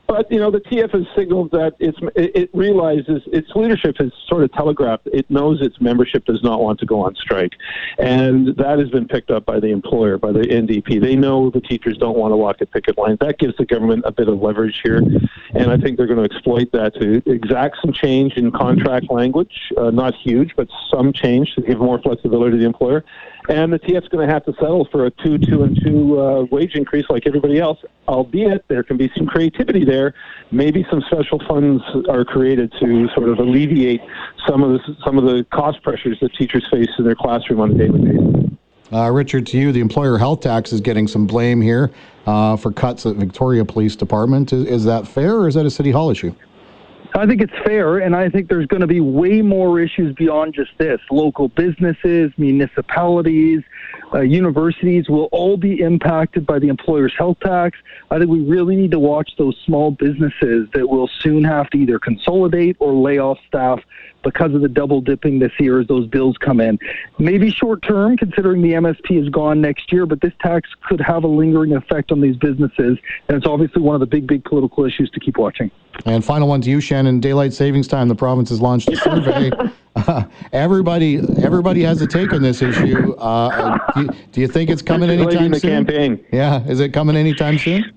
But 0.07 0.31
you 0.31 0.38
know, 0.38 0.50
the 0.50 0.61
TF 0.61 0.90
has 0.90 1.05
signaled 1.16 1.53
that 1.53 1.74
it's 1.79 1.98
it 2.16 2.50
realizes 2.53 3.22
its 3.27 3.50
leadership 3.55 3.96
has 3.98 4.11
sort 4.27 4.42
of 4.42 4.53
telegraphed 4.53 5.09
it 5.12 5.31
knows 5.31 5.61
its 5.62 5.81
membership 5.81 6.24
does 6.24 6.42
not 6.42 6.61
want 6.61 6.81
to 6.81 6.87
go 6.87 7.03
on 7.04 7.14
strike, 7.14 7.52
and 7.98 8.48
that 8.56 8.78
has 8.78 8.90
been 8.90 9.06
picked 9.06 9.30
up 9.30 9.44
by 9.44 9.60
the 9.60 9.68
employer, 9.68 10.18
by 10.18 10.32
the 10.32 10.40
NDP. 10.40 11.00
They 11.00 11.16
know 11.16 11.50
the 11.50 11.60
teachers 11.60 11.96
don't 11.98 12.16
want 12.16 12.32
to 12.32 12.36
walk 12.36 12.56
at 12.60 12.70
picket 12.70 12.98
line. 12.98 13.16
That 13.20 13.38
gives 13.38 13.56
the 13.56 13.66
government 13.66 14.04
a 14.06 14.12
bit 14.12 14.28
of 14.28 14.40
leverage 14.40 14.80
here, 14.82 14.98
and 14.98 15.70
I 15.70 15.76
think 15.76 15.96
they're 15.96 16.06
going 16.06 16.26
to 16.26 16.34
exploit 16.34 16.70
that 16.72 16.94
to 17.00 17.22
exact 17.30 17.76
some 17.80 17.92
change 17.92 18.34
in 18.34 18.50
contract 18.50 19.10
language, 19.10 19.72
uh, 19.76 19.90
not 19.90 20.14
huge, 20.14 20.52
but 20.56 20.68
some 20.90 21.12
change 21.12 21.54
to 21.54 21.62
give 21.62 21.78
more 21.78 22.00
flexibility 22.00 22.52
to 22.52 22.58
the 22.58 22.66
employer 22.66 23.04
and 23.48 23.72
the 23.72 23.78
TF's 23.78 24.09
going 24.09 24.26
to 24.26 24.33
have 24.33 24.44
to 24.46 24.52
settle 24.54 24.87
for 24.90 25.07
a 25.07 25.11
two, 25.11 25.38
two, 25.38 25.64
and 25.64 25.78
two 25.83 26.20
uh, 26.20 26.44
wage 26.44 26.74
increase 26.74 27.04
like 27.11 27.26
everybody 27.26 27.59
else. 27.59 27.78
Albeit 28.09 28.66
there 28.68 28.83
can 28.83 28.96
be 28.96 29.11
some 29.16 29.26
creativity 29.26 29.85
there. 29.85 30.14
Maybe 30.50 30.87
some 30.90 31.02
special 31.02 31.40
funds 31.46 31.83
are 32.09 32.24
created 32.24 32.72
to 32.80 33.09
sort 33.14 33.28
of 33.28 33.38
alleviate 33.38 34.00
some 34.48 34.62
of 34.62 34.72
the 34.72 34.96
some 35.04 35.18
of 35.18 35.24
the 35.24 35.44
cost 35.52 35.83
pressures 35.83 36.18
that 36.20 36.35
teachers 36.35 36.66
face 36.70 36.88
in 36.98 37.04
their 37.04 37.14
classroom 37.14 37.61
on 37.61 37.72
a 37.72 37.74
daily 37.74 38.00
basis. 38.00 38.50
Uh, 38.92 39.11
Richard, 39.11 39.46
to 39.48 39.59
you, 39.59 39.72
the 39.72 39.80
employer 39.80 40.18
health 40.18 40.40
tax 40.40 40.72
is 40.72 40.80
getting 40.80 41.09
some 41.09 41.26
blame 41.26 41.61
here 41.61 41.90
uh, 42.26 42.57
for 42.57 42.70
cuts 42.70 43.07
at 43.07 43.16
Victoria 43.16 43.64
Police 43.64 43.96
Department. 43.96 44.52
Is, 44.52 44.66
is 44.66 44.85
that 44.85 45.09
fair, 45.09 45.37
or 45.37 45.48
is 45.48 45.54
that 45.54 45.66
a 45.66 45.70
City 45.70 45.90
Hall 45.90 46.11
issue? 46.11 46.35
I 47.16 47.27
think 47.27 47.42
it's 47.42 47.53
fair, 47.64 47.98
and 47.98 48.16
I 48.16 48.29
think 48.29 48.48
there's 48.48 48.66
going 48.66 48.81
to 48.81 48.88
be 48.88 49.00
way 49.00 49.40
more 49.40 49.81
issues 49.81 50.12
beyond 50.16 50.53
just 50.53 50.72
this. 50.79 51.00
Local 51.12 51.46
businesses, 51.46 52.33
municipalities, 52.37 53.62
uh, 54.12 54.22
universities 54.22 55.09
will 55.09 55.29
all 55.31 55.57
be 55.57 55.81
impacted 55.81 56.44
by 56.44 56.59
the 56.59 56.66
employer's 56.66 57.14
health 57.16 57.38
tax. 57.38 57.79
I 58.11 58.18
think 58.18 58.31
we 58.31 58.40
really 58.40 58.74
need 58.74 58.90
to 58.90 58.98
watch 58.98 59.31
those 59.38 59.57
small 59.64 59.92
businesses 59.92 60.68
that 60.74 60.88
will 60.88 61.09
soon 61.20 61.44
have 61.44 61.70
to 61.70 61.79
either 61.79 62.00
consolidate 62.00 62.77
or 62.81 62.92
lay 62.92 63.18
off 63.18 63.38
staff 63.46 63.81
because 64.24 64.54
of 64.54 64.62
the 64.62 64.68
double 64.68 65.00
dipping 65.00 65.38
this 65.38 65.52
year 65.60 65.80
as 65.80 65.87
those 65.87 66.06
bills 66.08 66.37
come 66.38 66.60
in. 66.60 66.78
Maybe 67.18 67.50
short 67.50 67.82
term, 67.82 68.16
considering 68.16 68.62
the 68.62 68.72
MSP 68.72 69.22
is 69.22 69.28
gone 69.28 69.60
next 69.60 69.92
year, 69.92 70.06
but 70.06 70.20
this 70.20 70.32
tax 70.40 70.68
could 70.88 71.00
have 71.00 71.22
a 71.22 71.28
lingering 71.28 71.74
effect 71.76 72.10
on 72.10 72.20
these 72.20 72.37
businesses, 72.37 72.98
and 73.28 73.37
it's 73.37 73.46
obviously 73.46 73.82
one 73.82 73.94
of 73.94 74.00
the 74.00 74.06
big, 74.06 74.26
big 74.26 74.44
political 74.44 74.84
issues 74.84 75.10
to 75.10 75.20
keep 75.20 75.37
watching. 75.38 75.70
And 76.06 76.24
final 76.24 76.48
one 76.48 76.60
to 76.62 76.70
you, 76.70 76.80
Shannon. 76.80 77.20
Daylight 77.20 77.52
savings 77.52 77.87
time. 77.87 78.08
The 78.08 78.14
province 78.16 78.48
has 78.48 78.60
launched 78.60 78.88
a 78.90 78.96
survey. 78.96 79.52
uh, 79.94 80.24
everybody, 80.52 81.18
everybody 81.42 81.82
has 81.82 82.02
a 82.02 82.06
take 82.06 82.32
on 82.32 82.42
this 82.42 82.62
issue. 82.62 83.14
Uh, 83.14 83.78
do, 83.94 84.02
you, 84.02 84.08
do, 84.32 84.40
you, 84.40 84.48
think 84.48 84.70
it's 84.70 84.82
coming 84.82 85.10
anytime 85.10 85.54
soon? 85.54 85.87
Campaign. 85.87 86.24
Yeah, 86.32 86.66
is 86.66 86.80
it 86.80 86.92
coming 86.92 87.16
anytime 87.16 87.58
soon? 87.58 87.92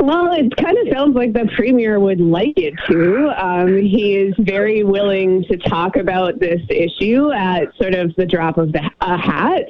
Well, 0.00 0.32
it 0.32 0.54
kind 0.56 0.78
of 0.78 0.94
sounds 0.94 1.16
like 1.16 1.32
the 1.32 1.50
premier 1.56 1.98
would 1.98 2.20
like 2.20 2.56
it 2.56 2.74
to. 2.88 3.30
Um, 3.36 3.78
he 3.78 4.16
is 4.16 4.34
very 4.38 4.84
willing 4.84 5.42
to 5.50 5.56
talk 5.56 5.96
about 5.96 6.38
this 6.38 6.60
issue 6.70 7.32
at 7.32 7.76
sort 7.80 7.94
of 7.96 8.14
the 8.14 8.24
drop 8.24 8.58
of 8.58 8.70
the, 8.70 8.90
a 9.00 9.18
hat. 9.18 9.64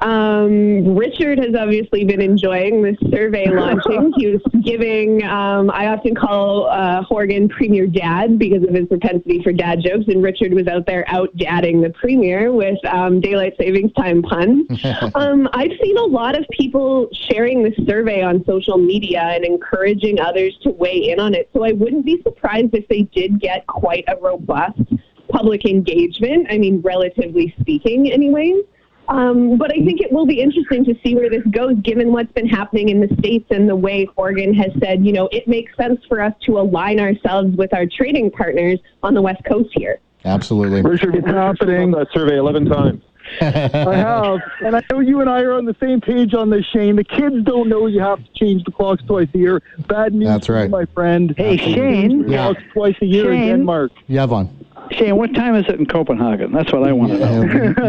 Um, 0.00 0.96
Richard 0.96 1.38
has 1.38 1.54
obviously 1.54 2.04
been 2.04 2.22
enjoying 2.22 2.82
this 2.82 2.96
survey 3.10 3.46
launching. 3.50 4.12
He 4.16 4.28
was 4.28 4.40
giving, 4.64 5.22
um, 5.22 5.70
I 5.70 5.88
often 5.88 6.14
call 6.14 6.66
uh, 6.68 7.02
Horgan 7.02 7.50
Premier 7.50 7.86
Dad 7.86 8.38
because 8.38 8.62
of 8.62 8.74
his 8.74 8.88
propensity 8.88 9.42
for 9.42 9.52
dad 9.52 9.80
jokes, 9.82 10.06
and 10.08 10.22
Richard 10.22 10.54
was 10.54 10.66
out 10.66 10.86
there 10.86 11.04
out 11.08 11.28
dadding 11.36 11.82
the 11.82 11.90
Premier 11.90 12.52
with 12.52 12.78
um, 12.86 13.20
daylight 13.20 13.52
savings 13.58 13.92
time 13.92 14.22
puns. 14.22 14.66
Um, 15.16 15.48
I've 15.52 15.70
seen 15.82 15.96
a 15.96 16.04
lot 16.04 16.36
of 16.36 16.44
people 16.50 17.08
sharing 17.12 17.62
this 17.62 17.74
survey 17.86 18.22
on 18.22 18.44
social 18.46 18.78
media 18.78 19.20
and 19.20 19.44
encouraging 19.44 19.73
others 20.20 20.56
to 20.62 20.70
weigh 20.70 21.10
in 21.10 21.20
on 21.20 21.34
it. 21.34 21.48
So 21.52 21.64
I 21.64 21.72
wouldn't 21.72 22.04
be 22.04 22.20
surprised 22.22 22.74
if 22.74 22.86
they 22.88 23.02
did 23.02 23.40
get 23.40 23.66
quite 23.66 24.04
a 24.08 24.16
robust 24.16 24.80
public 25.28 25.64
engagement. 25.64 26.46
I 26.50 26.58
mean, 26.58 26.80
relatively 26.80 27.54
speaking, 27.60 28.10
anyways. 28.12 28.64
Um, 29.08 29.58
but 29.58 29.70
I 29.70 29.84
think 29.84 30.00
it 30.00 30.10
will 30.10 30.24
be 30.24 30.40
interesting 30.40 30.84
to 30.86 30.94
see 31.04 31.14
where 31.14 31.28
this 31.28 31.42
goes, 31.50 31.76
given 31.82 32.10
what's 32.10 32.32
been 32.32 32.48
happening 32.48 32.88
in 32.88 33.00
the 33.00 33.14
states 33.18 33.46
and 33.50 33.68
the 33.68 33.76
way 33.76 34.08
Oregon 34.16 34.54
has 34.54 34.70
said, 34.82 35.04
you 35.04 35.12
know, 35.12 35.28
it 35.30 35.46
makes 35.46 35.76
sense 35.76 36.00
for 36.08 36.22
us 36.22 36.32
to 36.46 36.58
align 36.58 36.98
ourselves 37.00 37.54
with 37.56 37.74
our 37.74 37.84
trading 37.86 38.30
partners 38.30 38.78
on 39.02 39.12
the 39.12 39.20
west 39.20 39.42
coast 39.44 39.68
here. 39.72 40.00
Absolutely. 40.24 40.80
Richard, 40.80 41.16
It's 41.16 41.26
happening. 41.26 41.90
That 41.90 42.06
survey 42.14 42.38
11 42.38 42.64
times. 42.64 43.02
I 43.40 43.96
have, 43.96 44.40
and 44.64 44.76
I 44.76 44.82
know 44.90 45.00
you 45.00 45.20
and 45.20 45.28
I 45.30 45.40
are 45.42 45.52
on 45.52 45.64
the 45.64 45.76
same 45.80 46.00
page 46.00 46.34
on 46.34 46.50
this, 46.50 46.64
Shane. 46.66 46.96
The 46.96 47.04
kids 47.04 47.42
don't 47.44 47.68
know 47.68 47.86
you 47.86 48.00
have 48.00 48.18
to 48.18 48.32
change 48.34 48.64
the 48.64 48.70
clocks 48.70 49.02
twice 49.04 49.28
a 49.34 49.38
year. 49.38 49.62
Bad 49.88 50.14
news, 50.14 50.28
That's 50.28 50.48
right. 50.48 50.70
my 50.70 50.84
friend. 50.86 51.34
Hey, 51.36 51.52
You 51.52 51.58
change 51.58 51.74
Shane. 51.74 52.28
Yeah. 52.28 52.44
clocks 52.52 52.62
twice 52.72 52.96
a 53.02 53.06
year 53.06 53.32
in 53.32 53.38
Shane. 53.40 53.48
Denmark. 53.50 53.92
Yeah, 54.06 54.26
Vaughn. 54.26 54.48
Shane, 54.92 55.16
what 55.16 55.34
time 55.34 55.54
is 55.56 55.64
it 55.68 55.78
in 55.80 55.86
Copenhagen? 55.86 56.52
That's 56.52 56.70
what 56.72 56.86
I 56.86 56.92
want 56.92 57.12
to 57.12 57.18
know. 57.18 57.42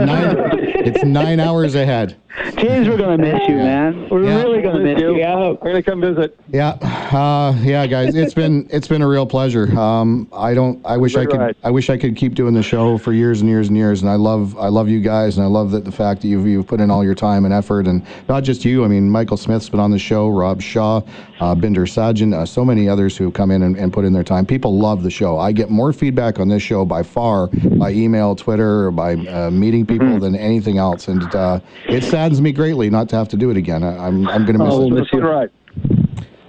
Nine, 0.05 0.37
it's 0.59 1.03
nine 1.03 1.39
hours 1.41 1.75
ahead. 1.75 2.15
James, 2.57 2.87
we're 2.89 2.97
going 2.97 3.17
to 3.17 3.23
miss 3.23 3.47
you, 3.47 3.55
man. 3.55 4.09
We're 4.09 4.23
Yeah. 4.25 4.41
really 4.41 4.61
going 4.61 4.75
to 4.77 4.81
miss 4.83 4.99
you. 5.01 5.15
Yeah, 5.15 5.35
we're 5.49 5.55
going 5.55 5.75
to 5.75 5.83
come 5.83 6.01
visit. 6.01 6.37
Yeah, 6.51 6.69
uh, 6.71 7.55
yeah, 7.61 7.87
guys, 7.87 8.13
it's 8.15 8.33
been 8.33 8.67
it's 8.71 8.87
been 8.87 9.01
a 9.01 9.07
real 9.07 9.25
pleasure. 9.25 9.67
Um, 9.77 10.27
I 10.33 10.53
don't. 10.53 10.85
I 10.85 10.97
wish 10.97 11.15
I 11.15 11.25
could. 11.25 11.39
ride. 11.39 11.55
I 11.63 11.71
wish 11.71 11.89
I 11.89 11.97
could 11.97 12.15
keep 12.15 12.35
doing 12.35 12.53
the 12.53 12.61
show 12.63 12.97
for 12.97 13.13
years 13.13 13.39
and 13.41 13.49
years 13.49 13.69
and 13.69 13.77
years. 13.77 14.01
And 14.01 14.09
I 14.09 14.15
love 14.15 14.57
I 14.57 14.67
love 14.67 14.89
you 14.89 14.99
guys, 14.99 15.37
and 15.37 15.45
I 15.45 15.47
love 15.49 15.71
that 15.71 15.85
the 15.85 15.91
fact 15.91 16.21
that 16.21 16.27
you've 16.27 16.45
you've 16.47 16.67
put 16.67 16.81
in 16.81 16.91
all 16.91 17.03
your 17.03 17.15
time 17.15 17.45
and 17.45 17.53
effort, 17.53 17.87
and 17.87 18.05
not 18.27 18.43
just 18.43 18.65
you. 18.65 18.83
I 18.83 18.87
mean, 18.87 19.09
Michael 19.09 19.37
Smith's 19.37 19.69
been 19.69 19.79
on 19.79 19.91
the 19.91 19.99
show, 19.99 20.27
Rob 20.29 20.61
Shaw, 20.61 20.97
uh, 21.39 21.55
Bhinder 21.55 21.85
Sajan, 21.87 22.33
uh, 22.33 22.45
so 22.45 22.65
many 22.65 22.89
others 22.89 23.15
who 23.17 23.25
have 23.25 23.33
come 23.33 23.51
in 23.51 23.63
and, 23.63 23.77
and 23.77 23.93
put 23.93 24.03
in 24.05 24.11
their 24.13 24.23
time. 24.23 24.45
People 24.45 24.77
love 24.77 25.03
the 25.03 25.11
show. 25.11 25.37
I 25.39 25.51
get 25.53 25.69
more 25.69 25.93
feedback 25.93 26.39
on 26.39 26.47
this 26.49 26.61
show 26.61 26.83
by 26.85 27.01
far 27.03 27.47
by 27.47 27.91
email, 27.91 28.35
Twitter, 28.35 28.87
or 28.87 28.91
by 28.91 29.13
uh, 29.15 29.49
meeting 29.51 29.85
people 29.85 30.05
Mm-hmm. 30.05 30.19
than 30.19 30.35
anything 30.35 30.77
else, 30.77 31.07
and 31.07 31.23
uh, 31.33 31.59
it 31.87 32.03
saddens 32.25 32.41
me 32.41 32.51
greatly 32.51 32.89
not 32.89 33.07
to 33.09 33.15
have 33.15 33.27
to 33.29 33.37
do 33.37 33.51
it 33.51 33.57
again. 33.57 33.83
I, 33.83 34.07
I'm 34.07 34.27
I'm 34.27 34.45
going 34.45 34.57
to 34.57 34.63
miss 34.65 34.73
Oh, 34.73 34.81
it. 34.87 34.89
we'll 34.91 34.97
It's 35.03 35.11
been 35.11 35.19
a 35.19 35.23
fun 35.23 35.31
ride. 35.31 35.49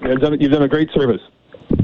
You've 0.03 0.21
done, 0.21 0.41
you've 0.41 0.53
done 0.53 0.63
a 0.63 0.69
great 0.69 0.91
service. 0.93 1.21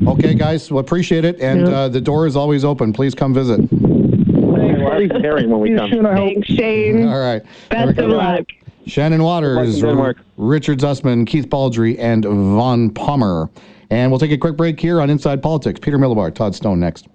Okay, 0.06 0.34
guys, 0.34 0.70
well, 0.70 0.80
appreciate 0.80 1.24
it, 1.24 1.40
and 1.40 1.68
uh, 1.68 1.88
the 1.88 2.00
door 2.00 2.26
is 2.26 2.36
always 2.36 2.64
open. 2.64 2.92
Please 2.92 3.14
come 3.14 3.34
visit. 3.34 3.60
We'll 3.70 5.20
Harry 5.20 5.46
when 5.46 5.60
we 5.60 5.74
come. 5.74 5.90
soon, 5.90 6.06
I 6.06 6.14
hope. 6.16 6.32
Thanks, 6.34 6.48
Shane. 6.48 7.06
All 7.08 7.18
right. 7.20 7.42
Best 7.70 7.98
of 7.98 8.10
luck. 8.10 8.44
Shannon 8.86 9.22
Waters, 9.22 9.80
Good 9.80 9.96
luck. 9.96 10.16
Richard 10.36 10.78
Zussman, 10.78 11.26
Keith 11.26 11.48
Baldrey, 11.48 11.96
and 11.98 12.24
Vaughn 12.24 12.90
Palmer. 12.90 13.50
And 13.90 14.10
we'll 14.10 14.18
take 14.20 14.32
a 14.32 14.38
quick 14.38 14.56
break 14.56 14.80
here 14.80 15.00
on 15.00 15.10
Inside 15.10 15.42
Politics. 15.42 15.78
Peter 15.80 15.98
Milobar, 15.98 16.34
Todd 16.34 16.54
Stone 16.54 16.80
next. 16.80 17.06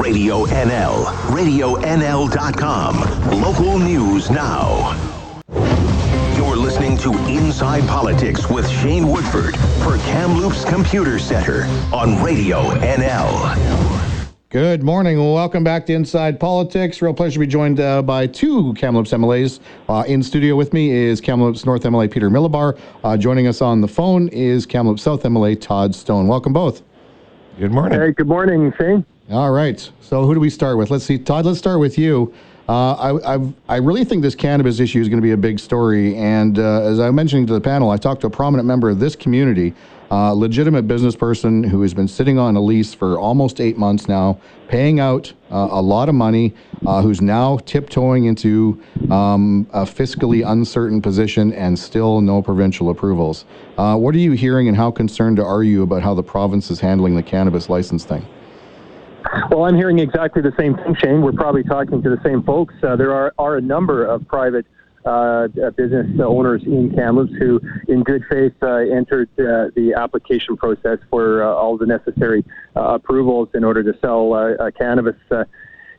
Radio 0.00 0.46
NL, 0.46 1.04
RadioNL.com. 1.28 3.40
Local 3.40 3.78
news 3.78 4.30
now. 4.30 4.96
You're 6.36 6.56
listening 6.56 6.96
to 6.98 7.12
Inside 7.28 7.86
Politics 7.86 8.48
with 8.48 8.68
Shane 8.68 9.08
Woodford 9.08 9.56
for 9.82 9.98
Kamloops 9.98 10.64
Computer 10.64 11.18
Center 11.18 11.64
on 11.92 12.22
Radio 12.22 12.62
NL. 12.78 13.56
Good 14.48 14.82
morning. 14.82 15.18
Welcome 15.18 15.62
back 15.62 15.86
to 15.86 15.92
Inside 15.92 16.40
Politics. 16.40 17.00
Real 17.02 17.14
pleasure 17.14 17.34
to 17.34 17.40
be 17.40 17.46
joined 17.46 17.78
uh, 17.78 18.02
by 18.02 18.26
two 18.26 18.74
Kamloops 18.74 19.12
MLAs. 19.12 19.60
Uh, 19.88 20.02
in 20.08 20.22
studio 20.22 20.56
with 20.56 20.72
me 20.72 20.90
is 20.90 21.20
Kamloops 21.20 21.64
North 21.64 21.82
MLA 21.82 22.10
Peter 22.10 22.30
Milobar. 22.30 22.78
Uh, 23.04 23.16
joining 23.16 23.46
us 23.46 23.60
on 23.60 23.80
the 23.80 23.88
phone 23.88 24.28
is 24.28 24.66
Kamloops 24.66 25.02
South 25.02 25.22
MLA 25.22 25.60
Todd 25.60 25.94
Stone. 25.94 26.26
Welcome 26.26 26.52
both. 26.52 26.82
Good 27.60 27.70
morning. 27.70 28.00
Hey, 28.00 28.12
good 28.12 28.26
morning, 28.26 28.72
Shane. 28.78 29.04
All 29.30 29.52
right. 29.52 29.88
So 30.00 30.24
who 30.26 30.34
do 30.34 30.40
we 30.40 30.50
start 30.50 30.76
with? 30.76 30.90
Let's 30.90 31.04
see, 31.04 31.16
Todd. 31.16 31.46
Let's 31.46 31.60
start 31.60 31.78
with 31.78 31.96
you. 31.96 32.34
Uh, 32.68 32.94
I, 32.94 33.34
I've, 33.34 33.52
I 33.68 33.76
really 33.76 34.04
think 34.04 34.22
this 34.22 34.34
cannabis 34.34 34.80
issue 34.80 35.00
is 35.00 35.08
going 35.08 35.20
to 35.20 35.22
be 35.22 35.30
a 35.30 35.36
big 35.36 35.60
story. 35.60 36.16
And 36.16 36.58
uh, 36.58 36.82
as 36.82 36.98
I 36.98 37.12
mentioned 37.12 37.46
to 37.46 37.52
the 37.52 37.60
panel, 37.60 37.90
I 37.90 37.96
talked 37.96 38.22
to 38.22 38.26
a 38.26 38.30
prominent 38.30 38.66
member 38.66 38.90
of 38.90 38.98
this 38.98 39.14
community, 39.14 39.72
uh, 40.10 40.32
legitimate 40.32 40.88
business 40.88 41.14
person 41.14 41.62
who 41.62 41.80
has 41.82 41.94
been 41.94 42.08
sitting 42.08 42.40
on 42.40 42.56
a 42.56 42.60
lease 42.60 42.92
for 42.92 43.20
almost 43.20 43.60
eight 43.60 43.78
months 43.78 44.08
now, 44.08 44.40
paying 44.66 44.98
out 44.98 45.32
uh, 45.52 45.68
a 45.70 45.80
lot 45.80 46.08
of 46.08 46.16
money, 46.16 46.52
uh, 46.84 47.00
who's 47.00 47.20
now 47.20 47.56
tiptoeing 47.58 48.24
into 48.24 48.82
um, 49.12 49.64
a 49.72 49.82
fiscally 49.82 50.44
uncertain 50.44 51.00
position 51.00 51.52
and 51.52 51.78
still 51.78 52.20
no 52.20 52.42
provincial 52.42 52.90
approvals. 52.90 53.44
Uh, 53.78 53.96
what 53.96 54.12
are 54.12 54.18
you 54.18 54.32
hearing, 54.32 54.66
and 54.66 54.76
how 54.76 54.90
concerned 54.90 55.38
are 55.38 55.62
you 55.62 55.84
about 55.84 56.02
how 56.02 56.14
the 56.14 56.22
province 56.22 56.68
is 56.68 56.80
handling 56.80 57.14
the 57.14 57.22
cannabis 57.22 57.68
license 57.68 58.04
thing? 58.04 58.26
Well, 59.50 59.64
I'm 59.64 59.76
hearing 59.76 59.98
exactly 59.98 60.42
the 60.42 60.54
same 60.58 60.76
thing, 60.76 60.96
Shane. 60.96 61.22
We're 61.22 61.32
probably 61.32 61.62
talking 61.62 62.02
to 62.02 62.10
the 62.10 62.20
same 62.24 62.42
folks. 62.42 62.74
Uh, 62.82 62.96
there 62.96 63.14
are, 63.14 63.32
are 63.38 63.56
a 63.56 63.60
number 63.60 64.04
of 64.04 64.26
private 64.26 64.66
uh, 65.06 65.08
uh, 65.08 65.70
business 65.70 66.06
owners 66.20 66.62
in 66.64 66.92
Kamloops 66.94 67.32
who, 67.38 67.60
in 67.88 68.02
good 68.02 68.22
faith, 68.28 68.52
uh, 68.62 68.76
entered 68.76 69.30
uh, 69.38 69.70
the 69.74 69.94
application 69.96 70.56
process 70.56 70.98
for 71.08 71.42
uh, 71.42 71.46
all 71.46 71.78
the 71.78 71.86
necessary 71.86 72.44
uh, 72.76 72.94
approvals 72.94 73.48
in 73.54 73.64
order 73.64 73.82
to 73.82 73.98
sell 74.00 74.56
cannabis 74.76 75.16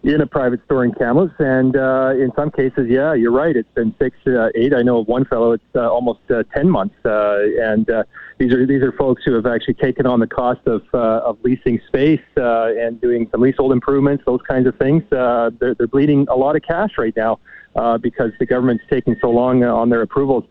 in 0.04 0.20
a 0.20 0.28
private 0.28 0.64
store 0.66 0.84
in 0.84 0.92
Kamloops. 0.94 1.34
And 1.40 1.76
uh, 1.76 2.12
in 2.16 2.32
some 2.36 2.52
cases, 2.52 2.88
yeah, 2.90 3.14
you're 3.14 3.32
right. 3.32 3.56
It's 3.56 3.72
been 3.74 3.96
six, 4.00 4.18
eight. 4.56 4.74
I 4.74 4.82
know 4.82 5.00
of 5.00 5.08
one 5.08 5.26
fellow. 5.26 5.54
It's 5.54 5.76
almost 5.76 6.20
ten 6.54 6.70
months. 6.70 6.96
And 7.04 7.90
uh, 7.90 8.04
these 8.42 8.54
are 8.54 8.66
these 8.66 8.82
are 8.82 8.92
folks 8.94 9.22
who 9.24 9.34
have 9.36 9.46
actually 9.46 9.76
taken 9.76 10.08
on 10.08 10.20
the 10.20 10.26
cost 10.26 10.62
of 10.66 10.82
uh, 10.96 11.22
of 11.24 11.38
leasing 11.44 11.80
space 11.88 12.22
uh, 12.38 12.74
and 12.76 13.00
doing 13.00 13.28
some 13.32 13.39
leasehold 13.39 13.72
improvements, 13.72 14.24
those 14.26 14.42
kinds 14.50 14.68
of 14.68 14.76
things. 14.78 15.04
Uh, 15.12 15.52
they're 15.60 15.76
they're 15.76 15.88
bleeding 15.88 16.26
a 16.30 16.36
lot 16.36 16.56
of 16.56 16.64
cash 16.64 16.92
right 16.98 17.16
now. 17.16 17.39
Uh, 17.74 17.98
because 17.98 18.32
the 18.38 18.46
government's 18.46 18.84
taking 18.89 19.16
so 19.22 19.30
long 19.30 19.64
on 19.64 19.88
their 19.89 20.02
approvals, 20.02 20.44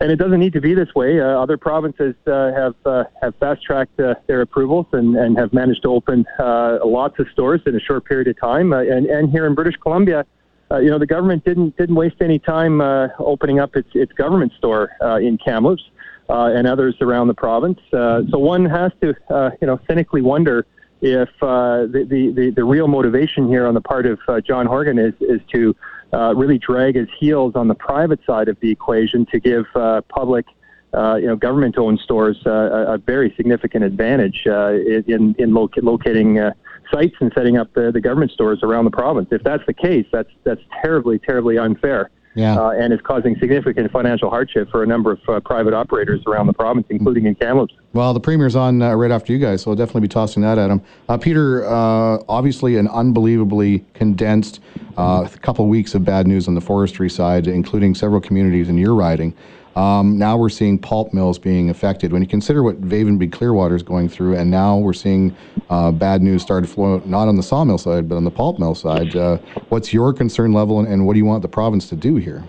and 0.00 0.10
it 0.10 0.16
doesn't 0.16 0.40
need 0.40 0.54
to 0.54 0.60
be 0.62 0.72
this 0.72 0.88
way. 0.94 1.20
Uh, 1.20 1.26
other 1.26 1.58
provinces 1.58 2.14
have 2.24 2.74
have 3.20 3.34
fast 3.38 3.62
tracked 3.62 3.94
their 3.98 4.40
approvals 4.40 4.86
and, 4.92 5.14
and 5.14 5.36
have 5.36 5.52
managed 5.52 5.82
to 5.82 5.90
open 5.90 6.24
lots 6.38 7.18
of 7.18 7.26
stores 7.30 7.60
in 7.66 7.76
a 7.76 7.80
short 7.80 8.06
period 8.06 8.26
of 8.26 8.40
time. 8.40 8.72
And 8.72 9.04
and 9.04 9.30
here 9.30 9.46
in 9.46 9.54
British 9.54 9.76
Columbia, 9.82 10.24
you 10.70 10.88
know, 10.88 10.98
the 10.98 11.04
government 11.04 11.44
didn't 11.44 11.76
didn't 11.76 11.96
waste 11.96 12.22
any 12.22 12.38
time 12.38 12.80
opening 13.18 13.60
up 13.60 13.76
its 13.76 13.90
its 13.92 14.12
government 14.14 14.52
store 14.56 14.92
in 15.20 15.36
Kamloops 15.36 15.84
and 16.32 16.66
others 16.66 16.94
around 17.00 17.26
the 17.28 17.34
province. 17.34 17.80
Uh, 17.92 18.22
so 18.30 18.38
one 18.38 18.64
has 18.64 18.90
to, 19.02 19.08
uh, 19.30 19.50
you 19.60 19.66
know, 19.66 19.78
cynically 19.88 20.22
wonder 20.22 20.66
if 21.00 21.28
uh, 21.42 21.82
the, 21.94 22.32
the 22.38 22.50
the 22.58 22.64
real 22.64 22.88
motivation 22.88 23.48
here 23.48 23.66
on 23.66 23.74
the 23.74 23.80
part 23.80 24.06
of 24.06 24.18
uh, 24.28 24.40
John 24.40 24.66
Horgan 24.66 24.98
is 24.98 25.14
is 25.20 25.40
to 25.54 25.74
uh, 26.12 26.32
really 26.42 26.58
drag 26.58 26.94
his 26.94 27.08
heels 27.18 27.52
on 27.54 27.66
the 27.72 27.74
private 27.74 28.20
side 28.24 28.48
of 28.48 28.56
the 28.60 28.70
equation 28.70 29.26
to 29.32 29.40
give 29.40 29.66
uh, 29.74 30.00
public. 30.08 30.46
Uh, 30.94 31.16
you 31.22 31.26
know, 31.26 31.34
government-owned 31.34 31.98
stores 32.00 32.38
uh, 32.44 32.50
a, 32.50 32.94
a 32.94 32.98
very 32.98 33.32
significant 33.38 33.82
advantage 33.82 34.38
uh, 34.46 34.72
in 35.14 35.34
in 35.38 35.54
loca- 35.54 35.80
locating 35.80 36.38
uh, 36.38 36.52
sites 36.92 37.16
and 37.20 37.32
setting 37.34 37.56
up 37.56 37.72
the, 37.72 37.90
the 37.90 38.00
government 38.08 38.30
stores 38.30 38.60
around 38.62 38.84
the 38.84 38.90
province. 38.90 39.26
If 39.32 39.42
that's 39.42 39.64
the 39.66 39.72
case, 39.72 40.06
that's 40.12 40.28
that's 40.44 40.60
terribly, 40.82 41.18
terribly 41.18 41.56
unfair. 41.56 42.10
Yeah. 42.34 42.58
Uh, 42.58 42.70
and 42.70 42.92
is 42.92 43.00
causing 43.02 43.36
significant 43.38 43.90
financial 43.92 44.30
hardship 44.30 44.70
for 44.70 44.82
a 44.82 44.86
number 44.86 45.12
of 45.12 45.20
uh, 45.28 45.40
private 45.40 45.74
operators 45.74 46.22
around 46.26 46.46
the 46.46 46.52
province, 46.54 46.86
including 46.88 47.26
in 47.26 47.34
Kamloops. 47.34 47.74
Well, 47.92 48.14
the 48.14 48.20
premier's 48.20 48.56
on 48.56 48.80
uh, 48.80 48.94
right 48.94 49.10
after 49.10 49.32
you 49.32 49.38
guys, 49.38 49.62
so 49.62 49.70
I'll 49.70 49.76
definitely 49.76 50.02
be 50.02 50.08
tossing 50.08 50.42
that 50.42 50.56
at 50.56 50.70
him. 50.70 50.80
Uh, 51.08 51.18
Peter, 51.18 51.66
uh, 51.66 52.18
obviously 52.28 52.76
an 52.76 52.88
unbelievably 52.88 53.84
condensed 53.92 54.60
uh, 54.96 55.28
couple 55.42 55.66
weeks 55.68 55.94
of 55.94 56.04
bad 56.04 56.26
news 56.26 56.48
on 56.48 56.54
the 56.54 56.60
forestry 56.60 57.10
side, 57.10 57.46
including 57.46 57.94
several 57.94 58.20
communities 58.20 58.68
in 58.68 58.78
your 58.78 58.94
riding. 58.94 59.34
Um, 59.76 60.18
now 60.18 60.36
we're 60.36 60.50
seeing 60.50 60.78
pulp 60.78 61.14
mills 61.14 61.38
being 61.38 61.70
affected. 61.70 62.12
When 62.12 62.22
you 62.22 62.28
consider 62.28 62.62
what 62.62 62.80
Vavenby 62.80 63.32
Clearwater 63.32 63.74
is 63.74 63.82
going 63.82 64.08
through, 64.08 64.36
and 64.36 64.50
now 64.50 64.76
we're 64.76 64.92
seeing 64.92 65.34
uh, 65.70 65.90
bad 65.92 66.22
news 66.22 66.42
start 66.42 66.64
to 66.64 66.70
flow, 66.70 67.02
not 67.06 67.28
on 67.28 67.36
the 67.36 67.42
sawmill 67.42 67.78
side, 67.78 68.08
but 68.08 68.16
on 68.16 68.24
the 68.24 68.30
pulp 68.30 68.58
mill 68.58 68.74
side. 68.74 69.16
Uh, 69.16 69.38
what's 69.70 69.92
your 69.92 70.12
concern 70.12 70.52
level, 70.52 70.78
and, 70.78 70.88
and 70.88 71.06
what 71.06 71.14
do 71.14 71.18
you 71.18 71.24
want 71.24 71.42
the 71.42 71.48
province 71.48 71.88
to 71.88 71.96
do 71.96 72.16
here? 72.16 72.44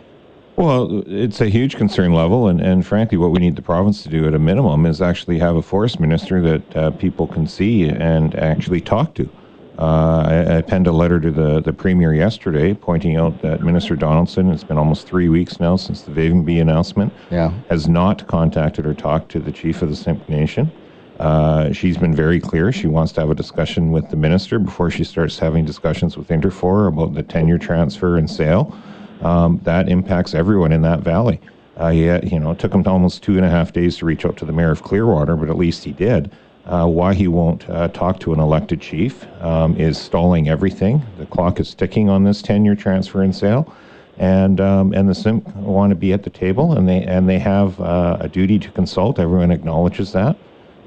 Well, 0.56 1.04
it's 1.08 1.42
a 1.42 1.48
huge 1.50 1.78
concern 1.78 2.14
level, 2.14 2.48
and, 2.48 2.62
and 2.62 2.86
frankly, 2.86 3.18
what 3.18 3.32
we 3.32 3.40
need 3.40 3.56
the 3.56 3.64
province 3.64 4.04
to 4.04 4.10
do 4.10 4.28
at 4.28 4.36
a 4.36 4.40
minimum 4.40 4.86
is 4.86 5.02
actually 5.02 5.40
have 5.40 5.56
a 5.56 5.64
forest 5.64 6.00
minister 6.00 6.42
that 6.42 6.76
uh, 6.76 6.92
people 6.92 7.26
can 7.26 7.48
see 7.48 7.88
and 7.90 8.36
actually 8.36 8.82
talk 8.82 9.16
to. 9.16 9.30
Uh, 9.78 10.24
I, 10.28 10.58
I 10.58 10.62
penned 10.62 10.86
a 10.88 10.92
letter 10.92 11.20
to 11.20 11.32
the, 11.32 11.60
the 11.60 11.74
premier 11.74 12.14
yesterday 12.14 12.74
pointing 12.76 13.16
out 13.18 13.42
that 13.42 13.62
Minister 13.62 13.96
Donaldson, 13.96 14.52
it's 14.52 14.64
been 14.64 14.78
almost 14.78 15.08
three 15.08 15.30
weeks 15.30 15.60
now 15.60 15.76
since 15.78 16.04
the 16.04 16.12
Vavenby 16.12 16.62
announcement, 16.62 17.12
Yeah. 17.32 17.52
has 17.70 17.88
not 17.88 18.28
contacted 18.28 18.86
or 18.86 18.94
talked 18.94 19.32
to 19.32 19.40
the 19.40 19.52
chief 19.52 19.82
of 19.82 19.90
the 19.90 19.96
Simpcw 19.96 20.30
Nation. 20.30 20.72
Uh, 21.20 21.72
she's 21.72 21.98
been 21.98 22.14
very 22.14 22.40
clear. 22.40 22.72
She 22.72 22.88
wants 22.88 23.12
to 23.14 23.22
have 23.22 23.30
a 23.30 23.36
discussion 23.36 23.92
with 23.92 24.10
the 24.10 24.16
minister 24.16 24.60
before 24.60 24.90
she 24.92 25.04
starts 25.04 25.40
having 25.40 25.66
discussions 25.66 26.18
with 26.18 26.28
Interfor 26.28 26.88
about 26.88 27.14
the 27.14 27.24
tenure 27.24 27.58
transfer 27.58 28.18
and 28.18 28.30
sale. 28.30 28.76
Um, 29.22 29.60
that 29.64 29.90
impacts 29.90 30.34
everyone 30.36 30.72
in 30.72 30.82
that 30.82 31.00
valley. 31.00 31.40
Uh, 31.80 31.88
yeah, 31.88 32.20
you 32.24 32.40
know, 32.40 32.52
it 32.52 32.60
took 32.60 32.74
him 32.74 32.84
almost 32.86 33.24
two 33.24 33.36
and 33.38 33.46
a 33.46 33.50
half 33.50 33.74
days 33.74 33.98
to 33.98 34.06
reach 34.06 34.26
out 34.26 34.38
to 34.38 34.46
the 34.46 34.52
mayor 34.54 34.72
of 34.72 34.84
Clearwater, 34.84 35.36
but 35.36 35.50
at 35.50 35.58
least 35.58 35.84
he 35.84 35.92
did. 35.94 36.32
Uh, 36.66 36.88
why 36.88 37.14
he 37.14 37.28
won't 37.28 37.70
uh, 37.70 37.90
talk 37.90 38.20
to 38.22 38.32
an 38.34 38.40
elected 38.40 38.80
chief 38.80 39.26
um, 39.42 39.76
is 39.76 39.98
stalling 39.98 40.48
everything. 40.48 41.02
The 41.18 41.26
clock 41.26 41.60
is 41.60 41.76
ticking 41.76 42.10
on 42.10 42.24
this 42.24 42.42
tenure 42.42 42.76
transfer 42.76 43.22
and 43.22 43.36
sale, 43.36 43.74
and 44.18 44.62
um, 44.62 44.94
and 44.94 45.10
the 45.10 45.14
Simpcw 45.14 45.54
want 45.56 45.90
to 45.90 45.96
be 45.96 46.14
at 46.14 46.24
the 46.24 46.30
table, 46.30 46.78
and 46.78 46.88
they 46.88 47.04
and 47.04 47.28
they 47.28 47.40
have 47.40 47.80
uh, 47.82 48.18
a 48.22 48.30
duty 48.30 48.60
to 48.60 48.72
consult. 48.72 49.20
Everyone 49.20 49.52
acknowledges 49.52 50.14
that. 50.14 50.38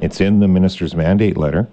It's 0.01 0.21
in 0.21 0.41
the 0.41 0.49
minister's 0.49 0.95
mandate 0.95 1.37
letter. 1.37 1.69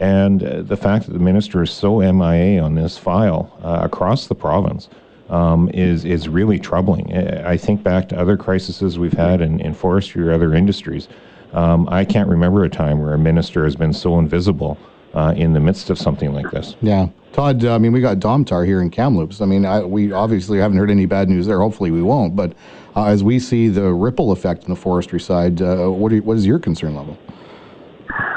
And 0.00 0.42
uh, 0.42 0.62
the 0.62 0.76
fact 0.76 1.06
that 1.06 1.12
the 1.12 1.18
minister 1.18 1.62
is 1.62 1.70
so 1.70 2.00
MIA 2.00 2.60
on 2.60 2.74
this 2.74 2.98
file 2.98 3.56
uh, 3.62 3.80
across 3.82 4.26
the 4.26 4.34
province 4.34 4.88
um, 5.30 5.70
is 5.72 6.04
is 6.04 6.28
really 6.28 6.58
troubling. 6.58 7.16
I 7.16 7.56
think 7.56 7.82
back 7.82 8.08
to 8.10 8.18
other 8.18 8.36
crises 8.36 8.98
we've 8.98 9.12
had 9.12 9.40
in, 9.40 9.60
in 9.60 9.74
forestry 9.74 10.26
or 10.26 10.32
other 10.32 10.54
industries. 10.54 11.08
Um, 11.54 11.88
I 11.90 12.04
can't 12.04 12.28
remember 12.28 12.64
a 12.64 12.68
time 12.68 13.00
where 13.00 13.14
a 13.14 13.18
minister 13.18 13.64
has 13.64 13.76
been 13.76 13.92
so 13.92 14.18
invisible 14.18 14.76
uh, 15.14 15.32
in 15.36 15.52
the 15.52 15.60
midst 15.60 15.88
of 15.88 15.98
something 15.98 16.32
like 16.34 16.50
this. 16.50 16.76
Yeah. 16.82 17.08
Todd, 17.32 17.64
uh, 17.64 17.74
I 17.74 17.78
mean, 17.78 17.92
we 17.92 18.00
got 18.00 18.18
Domtar 18.18 18.66
here 18.66 18.80
in 18.80 18.90
Kamloops. 18.90 19.40
I 19.40 19.46
mean, 19.46 19.64
I, 19.64 19.82
we 19.82 20.12
obviously 20.12 20.58
haven't 20.58 20.78
heard 20.78 20.90
any 20.90 21.06
bad 21.06 21.28
news 21.28 21.46
there. 21.46 21.60
Hopefully, 21.60 21.90
we 21.90 22.02
won't. 22.02 22.36
But 22.36 22.52
uh, 22.96 23.06
as 23.06 23.24
we 23.24 23.38
see 23.38 23.68
the 23.68 23.92
ripple 23.92 24.32
effect 24.32 24.64
in 24.64 24.70
the 24.70 24.76
forestry 24.76 25.20
side, 25.20 25.62
uh, 25.62 25.88
what, 25.88 26.12
are, 26.12 26.18
what 26.18 26.36
is 26.36 26.46
your 26.46 26.58
concern 26.58 26.94
level? 26.94 27.16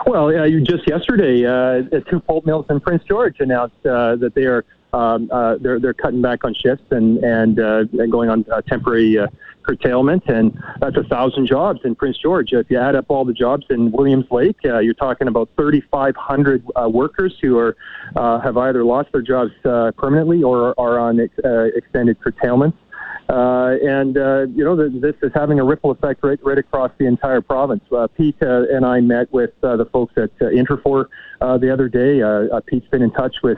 Well, 0.06 0.30
uh, 0.30 0.48
just 0.62 0.88
yesterday, 0.88 1.46
uh, 1.46 2.00
two 2.10 2.20
pulp 2.22 2.46
mills 2.46 2.66
in 2.70 2.80
Prince 2.80 3.04
George 3.04 3.40
announced 3.40 3.86
uh, 3.86 4.16
that 4.16 4.34
they 4.36 4.46
are 4.46 4.64
um, 4.94 5.30
uh, 5.32 5.58
they're 5.60 5.80
they're 5.80 5.94
cutting 5.94 6.22
back 6.22 6.46
on 6.46 6.54
shifts 6.54 6.86
and 6.92 7.18
and, 7.24 7.60
uh, 7.60 7.84
and 8.00 8.12
going 8.12 8.30
on 8.30 8.46
uh, 8.52 8.62
temporary 8.62 9.18
uh, 9.18 9.28
curtailment, 9.68 10.24
and 10.28 10.58
that's 10.80 10.96
a 10.98 11.04
thousand 11.04 11.46
jobs 11.46 11.82
in 11.84 11.94
Prince 11.96 12.18
George. 12.18 12.54
If 12.54 12.70
you 12.70 12.80
add 12.80 12.96
up 12.96 13.06
all 13.10 13.26
the 13.26 13.34
jobs 13.34 13.66
in 13.70 13.92
Williams 13.92 14.26
Lake, 14.32 14.58
uh, 14.66 14.80
you're 14.80 14.94
talking 14.94 15.28
about 15.28 15.50
3,500 15.58 16.64
uh, 16.76 16.90
workers 16.90 17.36
who 17.42 17.58
are 17.58 17.76
uh, 18.16 18.40
have 18.40 18.58
either 18.58 18.84
lost 18.84 19.12
their 19.12 19.22
jobs 19.22 19.52
uh, 19.66 19.92
permanently 19.98 20.44
or 20.44 20.74
are 20.80 20.98
on 21.00 21.20
ex- 21.20 21.34
uh, 21.44 21.66
extended 21.76 22.20
curtailments. 22.22 22.78
Uh, 23.30 23.76
and 23.84 24.18
uh, 24.18 24.46
you 24.56 24.64
know 24.64 24.76
the, 24.76 24.88
this 25.02 25.16
is 25.22 25.32
having 25.36 25.60
a 25.60 25.64
ripple 25.64 25.92
effect 25.92 26.24
right 26.24 26.40
right 26.44 26.58
across 26.58 26.92
the 26.98 27.06
entire 27.06 27.42
province. 27.42 27.84
Uh, 27.92 28.08
Pete 28.08 28.38
uh, 28.42 28.64
and 28.72 28.86
I 28.86 29.02
met 29.02 29.32
with 29.34 29.52
uh, 29.64 29.76
the 29.76 29.86
folks 29.86 30.14
at 30.16 30.32
uh, 30.40 30.46
Interfor 30.46 31.08
the 31.42 31.70
other 31.72 31.90
day. 31.90 32.22
Pete's 32.68 32.88
been 32.88 33.02
in 33.02 33.12
touch 33.12 33.36
with 33.44 33.58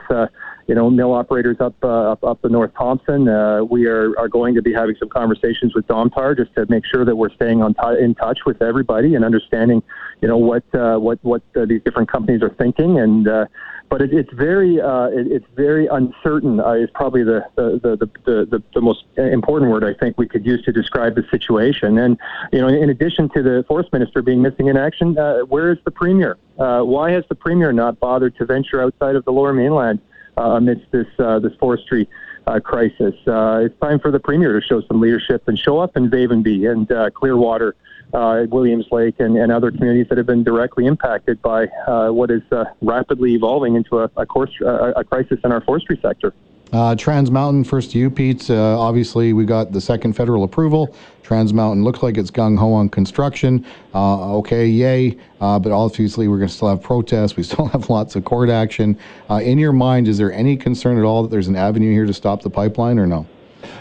you 0.70 0.76
know 0.76 0.88
mill 0.88 1.14
operators 1.14 1.58
up 1.60 1.74
uh, 1.84 2.12
up 2.12 2.24
up 2.24 2.42
the 2.44 2.48
North 2.48 2.72
Thompson. 2.78 3.28
Uh, 3.28 3.64
we 3.64 3.88
are 3.88 4.18
are 4.20 4.30
going 4.30 4.54
to 4.54 4.62
be 4.62 4.72
having 4.72 4.96
some 5.00 5.10
conversations 5.10 5.74
with 5.74 5.88
Domtar 5.88 6.38
just 6.38 6.54
to 6.54 6.68
make 6.70 6.86
sure 6.86 7.04
that 7.04 7.16
we're 7.16 7.34
staying 7.34 7.64
on 7.64 7.74
t- 7.74 8.04
in 8.04 8.14
touch 8.14 8.42
with 8.46 8.62
everybody 8.62 9.16
and 9.16 9.26
understanding 9.26 9.82
you 10.22 10.28
know 10.28 10.38
what 10.38 10.64
uh, 10.76 10.98
what 10.98 11.18
what 11.24 11.42
uh, 11.56 11.66
these 11.66 11.82
different 11.84 12.10
companies 12.10 12.42
are 12.44 12.54
thinking 12.54 13.00
and. 13.00 13.28
Uh, 13.28 13.46
but 13.90 14.04
it, 14.04 14.14
it's 14.14 14.32
very 14.34 14.80
uh, 14.80 15.08
it, 15.08 15.26
it's 15.32 15.48
very 15.56 15.88
uncertain 15.88 16.60
uh, 16.60 16.74
is 16.74 16.92
probably 16.94 17.24
the 17.24 17.44
the, 17.56 17.80
the, 17.82 17.96
the, 18.26 18.46
the, 18.46 18.64
the 18.76 18.82
most 18.82 19.06
important 19.18 19.72
word 19.72 19.84
I 19.84 19.96
think 20.00 20.16
we 20.16 20.28
could 20.28 20.46
use 20.46 20.62
to 20.66 20.72
describe 20.72 21.16
the 21.16 21.24
situation. 21.32 21.98
And 21.98 22.20
you 22.54 22.60
know, 22.60 22.68
in 22.68 22.92
addition 22.92 23.30
to 23.30 23.42
the 23.42 23.66
forest 23.68 23.92
minister 23.92 24.22
being 24.22 24.44
missing 24.44 24.68
in 24.68 24.78
action, 24.78 25.18
uh, 25.18 25.40
where 25.40 25.72
is 25.72 25.80
the 25.86 25.90
premier? 25.90 26.38
Uh, 26.60 26.82
why 26.82 27.10
has 27.14 27.24
the 27.30 27.36
premier 27.36 27.74
not 27.74 28.00
bothered 28.00 28.38
to 28.38 28.46
venture 28.46 28.80
outside 28.80 29.16
of 29.16 29.26
the 29.26 29.32
Lower 29.32 29.54
Mainland 29.54 30.02
amidst 30.44 30.92
this 30.92 31.08
uh, 31.20 31.40
this 31.40 31.54
forestry? 31.60 32.08
Uh, 32.48 32.60
crisis. 32.60 33.14
Uh, 33.28 33.62
it's 33.66 33.80
time 33.80 34.00
for 34.00 34.10
the 34.10 34.20
premier 34.20 34.60
to 34.60 34.66
show 34.66 34.82
some 34.88 35.00
leadership 35.00 35.48
and 35.48 35.60
show 35.60 35.78
up 35.78 35.96
in 35.96 36.10
Vavenby 36.10 36.72
and 36.72 36.92
uh, 36.92 37.12
Clearwater 37.12 37.76
uh, 38.14 38.46
Williams 38.50 38.88
Lake 38.92 39.20
and, 39.20 39.38
and 39.38 39.52
other 39.52 39.72
communities 39.72 40.08
that 40.10 40.18
have 40.18 40.26
been 40.26 40.44
directly 40.44 40.86
impacted 40.86 41.42
by 41.42 41.68
uh, 41.88 42.10
what 42.10 42.32
is 42.32 42.42
uh, 42.52 42.66
rapidly 42.82 43.34
evolving 43.34 43.76
into 43.76 44.00
a, 44.00 44.10
a, 44.18 44.26
course, 44.26 44.52
uh, 44.62 44.94
a 44.96 45.04
crisis 45.04 45.40
in 45.44 45.52
our 45.52 45.62
forestry 45.62 46.00
sector. 46.02 46.34
Uh, 46.72 46.96
Trans 46.96 47.32
Mountain, 47.32 47.64
first 47.64 47.92
to 47.92 47.98
you, 47.98 48.12
Pete. 48.12 48.50
Uh, 48.50 48.80
obviously, 48.80 49.34
we 49.34 49.44
got 49.44 49.72
the 49.72 49.82
second 49.82 50.14
federal 50.14 50.44
approval. 50.44 50.94
Trans 51.24 51.52
Mountain 51.52 51.84
looks 51.84 52.04
like 52.04 52.18
it's 52.18 52.30
gung 52.30 52.58
ho 52.58 52.74
on 52.74 52.90
construction. 52.90 53.66
Uh, 53.94 54.38
okay, 54.38 54.68
yay. 54.68 55.18
Uh, 55.42 55.58
but 55.58 55.72
obviously, 55.72 56.28
we're 56.28 56.38
going 56.38 56.48
to 56.48 56.54
still 56.54 56.70
have 56.70 56.82
protests. 56.82 57.36
We 57.36 57.44
still 57.52 57.66
have 57.68 57.90
lots 57.90 58.16
of 58.16 58.24
court 58.24 58.50
action. 58.50 58.98
Uh, 59.30 59.36
in 59.36 59.58
your 59.58 59.74
mind, 59.74 60.08
is 60.08 60.18
there 60.18 60.32
any 60.32 60.56
concern 60.56 60.98
at 61.00 61.04
all 61.04 61.24
that 61.24 61.30
there's 61.30 61.48
an 61.48 61.56
avenue 61.56 61.92
here 61.92 62.06
to 62.06 62.14
stop 62.14 62.44
the 62.44 62.50
pipeline 62.50 63.00
or 63.00 63.08
no? 63.08 63.26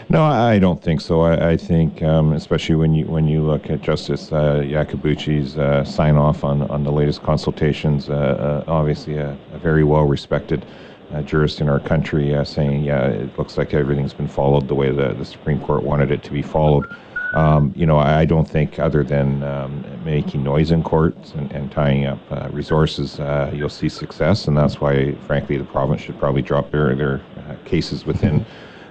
No, 0.09 0.23
I 0.23 0.57
don't 0.57 0.81
think 0.81 0.99
so. 0.99 1.21
I, 1.21 1.51
I 1.51 1.57
think, 1.57 2.01
um, 2.01 2.33
especially 2.33 2.75
when 2.75 2.93
you 2.93 3.05
when 3.05 3.27
you 3.27 3.43
look 3.43 3.69
at 3.69 3.81
Justice 3.81 4.31
uh, 4.31 4.61
Iacobucci's 4.65 5.57
uh, 5.57 5.85
sign 5.85 6.17
off 6.17 6.43
on, 6.43 6.63
on 6.63 6.83
the 6.83 6.91
latest 6.91 7.21
consultations, 7.21 8.09
obviously 8.09 9.17
a, 9.17 9.37
a, 9.53 9.59
very 9.59 9.83
well 9.83 10.03
respected 10.03 10.65
uh, 11.13 11.21
jurist 11.21 11.61
in 11.61 11.69
our 11.69 11.79
country, 11.79 12.35
uh, 12.35 12.43
saying, 12.43 12.83
yeah, 12.83 13.05
it 13.05 13.37
looks 13.37 13.57
like 13.57 13.73
everything's 13.73 14.13
been 14.13 14.27
followed 14.27 14.67
the 14.67 14.75
way 14.75 14.91
the, 14.91 15.13
the 15.13 15.25
Supreme 15.25 15.59
Court 15.61 15.83
wanted 15.83 16.11
it 16.11 16.23
to 16.23 16.31
be 16.31 16.41
followed. 16.41 16.85
Um, 17.33 17.73
you 17.75 17.85
know, 17.85 17.99
I 17.99 18.25
don't 18.25 18.49
think 18.49 18.79
other 18.79 19.03
than 19.03 19.43
um, 19.43 19.85
making 20.03 20.43
noise 20.43 20.71
in 20.71 20.81
courts 20.81 21.33
and, 21.33 21.51
and 21.51 21.71
tying 21.71 22.05
up 22.05 22.19
uh, 22.31 22.49
resources, 22.51 23.19
uh, 23.19 23.51
you'll 23.53 23.69
see 23.69 23.89
success, 23.89 24.47
and 24.47 24.57
that's 24.57 24.81
why, 24.81 25.13
frankly, 25.27 25.57
the 25.57 25.63
province 25.63 26.01
should 26.01 26.17
probably 26.17 26.41
drop 26.41 26.71
their 26.71 26.95
their 26.95 27.21
uh, 27.37 27.55
cases 27.65 28.03
within 28.03 28.43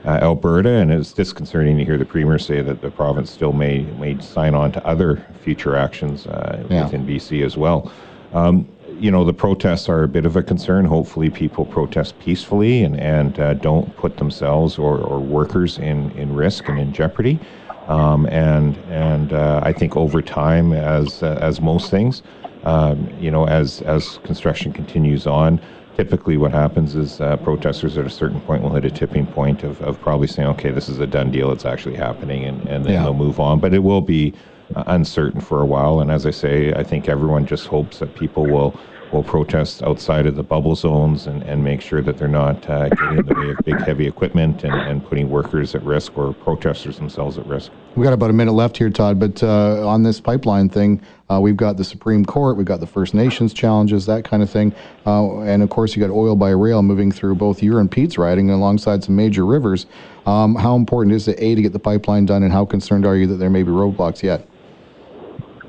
uh, 0.05 0.19
Alberta, 0.23 0.71
and 0.71 0.93
it's 0.93 1.12
disconcerting 1.12 1.77
to 1.79 1.85
hear 1.85 1.99
the 1.99 2.05
premier 2.05 2.39
say 2.39 2.62
that 2.62 2.81
the 2.81 2.91
province 2.91 3.31
still 3.31 3.53
may 3.53 3.81
may 3.99 4.16
sign 4.21 4.55
on 4.55 4.71
to 4.71 4.87
other 4.87 5.27
future 5.43 5.75
actions 5.75 6.27
uh, 6.29 6.64
yeah. 6.71 6.85
within 6.85 7.05
BC 7.05 7.45
as 7.45 7.57
well. 7.57 7.91
Um, 8.33 8.69
you 8.99 9.11
know, 9.11 9.24
the 9.24 9.32
protests 9.32 9.88
are 9.88 10.03
a 10.03 10.09
bit 10.09 10.26
of 10.26 10.36
a 10.36 10.42
concern. 10.42 10.84
Hopefully, 10.84 11.30
people 11.30 11.64
protest 11.64 12.18
peacefully 12.18 12.82
and 12.82 12.99
and 12.99 13.38
uh, 13.38 13.55
don't 13.55 13.96
put 13.96 14.16
themselves 14.16 14.78
or, 14.78 14.99
or 14.99 15.20
workers 15.20 15.78
in 15.78 16.11
in 16.12 16.34
risk 16.34 16.68
and 16.68 16.78
in 16.78 16.92
jeopardy. 16.92 17.38
Um, 17.86 18.26
and 18.26 18.76
and 18.88 19.32
uh, 19.32 19.61
I 19.64 19.72
think 19.72 19.96
over 19.96 20.20
time, 20.20 20.72
as 20.72 21.22
uh, 21.22 21.38
as 21.40 21.61
most 21.61 21.90
things, 21.90 22.22
um, 22.64 23.09
you 23.18 23.30
know, 23.30 23.46
as 23.46 23.82
as 23.82 24.18
construction 24.24 24.72
continues 24.72 25.26
on, 25.26 25.61
typically 25.96 26.36
what 26.36 26.53
happens 26.53 26.94
is 26.94 27.20
uh, 27.20 27.36
protesters 27.38 27.96
at 27.99 28.07
a 28.07 28.11
certain 28.11 28.40
point 28.42 28.62
will 28.62 28.74
hit 28.74 28.84
a 28.84 28.90
tipping 28.90 29.26
point 29.26 29.62
of, 29.64 29.80
of 29.82 30.01
probably 30.01 30.28
saying, 30.28 30.49
okay, 30.49 30.70
this 30.70 30.88
is 30.88 31.01
a 31.01 31.07
done 31.07 31.30
deal, 31.30 31.51
it's 31.51 31.64
actually 31.64 31.96
happening, 31.96 32.44
and, 32.44 32.61
and 32.68 32.84
then 32.84 32.92
yeah. 32.92 33.03
they'll 33.03 33.14
move 33.14 33.40
on. 33.40 33.59
But 33.59 33.74
it 33.74 33.80
will 33.80 34.01
be 34.03 34.34
uncertain 34.75 35.41
for 35.41 35.61
a 35.61 35.66
while. 35.66 36.01
And 36.01 36.11
as 36.11 36.27
I 36.27 36.31
say, 36.31 36.73
I 36.73 36.83
think 36.83 37.09
everyone 37.09 37.47
just 37.47 37.66
hopes 37.66 37.99
that 37.99 38.14
people 38.14 38.47
will 38.47 38.79
will 39.12 39.23
protest 39.23 39.83
outside 39.83 40.27
of 40.27 40.37
the 40.37 40.43
bubble 40.43 40.75
zones 40.75 41.27
and, 41.27 41.43
and 41.45 41.62
make 41.62 41.81
sure 41.81 42.03
that 42.03 42.19
they're 42.19 42.29
not 42.29 42.69
uh, 42.69 42.89
getting 42.89 43.19
in 43.19 43.27
the 43.27 43.35
way 43.35 43.51
of 43.51 43.57
big 43.64 43.81
heavy 43.81 44.07
equipment 44.07 44.64
and, 44.64 44.75
and 44.75 45.05
putting 45.05 45.31
workers 45.31 45.75
at 45.75 45.83
risk 45.83 46.16
or 46.19 46.33
protesters 46.35 46.97
themselves 46.97 47.39
at 47.39 47.47
risk. 47.47 47.73
We've 47.97 48.05
got 48.05 48.12
about 48.12 48.31
a 48.31 48.35
minute 48.35 48.53
left 48.53 48.77
here, 48.77 48.91
Todd, 48.91 49.19
but 49.19 49.43
uh, 49.43 49.87
on 49.89 50.03
this 50.03 50.21
pipeline 50.21 50.69
thing, 50.69 51.01
uh, 51.31 51.41
we've 51.41 51.57
got 51.57 51.77
the 51.77 51.85
Supreme 51.85 52.25
Court, 52.25 52.57
we've 52.57 52.66
got 52.66 52.81
the 52.81 52.87
First 52.87 53.14
Nations 53.14 53.53
challenges, 53.53 54.07
that 54.07 54.25
kind 54.25 54.43
of 54.43 54.51
thing. 54.51 54.75
Uh, 55.07 55.41
and 55.41 55.62
of 55.62 55.71
course, 55.71 55.97
you 55.97 56.07
got 56.07 56.12
oil 56.12 56.37
by 56.37 56.51
rail 56.51 56.83
moving 56.83 57.11
through 57.11 57.35
both 57.35 57.62
your 57.62 57.81
and 57.81 57.91
Pete's 57.91 58.19
riding 58.19 58.51
alongside 58.51 59.03
some 59.03 59.16
major 59.16 59.45
rivers. 59.45 59.87
Um, 60.27 60.55
how 60.55 60.77
important 60.77 61.14
is 61.14 61.29
it, 61.29 61.39
A, 61.41 61.55
to 61.55 61.62
get 61.62 61.73
the 61.73 61.79
pipeline 61.79 62.27
done, 62.27 62.43
and 62.43 62.53
how 62.53 62.64
concerned 62.64 63.07
are 63.07 63.16
you 63.16 63.27
that 63.29 63.37
there 63.37 63.51
may 63.51 63.62
be 63.62 63.71
roadblocks 63.71 64.23
yet? 64.23 64.47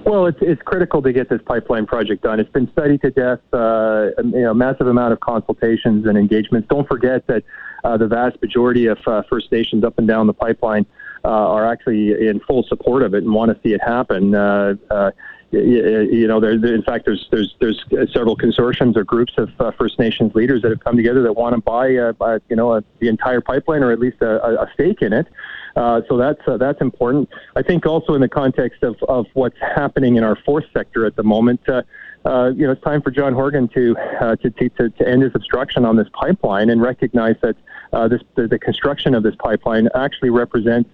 Well, 0.10 0.26
it's, 0.26 0.40
it's 0.42 0.62
critical 0.64 1.04
to 1.04 1.14
get 1.14 1.30
this 1.30 1.40
pipeline 1.46 1.86
project 1.86 2.24
done. 2.24 2.40
It's 2.40 2.50
been 2.50 2.68
studied 2.72 3.02
to 3.02 3.12
death, 3.12 3.42
uh, 3.54 4.08
you 4.24 4.42
know, 4.42 4.56
massive 4.56 4.88
amount 4.88 5.14
of 5.14 5.20
consultations 5.20 6.08
and 6.08 6.18
engagements. 6.18 6.68
Don't 6.68 6.88
forget 6.88 7.28
that 7.28 7.44
uh, 7.84 7.96
the 7.96 8.08
vast 8.08 8.42
majority 8.42 8.88
of 8.88 8.98
uh, 9.06 9.22
First 9.30 9.52
Nations 9.52 9.84
up 9.84 10.00
and 10.00 10.08
down 10.08 10.26
the 10.26 10.34
pipeline 10.34 10.88
uh, 11.24 11.28
are 11.28 11.72
actually 11.72 12.28
in 12.28 12.40
full 12.40 12.64
support 12.64 13.04
of 13.04 13.14
it 13.14 13.24
and 13.24 13.32
want 13.32 13.56
to 13.56 13.62
see 13.62 13.76
it 13.76 13.82
happen. 13.84 14.34
Uh, 14.34 14.74
uh, 14.90 15.12
you 15.52 16.28
know, 16.28 16.40
there, 16.40 16.52
in 16.52 16.84
fact, 16.84 17.06
there's 17.06 17.28
there's 17.32 17.56
there's 17.60 17.84
several 18.14 18.38
consortiums 18.38 18.96
or 18.96 19.04
groups 19.04 19.34
of 19.38 19.50
uh, 19.60 19.72
First 19.72 19.98
Nations 19.98 20.36
leaders 20.36 20.62
that 20.62 20.70
have 20.70 20.84
come 20.84 20.96
together 20.96 21.24
that 21.24 21.34
want 21.34 21.56
to 21.56 21.62
buy, 21.62 21.96
uh, 21.96 22.12
buy 22.14 22.38
you 22.50 22.56
know, 22.56 22.76
a, 22.76 22.84
the 23.00 23.08
entire 23.08 23.42
pipeline 23.42 23.82
or 23.82 23.92
at 23.92 24.00
least 24.00 24.18
a, 24.22 24.62
a 24.62 24.70
stake 24.74 25.02
in 25.02 25.12
it. 25.12 25.28
Uh, 25.76 26.02
so 26.08 26.18
that's 26.18 26.42
uh, 26.48 26.58
that's 26.58 26.82
important. 26.82 27.30
I 27.56 27.64
think 27.64 27.86
also 27.86 28.14
in 28.14 28.22
the 28.22 28.30
context 28.30 28.84
of, 28.84 28.96
of 29.08 29.26
what's 29.34 29.58
happening 29.60 30.18
in 30.18 30.24
our 30.24 30.36
fourth 30.46 30.66
sector 30.74 31.06
at 31.06 31.16
the 31.16 31.24
moment, 31.24 31.68
uh, 31.68 31.82
uh, 32.26 32.52
you 32.56 32.66
know, 32.66 32.74
it's 32.74 32.84
time 32.84 33.02
for 33.02 33.12
John 33.12 33.34
Horgan 33.34 33.68
to, 33.70 33.96
uh, 34.22 34.36
to, 34.36 34.50
to 34.52 34.90
to 34.90 35.08
end 35.08 35.24
his 35.24 35.32
obstruction 35.34 35.86
on 35.86 35.96
this 35.96 36.08
pipeline 36.14 36.70
and 36.70 36.82
recognize 36.82 37.36
that 37.42 37.56
uh, 37.94 38.08
this 38.08 38.22
the, 38.36 38.48
the, 38.48 38.60
construction 38.60 39.16
of 39.16 39.24
this 39.24 39.36
pipeline 39.40 39.88
actually 39.96 40.30
represents 40.30 40.90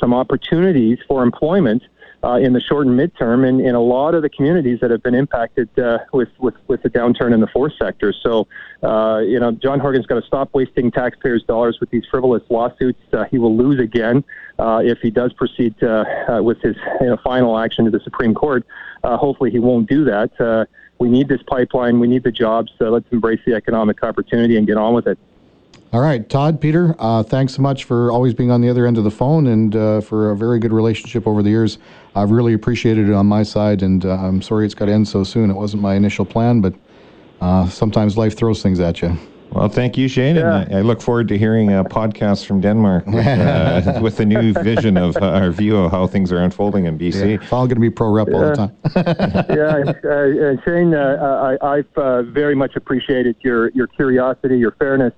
some 0.00 0.12
opportunities 0.12 0.98
for 1.06 1.22
employment 1.22 1.82
uh, 2.24 2.34
in 2.34 2.52
the 2.52 2.60
short 2.60 2.86
and 2.86 2.98
midterm 2.98 3.46
in, 3.46 3.60
in 3.60 3.74
a 3.74 3.80
lot 3.80 4.14
of 4.14 4.22
the 4.22 4.28
communities 4.28 4.78
that 4.80 4.90
have 4.90 5.02
been 5.02 5.14
impacted 5.14 5.68
uh, 5.78 5.98
with, 6.12 6.28
with, 6.38 6.54
with 6.68 6.82
the 6.82 6.90
downturn 6.90 7.34
in 7.34 7.40
the 7.40 7.46
forest 7.48 7.76
sector. 7.78 8.12
So, 8.12 8.46
uh, 8.82 9.20
you 9.24 9.40
know, 9.40 9.52
John 9.52 9.80
Horgan's 9.80 10.06
got 10.06 10.20
to 10.20 10.26
stop 10.26 10.50
wasting 10.52 10.90
taxpayers' 10.90 11.42
dollars 11.44 11.78
with 11.80 11.90
these 11.90 12.04
frivolous 12.10 12.42
lawsuits. 12.48 13.00
Uh, 13.12 13.24
he 13.24 13.38
will 13.38 13.56
lose 13.56 13.80
again 13.80 14.24
uh, 14.58 14.82
if 14.84 14.98
he 14.98 15.10
does 15.10 15.32
proceed 15.32 15.74
uh, 15.82 16.04
uh, 16.28 16.42
with 16.42 16.60
his 16.62 16.76
you 17.00 17.08
know, 17.08 17.16
final 17.24 17.58
action 17.58 17.84
to 17.84 17.90
the 17.90 18.00
Supreme 18.00 18.34
Court. 18.34 18.64
Uh, 19.02 19.16
hopefully, 19.16 19.50
he 19.50 19.58
won't 19.58 19.88
do 19.88 20.04
that. 20.04 20.40
Uh, 20.40 20.64
we 20.98 21.08
need 21.08 21.28
this 21.28 21.42
pipeline. 21.42 21.98
We 21.98 22.06
need 22.06 22.22
the 22.22 22.30
jobs. 22.30 22.70
So 22.78 22.90
let's 22.90 23.06
embrace 23.10 23.40
the 23.44 23.54
economic 23.54 24.02
opportunity 24.04 24.56
and 24.56 24.66
get 24.66 24.76
on 24.76 24.94
with 24.94 25.08
it. 25.08 25.18
All 25.92 26.00
right, 26.00 26.26
Todd, 26.26 26.58
Peter, 26.58 26.96
uh, 26.98 27.22
thanks 27.22 27.52
so 27.52 27.60
much 27.60 27.84
for 27.84 28.10
always 28.10 28.32
being 28.32 28.50
on 28.50 28.62
the 28.62 28.70
other 28.70 28.86
end 28.86 28.96
of 28.96 29.04
the 29.04 29.10
phone 29.10 29.46
and 29.46 29.76
uh, 29.76 30.00
for 30.00 30.30
a 30.30 30.36
very 30.36 30.58
good 30.58 30.72
relationship 30.72 31.26
over 31.26 31.42
the 31.42 31.50
years. 31.50 31.76
I've 32.14 32.30
really 32.30 32.54
appreciated 32.54 33.10
it 33.10 33.12
on 33.12 33.26
my 33.26 33.42
side, 33.42 33.82
and 33.82 34.02
uh, 34.06 34.14
I'm 34.14 34.40
sorry 34.40 34.64
it's 34.64 34.72
got 34.72 34.86
to 34.86 34.92
end 34.92 35.06
so 35.06 35.22
soon. 35.22 35.50
It 35.50 35.54
wasn't 35.54 35.82
my 35.82 35.94
initial 35.94 36.24
plan, 36.24 36.62
but 36.62 36.72
uh, 37.42 37.68
sometimes 37.68 38.16
life 38.16 38.34
throws 38.38 38.62
things 38.62 38.80
at 38.80 39.02
you. 39.02 39.14
Well, 39.50 39.68
thank 39.68 39.98
you, 39.98 40.08
Shane, 40.08 40.36
yeah. 40.36 40.62
and 40.62 40.74
I, 40.74 40.78
I 40.78 40.80
look 40.80 41.02
forward 41.02 41.28
to 41.28 41.36
hearing 41.36 41.74
a 41.74 41.84
podcast 41.84 42.46
from 42.46 42.62
Denmark 42.62 43.06
with, 43.08 43.26
uh, 43.26 44.00
with 44.02 44.16
the 44.16 44.24
new 44.24 44.54
vision 44.54 44.96
of 44.96 45.14
uh, 45.18 45.26
our 45.26 45.50
view 45.50 45.76
of 45.76 45.90
how 45.90 46.06
things 46.06 46.32
are 46.32 46.38
unfolding 46.38 46.86
in 46.86 46.98
BC. 46.98 47.16
Yeah, 47.16 47.34
it's 47.34 47.52
all 47.52 47.66
going 47.66 47.76
to 47.76 47.82
be 47.82 47.90
pro 47.90 48.10
rep 48.10 48.28
yeah. 48.30 48.34
all 48.34 48.48
the 48.48 48.56
time. 48.56 48.76
yeah, 49.50 49.92
uh, 50.10 50.56
uh 50.56 50.64
Shane, 50.64 50.94
uh, 50.94 51.58
I, 51.60 51.76
have 51.76 51.98
uh, 51.98 52.22
very 52.22 52.54
much 52.54 52.76
appreciated 52.76 53.36
your 53.40 53.68
your 53.72 53.88
curiosity, 53.88 54.56
your 54.56 54.72
fairness. 54.72 55.12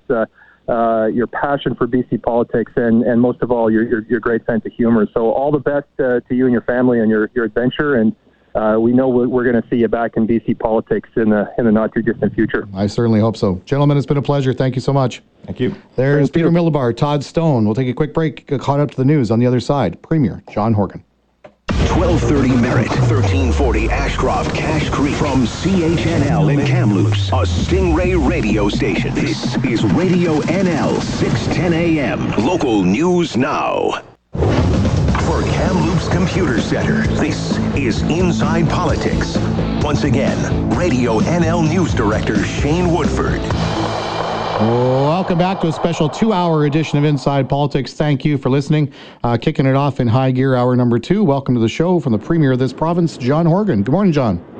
Uh, 0.66 1.06
your 1.12 1.26
passion 1.26 1.74
for 1.74 1.86
BC 1.86 2.22
politics, 2.22 2.72
and, 2.76 3.02
and 3.02 3.20
most 3.20 3.42
of 3.42 3.50
all, 3.50 3.70
your, 3.70 3.82
your, 3.82 4.02
your 4.08 4.18
great 4.18 4.46
sense 4.46 4.64
of 4.64 4.72
humor. 4.72 5.06
So, 5.12 5.30
all 5.30 5.52
the 5.52 5.58
best 5.58 5.88
uh, 5.98 6.20
to 6.20 6.34
you 6.34 6.44
and 6.44 6.52
your 6.52 6.62
family 6.62 7.00
and 7.00 7.10
your, 7.10 7.30
your 7.34 7.44
adventure. 7.44 7.96
And 7.96 8.16
uh, 8.54 8.78
we 8.80 8.92
know 8.92 9.08
we're, 9.08 9.28
we're 9.28 9.42
going 9.42 9.60
to 9.60 9.68
see 9.68 9.76
you 9.76 9.88
back 9.88 10.12
in 10.16 10.26
BC 10.26 10.58
politics 10.58 11.10
in 11.16 11.30
the 11.30 11.52
in 11.58 11.66
the 11.66 11.72
not 11.72 11.92
too 11.92 12.02
distant 12.02 12.34
future. 12.34 12.68
I 12.74 12.86
certainly 12.86 13.20
hope 13.20 13.36
so, 13.36 13.60
gentlemen. 13.64 13.96
It's 13.96 14.06
been 14.06 14.16
a 14.16 14.22
pleasure. 14.22 14.54
Thank 14.54 14.74
you 14.74 14.80
so 14.80 14.92
much. 14.92 15.22
Thank 15.44 15.60
you. 15.60 15.74
There's 15.96 16.28
Thank 16.28 16.34
Peter 16.34 16.48
you. 16.48 16.54
Milobar, 16.54 16.96
Todd 16.96 17.24
Stone. 17.24 17.64
We'll 17.64 17.74
take 17.74 17.88
a 17.88 17.92
quick 17.92 18.14
break. 18.14 18.50
Uh, 18.50 18.58
caught 18.58 18.80
up 18.80 18.90
to 18.92 18.96
the 18.96 19.04
news 19.04 19.30
on 19.30 19.40
the 19.40 19.46
other 19.46 19.60
side. 19.60 20.00
Premier 20.02 20.42
John 20.50 20.72
Horgan. 20.72 21.04
1230 22.04 22.60
Merritt, 22.60 22.90
1340 22.90 23.88
Ashcroft, 23.88 24.54
Cache 24.54 24.90
Creek 24.90 25.14
from 25.14 25.46
CHNL 25.46 26.52
in 26.52 26.66
Kamloops, 26.66 27.28
a 27.28 27.46
Stingray 27.46 28.28
radio 28.28 28.68
station. 28.68 29.14
This 29.14 29.56
is 29.64 29.84
Radio 29.84 30.40
NL 30.42 31.00
610 31.00 31.72
AM. 31.72 32.30
Local 32.44 32.82
news 32.82 33.38
now. 33.38 34.02
For 34.34 35.42
Kamloops 35.44 36.06
Computer 36.08 36.60
Center, 36.60 37.06
this 37.16 37.56
is 37.74 38.02
Inside 38.02 38.68
Politics. 38.68 39.38
Once 39.82 40.04
again, 40.04 40.68
Radio 40.76 41.20
NL 41.20 41.66
News 41.66 41.94
Director 41.94 42.44
Shane 42.44 42.92
Woodford. 42.92 43.40
Welcome 44.60 45.36
back 45.36 45.60
to 45.62 45.66
a 45.66 45.72
special 45.72 46.08
two 46.08 46.32
hour 46.32 46.66
edition 46.66 46.96
of 46.96 47.04
Inside 47.04 47.48
Politics. 47.48 47.92
Thank 47.92 48.24
you 48.24 48.38
for 48.38 48.50
listening. 48.50 48.92
Uh, 49.24 49.36
kicking 49.36 49.66
it 49.66 49.74
off 49.74 49.98
in 49.98 50.06
high 50.06 50.30
gear, 50.30 50.54
hour 50.54 50.76
number 50.76 51.00
two. 51.00 51.24
Welcome 51.24 51.56
to 51.56 51.60
the 51.60 51.68
show 51.68 51.98
from 51.98 52.12
the 52.12 52.20
Premier 52.20 52.52
of 52.52 52.60
this 52.60 52.72
province, 52.72 53.16
John 53.16 53.46
Horgan. 53.46 53.82
Good 53.82 53.90
morning, 53.90 54.12
John. 54.12 54.53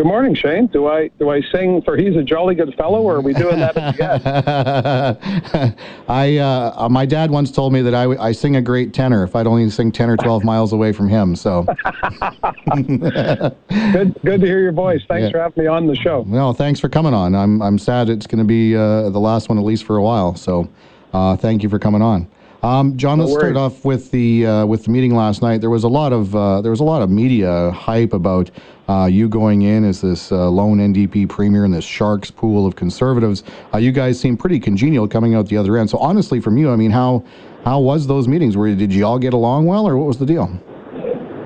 Good 0.00 0.06
morning, 0.06 0.34
Shane. 0.34 0.66
Do 0.68 0.86
I 0.86 1.08
do 1.18 1.28
I 1.28 1.42
sing 1.42 1.82
for 1.82 1.94
"He's 1.94 2.16
a 2.16 2.22
Jolly 2.22 2.54
Good 2.54 2.74
Fellow" 2.74 3.02
or 3.02 3.16
are 3.16 3.20
we 3.20 3.34
doing 3.34 3.58
that 3.58 3.76
again? 3.76 5.76
I 6.08 6.38
uh, 6.38 6.88
my 6.88 7.04
dad 7.04 7.30
once 7.30 7.50
told 7.50 7.74
me 7.74 7.82
that 7.82 7.94
I, 7.94 8.04
I 8.12 8.32
sing 8.32 8.56
a 8.56 8.62
great 8.62 8.94
tenor 8.94 9.24
if 9.24 9.36
I'd 9.36 9.46
only 9.46 9.68
sing 9.68 9.92
ten 9.92 10.08
or 10.08 10.16
twelve 10.16 10.42
miles 10.42 10.72
away 10.72 10.92
from 10.92 11.10
him. 11.10 11.36
So 11.36 11.64
good 12.74 14.18
good 14.24 14.40
to 14.40 14.46
hear 14.46 14.62
your 14.62 14.72
voice. 14.72 15.02
Thanks 15.06 15.24
yeah. 15.24 15.32
for 15.32 15.38
having 15.40 15.64
me 15.64 15.68
on 15.68 15.86
the 15.86 15.96
show. 15.96 16.24
Well, 16.26 16.54
thanks 16.54 16.80
for 16.80 16.88
coming 16.88 17.12
on. 17.12 17.34
I'm 17.34 17.60
I'm 17.60 17.78
sad 17.78 18.08
it's 18.08 18.26
going 18.26 18.38
to 18.38 18.44
be 18.44 18.74
uh, 18.74 19.10
the 19.10 19.20
last 19.20 19.50
one 19.50 19.58
at 19.58 19.64
least 19.64 19.84
for 19.84 19.98
a 19.98 20.02
while. 20.02 20.34
So 20.34 20.66
uh, 21.12 21.36
thank 21.36 21.62
you 21.62 21.68
for 21.68 21.78
coming 21.78 22.00
on. 22.00 22.26
Um, 22.62 22.98
John, 22.98 23.18
let's 23.18 23.32
start 23.32 23.56
off 23.56 23.86
with 23.86 24.10
the 24.10 24.46
uh, 24.46 24.66
with 24.66 24.84
the 24.84 24.90
meeting 24.90 25.14
last 25.14 25.40
night. 25.40 25.62
There 25.62 25.70
was 25.70 25.84
a 25.84 25.88
lot 25.88 26.12
of 26.12 26.36
uh, 26.36 26.60
there 26.60 26.70
was 26.70 26.80
a 26.80 26.84
lot 26.84 27.00
of 27.00 27.08
media 27.08 27.70
hype 27.70 28.12
about 28.12 28.50
uh, 28.86 29.06
you 29.06 29.30
going 29.30 29.62
in 29.62 29.82
as 29.82 30.02
this 30.02 30.30
uh, 30.30 30.50
lone 30.50 30.76
NDP 30.76 31.26
premier 31.26 31.64
in 31.64 31.70
this 31.70 31.86
sharks 31.86 32.30
pool 32.30 32.66
of 32.66 32.76
conservatives. 32.76 33.44
Uh, 33.72 33.78
you 33.78 33.92
guys 33.92 34.20
seem 34.20 34.36
pretty 34.36 34.60
congenial 34.60 35.08
coming 35.08 35.34
out 35.34 35.46
the 35.46 35.56
other 35.56 35.78
end. 35.78 35.88
So 35.88 35.96
honestly, 35.98 36.38
from 36.38 36.58
you, 36.58 36.70
I 36.70 36.76
mean, 36.76 36.90
how 36.90 37.24
how 37.64 37.80
was 37.80 38.06
those 38.06 38.28
meetings? 38.28 38.58
Were 38.58 38.74
did 38.74 38.92
you 38.92 39.06
all 39.06 39.18
get 39.18 39.32
along 39.32 39.64
well, 39.64 39.88
or 39.88 39.96
what 39.96 40.06
was 40.06 40.18
the 40.18 40.26
deal? 40.26 40.50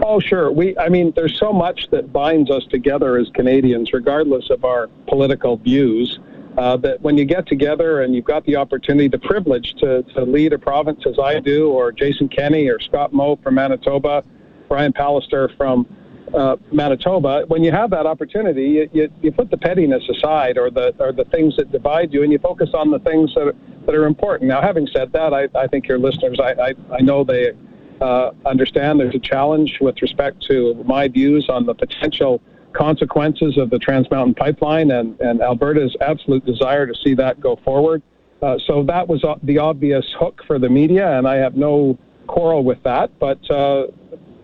Oh, 0.03 0.19
sure. 0.19 0.51
We, 0.51 0.77
I 0.79 0.89
mean, 0.89 1.13
there's 1.15 1.39
so 1.39 1.53
much 1.53 1.89
that 1.91 2.13
binds 2.13 2.51
us 2.51 2.67
together 2.67 3.17
as 3.17 3.31
Canadians, 3.31 3.93
regardless 3.93 4.51
of 4.51 4.65
our 4.65 4.89
political 5.07 5.57
views 5.57 6.19
uh, 6.57 6.77
that 6.79 7.01
when 7.01 7.19
you 7.19 7.25
get 7.25 7.47
together 7.47 8.03
and 8.03 8.15
you've 8.15 8.25
got 8.25 8.45
the 8.45 8.57
opportunity, 8.57 9.09
the 9.09 9.19
privilege 9.19 9.75
to, 9.79 10.03
to 10.15 10.23
lead 10.23 10.53
a 10.53 10.59
province 10.59 11.01
as 11.07 11.19
I 11.19 11.41
do, 11.41 11.71
or 11.71 11.93
Jason 11.93 12.29
Kenney 12.29 12.69
or 12.69 12.79
Scott 12.81 13.13
Moe 13.13 13.37
from 13.43 13.57
Manitoba, 13.57 14.25
Brian 14.69 14.93
Pallister 14.93 15.55
from 15.57 15.87
uh, 16.33 16.57
Manitoba, 16.73 17.45
when 17.49 17.63
you 17.63 17.71
have 17.71 17.91
that 17.91 18.07
opportunity, 18.07 18.65
you, 18.65 18.91
you, 18.93 19.13
you, 19.23 19.31
put 19.31 19.51
the 19.51 19.57
pettiness 19.57 20.03
aside 20.09 20.59
or 20.59 20.71
the 20.71 20.95
or 20.99 21.13
the 21.13 21.25
things 21.27 21.55
that 21.57 21.71
divide 21.71 22.13
you, 22.13 22.23
and 22.23 22.33
you 22.33 22.39
focus 22.39 22.71
on 22.75 22.91
the 22.91 22.99
things 23.01 23.33
that 23.35 23.49
are, 23.49 23.55
that 23.87 23.95
are 23.95 24.07
important. 24.07 24.49
Now, 24.49 24.61
having 24.61 24.89
said 24.93 25.13
that, 25.13 25.33
I, 25.33 25.49
I 25.57 25.69
think 25.69 25.87
your 25.87 25.99
listeners, 25.99 26.41
I, 26.41 26.53
I, 26.53 26.75
I 26.93 27.01
know 27.03 27.23
they 27.23 27.53
uh, 28.01 28.31
understand 28.47 28.99
there's 28.99 29.15
a 29.15 29.21
challenge 29.21 29.79
with 29.81 30.01
respect 30.03 30.45
to 30.49 30.83
my 30.87 31.07
views 31.09 31.49
on 31.49 31.67
the 31.67 31.75
potential 31.75 32.43
consequences 32.75 33.57
of 33.57 33.71
the 33.71 33.79
Trans 33.79 34.11
Mountain 34.11 34.35
Pipeline 34.35 34.91
and, 34.91 35.19
and 35.21 35.41
Alberta's 35.41 35.97
absolute 36.01 36.45
desire 36.45 36.87
to 36.87 36.95
see 37.03 37.15
that 37.15 37.41
go 37.41 37.57
forward. 37.65 38.03
Uh, 38.43 38.59
so 38.67 38.83
that 38.83 39.09
was 39.09 39.25
the 39.43 39.59
obvious 39.59 40.05
hook 40.19 40.43
for 40.47 40.59
the 40.59 40.69
media, 40.69 41.17
and 41.17 41.27
I 41.27 41.37
have 41.37 41.55
no 41.55 41.99
quarrel 42.27 42.63
with 42.63 42.83
that. 42.83 43.11
But 43.19 43.39
uh, 43.51 43.87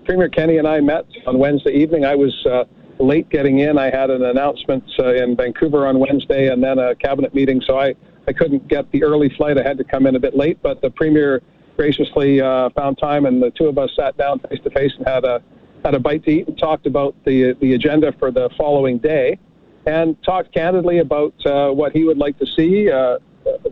Premier 0.05 0.29
Kenney 0.29 0.57
and 0.57 0.67
I 0.67 0.81
met 0.81 1.05
on 1.27 1.39
Wednesday 1.39 1.73
evening. 1.73 2.05
I 2.05 2.15
was 2.15 2.35
uh, 2.47 2.65
late 2.99 3.29
getting 3.29 3.59
in. 3.59 3.79
I 3.79 3.91
had 3.91 4.11
an 4.11 4.25
announcement 4.25 4.85
uh, 4.99 5.15
in 5.15 5.37
Vancouver 5.37 5.87
on 5.87 5.99
Wednesday 5.99 6.49
and 6.49 6.63
then 6.63 6.79
a 6.79 6.95
cabinet 6.95 7.35
meeting, 7.35 7.61
so 7.67 7.79
I, 7.79 7.95
I 8.27 8.33
couldn't 8.33 8.69
get 8.69 8.91
the 8.93 9.03
early 9.05 9.29
flight. 9.37 9.59
I 9.59 9.63
had 9.63 9.77
to 9.79 9.85
come 9.85 10.07
in 10.07 10.17
a 10.17 10.21
bit 10.21 10.37
late, 10.37 10.59
but 10.63 10.81
the 10.81 10.91
Premier 10.91 11.43
graciously 11.77 12.41
uh, 12.41 12.71
found 12.71 12.99
time, 12.99 13.27
and 13.27 13.43
the 13.43 13.51
two 13.51 13.67
of 13.67 13.79
us 13.79 13.91
sat 13.97 14.17
down 14.17 14.39
face 14.41 14.61
to 14.65 14.71
face 14.71 14.93
and 14.99 15.07
had 15.07 15.25
a 15.25 15.43
had 15.85 15.95
a 15.95 15.99
bite 15.99 16.25
to 16.25 16.31
eat 16.31 16.49
and 16.49 16.59
talked 16.59 16.87
about 16.87 17.15
the 17.25 17.57
the 17.61 17.75
agenda 17.75 18.13
for 18.19 18.31
the 18.31 18.51
following 18.57 18.99
day, 18.99 19.39
and 19.87 20.21
talked 20.23 20.53
candidly 20.53 20.99
about 20.99 21.35
uh, 21.47 21.71
what 21.71 21.93
he 21.93 22.05
would 22.05 22.19
like 22.19 22.39
to 22.39 22.47
see 22.47 22.91
uh, 22.91 23.19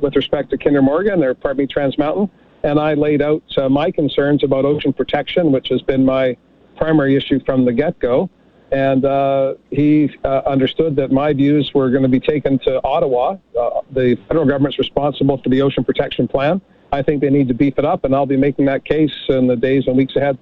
with 0.00 0.16
respect 0.16 0.50
to 0.50 0.59
Kinder 0.59 0.82
Morgan 0.82 1.22
or 1.22 1.34
pardon 1.34 1.64
me 1.64 1.66
Trans 1.66 1.98
Mountain. 1.98 2.30
And 2.64 2.80
I 2.80 2.94
laid 2.94 3.22
out 3.22 3.42
uh, 3.56 3.68
my 3.68 3.90
concerns 3.90 4.42
about 4.42 4.64
ocean 4.64 4.92
protection, 4.92 5.52
which 5.52 5.68
has 5.68 5.80
been 5.82 6.04
my 6.04 6.36
primary 6.76 7.16
issue 7.16 7.38
from 7.44 7.64
the 7.64 7.72
get 7.72 7.98
go. 8.00 8.30
And 8.70 9.04
uh, 9.04 9.54
he 9.70 10.11
uh, 10.24 10.42
understood 10.44 10.96
that 10.96 11.11
my 11.11 11.32
views 11.32 11.70
were 11.72 11.88
going 11.90 12.02
to 12.02 12.09
be 12.09 12.20
taken 12.20 12.59
to 12.61 12.82
Ottawa. 12.84 13.36
Uh, 13.59 13.80
the 13.92 14.18
federal 14.26 14.44
government's 14.44 14.78
responsible 14.78 15.40
for 15.40 15.48
the 15.48 15.62
ocean 15.62 15.84
protection 15.84 16.28
plan. 16.28 16.61
I 16.92 17.02
think 17.02 17.20
they 17.20 17.30
need 17.30 17.48
to 17.48 17.54
beef 17.54 17.78
it 17.78 17.84
up, 17.84 18.04
and 18.04 18.14
I'll 18.14 18.26
be 18.26 18.36
making 18.36 18.66
that 18.66 18.84
case 18.84 19.12
in 19.28 19.46
the 19.46 19.56
days 19.56 19.86
and 19.86 19.96
weeks 19.96 20.16
ahead 20.16 20.38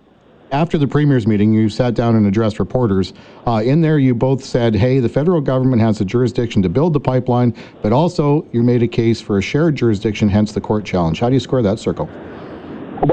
after 0.52 0.78
the 0.78 0.86
premier's 0.86 1.26
meeting, 1.26 1.52
you 1.52 1.68
sat 1.68 1.94
down 1.94 2.14
and 2.16 2.26
addressed 2.26 2.58
reporters. 2.58 3.12
Uh, 3.46 3.62
in 3.64 3.80
there, 3.80 3.98
you 3.98 4.14
both 4.14 4.44
said, 4.44 4.74
hey, 4.74 5.00
the 5.00 5.08
federal 5.08 5.40
government 5.40 5.82
has 5.82 5.98
the 5.98 6.04
jurisdiction 6.04 6.62
to 6.62 6.68
build 6.68 6.92
the 6.92 7.00
pipeline, 7.00 7.54
but 7.82 7.92
also 7.92 8.46
you 8.52 8.62
made 8.62 8.82
a 8.82 8.88
case 8.88 9.20
for 9.20 9.38
a 9.38 9.42
shared 9.42 9.74
jurisdiction, 9.74 10.28
hence 10.28 10.52
the 10.52 10.60
court 10.60 10.84
challenge. 10.84 11.20
How 11.20 11.28
do 11.28 11.34
you 11.34 11.40
square 11.40 11.62
that 11.62 11.78
circle? 11.78 12.08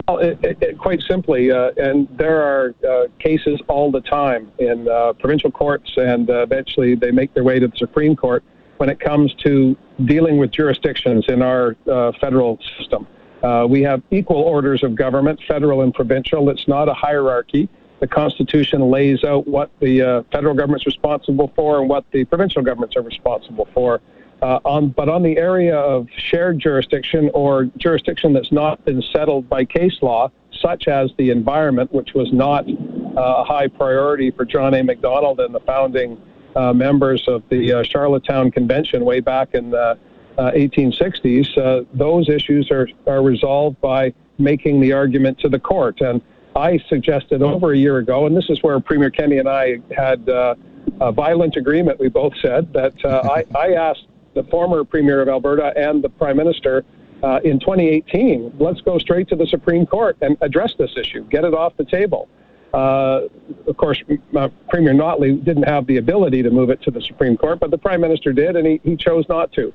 Well, 0.08 0.20
it, 0.20 0.40
it, 0.42 0.78
quite 0.78 1.02
simply, 1.02 1.52
uh, 1.52 1.72
and 1.76 2.08
there 2.18 2.42
are 2.42 2.74
uh, 2.88 3.08
cases 3.20 3.60
all 3.68 3.92
the 3.92 4.02
time 4.02 4.52
in 4.60 4.88
uh, 4.88 5.14
provincial 5.14 5.52
courts, 5.52 5.92
and 5.98 6.30
uh, 6.30 6.44
eventually 6.44 6.96
they 6.96 7.12
make 7.12 7.34
their 7.34 7.44
way 7.44 7.60
to 7.60 7.68
the 7.68 7.78
Supreme 7.78 8.16
Court 8.16 8.44
when 8.78 8.90
it 8.90 9.00
comes 9.00 9.34
to 9.44 9.76
dealing 10.06 10.38
with 10.38 10.52
jurisdictions 10.52 11.26
in 11.28 11.42
our 11.42 11.76
uh, 11.92 12.12
federal 12.20 12.60
system. 12.78 13.06
Uh, 13.44 13.68
we 13.70 13.82
have 13.82 14.02
equal 14.10 14.38
orders 14.38 14.84
of 14.84 14.96
government, 14.96 15.40
federal 15.48 15.82
and 15.82 15.94
provincial. 15.94 16.50
It's 16.50 16.68
not 16.68 16.88
a 16.88 16.94
hierarchy. 16.94 17.68
The 18.00 18.08
Constitution 18.08 18.90
lays 18.90 19.24
out 19.24 19.48
what 19.48 19.70
the 19.80 20.02
uh, 20.02 20.24
federal 20.32 20.54
government's 20.56 20.86
responsible 20.86 21.52
for 21.56 21.80
and 21.80 21.90
what 21.90 22.06
the 22.12 22.26
provincial 22.26 22.62
governments 22.62 22.96
are 22.96 23.02
responsible 23.02 23.68
for. 23.74 24.02
Uh, 24.42 24.60
on, 24.66 24.90
but 24.90 25.08
on 25.08 25.24
the 25.24 25.38
area 25.38 25.78
of 25.78 26.08
shared 26.18 26.60
jurisdiction 26.60 27.30
or 27.34 27.66
jurisdiction 27.78 28.34
that's 28.34 28.52
not 28.52 28.84
been 28.84 29.02
settled 29.14 29.48
by 29.48 29.64
case 29.64 29.98
law, 30.02 30.30
such 30.62 30.88
as 30.88 31.12
the 31.18 31.30
environment, 31.30 31.94
which 31.94 32.14
was 32.14 32.32
not 32.34 32.68
uh, 32.68 33.22
a 33.22 33.44
high 33.44 33.68
priority 33.68 34.32
for 34.32 34.44
John 34.44 34.74
A. 34.74 34.84
Macdonald 34.84 35.40
and 35.40 35.56
the 35.56 35.62
founding 35.62 36.22
uh, 36.56 36.74
members 36.74 37.24
of 37.28 37.42
the 37.50 37.72
uh, 37.74 37.84
Charlottetown 37.84 38.52
Convention 38.52 39.06
way 39.06 39.20
back 39.22 39.54
in 39.54 39.70
the 39.70 39.98
1860s, 40.38 41.58
uh, 41.58 41.62
uh, 41.62 41.84
those 41.94 42.30
issues 42.30 42.72
are, 42.72 42.88
are 43.08 43.22
resolved 43.22 43.80
by 43.82 44.14
making 44.38 44.82
the 44.82 44.92
argument 44.92 45.40
to 45.40 45.50
the 45.50 45.60
court. 45.60 46.02
And 46.02 46.22
I 46.56 46.80
suggested 46.90 47.42
over 47.42 47.74
a 47.74 47.78
year 47.78 47.98
ago, 47.98 48.26
and 48.26 48.36
this 48.36 48.50
is 48.50 48.62
where 48.62 48.80
Premier 48.80 49.10
Kenney 49.10 49.38
and 49.38 49.50
I 49.50 49.80
had 49.96 50.28
uh, 50.30 50.56
a 51.02 51.12
violent 51.12 51.56
agreement, 51.56 52.00
we 52.00 52.10
both 52.10 52.34
said, 52.42 52.72
that 52.74 52.94
uh, 53.06 53.22
I, 53.56 53.58
I 53.58 53.74
asked 53.74 54.08
the 54.34 54.44
former 54.44 54.84
Premier 54.84 55.22
of 55.22 55.30
Alberta 55.30 55.74
and 55.76 56.04
the 56.04 56.10
Prime 56.10 56.38
Minister 56.38 56.84
uh, 57.24 57.40
in 57.44 57.60
2018, 57.60 58.54
let's 58.60 58.82
go 58.82 58.98
straight 58.98 59.30
to 59.30 59.36
the 59.36 59.48
Supreme 59.48 59.86
Court 59.86 60.18
and 60.22 60.38
address 60.42 60.74
this 60.78 60.92
issue, 60.98 61.24
get 61.30 61.46
it 61.46 61.54
off 61.54 61.76
the 61.78 61.86
table. 61.86 62.28
Uh, 62.74 63.28
of 63.68 63.78
course, 63.78 64.04
uh, 64.36 64.50
Premier 64.68 64.94
Notley 64.94 65.42
didn't 65.44 65.64
have 65.64 65.86
the 65.86 65.98
ability 65.98 66.42
to 66.42 66.50
move 66.50 66.70
it 66.70 66.82
to 66.82 66.92
the 66.92 67.02
Supreme 67.02 67.38
Court, 67.38 67.60
but 67.60 67.72
the 67.72 67.78
Prime 67.78 68.02
Minister 68.02 68.34
did, 68.34 68.56
and 68.56 68.66
he, 68.66 68.82
he 68.84 68.98
chose 68.98 69.26
not 69.30 69.52
to. 69.54 69.72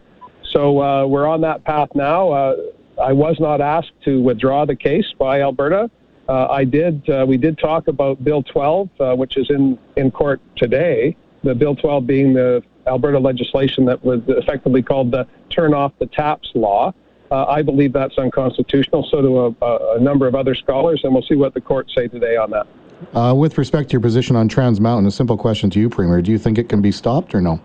So 0.52 0.80
uh, 0.82 1.06
we're 1.06 1.26
on 1.26 1.40
that 1.42 1.64
path 1.64 1.88
now. 1.94 2.30
Uh, 2.30 2.56
I 3.02 3.12
was 3.12 3.36
not 3.38 3.60
asked 3.60 3.92
to 4.04 4.20
withdraw 4.20 4.64
the 4.64 4.76
case 4.76 5.06
by 5.18 5.42
Alberta. 5.42 5.90
Uh, 6.28 6.46
I 6.48 6.64
did. 6.64 7.08
Uh, 7.08 7.24
we 7.26 7.36
did 7.36 7.58
talk 7.58 7.88
about 7.88 8.22
Bill 8.22 8.42
12, 8.42 8.88
uh, 9.00 9.14
which 9.14 9.36
is 9.36 9.48
in 9.50 9.78
in 9.96 10.10
court 10.10 10.40
today. 10.56 11.16
The 11.42 11.54
Bill 11.54 11.74
12 11.74 12.06
being 12.06 12.34
the 12.34 12.62
Alberta 12.86 13.18
legislation 13.18 13.84
that 13.86 14.04
was 14.04 14.20
effectively 14.26 14.82
called 14.82 15.10
the 15.10 15.26
Turn 15.50 15.72
Off 15.72 15.92
the 15.98 16.06
Taps 16.06 16.50
Law. 16.54 16.92
Uh, 17.30 17.44
I 17.44 17.62
believe 17.62 17.92
that's 17.92 18.16
unconstitutional. 18.18 19.06
So 19.10 19.22
do 19.22 19.56
a, 19.62 19.96
a, 19.96 20.00
number 20.00 20.26
of 20.26 20.34
other 20.34 20.54
scholars, 20.54 21.02
and 21.04 21.12
we'll 21.12 21.22
see 21.22 21.34
what 21.34 21.52
the 21.52 21.60
courts 21.60 21.94
say 21.94 22.08
today 22.08 22.36
on 22.36 22.50
that. 22.50 22.66
Uh, 23.14 23.34
with 23.34 23.58
respect 23.58 23.90
to 23.90 23.92
your 23.92 24.00
position 24.00 24.34
on 24.34 24.48
Trans 24.48 24.80
Mountain, 24.80 25.06
a 25.06 25.10
simple 25.10 25.36
question 25.36 25.70
to 25.70 25.78
you, 25.80 25.88
Premier: 25.88 26.22
Do 26.22 26.32
you 26.32 26.38
think 26.38 26.58
it 26.58 26.68
can 26.68 26.80
be 26.80 26.90
stopped 26.90 27.34
or 27.34 27.40
no? 27.40 27.60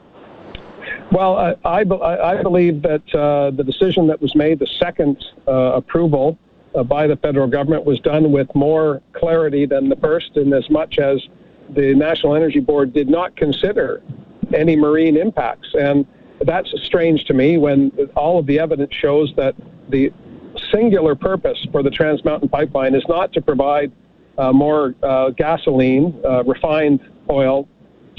Well, 1.14 1.38
I, 1.38 1.56
I, 1.64 2.32
I 2.32 2.42
believe 2.42 2.82
that 2.82 3.04
uh, 3.14 3.52
the 3.52 3.64
decision 3.64 4.08
that 4.08 4.20
was 4.20 4.34
made, 4.34 4.58
the 4.58 4.72
second 4.80 5.24
uh, 5.48 5.74
approval 5.76 6.40
uh, 6.74 6.82
by 6.82 7.06
the 7.06 7.16
federal 7.18 7.46
government, 7.46 7.86
was 7.86 8.00
done 8.00 8.32
with 8.32 8.48
more 8.56 9.00
clarity 9.14 9.68
than 9.68 9.90
the 9.90 9.96
first, 9.98 10.38
in 10.38 10.52
as 10.54 10.68
much 10.72 10.98
as 10.98 11.22
the 11.70 11.94
National 11.94 12.36
Energy 12.36 12.60
Board 12.60 12.94
did 12.94 13.10
not 13.10 13.36
consider 13.36 14.02
any 14.56 14.76
marine 14.76 15.16
impacts. 15.16 15.68
And 15.80 16.08
that's 16.42 16.74
strange 16.84 17.26
to 17.26 17.36
me 17.36 17.60
when 17.60 17.92
all 18.16 18.40
of 18.40 18.48
the 18.48 18.60
evidence 18.60 18.96
shows 18.96 19.32
that 19.38 19.54
the 19.90 20.12
singular 20.72 21.14
purpose 21.14 21.64
for 21.72 21.84
the 21.84 21.92
Trans 21.92 22.26
Mountain 22.26 22.50
Pipeline 22.50 22.96
is 22.96 23.04
not 23.08 23.32
to 23.34 23.42
provide 23.42 23.92
uh, 24.40 24.52
more 24.52 24.96
uh, 25.04 25.30
gasoline, 25.30 26.20
uh, 26.26 26.44
refined 26.44 27.02
oil 27.30 27.70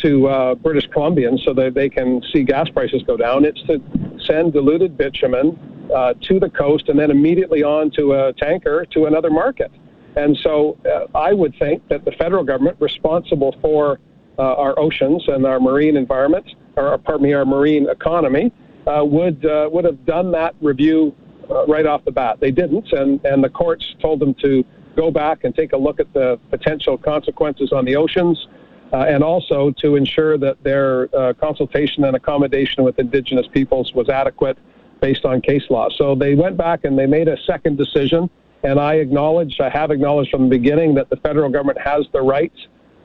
to 0.04 0.28
uh, 0.28 0.54
British 0.54 0.88
Columbians 0.90 1.44
so 1.44 1.54
that 1.54 1.74
they 1.74 1.88
can 1.88 2.22
see 2.32 2.42
gas 2.42 2.68
prices 2.68 3.02
go 3.06 3.16
down. 3.16 3.44
It's 3.44 3.62
to 3.62 3.80
send 4.26 4.52
diluted 4.52 4.96
bitumen 4.96 5.58
uh, 5.94 6.14
to 6.28 6.38
the 6.38 6.50
coast 6.50 6.88
and 6.88 6.98
then 6.98 7.10
immediately 7.10 7.62
on 7.62 7.90
to 7.92 8.12
a 8.12 8.32
tanker 8.34 8.86
to 8.92 9.06
another 9.06 9.30
market. 9.30 9.70
And 10.16 10.36
so 10.42 10.78
uh, 10.84 11.18
I 11.18 11.32
would 11.32 11.54
think 11.58 11.88
that 11.88 12.04
the 12.04 12.12
federal 12.12 12.44
government 12.44 12.76
responsible 12.80 13.56
for 13.60 13.98
uh, 14.38 14.42
our 14.42 14.78
oceans 14.78 15.24
and 15.28 15.46
our 15.46 15.58
marine 15.58 15.96
environment, 15.96 16.46
or 16.76 16.98
pardon 16.98 17.24
me, 17.24 17.32
our 17.32 17.44
marine 17.44 17.88
economy, 17.88 18.52
uh, 18.86 19.02
would 19.04 19.44
uh, 19.46 19.68
would 19.72 19.84
have 19.84 20.04
done 20.04 20.30
that 20.32 20.54
review 20.60 21.14
uh, 21.50 21.66
right 21.66 21.86
off 21.86 22.04
the 22.04 22.10
bat. 22.10 22.38
They 22.40 22.50
didn't, 22.50 22.92
and 22.92 23.24
and 23.24 23.42
the 23.42 23.48
courts 23.48 23.84
told 24.00 24.20
them 24.20 24.34
to 24.42 24.64
go 24.96 25.10
back 25.10 25.44
and 25.44 25.54
take 25.54 25.72
a 25.72 25.76
look 25.76 25.98
at 25.98 26.12
the 26.12 26.38
potential 26.50 26.96
consequences 26.96 27.72
on 27.72 27.84
the 27.84 27.96
oceans, 27.96 28.46
uh, 28.94 29.04
and 29.12 29.22
also 29.22 29.58
to 29.82 29.96
ensure 29.96 30.38
that 30.38 30.56
their 30.62 31.08
consultation 31.34 32.04
and 32.04 32.14
accommodation 32.16 32.84
with 32.84 32.98
Indigenous 32.98 33.46
peoples 33.48 33.92
was 33.92 34.08
adequate 34.08 34.56
based 35.00 35.26
on 35.26 35.40
case 35.42 35.66
law. 35.68 35.86
So 35.98 36.14
they 36.14 36.34
went 36.34 36.56
back 36.56 36.84
and 36.84 36.98
they 36.98 37.06
made 37.06 37.28
a 37.28 37.36
second 37.42 37.76
decision. 37.76 38.30
And 38.62 38.80
I 38.80 38.94
acknowledge, 38.94 39.60
I 39.60 39.68
have 39.68 39.90
acknowledged 39.90 40.30
from 40.30 40.44
the 40.44 40.56
beginning 40.58 40.94
that 40.94 41.10
the 41.10 41.16
federal 41.16 41.50
government 41.50 41.78
has 41.78 42.06
the 42.12 42.22
rights 42.22 42.56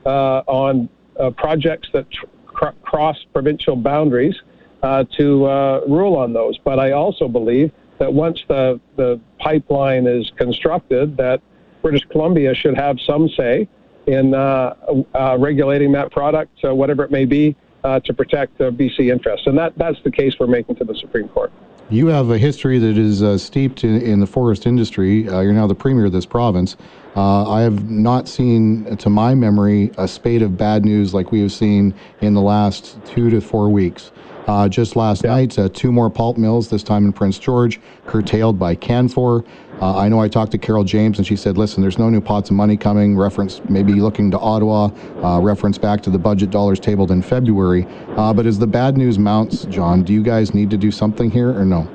uh, 0.06 0.42
on 0.46 0.88
uh, 1.18 1.30
projects 1.30 1.88
that 1.92 2.06
tr- 2.10 2.76
cross 2.82 3.18
provincial 3.34 3.76
boundaries 3.76 4.36
uh, 4.82 5.04
to 5.18 5.44
uh, 5.44 5.80
rule 5.86 6.16
on 6.16 6.32
those. 6.32 6.56
But 6.64 6.78
I 6.78 6.92
also 6.92 7.28
believe 7.28 7.70
that 7.98 8.10
once 8.10 8.42
the, 8.48 8.80
the 8.96 9.20
pipeline 9.38 10.06
is 10.06 10.32
constructed, 10.36 11.18
that 11.18 11.42
British 11.82 12.06
Columbia 12.06 12.54
should 12.54 12.76
have 12.76 12.98
some 13.00 13.28
say 13.28 13.68
in 14.06 14.34
uh, 14.34 14.74
uh, 15.14 15.36
regulating 15.38 15.92
that 15.92 16.10
product, 16.10 16.58
whatever 16.62 17.04
it 17.04 17.10
may 17.10 17.24
be, 17.24 17.56
to 17.82 18.14
protect 18.14 18.58
BC 18.58 19.10
interests. 19.12 19.46
And 19.46 19.56
that, 19.58 19.76
that's 19.76 20.00
the 20.02 20.10
case 20.10 20.34
we're 20.38 20.46
making 20.46 20.76
to 20.76 20.84
the 20.84 20.94
Supreme 20.94 21.28
Court. 21.28 21.52
You 21.90 22.06
have 22.06 22.30
a 22.30 22.38
history 22.38 22.78
that 22.78 22.96
is 22.96 23.20
uh, 23.20 23.36
steeped 23.36 23.82
in, 23.82 24.00
in, 24.00 24.20
the 24.20 24.26
forest 24.26 24.64
industry. 24.64 25.28
Uh, 25.28 25.40
you're 25.40 25.52
now 25.52 25.66
the 25.66 25.74
premier 25.74 26.04
of 26.04 26.12
this 26.12 26.24
province. 26.24 26.76
Uh, 27.16 27.50
I 27.50 27.62
have 27.62 27.90
not 27.90 28.28
seen, 28.28 28.96
to 28.98 29.10
my 29.10 29.34
memory, 29.34 29.90
a 29.98 30.06
spate 30.06 30.42
of 30.42 30.56
bad 30.56 30.84
news 30.84 31.12
like 31.12 31.32
we 31.32 31.40
have 31.40 31.52
seen 31.52 31.94
in 32.20 32.34
the 32.34 32.40
last 32.40 32.98
two 33.04 33.30
to 33.30 33.40
four 33.40 33.68
weeks. 33.68 34.12
Uh, 34.46 34.68
just 34.68 34.96
last 34.96 35.22
yeah. 35.22 35.30
night, 35.30 35.58
uh, 35.58 35.68
two 35.68 35.92
more 35.92 36.10
pulp 36.10 36.36
mills, 36.36 36.68
this 36.68 36.82
time 36.82 37.04
in 37.04 37.12
Prince 37.12 37.38
George, 37.38 37.80
curtailed 38.06 38.58
by 38.58 38.74
Canfor. 38.74 39.46
Uh, 39.80 39.96
I 39.96 40.08
know 40.08 40.20
I 40.20 40.28
talked 40.28 40.52
to 40.52 40.58
Carole 40.58 40.84
James 40.84 41.18
and 41.18 41.26
she 41.26 41.36
said, 41.36 41.56
listen, 41.56 41.80
there's 41.80 41.98
no 41.98 42.10
new 42.10 42.20
pots 42.20 42.50
of 42.50 42.56
money 42.56 42.76
coming, 42.76 43.16
reference 43.16 43.60
maybe 43.68 43.94
looking 43.94 44.30
to 44.30 44.38
Ottawa, 44.38 44.90
uh, 45.22 45.40
reference 45.40 45.78
back 45.78 46.02
to 46.02 46.10
the 46.10 46.18
budget 46.18 46.50
dollars 46.50 46.80
tabled 46.80 47.10
in 47.10 47.22
February. 47.22 47.86
Uh, 48.16 48.32
but 48.32 48.44
as 48.44 48.58
the 48.58 48.66
bad 48.66 48.96
news 48.96 49.18
mounts, 49.18 49.64
John, 49.66 50.02
do 50.02 50.12
you 50.12 50.22
guys 50.22 50.52
need 50.52 50.68
to 50.70 50.76
do 50.76 50.90
something 50.90 51.30
here 51.30 51.50
or 51.56 51.64
no? 51.64 51.88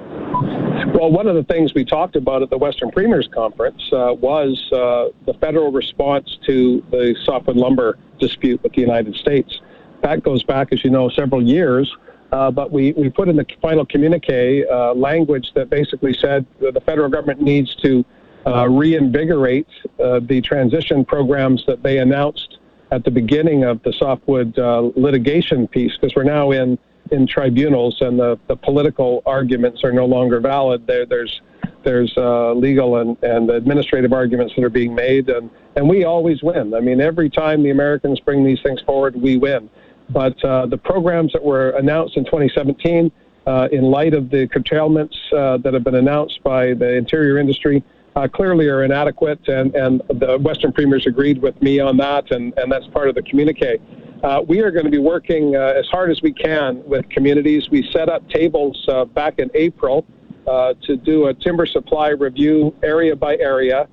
Well, 0.95 1.11
one 1.11 1.27
of 1.27 1.35
the 1.35 1.43
things 1.43 1.73
we 1.73 1.83
talked 1.83 2.15
about 2.15 2.41
at 2.41 2.49
the 2.49 2.57
Western 2.57 2.89
Premiers 2.89 3.27
Conference 3.27 3.81
uh, 3.91 4.13
was 4.13 4.71
uh, 4.71 5.09
the 5.25 5.33
federal 5.41 5.69
response 5.69 6.37
to 6.45 6.81
the 6.89 7.13
softwood 7.25 7.57
lumber 7.57 7.97
dispute 8.17 8.63
with 8.63 8.71
the 8.71 8.79
United 8.79 9.13
States. 9.17 9.59
That 10.03 10.23
goes 10.23 10.41
back, 10.43 10.69
as 10.71 10.85
you 10.85 10.89
know, 10.89 11.09
several 11.09 11.43
years. 11.43 11.93
Uh, 12.31 12.49
but 12.49 12.71
we, 12.71 12.93
we 12.93 13.09
put 13.09 13.27
in 13.27 13.35
the 13.35 13.45
final 13.61 13.85
communique 13.85 14.65
uh, 14.65 14.93
language 14.93 15.51
that 15.53 15.69
basically 15.69 16.13
said 16.13 16.45
that 16.61 16.73
the 16.73 16.79
federal 16.79 17.09
government 17.09 17.41
needs 17.41 17.75
to 17.75 18.05
uh, 18.47 18.65
reinvigorate 18.69 19.67
uh, 20.01 20.21
the 20.21 20.39
transition 20.39 21.03
programs 21.03 21.65
that 21.67 21.83
they 21.83 21.97
announced 21.97 22.59
at 22.91 23.03
the 23.03 23.11
beginning 23.11 23.65
of 23.65 23.83
the 23.83 23.91
softwood 23.91 24.57
litigation 24.95 25.67
piece, 25.67 25.91
because 25.97 26.15
we're 26.15 26.23
now 26.23 26.51
in, 26.51 26.77
in 27.11 27.27
tribunals 27.27 28.01
and 28.01 28.19
the, 28.19 28.39
the 28.47 28.55
political 28.55 29.21
arguments 29.25 29.83
are 29.83 29.91
no 29.91 30.05
longer 30.05 30.39
valid. 30.39 30.85
There, 30.87 31.05
there's 31.05 31.41
there's 31.83 32.11
uh, 32.17 32.51
legal 32.53 32.97
and, 32.97 33.15
and 33.23 33.49
administrative 33.51 34.11
arguments 34.11 34.53
that 34.55 34.63
are 34.63 34.71
being 34.71 34.95
made, 34.95 35.29
and, 35.29 35.51
and 35.75 35.87
we 35.87 36.03
always 36.03 36.41
win. 36.41 36.73
I 36.73 36.79
mean, 36.79 36.99
every 36.99 37.29
time 37.29 37.61
the 37.61 37.69
Americans 37.69 38.19
bring 38.19 38.43
these 38.43 38.59
things 38.63 38.81
forward, 38.81 39.15
we 39.15 39.37
win. 39.37 39.69
But 40.09 40.43
uh, 40.43 40.65
the 40.65 40.77
programs 40.77 41.31
that 41.33 41.43
were 41.43 41.69
announced 41.71 42.17
in 42.17 42.25
2017, 42.25 43.11
uh, 43.45 43.67
in 43.71 43.83
light 43.83 44.15
of 44.15 44.31
the 44.31 44.47
curtailments 44.47 45.15
uh, 45.31 45.57
that 45.57 45.73
have 45.75 45.83
been 45.83 45.95
announced 45.95 46.43
by 46.43 46.73
the 46.73 46.95
interior 46.95 47.37
industry, 47.37 47.83
uh, 48.15 48.27
clearly 48.27 48.67
are 48.67 48.83
inadequate, 48.83 49.47
and, 49.47 49.75
and 49.75 50.01
the 50.09 50.39
Western 50.39 50.71
premiers 50.71 51.05
agreed 51.05 51.39
with 51.39 51.61
me 51.61 51.79
on 51.79 51.97
that, 51.97 52.31
and, 52.31 52.53
and 52.57 52.71
that's 52.71 52.87
part 52.87 53.09
of 53.09 53.15
the 53.15 53.21
communique. 53.21 53.77
Uh, 54.23 54.41
we 54.47 54.61
are 54.61 54.71
going 54.71 54.85
to 54.85 54.91
be 54.91 54.97
working 54.97 55.55
uh, 55.55 55.73
as 55.77 55.87
hard 55.87 56.09
as 56.09 56.21
we 56.21 56.33
can 56.33 56.83
with 56.85 57.07
communities. 57.09 57.69
We 57.69 57.87
set 57.91 58.09
up 58.09 58.27
tables 58.29 58.87
back 59.13 59.39
in 59.39 59.51
April 59.53 60.05
to 60.45 60.97
do 61.03 61.27
a 61.27 61.33
timber 61.33 61.65
supply 61.65 62.09
review 62.09 62.75
area 62.83 63.15
by 63.15 63.37
area, 63.37 63.87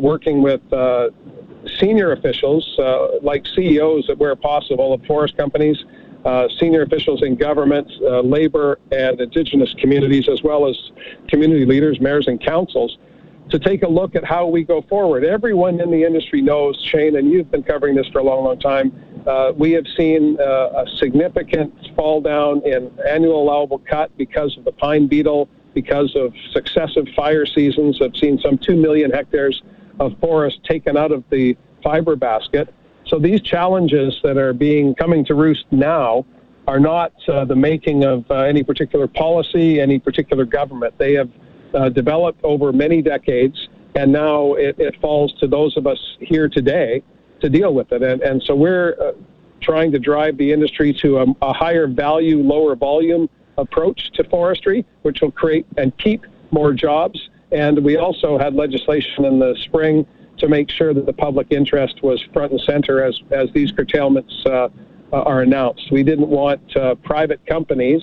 working 0.00 0.42
with 0.42 0.60
senior 1.78 2.12
officials, 2.12 2.78
uh, 2.78 3.18
like 3.22 3.44
CEOs 3.54 4.10
where 4.16 4.34
possible 4.36 4.92
of 4.92 5.04
forest 5.04 5.36
companies, 5.36 5.76
uh, 6.24 6.48
senior 6.58 6.82
officials 6.82 7.22
in 7.22 7.36
government, 7.36 7.90
uh, 8.02 8.20
labor, 8.20 8.78
and 8.92 9.20
indigenous 9.20 9.72
communities, 9.78 10.28
as 10.28 10.42
well 10.42 10.66
as 10.66 10.76
community 11.28 11.64
leaders, 11.64 12.00
mayors, 12.00 12.26
and 12.26 12.40
councils, 12.40 12.98
to 13.50 13.58
take 13.58 13.82
a 13.82 13.88
look 13.88 14.16
at 14.16 14.24
how 14.24 14.46
we 14.46 14.64
go 14.64 14.82
forward. 14.82 15.24
Everyone 15.24 15.80
in 15.80 15.90
the 15.90 16.02
industry 16.02 16.42
knows, 16.42 16.80
Shane, 16.90 17.16
and 17.16 17.30
you've 17.30 17.50
been 17.50 17.62
covering 17.62 17.94
this 17.94 18.06
for 18.08 18.18
a 18.18 18.22
long, 18.22 18.44
long 18.44 18.58
time. 18.58 18.92
Uh, 19.26 19.52
we 19.56 19.72
have 19.72 19.86
seen 19.96 20.38
uh, 20.40 20.84
a 20.84 20.84
significant 20.98 21.72
fall 21.94 22.20
down 22.20 22.62
in 22.64 22.90
annual 23.08 23.42
allowable 23.42 23.78
cut 23.78 24.16
because 24.16 24.56
of 24.56 24.64
the 24.64 24.72
pine 24.72 25.06
beetle, 25.06 25.48
because 25.74 26.14
of 26.16 26.32
successive 26.52 27.06
fire 27.14 27.46
seasons. 27.46 28.00
I've 28.02 28.16
seen 28.16 28.38
some 28.38 28.58
2 28.58 28.76
million 28.76 29.10
hectares 29.10 29.62
of 30.00 30.18
forest 30.20 30.62
taken 30.64 30.96
out 30.96 31.12
of 31.12 31.24
the 31.30 31.56
fiber 31.82 32.16
basket. 32.16 32.72
So 33.06 33.18
these 33.18 33.40
challenges 33.40 34.18
that 34.22 34.36
are 34.36 34.52
being 34.52 34.94
coming 34.94 35.24
to 35.26 35.34
roost 35.34 35.66
now 35.70 36.26
are 36.66 36.80
not 36.80 37.12
uh, 37.28 37.44
the 37.44 37.54
making 37.54 38.04
of 38.04 38.28
uh, 38.30 38.40
any 38.40 38.64
particular 38.64 39.06
policy, 39.06 39.80
any 39.80 40.00
particular 40.00 40.44
government. 40.44 40.98
They 40.98 41.14
have 41.14 41.30
uh, 41.74 41.88
developed 41.88 42.42
over 42.44 42.72
many 42.72 43.02
decades, 43.02 43.68
and 43.94 44.12
now 44.12 44.54
it, 44.54 44.76
it, 44.78 45.00
falls 45.00 45.32
to 45.40 45.46
those 45.46 45.76
of 45.76 45.86
us 45.86 45.98
here 46.20 46.48
today 46.48 47.02
to 47.40 47.48
deal 47.48 47.74
with 47.74 47.92
it. 47.92 48.02
And, 48.02 48.22
and 48.22 48.42
so 48.42 48.54
we're 48.54 48.96
uh, 49.00 49.12
trying 49.60 49.92
to 49.92 49.98
drive 49.98 50.36
the 50.36 50.52
industry 50.52 50.92
to 51.02 51.18
a, 51.18 51.26
a 51.42 51.52
higher 51.52 51.86
value, 51.86 52.38
lower 52.38 52.76
volume 52.76 53.28
approach 53.58 54.10
to 54.14 54.24
forestry, 54.24 54.84
which 55.02 55.20
will 55.20 55.30
create 55.30 55.66
and 55.76 55.96
keep 55.98 56.24
more 56.50 56.72
jobs 56.72 57.28
and 57.52 57.82
we 57.84 57.96
also 57.96 58.38
had 58.38 58.54
legislation 58.54 59.24
in 59.24 59.38
the 59.38 59.56
spring 59.64 60.06
to 60.38 60.48
make 60.48 60.70
sure 60.70 60.92
that 60.92 61.06
the 61.06 61.12
public 61.12 61.48
interest 61.50 62.02
was 62.02 62.22
front 62.32 62.52
and 62.52 62.60
center 62.60 63.02
as, 63.02 63.20
as 63.30 63.48
these 63.54 63.72
curtailments 63.72 64.34
uh, 64.46 64.68
are 65.12 65.42
announced. 65.42 65.90
We 65.90 66.02
didn't 66.02 66.28
want 66.28 66.76
uh, 66.76 66.96
private 66.96 67.44
companies 67.46 68.02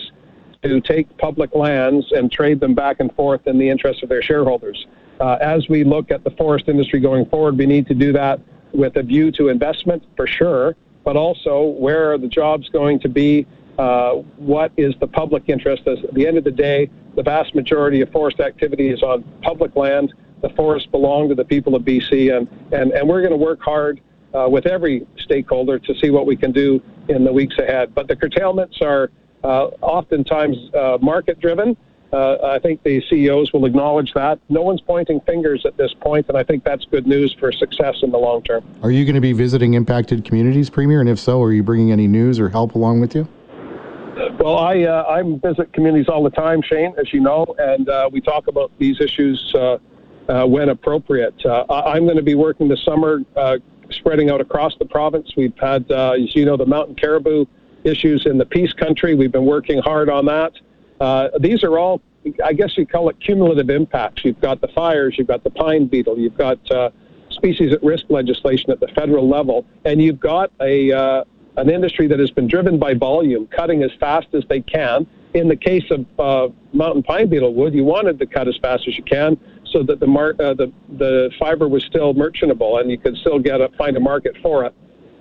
to 0.64 0.82
take 0.82 1.18
public 1.18 1.54
lands 1.54 2.06
and 2.12 2.32
trade 2.32 2.60
them 2.60 2.74
back 2.74 2.98
and 3.00 3.14
forth 3.16 3.46
in 3.48 3.58
the 3.58 3.70
interest 3.70 4.02
of 4.04 4.10
their 4.10 4.22
shareholders. 4.22 4.86
Uh, 5.20 5.38
as 5.42 5.68
we 5.70 5.84
look 5.84 6.10
at 6.12 6.24
the 6.24 6.32
forest 6.32 6.68
industry 6.68 7.00
going 7.00 7.26
forward, 7.26 7.58
we 7.58 7.66
need 7.66 7.88
to 7.88 7.94
do 7.94 8.12
that 8.14 8.40
with 8.74 8.96
a 8.96 9.04
view 9.04 9.32
to 9.32 9.50
investment 9.50 10.04
for 10.16 10.26
sure, 10.26 10.76
but 11.04 11.16
also 11.16 11.64
where 11.64 12.12
are 12.14 12.18
the 12.18 12.28
jobs 12.28 12.70
going 12.70 13.00
to 13.00 13.10
be? 13.10 13.46
Uh, 13.78 14.14
what 14.38 14.72
is 14.78 14.94
the 15.00 15.08
public 15.08 15.44
interest? 15.48 15.84
As 15.88 16.00
at 16.04 16.14
the 16.14 16.26
end 16.26 16.38
of 16.38 16.44
the 16.44 16.52
day, 16.52 16.90
the 17.16 17.24
vast 17.24 17.54
majority 17.56 18.02
of 18.02 18.10
forest 18.12 18.40
activity 18.40 18.90
is 18.90 19.04
on 19.04 19.24
public 19.42 19.76
land. 19.76 20.14
The 20.42 20.50
forests 20.50 20.88
belong 20.90 21.30
to 21.30 21.36
the 21.36 21.46
people 21.46 21.76
of 21.76 21.84
BC, 21.84 22.36
and, 22.36 22.48
and, 22.72 22.92
and 22.92 23.08
we're 23.08 23.22
going 23.22 23.32
to 23.32 23.38
work 23.38 23.62
hard 23.62 24.02
uh, 24.34 24.48
with 24.50 24.66
every 24.66 25.06
stakeholder 25.18 25.80
to 25.80 25.96
see 26.00 26.10
what 26.10 26.26
we 26.26 26.36
can 26.36 26.52
do 26.52 26.82
in 27.08 27.24
the 27.24 27.32
weeks 27.32 27.58
ahead. 27.60 27.94
But 27.94 28.08
the 28.08 28.16
curtailments 28.16 28.80
are 28.82 29.12
oftentimes 29.44 30.58
uh, 30.74 30.98
market 31.02 31.40
driven. 31.40 31.78
Uh, 32.14 32.38
I 32.44 32.60
think 32.60 32.84
the 32.84 33.02
CEOs 33.10 33.54
will 33.54 33.66
acknowledge 33.66 34.14
that. 34.14 34.40
No 34.48 34.62
one's 34.62 34.82
pointing 34.82 35.20
fingers 35.22 35.66
at 35.66 35.76
this 35.78 35.92
point, 36.00 36.28
and 36.30 36.38
I 36.38 36.44
think 36.44 36.64
that's 36.64 36.86
good 36.86 37.08
news 37.08 37.36
for 37.40 37.52
success 37.52 37.96
in 38.04 38.12
the 38.12 38.20
long 38.20 38.44
term. 38.44 38.64
Are 38.84 38.92
you 38.92 39.04
going 39.04 39.16
to 39.16 39.22
be 39.22 39.34
visiting 39.34 39.74
impacted 39.74 40.24
communities, 40.24 40.70
Premier? 40.70 41.00
And 41.00 41.10
if 41.10 41.18
so, 41.18 41.42
are 41.42 41.52
you 41.52 41.64
bringing 41.64 41.92
any 41.92 42.08
news 42.08 42.40
or 42.40 42.50
help 42.50 42.76
along 42.76 43.02
with 43.02 43.16
you? 43.16 43.28
Well, 44.40 44.58
I 44.58 44.84
uh, 44.84 45.06
I 45.10 45.24
visit 45.24 45.74
communities 45.74 46.08
all 46.08 46.24
the 46.24 46.30
time, 46.30 46.62
Shane, 46.62 46.94
as 47.00 47.12
you 47.12 47.20
know, 47.20 47.46
and 47.58 47.90
uh, 47.90 48.10
we 48.12 48.22
talk 48.22 48.48
about 48.48 48.72
these 48.78 49.02
issues 49.02 49.54
uh, 49.56 49.80
uh 50.30 50.46
when 50.46 50.70
appropriate. 50.70 51.44
Uh, 51.44 51.66
I'm 51.68 52.04
going 52.04 52.18
to 52.18 52.24
be 52.24 52.36
working 52.36 52.68
this 52.68 52.84
summer, 52.84 53.22
uh, 53.36 53.58
spreading 53.90 54.30
out 54.30 54.40
across 54.40 54.78
the 54.78 54.86
province. 54.86 55.34
We've 55.36 55.58
had, 55.58 55.92
as 55.92 56.36
you 56.36 56.46
know, 56.46 56.58
the 56.58 56.66
mountain 56.68 56.96
caribou 56.96 57.46
issues 57.84 58.26
in 58.26 58.38
the 58.38 58.46
Peace 58.46 58.74
Country. 58.74 59.16
We've 59.16 59.32
been 59.32 59.46
working 59.46 59.80
hard 59.80 60.10
on 60.10 60.26
that. 60.26 60.54
these 61.40 61.64
are 61.64 61.78
all, 61.78 62.02
I 62.44 62.54
guess 62.54 62.78
you 62.78 62.86
call 62.86 63.10
it 63.10 63.20
cumulative 63.20 63.70
impacts. 63.70 64.24
You've 64.24 64.40
got 64.42 64.62
the 64.62 64.70
fires, 64.70 65.16
you've 65.18 65.28
got 65.28 65.44
the 65.44 65.50
pine 65.52 65.88
beetle, 65.88 66.18
you've 66.18 66.38
got 66.38 66.60
species 67.30 67.74
at 67.74 67.84
risk 67.84 68.06
legislation 68.10 68.72
at 68.72 68.80
the 68.80 68.88
federal 68.90 69.28
level, 69.28 69.66
and 69.86 70.02
you've 70.02 70.20
got 70.20 70.52
a 70.62 71.26
an 71.58 71.70
industry 71.70 72.08
that 72.08 72.20
has 72.20 72.32
been 72.32 72.48
driven 72.48 72.80
by 72.80 72.94
volume, 72.94 73.48
cutting 73.48 73.84
as 73.84 73.92
fast 74.00 74.28
as 74.34 74.44
they 74.50 74.62
can. 74.62 75.06
In 75.34 75.48
the 75.48 75.56
case 75.56 75.84
of 75.92 76.06
uh, 76.20 76.54
mountain 76.74 77.04
pine 77.04 77.30
beetle 77.30 77.54
wood, 77.54 77.74
you 77.74 77.84
wanted 77.84 78.20
to 78.20 78.26
cut 78.26 78.48
as 78.48 78.58
fast 78.58 78.88
as 78.88 78.98
you 78.98 79.04
can 79.04 79.38
so 79.66 79.84
that 79.84 80.00
the, 80.00 80.08
mar- 80.08 80.36
uh, 80.40 80.54
the, 80.54 80.72
the 80.98 81.32
fiber 81.40 81.68
was 81.68 81.84
still 81.84 82.14
merchantable 82.14 82.78
and 82.78 82.90
you 82.92 82.98
could 82.98 83.16
still 83.18 83.40
get 83.40 83.62
a, 83.62 83.70
find 83.78 83.98
a 83.98 84.00
market 84.00 84.36
for 84.42 84.66
it. 84.66 84.74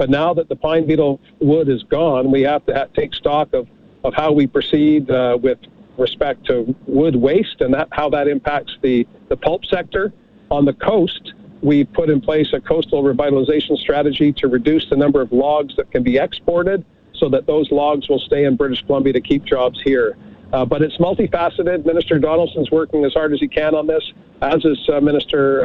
But 0.03 0.11
now 0.11 0.34
that 0.34 0.48
the 0.48 0.57
pine 0.57 0.84
beetle 0.84 1.20
wood 1.38 1.68
is 1.68 1.84
gone, 1.84 2.32
we 2.32 2.42
have 2.42 2.66
to 2.66 2.90
take 2.92 3.14
stock 3.14 3.55
of, 3.55 3.68
of 4.03 4.12
how 4.14 4.32
we 4.32 4.48
proceed 4.48 5.09
uh, 5.09 5.38
with 5.40 5.59
respect 5.96 6.44
to 6.46 6.74
wood 6.88 7.14
waste 7.14 7.61
and 7.61 7.72
that, 7.74 7.86
how 7.92 8.11
that 8.11 8.26
impacts 8.26 8.76
the, 8.82 9.07
the 9.28 9.36
pulp 9.36 9.64
sector. 9.64 10.12
On 10.50 10.64
the 10.64 10.72
coast, 10.72 11.34
we 11.62 11.84
put 11.84 12.11
in 12.11 12.20
place 12.20 12.53
a 12.53 12.61
coastal 12.61 13.05
revitalization 13.05 13.78
strategy 13.78 14.32
to 14.32 14.48
reduce 14.48 14.90
the 14.90 14.96
number 14.96 15.20
of 15.20 15.30
logs 15.30 15.76
that 15.76 15.92
can 15.92 16.03
be 16.03 16.18
exported 16.18 16.84
so 17.14 17.28
that 17.28 17.46
those 17.46 17.70
logs 17.70 18.09
will 18.09 18.18
stay 18.18 18.42
in 18.42 18.57
British 18.57 18.84
Columbia 18.84 19.12
to 19.12 19.20
keep 19.20 19.44
jobs 19.44 19.80
here. 19.84 20.16
Uh, 20.53 20.64
but 20.64 20.82
it's 20.82 20.96
multifaceted. 20.96 21.86
Minister 21.86 22.18
Donaldson's 22.18 22.72
working 22.72 23.05
as 23.05 23.12
hard 23.12 23.32
as 23.34 23.38
he 23.38 23.46
can 23.46 23.76
on 23.76 23.86
this, 23.86 24.03
as 24.40 24.64
is 24.64 24.80
uh, 24.92 25.00
Minister 25.00 25.64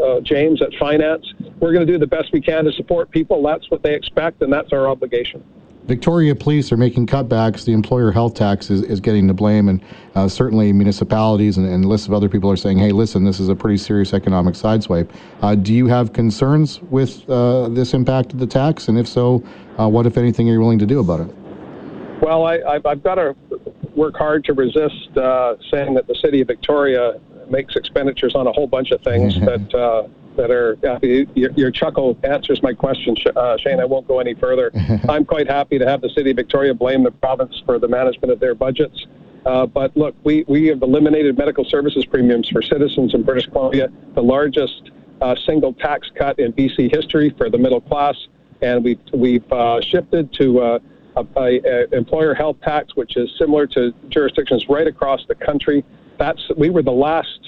uh, 0.00 0.20
James 0.20 0.62
at 0.62 0.72
Finance. 0.78 1.26
We're 1.60 1.72
going 1.72 1.86
to 1.86 1.92
do 1.92 1.98
the 1.98 2.06
best 2.06 2.32
we 2.32 2.40
can 2.40 2.64
to 2.64 2.72
support 2.72 3.10
people. 3.10 3.42
That's 3.42 3.70
what 3.70 3.82
they 3.82 3.94
expect, 3.94 4.42
and 4.42 4.52
that's 4.52 4.72
our 4.72 4.88
obligation. 4.88 5.42
Victoria 5.84 6.34
Police 6.34 6.70
are 6.70 6.76
making 6.76 7.08
cutbacks. 7.08 7.64
The 7.64 7.72
employer 7.72 8.12
health 8.12 8.34
tax 8.34 8.70
is, 8.70 8.82
is 8.82 9.00
getting 9.00 9.26
the 9.26 9.34
blame, 9.34 9.68
and 9.68 9.82
uh, 10.14 10.28
certainly 10.28 10.72
municipalities 10.72 11.56
and, 11.56 11.66
and, 11.66 11.84
lists 11.84 12.06
of 12.06 12.12
other 12.12 12.28
people 12.28 12.50
are 12.50 12.56
saying, 12.56 12.78
hey, 12.78 12.92
listen, 12.92 13.24
this 13.24 13.40
is 13.40 13.48
a 13.48 13.54
pretty 13.56 13.76
serious 13.76 14.14
economic 14.14 14.54
sideswipe. 14.54 15.10
Uh, 15.40 15.56
do 15.56 15.74
you 15.74 15.88
have 15.88 16.12
concerns 16.12 16.80
with 16.82 17.28
uh, 17.28 17.68
this 17.68 17.94
impact 17.94 18.32
of 18.32 18.38
the 18.38 18.46
tax? 18.46 18.86
And 18.86 18.96
if 18.96 19.08
so, 19.08 19.42
uh, 19.78 19.88
what, 19.88 20.06
if 20.06 20.16
anything, 20.16 20.48
are 20.48 20.52
you 20.52 20.60
willing 20.60 20.78
to 20.78 20.86
do 20.86 21.00
about 21.00 21.20
it? 21.20 21.34
Well, 22.22 22.46
I, 22.46 22.80
have 22.84 23.02
got 23.02 23.16
to 23.16 23.34
work 23.96 24.16
hard 24.16 24.44
to 24.44 24.52
resist 24.52 25.16
uh, 25.16 25.56
saying 25.72 25.94
that 25.94 26.06
the 26.06 26.14
city 26.22 26.40
of 26.42 26.46
Victoria 26.46 27.20
makes 27.52 27.76
expenditures 27.76 28.34
on 28.34 28.48
a 28.48 28.52
whole 28.52 28.66
bunch 28.66 28.90
of 28.90 29.00
things 29.02 29.38
that 29.40 29.74
uh, 29.74 30.08
that 30.36 30.50
are 30.50 30.78
your, 31.34 31.50
your, 31.52 31.70
chuckle 31.70 32.18
answers 32.24 32.62
my 32.62 32.72
question, 32.72 33.14
uh, 33.36 33.56
Shane. 33.58 33.78
I 33.80 33.84
won't 33.84 34.08
go 34.08 34.18
any 34.18 34.34
further. 34.34 34.72
I'm 35.08 35.26
quite 35.26 35.46
happy 35.46 35.78
to 35.78 35.86
have 35.86 36.00
the 36.00 36.08
city 36.08 36.30
of 36.30 36.36
Victoria 36.36 36.72
blame 36.72 37.04
the 37.04 37.10
province 37.10 37.62
for 37.66 37.78
the 37.78 37.86
management 37.86 38.32
of 38.32 38.40
their 38.40 38.54
budgets. 38.54 39.06
Uh, 39.44 39.66
but 39.66 39.94
look, 39.96 40.14
we, 40.24 40.44
we 40.48 40.66
have 40.68 40.82
eliminated 40.82 41.36
medical 41.36 41.64
services 41.64 42.06
premiums 42.06 42.48
for 42.48 42.62
citizens 42.62 43.12
in 43.12 43.22
British 43.22 43.46
Columbia, 43.50 43.88
the 44.14 44.22
largest 44.22 44.90
uh, 45.20 45.34
single 45.46 45.72
tax 45.74 46.10
cut 46.16 46.38
in 46.38 46.52
BC 46.52 46.94
history 46.94 47.30
for 47.36 47.50
the 47.50 47.58
middle 47.58 47.80
class, 47.80 48.16
and 48.60 48.82
we've 48.84 49.00
we've 49.12 49.52
uh, 49.52 49.80
shifted 49.80 50.32
to 50.34 50.60
uh, 50.60 50.78
a, 51.16 51.26
a, 51.36 51.60
a 51.64 51.96
employer 51.96 52.34
health 52.34 52.56
tax, 52.62 52.96
which 52.96 53.16
is 53.16 53.30
similar 53.38 53.66
to 53.68 53.92
jurisdictions 54.08 54.68
right 54.68 54.86
across 54.86 55.24
the 55.26 55.34
country. 55.34 55.84
That's 56.18 56.42
we 56.56 56.70
were 56.70 56.82
the 56.82 56.92
last 56.92 57.41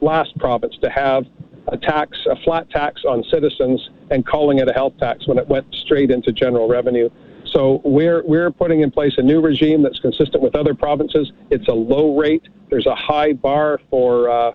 last 0.00 0.36
province 0.38 0.76
to 0.82 0.90
have 0.90 1.24
a 1.68 1.76
tax, 1.76 2.18
a 2.30 2.36
flat 2.44 2.68
tax 2.70 3.02
on 3.08 3.24
citizens, 3.24 3.88
and 4.10 4.26
calling 4.26 4.58
it 4.58 4.68
a 4.68 4.72
health 4.72 4.94
tax 4.98 5.26
when 5.26 5.38
it 5.38 5.48
went 5.48 5.66
straight 5.74 6.10
into 6.10 6.32
general 6.32 6.68
revenue. 6.68 7.08
So 7.46 7.80
we're 7.84 8.22
we're 8.24 8.50
putting 8.50 8.80
in 8.80 8.90
place 8.90 9.14
a 9.16 9.22
new 9.22 9.40
regime 9.40 9.82
that's 9.82 10.00
consistent 10.00 10.42
with 10.42 10.56
other 10.56 10.74
provinces. 10.74 11.32
It's 11.50 11.68
a 11.68 11.72
low 11.72 12.16
rate. 12.16 12.42
There's 12.70 12.86
a 12.86 12.94
high 12.94 13.32
bar 13.32 13.80
for 13.90 14.28
uh, 14.28 14.52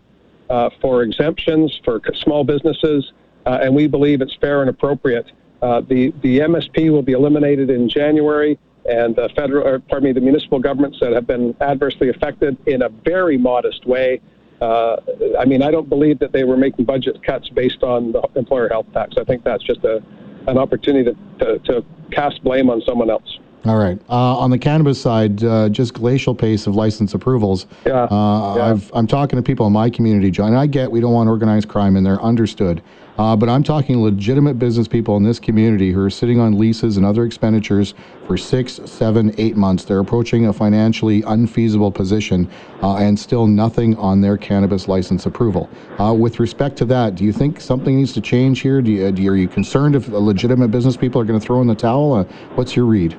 uh, 0.49 0.69
for 0.81 1.03
exemptions 1.03 1.79
for 1.85 2.01
small 2.15 2.43
businesses, 2.43 3.11
uh, 3.45 3.59
and 3.61 3.75
we 3.75 3.87
believe 3.87 4.21
it's 4.21 4.35
fair 4.41 4.61
and 4.61 4.69
appropriate. 4.69 5.31
Uh, 5.61 5.81
the 5.81 6.13
the 6.21 6.39
MSP 6.39 6.91
will 6.91 7.01
be 7.01 7.13
eliminated 7.13 7.69
in 7.69 7.89
January, 7.89 8.57
and 8.85 9.15
the 9.15 9.29
federal, 9.35 9.67
or, 9.67 9.79
pardon 9.79 10.09
me, 10.09 10.13
the 10.13 10.21
municipal 10.21 10.59
governments 10.59 10.97
that 10.99 11.13
have 11.13 11.27
been 11.27 11.55
adversely 11.61 12.09
affected 12.09 12.57
in 12.65 12.81
a 12.81 12.89
very 12.89 13.37
modest 13.37 13.85
way 13.85 14.19
uh, 14.61 14.97
I 15.39 15.45
mean, 15.45 15.61
I 15.63 15.71
don't 15.71 15.87
believe 15.87 16.19
that 16.19 16.31
they 16.31 16.43
were 16.43 16.57
making 16.57 16.85
budget 16.85 17.23
cuts 17.23 17.49
based 17.49 17.83
on 17.83 18.11
the 18.11 18.21
employer 18.35 18.67
health 18.69 18.87
tax. 18.93 19.15
I 19.17 19.23
think 19.23 19.43
that's 19.43 19.63
just 19.63 19.83
a 19.83 20.01
an 20.47 20.57
opportunity 20.57 21.11
to, 21.11 21.45
to, 21.45 21.59
to 21.59 21.85
cast 22.11 22.43
blame 22.43 22.69
on 22.69 22.81
someone 22.81 23.09
else. 23.09 23.39
All 23.65 23.77
right. 23.77 23.99
Uh, 24.09 24.37
on 24.37 24.51
the 24.51 24.57
cannabis 24.57 25.01
side, 25.01 25.43
uh, 25.43 25.67
just 25.69 25.93
glacial 25.93 26.33
pace 26.33 26.65
of 26.65 26.75
license 26.75 27.13
approvals. 27.13 27.65
Yeah. 27.85 28.03
Uh, 28.03 28.55
yeah. 28.55 28.79
i 28.93 28.99
am 28.99 29.05
talking 29.05 29.37
to 29.37 29.43
people 29.43 29.67
in 29.67 29.73
my 29.73 29.89
community, 29.89 30.31
John. 30.31 30.55
I 30.55 30.65
get 30.65 30.89
we 30.89 31.01
don't 31.01 31.13
want 31.13 31.29
organized 31.29 31.67
crime 31.67 31.97
in 31.97 32.03
there, 32.03 32.21
understood. 32.21 32.81
Uh, 33.17 33.35
but 33.35 33.49
I'm 33.49 33.63
talking 33.63 34.01
legitimate 34.01 34.57
business 34.57 34.87
people 34.87 35.17
in 35.17 35.23
this 35.23 35.39
community 35.39 35.91
who 35.91 36.01
are 36.01 36.09
sitting 36.09 36.39
on 36.39 36.57
leases 36.57 36.95
and 36.95 37.05
other 37.05 37.25
expenditures 37.25 37.93
for 38.25 38.37
six, 38.37 38.79
seven, 38.85 39.35
eight 39.37 39.57
months. 39.57 39.83
They're 39.83 39.99
approaching 39.99 40.47
a 40.47 40.53
financially 40.53 41.21
unfeasible 41.23 41.91
position 41.91 42.49
uh, 42.81 42.95
and 42.95 43.19
still 43.19 43.45
nothing 43.45 43.97
on 43.97 44.21
their 44.21 44.37
cannabis 44.37 44.87
license 44.87 45.25
approval. 45.25 45.69
Uh, 45.99 46.13
with 46.17 46.39
respect 46.39 46.77
to 46.77 46.85
that, 46.85 47.15
do 47.15 47.25
you 47.25 47.33
think 47.33 47.59
something 47.59 47.97
needs 47.97 48.13
to 48.13 48.21
change 48.21 48.61
here? 48.61 48.81
Do 48.81 48.89
you, 48.89 49.11
do 49.11 49.21
you, 49.21 49.31
are 49.33 49.35
you 49.35 49.49
concerned 49.49 49.97
if 49.97 50.07
legitimate 50.07 50.69
business 50.69 50.95
people 50.95 51.19
are 51.19 51.25
going 51.25 51.37
to 51.37 51.45
throw 51.45 51.59
in 51.59 51.67
the 51.67 51.75
towel? 51.75 52.13
Uh, 52.13 52.23
what's 52.55 52.73
your 52.73 52.85
read? 52.85 53.17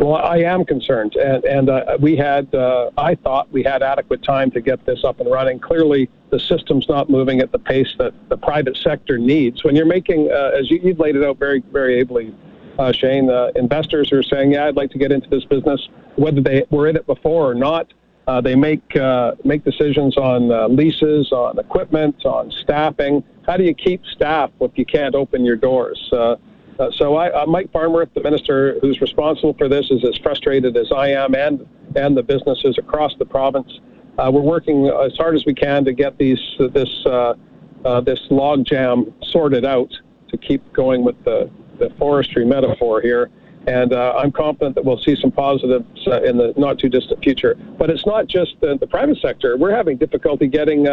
Well, 0.00 0.14
I 0.14 0.38
am 0.38 0.64
concerned, 0.64 1.14
and, 1.16 1.44
and 1.44 1.68
uh, 1.68 1.98
we 2.00 2.16
had, 2.16 2.54
uh, 2.54 2.90
I 2.96 3.16
thought 3.16 3.52
we 3.52 3.62
had 3.62 3.82
adequate 3.82 4.22
time 4.22 4.50
to 4.52 4.62
get 4.62 4.86
this 4.86 5.04
up 5.04 5.20
and 5.20 5.30
running. 5.30 5.58
Clearly, 5.58 6.08
the 6.30 6.40
system's 6.40 6.88
not 6.88 7.10
moving 7.10 7.40
at 7.40 7.52
the 7.52 7.58
pace 7.58 7.94
that 7.98 8.14
the 8.30 8.38
private 8.38 8.78
sector 8.78 9.18
needs. 9.18 9.62
When 9.62 9.76
you're 9.76 9.84
making, 9.84 10.30
uh, 10.32 10.52
as 10.58 10.70
you, 10.70 10.80
have 10.88 10.98
laid 10.98 11.16
it 11.16 11.22
out 11.22 11.36
very, 11.38 11.62
very 11.70 12.00
ably, 12.00 12.34
uh, 12.78 12.92
Shane, 12.92 13.28
uh, 13.28 13.50
investors 13.56 14.10
are 14.10 14.22
saying, 14.22 14.52
"Yeah, 14.52 14.68
I'd 14.68 14.76
like 14.76 14.90
to 14.92 14.98
get 14.98 15.12
into 15.12 15.28
this 15.28 15.44
business," 15.44 15.86
whether 16.16 16.40
they 16.40 16.64
were 16.70 16.88
in 16.88 16.96
it 16.96 17.06
before 17.06 17.50
or 17.50 17.54
not. 17.54 17.92
Uh, 18.26 18.40
they 18.40 18.54
make 18.54 18.82
make 19.44 19.64
decisions 19.64 20.16
on 20.16 20.74
leases, 20.76 21.30
on 21.30 21.58
equipment, 21.58 22.24
on 22.24 22.50
staffing. 22.52 23.22
How 23.46 23.58
do 23.58 23.64
you 23.64 23.74
keep 23.74 24.06
staff 24.06 24.50
if 24.62 24.78
you 24.78 24.86
can't 24.86 25.14
open 25.14 25.44
your 25.44 25.56
doors? 25.56 26.10
Uh, 26.80 26.90
so 26.92 27.14
I, 27.16 27.30
uh, 27.30 27.44
Mike 27.44 27.70
Farnworth, 27.72 28.08
the 28.14 28.22
minister 28.22 28.78
who's 28.80 29.02
responsible 29.02 29.52
for 29.52 29.68
this, 29.68 29.90
is 29.90 30.02
as 30.02 30.16
frustrated 30.22 30.78
as 30.78 30.90
I 30.90 31.08
am, 31.08 31.34
and 31.34 31.68
and 31.94 32.16
the 32.16 32.22
businesses 32.22 32.78
across 32.78 33.14
the 33.18 33.26
province. 33.26 33.80
Uh, 34.18 34.30
we're 34.32 34.40
working 34.40 34.86
as 34.86 35.14
hard 35.16 35.34
as 35.34 35.44
we 35.44 35.52
can 35.52 35.84
to 35.84 35.92
get 35.92 36.16
these 36.16 36.40
this 36.72 36.88
uh, 37.04 37.34
uh, 37.84 38.00
this 38.00 38.20
log 38.30 38.64
jam 38.64 39.12
sorted 39.22 39.66
out 39.66 39.92
to 40.28 40.38
keep 40.38 40.72
going 40.72 41.04
with 41.04 41.22
the 41.24 41.50
the 41.78 41.90
forestry 41.98 42.46
metaphor 42.46 43.02
here. 43.02 43.28
And 43.66 43.92
uh, 43.92 44.14
I'm 44.16 44.32
confident 44.32 44.74
that 44.76 44.84
we'll 44.86 45.02
see 45.02 45.14
some 45.16 45.30
positives 45.30 45.84
in 46.06 46.38
the 46.38 46.54
not 46.56 46.78
too 46.78 46.88
distant 46.88 47.22
future. 47.22 47.58
But 47.76 47.90
it's 47.90 48.06
not 48.06 48.26
just 48.26 48.58
the, 48.62 48.78
the 48.78 48.86
private 48.86 49.18
sector. 49.18 49.58
We're 49.58 49.76
having 49.76 49.98
difficulty 49.98 50.46
getting 50.46 50.86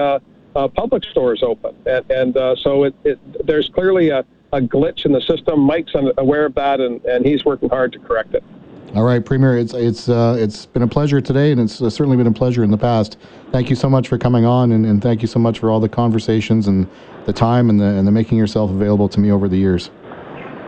public 0.53 1.05
stores 1.05 1.43
open, 1.43 1.75
and, 1.85 2.11
and 2.11 2.57
so 2.59 2.83
it, 2.83 2.95
it, 3.05 3.47
there's 3.47 3.69
clearly 3.69 4.09
a 4.09 4.25
a 4.53 4.59
glitch 4.59 5.05
in 5.05 5.11
the 5.11 5.21
system. 5.21 5.59
Mike's 5.59 5.93
aware 6.17 6.45
of 6.45 6.55
that, 6.55 6.79
and, 6.79 7.03
and 7.05 7.25
he's 7.25 7.45
working 7.45 7.69
hard 7.69 7.91
to 7.93 7.99
correct 7.99 8.33
it. 8.33 8.43
All 8.95 9.03
right, 9.03 9.23
Premier, 9.23 9.57
it's 9.57 9.73
it's 9.73 10.07
uh, 10.07 10.37
it's 10.39 10.65
been 10.65 10.81
a 10.81 10.87
pleasure 10.87 11.19
today, 11.19 11.51
and 11.51 11.59
it's 11.59 11.81
uh, 11.81 11.89
certainly 11.89 12.15
been 12.15 12.27
a 12.27 12.31
pleasure 12.31 12.63
in 12.63 12.71
the 12.71 12.77
past. 12.77 13.17
Thank 13.51 13.69
you 13.69 13.75
so 13.75 13.89
much 13.89 14.07
for 14.07 14.17
coming 14.17 14.45
on, 14.45 14.71
and, 14.71 14.85
and 14.85 15.01
thank 15.01 15.21
you 15.21 15.27
so 15.27 15.39
much 15.39 15.59
for 15.59 15.69
all 15.69 15.81
the 15.81 15.89
conversations 15.89 16.67
and 16.67 16.87
the 17.25 17.33
time 17.33 17.69
and 17.69 17.79
the 17.79 17.85
and 17.85 18.07
the 18.07 18.11
making 18.11 18.37
yourself 18.37 18.71
available 18.71 19.09
to 19.09 19.19
me 19.19 19.29
over 19.29 19.49
the 19.49 19.57
years. 19.57 19.91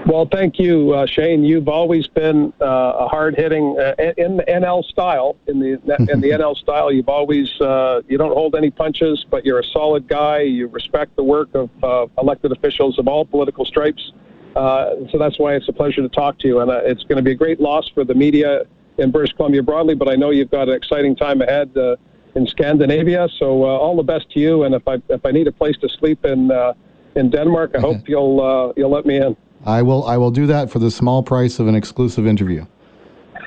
Well, 0.06 0.28
thank 0.32 0.58
you, 0.58 0.94
uh, 0.94 1.06
Shane. 1.06 1.44
You've 1.44 1.68
always 1.68 2.08
been 2.08 2.54
uh, 2.62 2.66
a 2.66 3.08
hard-hitting 3.08 3.78
uh, 3.78 3.94
in 4.18 4.38
the 4.38 4.44
NL 4.44 4.84
style. 4.86 5.36
In 5.48 5.60
the 5.60 5.74
in 6.10 6.22
the 6.22 6.30
NL 6.40 6.56
style, 6.58 6.92
you've 6.92 7.10
always 7.10 7.50
uh, 7.62 8.02
you 8.08 8.18
don't 8.18 8.34
hold 8.34 8.56
any 8.56 8.72
punches, 8.72 9.26
but 9.30 9.46
you're 9.46 9.60
a 9.60 9.64
solid 9.64 10.08
guy. 10.08 10.40
You 10.40 10.68
respect 10.68 11.16
the 11.16 11.24
work 11.24 11.54
of 11.54 11.70
uh, 11.84 12.08
elected 12.18 12.52
officials 12.52 12.98
of 12.98 13.08
all 13.08 13.26
political 13.26 13.66
stripes. 13.66 14.12
Uh, 14.56 14.96
so 15.12 15.18
that's 15.18 15.38
why 15.38 15.54
it's 15.54 15.70
a 15.70 15.74
pleasure 15.74 16.02
to 16.02 16.10
talk 16.10 16.40
to 16.40 16.48
you, 16.48 16.60
and 16.60 16.72
it's 16.72 17.04
going 17.04 17.18
to 17.18 17.22
be 17.22 17.32
a 17.32 17.36
great 17.36 17.60
loss 17.60 17.88
for 17.90 18.04
the 18.04 18.16
media 18.16 18.66
in 19.00 19.12
British 19.12 19.36
Columbia 19.36 19.64
broadly, 19.64 19.96
but 19.96 20.08
I 20.08 20.16
know 20.16 20.30
you've 20.30 20.52
got 20.52 20.70
an 20.70 20.76
exciting 20.76 21.16
time 21.16 21.42
ahead 21.42 21.76
uh, 21.78 21.96
in 22.36 22.46
Scandinavia. 22.48 23.28
So 23.38 23.64
uh, 23.64 23.68
all 23.68 23.96
the 23.96 24.04
best 24.04 24.30
to 24.32 24.40
you. 24.40 24.64
And 24.64 24.76
if 24.76 24.88
I 24.88 25.02
if 25.10 25.26
I 25.26 25.32
need 25.32 25.48
a 25.48 25.52
place 25.52 25.78
to 25.78 25.90
sleep 25.90 26.26
in 26.26 26.52
uh, 26.52 26.74
in 27.16 27.30
Denmark, 27.30 27.72
I 27.76 27.80
hope 27.80 28.08
you'll 28.08 28.42
uh, 28.42 28.74
you'll 28.76 28.92
let 28.92 29.06
me 29.06 29.18
in. 29.18 29.36
I 29.66 29.82
will. 29.82 30.06
I 30.06 30.18
will 30.18 30.32
do 30.32 30.48
that 30.48 30.70
for 30.70 30.80
the 30.80 30.90
small 30.92 31.22
price 31.24 31.60
of 31.60 31.68
an 31.68 31.76
exclusive 31.76 32.26
interview. 32.26 32.66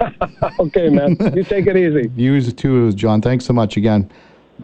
okay, 0.61 0.89
man. 0.89 1.17
you 1.35 1.45
take 1.45 1.67
it 1.67 1.77
easy. 1.77 2.11
You 2.17 2.41
too, 2.41 2.93
John. 2.93 3.21
Thanks 3.23 3.45
so 3.45 3.53
much 3.53 3.77
again. 3.77 4.11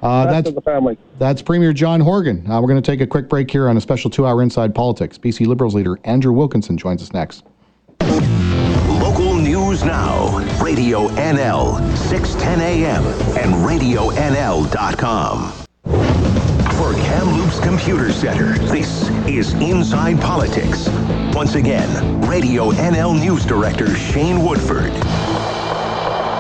Uh, 0.02 0.26
that's 0.26 0.50
the 0.52 0.60
family. 0.60 0.96
That's 1.18 1.42
Premier 1.42 1.72
John 1.72 2.00
Horgan. 2.00 2.48
Uh, 2.48 2.60
we're 2.60 2.68
going 2.68 2.80
to 2.80 2.90
take 2.90 3.00
a 3.00 3.06
quick 3.06 3.28
break 3.28 3.50
here 3.50 3.68
on 3.68 3.76
a 3.76 3.80
special 3.80 4.10
two-hour 4.10 4.42
Inside 4.42 4.74
Politics. 4.74 5.18
BC 5.18 5.46
Liberals 5.46 5.74
leader 5.74 5.98
Andrew 6.04 6.32
Wilkinson 6.32 6.76
joins 6.76 7.02
us 7.02 7.12
next. 7.12 7.44
Local 9.00 9.34
news 9.34 9.84
now. 9.84 10.38
Radio 10.62 11.08
NL, 11.08 11.96
610 11.96 12.60
a.m. 12.60 13.04
and 13.36 13.54
RadioNL.com. 13.66 15.52
For 16.78 16.94
Kamloops 16.94 17.58
Computer 17.58 18.12
Center, 18.12 18.56
this 18.68 19.08
is 19.26 19.52
Inside 19.54 20.20
Politics. 20.20 20.88
Once 21.34 21.56
again, 21.56 22.20
Radio 22.20 22.70
NL 22.70 23.18
News 23.18 23.44
Director 23.44 23.96
Shane 23.96 24.44
Woodford. 24.44 24.92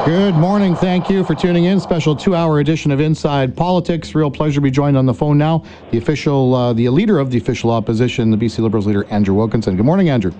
Good 0.06 0.36
morning. 0.36 0.76
Thank 0.76 1.10
you 1.10 1.24
for 1.24 1.34
tuning 1.34 1.64
in. 1.64 1.80
Special 1.80 2.14
two-hour 2.14 2.60
edition 2.60 2.92
of 2.92 3.00
Inside 3.00 3.56
Politics. 3.56 4.14
Real 4.14 4.30
pleasure 4.30 4.54
to 4.54 4.60
be 4.60 4.70
joined 4.70 4.96
on 4.96 5.06
the 5.06 5.12
phone 5.12 5.38
now. 5.38 5.64
The 5.90 5.98
official, 5.98 6.54
uh, 6.54 6.72
the 6.72 6.88
leader 6.88 7.18
of 7.18 7.32
the 7.32 7.38
official 7.38 7.72
opposition, 7.72 8.30
the 8.30 8.36
BC 8.36 8.60
Liberals 8.60 8.86
leader 8.86 9.06
Andrew 9.06 9.34
Wilkinson. 9.34 9.76
Good 9.76 9.86
morning, 9.86 10.08
Andrew. 10.08 10.32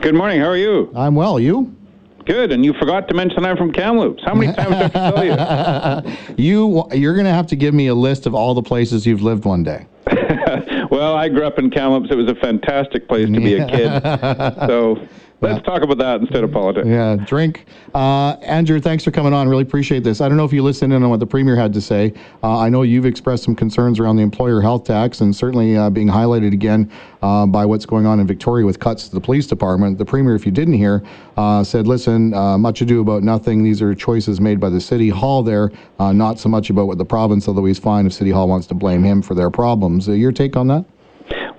Good 0.00 0.14
morning. 0.14 0.40
How 0.40 0.46
are 0.46 0.56
you? 0.56 0.90
I'm 0.96 1.14
well. 1.14 1.38
You? 1.38 1.76
Good. 2.24 2.52
And 2.52 2.64
you 2.64 2.72
forgot 2.74 3.08
to 3.08 3.14
mention 3.14 3.44
I'm 3.44 3.56
from 3.56 3.72
Kamloops. 3.72 4.22
How 4.24 4.34
many 4.34 4.52
times 4.52 4.70
do 4.70 4.98
I 4.98 5.24
have 5.26 6.04
tell 6.04 6.06
you? 6.06 6.16
you 6.36 6.84
you're 6.92 7.14
going 7.14 7.26
to 7.26 7.32
have 7.32 7.46
to 7.48 7.56
give 7.56 7.74
me 7.74 7.88
a 7.88 7.94
list 7.94 8.26
of 8.26 8.34
all 8.34 8.54
the 8.54 8.62
places 8.62 9.06
you've 9.06 9.22
lived 9.22 9.44
one 9.44 9.62
day. 9.62 9.86
well, 10.90 11.14
I 11.14 11.28
grew 11.28 11.46
up 11.46 11.58
in 11.58 11.70
Kamloops. 11.70 12.10
It 12.10 12.16
was 12.16 12.28
a 12.28 12.34
fantastic 12.34 13.08
place 13.08 13.26
to 13.26 13.40
be 13.40 13.54
a 13.54 13.66
kid. 13.66 14.02
so 14.66 15.06
Let's 15.42 15.66
talk 15.66 15.82
about 15.82 15.98
that 15.98 16.20
instead 16.20 16.44
of 16.44 16.52
politics. 16.52 16.86
Yeah, 16.86 17.16
drink. 17.16 17.66
Uh, 17.94 18.36
Andrew, 18.42 18.80
thanks 18.80 19.02
for 19.02 19.10
coming 19.10 19.32
on. 19.32 19.48
Really 19.48 19.64
appreciate 19.64 20.04
this. 20.04 20.20
I 20.20 20.28
don't 20.28 20.36
know 20.36 20.44
if 20.44 20.52
you 20.52 20.62
listened 20.62 20.92
in 20.92 21.02
on 21.02 21.10
what 21.10 21.18
the 21.18 21.26
Premier 21.26 21.56
had 21.56 21.72
to 21.74 21.80
say. 21.80 22.14
Uh, 22.42 22.58
I 22.58 22.68
know 22.68 22.82
you've 22.82 23.06
expressed 23.06 23.42
some 23.42 23.56
concerns 23.56 23.98
around 23.98 24.16
the 24.16 24.22
employer 24.22 24.60
health 24.60 24.84
tax 24.84 25.20
and 25.20 25.34
certainly 25.34 25.76
uh, 25.76 25.90
being 25.90 26.06
highlighted 26.06 26.52
again 26.52 26.90
uh, 27.22 27.44
by 27.46 27.66
what's 27.66 27.84
going 27.84 28.06
on 28.06 28.20
in 28.20 28.26
Victoria 28.26 28.64
with 28.64 28.78
cuts 28.78 29.08
to 29.08 29.14
the 29.14 29.20
police 29.20 29.46
department. 29.48 29.98
The 29.98 30.04
Premier, 30.04 30.36
if 30.36 30.46
you 30.46 30.52
didn't 30.52 30.74
hear, 30.74 31.02
uh, 31.36 31.64
said, 31.64 31.88
listen, 31.88 32.32
uh, 32.34 32.56
much 32.56 32.80
ado 32.80 33.00
about 33.00 33.24
nothing. 33.24 33.64
These 33.64 33.82
are 33.82 33.94
choices 33.94 34.40
made 34.40 34.60
by 34.60 34.70
the 34.70 34.80
City 34.80 35.08
Hall 35.08 35.42
there, 35.42 35.72
not 35.98 36.38
so 36.38 36.48
much 36.48 36.70
about 36.70 36.86
what 36.86 36.98
the 36.98 37.04
province, 37.04 37.48
although 37.48 37.64
he's 37.64 37.78
fine 37.78 38.06
if 38.06 38.12
City 38.12 38.30
Hall 38.30 38.48
wants 38.48 38.66
to 38.68 38.74
blame 38.74 39.02
him 39.02 39.22
for 39.22 39.34
their 39.34 39.50
problems. 39.50 40.06
your 40.06 40.32
take 40.32 40.56
on 40.56 40.68
that? 40.68 40.84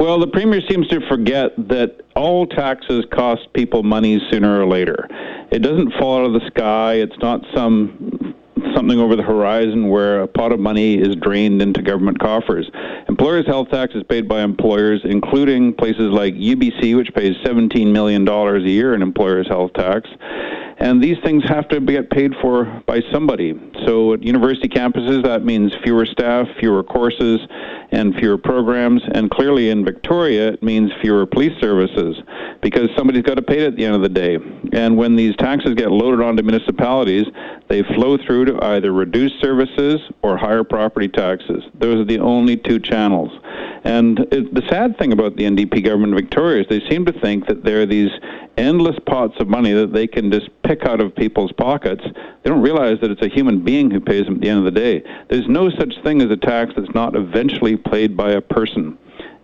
Well, 0.03 0.19
the 0.19 0.27
premier 0.27 0.59
seems 0.69 0.89
to 0.89 0.99
forget 1.07 1.51
that 1.69 2.01
all 2.13 2.45
taxes 2.45 3.05
cost 3.13 3.47
people 3.53 3.83
money 3.83 4.19
sooner 4.29 4.59
or 4.59 4.67
later. 4.67 5.07
It 5.49 5.59
doesn't 5.59 5.93
fall 5.93 6.19
out 6.19 6.25
of 6.25 6.33
the 6.33 6.45
sky. 6.47 6.95
It's 6.95 7.17
not 7.19 7.39
some 7.55 8.35
something 8.75 8.99
over 8.99 9.15
the 9.15 9.23
horizon 9.23 9.87
where 9.87 10.23
a 10.23 10.27
pot 10.27 10.51
of 10.51 10.59
money 10.59 10.95
is 10.95 11.15
drained 11.15 11.61
into 11.61 11.81
government 11.81 12.19
coffers. 12.19 12.69
Employers' 13.07 13.45
health 13.47 13.69
tax 13.69 13.95
is 13.95 14.03
paid 14.03 14.27
by 14.27 14.41
employers, 14.41 14.99
including 15.05 15.73
places 15.73 16.11
like 16.11 16.33
UBC, 16.33 16.97
which 16.97 17.13
pays 17.13 17.37
$17 17.45 17.93
million 17.93 18.27
a 18.27 18.59
year 18.59 18.95
in 18.95 19.01
employers' 19.01 19.47
health 19.47 19.71
tax. 19.73 20.09
And 20.79 21.01
these 21.01 21.17
things 21.23 21.43
have 21.47 21.69
to 21.69 21.79
get 21.79 22.09
paid 22.09 22.33
for 22.41 22.65
by 22.85 23.01
somebody. 23.11 23.53
So 23.85 24.13
at 24.13 24.23
university 24.23 24.67
campuses, 24.67 25.23
that 25.23 25.45
means 25.45 25.71
fewer 25.83 26.05
staff, 26.05 26.47
fewer 26.59 26.83
courses, 26.83 27.39
and 27.93 28.15
fewer 28.15 28.37
programs. 28.37 29.01
And 29.13 29.29
clearly 29.29 29.69
in 29.69 29.85
Victoria, 29.85 30.53
it 30.53 30.63
means 30.63 30.91
fewer 31.01 31.25
police 31.25 31.57
services 31.61 32.17
because 32.61 32.89
somebody's 32.97 33.23
got 33.23 33.35
to 33.35 33.41
pay 33.41 33.59
it 33.59 33.67
at 33.67 33.75
the 33.75 33.85
end 33.85 33.95
of 33.95 34.01
the 34.01 34.09
day. 34.09 34.37
And 34.73 34.97
when 34.97 35.15
these 35.15 35.35
taxes 35.35 35.75
get 35.75 35.91
loaded 35.91 36.25
onto 36.25 36.41
municipalities, 36.43 37.25
they 37.69 37.83
flow 37.95 38.17
through 38.17 38.45
to 38.45 38.63
either 38.63 38.91
reduced 38.91 39.39
services 39.41 39.99
or 40.23 40.37
higher 40.37 40.63
property 40.63 41.07
taxes. 41.07 41.63
Those 41.75 42.01
are 42.01 42.05
the 42.05 42.19
only 42.19 42.57
two 42.57 42.79
channels. 42.79 43.31
And 43.83 44.19
it, 44.31 44.53
the 44.53 44.63
sad 44.69 44.97
thing 44.97 45.11
about 45.11 45.35
the 45.35 45.43
NDP 45.43 45.83
government 45.83 46.13
of 46.13 46.19
Victoria 46.19 46.61
is 46.61 46.67
they 46.69 46.89
seem 46.89 47.05
to 47.05 47.19
think 47.21 47.47
that 47.47 47.63
there 47.63 47.81
are 47.81 47.85
these 47.85 48.11
endless 48.57 48.95
pots 49.05 49.35
of 49.39 49.47
money 49.47 49.73
that 49.73 49.93
they 49.93 50.07
can 50.07 50.31
just 50.31 50.49
pick 50.63 50.85
out 50.85 51.01
of 51.01 51.15
people's 51.15 51.51
pockets. 51.51 52.03
They 52.43 52.49
don't 52.49 52.61
realize 52.61 52.99
that 52.99 53.09
it's 53.09 53.21
a 53.21 53.29
human 53.29 53.63
being 53.63 53.89
who 53.89 54.01
pays 54.01 54.25
them 54.25 54.35
at 54.35 54.41
the 54.41 54.49
end 54.49 54.59
of 54.59 54.65
the 54.65 54.79
day. 54.79 55.01
There's 55.29 55.47
no 55.47 55.69
such 55.69 56.01
thing 56.03 56.21
as 56.21 56.29
a 56.29 56.35
tax 56.35 56.73
that's 56.75 56.93
not 56.93 57.15
eventually 57.15 57.77
paid 57.77 58.17
by 58.17 58.31
a 58.31 58.41
person, 58.41 58.97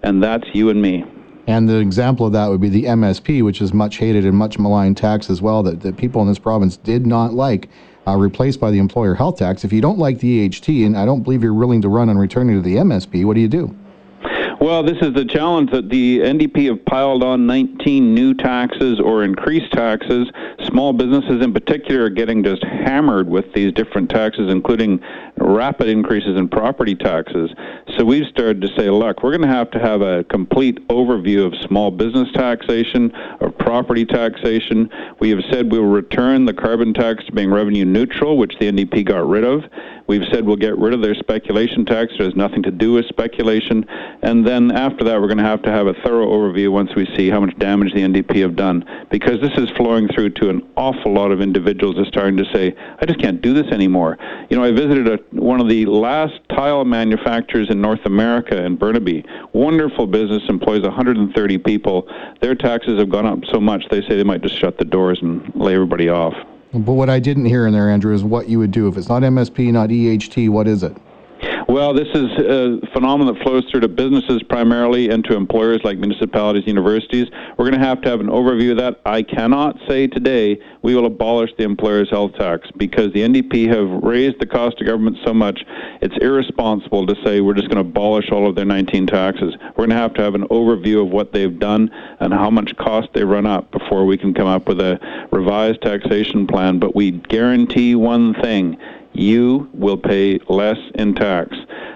and 0.04 0.22
that's 0.22 0.48
you 0.54 0.70
and 0.70 0.82
me. 0.82 1.06
And 1.48 1.68
the 1.68 1.78
example 1.78 2.28
of 2.28 2.34
that 2.34 2.48
would 2.48 2.62
be 2.62 2.70
the 2.70 2.84
MSP, 2.84 3.44
which 3.44 3.62
is 3.62 3.74
much 3.74 3.98
hated 3.98 4.26
and 4.26 4.38
much 4.38 4.60
maligned 4.60 4.98
tax 4.98 5.30
as 5.30 5.42
well, 5.42 5.64
that, 5.64 5.82
that 5.82 5.98
people 5.98 6.22
in 6.22 6.28
this 6.28 6.40
province 6.40 6.78
did 6.78 7.08
not 7.08 7.34
like. 7.34 7.70
Uh, 8.08 8.16
replaced 8.16 8.60
by 8.60 8.72
the 8.72 8.80
employer 8.80 9.14
health 9.14 9.38
tax. 9.38 9.64
If 9.64 9.72
you 9.72 9.82
don't 9.82 10.00
like 10.00 10.18
the 10.18 10.50
EHT, 10.50 10.84
and 10.84 10.98
I 10.98 11.06
don't 11.06 11.22
believe 11.22 11.44
you're 11.44 11.54
willing 11.54 11.82
to 11.84 11.90
run 11.90 12.10
on 12.10 12.18
returning 12.18 12.56
to 12.56 12.62
the 12.62 12.78
MSP, 12.78 13.24
what 13.24 13.36
do 13.36 13.42
you 13.42 13.48
do? 13.48 13.76
Well, 14.62 14.84
this 14.84 14.98
is 15.02 15.14
the 15.14 15.24
challenge 15.24 15.72
that 15.72 15.88
the 15.88 16.20
NDP 16.20 16.68
have 16.68 16.84
piled 16.84 17.24
on 17.24 17.48
19 17.48 18.14
new 18.14 18.34
taxes 18.34 19.00
or 19.00 19.24
increased 19.24 19.72
taxes. 19.72 20.30
Small 20.68 20.92
businesses 20.92 21.42
in 21.42 21.54
particular 21.54 22.04
are 22.04 22.10
getting 22.10 22.44
just 22.44 22.62
hammered 22.66 23.30
with 23.30 23.54
these 23.54 23.72
different 23.72 24.10
taxes, 24.10 24.52
including 24.52 25.00
rapid 25.38 25.88
increases 25.88 26.38
in 26.38 26.50
property 26.50 26.94
taxes. 26.94 27.52
So 27.98 28.04
we've 28.04 28.28
started 28.28 28.62
to 28.62 28.68
say, 28.76 28.90
look, 28.90 29.24
we're 29.24 29.32
going 29.32 29.50
to 29.50 29.56
have 29.56 29.72
to 29.72 29.80
have 29.80 30.02
a 30.02 30.26
complete 30.26 30.86
overview 30.90 31.46
of 31.46 31.54
small 31.66 31.90
business 31.90 32.30
taxation, 32.34 33.12
of 33.40 33.58
property 33.60 34.06
taxation. 34.06 34.90
We 35.22 35.30
have 35.30 35.40
said 35.50 35.72
we'll 35.72 35.84
return 35.84 36.44
the 36.44 36.54
carbon 36.54 36.94
tax 36.94 37.26
to 37.28 37.32
being 37.32 37.50
revenue 37.50 37.86
neutral, 37.86 38.38
which 38.38 38.56
the 38.60 38.70
NDP 38.70 39.06
got 39.06 39.26
rid 39.26 39.46
of. 39.46 39.64
We've 40.10 40.28
said 40.34 40.44
we'll 40.44 40.56
get 40.56 40.76
rid 40.80 40.96
of 40.96 41.04
their 41.04 41.14
speculation 41.14 41.86
tax. 41.86 42.14
It 42.14 42.24
has 42.24 42.36
nothing 42.36 42.64
to 42.64 42.72
do 42.72 42.94
with 42.94 43.06
speculation. 43.06 43.86
And 44.24 44.46
then 44.46 44.72
after 44.72 45.04
that, 45.04 45.22
we're 45.22 45.28
going 45.28 45.38
to 45.38 45.44
have 45.44 45.62
to 45.62 45.72
have 45.72 45.86
a 45.86 45.94
thorough 46.04 46.26
overview 46.26 46.72
once 46.72 46.90
we 46.96 47.06
see 47.16 47.30
how 47.30 47.40
much 47.40 47.56
damage 47.60 47.94
the 47.94 48.02
NDP 48.02 48.42
have 48.42 48.56
done. 48.56 48.84
Because 49.12 49.40
this 49.40 49.56
is 49.56 49.70
flowing 49.78 50.08
through 50.08 50.32
to 50.32 50.50
an 50.50 50.68
awful 50.76 51.14
lot 51.14 51.32
of 51.32 51.42
individuals 51.42 52.00
are 52.00 52.06
starting 52.06 52.38
to 52.38 52.46
say, 52.52 52.76
I 53.00 53.06
just 53.06 53.20
can't 53.20 53.40
do 53.40 53.54
this 53.54 53.72
anymore. 53.72 54.18
You 54.50 54.58
know, 54.58 54.64
I 54.64 54.72
visited 54.72 55.08
a, 55.08 55.18
one 55.30 55.62
of 55.62 55.70
the 55.70 55.86
last 55.86 56.40
tile 56.50 56.84
manufacturers 56.86 57.70
in 57.70 57.80
North 57.80 58.04
America 58.06 58.66
in 58.66 58.78
Burnaby. 58.78 59.24
Wonderful 59.54 60.08
business, 60.08 60.42
employs 60.50 60.82
130 60.82 61.58
people. 61.60 62.08
Their 62.42 62.56
taxes 62.56 62.98
have 62.98 63.12
gone 63.12 63.28
up 63.28 63.46
so 63.54 63.60
much, 63.60 63.84
they 63.92 64.02
say 64.02 64.16
they 64.16 64.24
might 64.24 64.42
just 64.42 64.58
shut 64.58 64.80
the 64.80 64.86
doors 64.86 65.20
and 65.22 65.52
lay 65.54 65.76
everybody 65.76 66.10
off. 66.10 66.34
But 66.72 66.94
what 66.94 67.10
I 67.10 67.20
didn't 67.20 67.46
hear 67.46 67.66
in 67.66 67.74
there, 67.74 67.90
Andrew, 67.90 68.14
is 68.14 68.24
what 68.24 68.48
you 68.48 68.60
would 68.60 68.72
do 68.72 68.88
if 68.88 68.96
it's 68.96 69.10
not 69.10 69.24
MSP, 69.24 69.72
not 69.72 69.90
EHT. 69.90 70.50
What 70.50 70.68
is 70.68 70.84
it? 70.84 70.96
Well, 71.70 71.94
this 71.94 72.08
is 72.16 72.32
a 72.40 72.80
phenomenon 72.94 73.32
that 73.32 73.44
flows 73.44 73.64
through 73.70 73.82
to 73.82 73.88
businesses 73.88 74.42
primarily 74.42 75.12
and 75.12 75.24
to 75.26 75.36
employers 75.36 75.82
like 75.84 76.00
municipalities, 76.00 76.66
universities. 76.66 77.28
We're 77.58 77.70
going 77.70 77.80
to 77.80 77.88
have 77.88 78.02
to 78.02 78.10
have 78.10 78.22
an 78.22 78.30
overview 78.30 78.72
of 78.72 78.78
that. 78.78 79.00
I 79.06 79.22
cannot 79.22 79.78
say 79.88 80.08
today 80.08 80.60
we 80.82 80.96
will 80.96 81.06
abolish 81.06 81.52
the 81.60 81.66
employer's 81.66 82.10
health 82.10 82.34
tax 82.40 82.68
because 82.76 83.14
the 83.14 83.20
NDP 83.20 83.68
have 83.68 84.02
raised 84.02 84.40
the 84.40 84.48
cost 84.48 84.82
of 84.82 84.88
government 84.88 85.18
so 85.24 85.32
much, 85.32 85.64
it's 86.02 86.18
irresponsible 86.24 87.06
to 87.06 87.16
say 87.24 87.40
we're 87.40 87.54
just 87.54 87.70
going 87.70 87.84
to 87.84 87.88
abolish 87.88 88.32
all 88.32 88.50
of 88.50 88.56
their 88.56 88.66
19 88.66 89.06
taxes. 89.06 89.56
We're 89.62 89.86
going 89.86 89.90
to 89.92 89.96
have 89.96 90.16
to 90.16 90.24
have 90.24 90.34
an 90.34 90.48
overview 90.48 91.06
of 91.06 91.10
what 91.12 91.34
they've 91.34 91.60
done 91.60 91.92
and 92.20 92.34
how 92.34 92.50
much 92.50 92.76
cost 92.78 93.10
they 93.14 93.24
run 93.24 93.46
up 93.46 93.70
before 93.70 94.08
we 94.08 94.18
can 94.18 94.34
come 94.34 94.48
up 94.48 94.68
with 94.68 94.80
a 94.80 95.00
revised 95.32 95.84
taxation 95.84 96.48
plan. 96.48 96.80
But 96.80 96.96
we 96.96 97.12
guarantee 97.12 97.94
one 97.94 98.34
thing 98.42 98.80
you 99.14 99.70
will 99.74 99.98
pay 99.98 100.40
less 100.48 100.78
in 100.96 101.16
tax. 101.16 101.56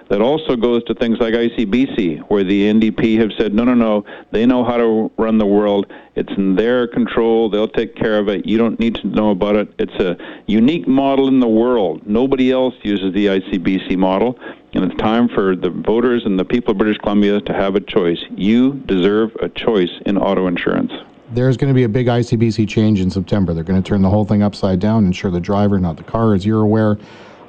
That 0.09 0.21
also 0.21 0.55
goes 0.55 0.83
to 0.85 0.93
things 0.93 1.17
like 1.19 1.33
ICBC, 1.33 2.29
where 2.29 2.43
the 2.43 2.63
NDP 2.63 3.19
have 3.19 3.31
said, 3.37 3.53
no, 3.53 3.63
no, 3.63 3.73
no, 3.73 4.05
they 4.31 4.45
know 4.45 4.63
how 4.63 4.77
to 4.77 5.11
run 5.17 5.37
the 5.37 5.45
world. 5.45 5.91
It's 6.15 6.31
in 6.37 6.55
their 6.55 6.87
control. 6.87 7.49
They'll 7.49 7.69
take 7.69 7.95
care 7.95 8.19
of 8.19 8.27
it. 8.27 8.45
You 8.45 8.57
don't 8.57 8.79
need 8.79 8.95
to 8.95 9.07
know 9.07 9.31
about 9.31 9.55
it. 9.55 9.73
It's 9.79 9.95
a 9.95 10.17
unique 10.45 10.87
model 10.87 11.27
in 11.29 11.39
the 11.39 11.47
world. 11.47 12.05
Nobody 12.05 12.51
else 12.51 12.75
uses 12.83 13.13
the 13.13 13.27
ICBC 13.27 13.97
model. 13.97 14.37
And 14.73 14.83
it's 14.85 14.99
time 15.01 15.29
for 15.29 15.55
the 15.55 15.69
voters 15.69 16.23
and 16.25 16.37
the 16.37 16.45
people 16.45 16.71
of 16.71 16.77
British 16.77 16.97
Columbia 16.97 17.39
to 17.41 17.53
have 17.53 17.75
a 17.75 17.79
choice. 17.79 18.23
You 18.35 18.73
deserve 18.73 19.31
a 19.41 19.49
choice 19.49 19.91
in 20.05 20.17
auto 20.17 20.47
insurance 20.47 20.91
there's 21.33 21.57
going 21.57 21.69
to 21.69 21.75
be 21.75 21.83
a 21.83 21.89
big 21.89 22.07
ICBC 22.07 22.67
change 22.67 23.01
in 23.01 23.09
September. 23.09 23.53
They're 23.53 23.63
going 23.63 23.81
to 23.81 23.87
turn 23.87 24.01
the 24.01 24.09
whole 24.09 24.25
thing 24.25 24.43
upside 24.43 24.79
down, 24.79 25.05
insure 25.05 25.31
the 25.31 25.39
driver, 25.39 25.79
not 25.79 25.97
the 25.97 26.03
car, 26.03 26.33
as 26.33 26.45
you're 26.45 26.61
aware. 26.61 26.97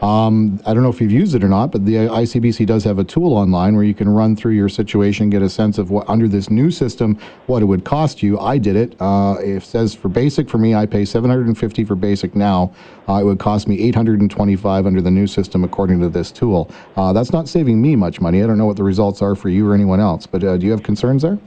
Um, 0.02 0.60
I 0.66 0.74
don't 0.74 0.82
know 0.82 0.90
if 0.90 1.00
you've 1.00 1.12
used 1.12 1.34
it 1.34 1.42
or 1.42 1.48
not, 1.48 1.70
but 1.72 1.86
the 1.86 1.94
ICBC 1.94 2.66
does 2.66 2.84
have 2.84 2.98
a 2.98 3.04
tool 3.04 3.32
online 3.32 3.74
where 3.74 3.84
you 3.84 3.94
can 3.94 4.08
run 4.08 4.36
through 4.36 4.52
your 4.52 4.68
situation, 4.68 5.30
get 5.30 5.40
a 5.40 5.48
sense 5.48 5.78
of 5.78 5.90
what 5.90 6.06
under 6.10 6.28
this 6.28 6.50
new 6.50 6.70
system 6.70 7.18
what 7.46 7.62
it 7.62 7.66
would 7.66 7.84
cost 7.84 8.22
you. 8.22 8.38
I 8.38 8.58
did 8.58 8.76
it. 8.76 8.96
Uh, 9.00 9.36
it 9.40 9.62
says 9.62 9.94
for 9.94 10.08
basic 10.08 10.50
for 10.50 10.58
me, 10.58 10.74
I 10.74 10.84
pay 10.84 11.06
750 11.06 11.84
for 11.84 11.94
basic 11.94 12.34
now. 12.34 12.74
Uh, 13.08 13.14
it 13.14 13.24
would 13.24 13.38
cost 13.38 13.66
me 13.66 13.80
825 13.80 14.86
under 14.86 15.00
the 15.00 15.10
new 15.10 15.26
system 15.26 15.64
according 15.64 16.00
to 16.00 16.08
this 16.10 16.30
tool. 16.30 16.70
Uh, 16.96 17.12
that's 17.14 17.32
not 17.32 17.48
saving 17.48 17.80
me 17.80 17.96
much 17.96 18.20
money. 18.20 18.42
I 18.42 18.46
don't 18.46 18.58
know 18.58 18.66
what 18.66 18.76
the 18.76 18.84
results 18.84 19.22
are 19.22 19.34
for 19.34 19.48
you 19.48 19.66
or 19.70 19.74
anyone 19.74 20.00
else, 20.00 20.26
but 20.26 20.44
uh, 20.44 20.58
do 20.58 20.66
you 20.66 20.72
have 20.72 20.82
concerns 20.82 21.22
there? 21.22 21.38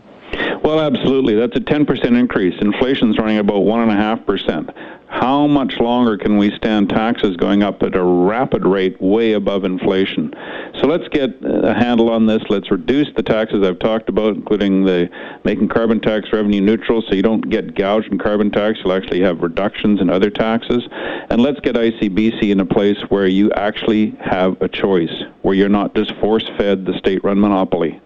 Well, 0.68 0.82
absolutely. 0.82 1.36
That's 1.36 1.56
a 1.56 1.62
10% 1.62 2.20
increase. 2.20 2.54
Inflation's 2.60 3.18
running 3.18 3.38
about 3.38 3.62
1.5%. 3.62 4.74
How 5.08 5.48
much 5.48 5.80
longer 5.80 6.18
can 6.18 6.38
we 6.38 6.52
stand 6.58 6.90
taxes 6.90 7.38
going 7.38 7.64
up 7.64 7.82
at 7.84 7.96
a 7.96 8.04
rapid 8.04 8.66
rate 8.66 9.02
way 9.02 9.32
above 9.32 9.64
inflation? 9.64 10.34
So 10.82 10.88
let's 10.88 11.08
get 11.08 11.30
a 11.42 11.74
handle 11.74 12.10
on 12.10 12.26
this. 12.26 12.44
Let's 12.50 12.70
reduce 12.70 13.08
the 13.16 13.24
taxes 13.24 13.64
I've 13.66 13.80
talked 13.80 14.10
about, 14.10 14.36
including 14.36 14.84
the 14.84 15.10
making 15.46 15.70
carbon 15.70 16.02
tax 16.02 16.34
revenue 16.34 16.60
neutral 16.60 17.02
so 17.02 17.16
you 17.16 17.24
don't 17.24 17.50
get 17.50 17.74
gouged 17.74 18.12
in 18.12 18.18
carbon 18.18 18.52
tax. 18.52 18.80
You'll 18.84 18.92
actually 18.92 19.22
have 19.22 19.40
reductions 19.40 20.02
in 20.02 20.10
other 20.10 20.30
taxes. 20.30 20.84
And 21.30 21.42
let's 21.42 21.62
get 21.62 21.76
ICBC 21.76 22.52
in 22.52 22.60
a 22.60 22.66
place 22.66 22.98
where 23.08 23.28
you 23.28 23.54
actually 23.54 24.18
have 24.20 24.62
a 24.62 24.68
choice, 24.68 25.24
where 25.44 25.56
you're 25.56 25.70
not 25.70 25.96
just 25.96 26.14
force 26.16 26.46
fed 26.58 26.86
the 26.86 26.98
state 26.98 27.24
run 27.24 27.40
monopoly. 27.40 28.02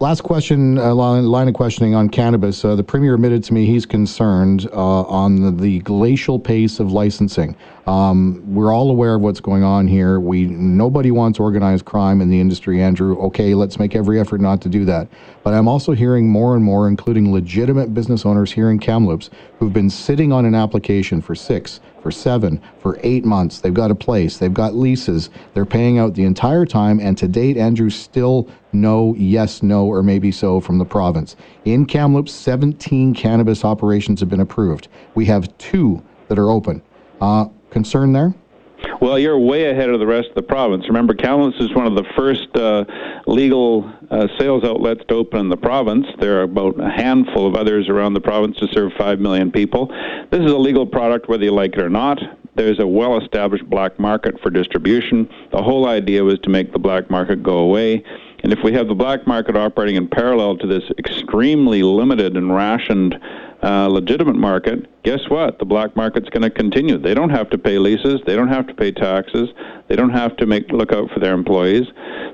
Last 0.00 0.22
question, 0.22 0.76
uh, 0.76 0.92
line, 0.92 1.46
of 1.46 1.54
questioning 1.54 1.94
on 1.94 2.08
cannabis. 2.08 2.64
Uh, 2.64 2.74
the 2.74 2.82
premier 2.82 3.14
admitted 3.14 3.44
to 3.44 3.54
me 3.54 3.64
he's 3.64 3.86
concerned 3.86 4.68
uh, 4.72 5.02
on 5.02 5.40
the, 5.40 5.52
the, 5.52 5.78
glacial 5.80 6.36
pace 6.36 6.80
of 6.80 6.90
licensing. 6.90 7.54
Um, 7.86 8.42
we're 8.44 8.74
all 8.74 8.90
aware 8.90 9.14
of 9.14 9.20
what's 9.20 9.38
going 9.38 9.62
on 9.62 9.86
here. 9.86 10.18
We 10.18 10.46
nobody 10.46 11.12
wants 11.12 11.38
organized 11.38 11.84
crime 11.84 12.20
in 12.20 12.28
the 12.28 12.40
industry, 12.40 12.82
Andrew. 12.82 13.16
Okay, 13.26 13.54
let's 13.54 13.78
make 13.78 13.94
every 13.94 14.18
effort 14.18 14.40
not 14.40 14.60
to 14.62 14.68
do 14.68 14.84
that. 14.84 15.06
But 15.44 15.54
I'm 15.54 15.68
also 15.68 15.92
hearing 15.92 16.28
more 16.28 16.56
and 16.56 16.64
more, 16.64 16.88
including 16.88 17.32
legitimate 17.32 17.94
business 17.94 18.26
owners 18.26 18.50
here 18.50 18.70
in 18.70 18.80
Kamloops, 18.80 19.30
who've 19.60 19.72
been 19.72 19.90
sitting 19.90 20.32
on 20.32 20.44
an 20.44 20.56
application 20.56 21.20
for 21.20 21.36
six, 21.36 21.78
for 22.04 22.10
seven, 22.10 22.60
for 22.80 23.00
eight 23.02 23.24
months. 23.24 23.60
They've 23.60 23.72
got 23.72 23.90
a 23.90 23.94
place, 23.94 24.36
they've 24.36 24.52
got 24.52 24.74
leases, 24.74 25.30
they're 25.54 25.64
paying 25.64 25.98
out 25.98 26.12
the 26.12 26.24
entire 26.24 26.66
time, 26.66 27.00
and 27.00 27.16
to 27.16 27.26
date, 27.26 27.56
Andrew, 27.56 27.88
still 27.88 28.46
no, 28.74 29.14
yes, 29.16 29.62
no, 29.62 29.86
or 29.86 30.02
maybe 30.02 30.30
so 30.30 30.60
from 30.60 30.76
the 30.76 30.84
province. 30.84 31.34
In 31.64 31.86
Kamloops, 31.86 32.30
17 32.30 33.14
cannabis 33.14 33.64
operations 33.64 34.20
have 34.20 34.28
been 34.28 34.40
approved. 34.40 34.88
We 35.14 35.24
have 35.24 35.56
two 35.56 36.02
that 36.28 36.38
are 36.38 36.50
open. 36.50 36.82
Uh, 37.22 37.46
concern 37.70 38.12
there? 38.12 38.34
Well, 39.00 39.18
you're 39.18 39.38
way 39.38 39.70
ahead 39.70 39.90
of 39.90 40.00
the 40.00 40.06
rest 40.06 40.28
of 40.28 40.34
the 40.34 40.42
province. 40.42 40.86
Remember, 40.88 41.14
Kamloops 41.14 41.60
is 41.60 41.74
one 41.74 41.86
of 41.86 41.94
the 41.94 42.04
first 42.16 42.48
uh, 42.56 42.84
legal 43.26 43.90
uh, 44.10 44.28
sales 44.38 44.64
outlets 44.64 45.02
to 45.08 45.14
open 45.14 45.40
in 45.40 45.48
the 45.48 45.56
province. 45.56 46.06
There 46.20 46.40
are 46.40 46.42
about 46.42 46.80
a 46.80 46.90
handful 46.90 47.46
of 47.46 47.54
others 47.54 47.88
around 47.88 48.14
the 48.14 48.20
province 48.20 48.56
to 48.58 48.68
serve 48.68 48.92
5 48.96 49.20
million 49.20 49.50
people. 49.50 49.88
This 50.30 50.40
is 50.40 50.50
a 50.50 50.56
legal 50.56 50.86
product 50.86 51.28
whether 51.28 51.44
you 51.44 51.52
like 51.52 51.74
it 51.74 51.80
or 51.80 51.90
not. 51.90 52.18
There's 52.56 52.78
a 52.78 52.86
well 52.86 53.18
established 53.20 53.68
black 53.68 53.98
market 53.98 54.40
for 54.40 54.50
distribution. 54.50 55.28
The 55.50 55.62
whole 55.62 55.88
idea 55.88 56.22
was 56.22 56.38
to 56.40 56.50
make 56.50 56.72
the 56.72 56.78
black 56.78 57.10
market 57.10 57.42
go 57.42 57.58
away. 57.58 58.04
And 58.44 58.52
if 58.52 58.60
we 58.62 58.72
have 58.74 58.88
the 58.88 58.94
black 58.94 59.26
market 59.26 59.56
operating 59.56 59.96
in 59.96 60.06
parallel 60.06 60.58
to 60.58 60.66
this 60.66 60.84
extremely 60.98 61.82
limited 61.82 62.36
and 62.36 62.54
rationed 62.54 63.18
uh, 63.64 63.88
legitimate 63.88 64.36
market, 64.36 65.02
guess 65.04 65.20
what? 65.28 65.58
The 65.58 65.64
black 65.64 65.96
market's 65.96 66.28
going 66.28 66.42
to 66.42 66.50
continue. 66.50 66.98
They 66.98 67.14
don't 67.14 67.30
have 67.30 67.48
to 67.50 67.58
pay 67.58 67.78
leases. 67.78 68.20
They 68.26 68.36
don't 68.36 68.48
have 68.48 68.66
to 68.66 68.74
pay 68.74 68.92
taxes. 68.92 69.48
They 69.88 69.96
don't 69.96 70.10
have 70.10 70.36
to 70.36 70.46
make 70.46 70.70
look 70.70 70.92
out 70.92 71.10
for 71.10 71.18
their 71.18 71.32
employees. 71.32 71.86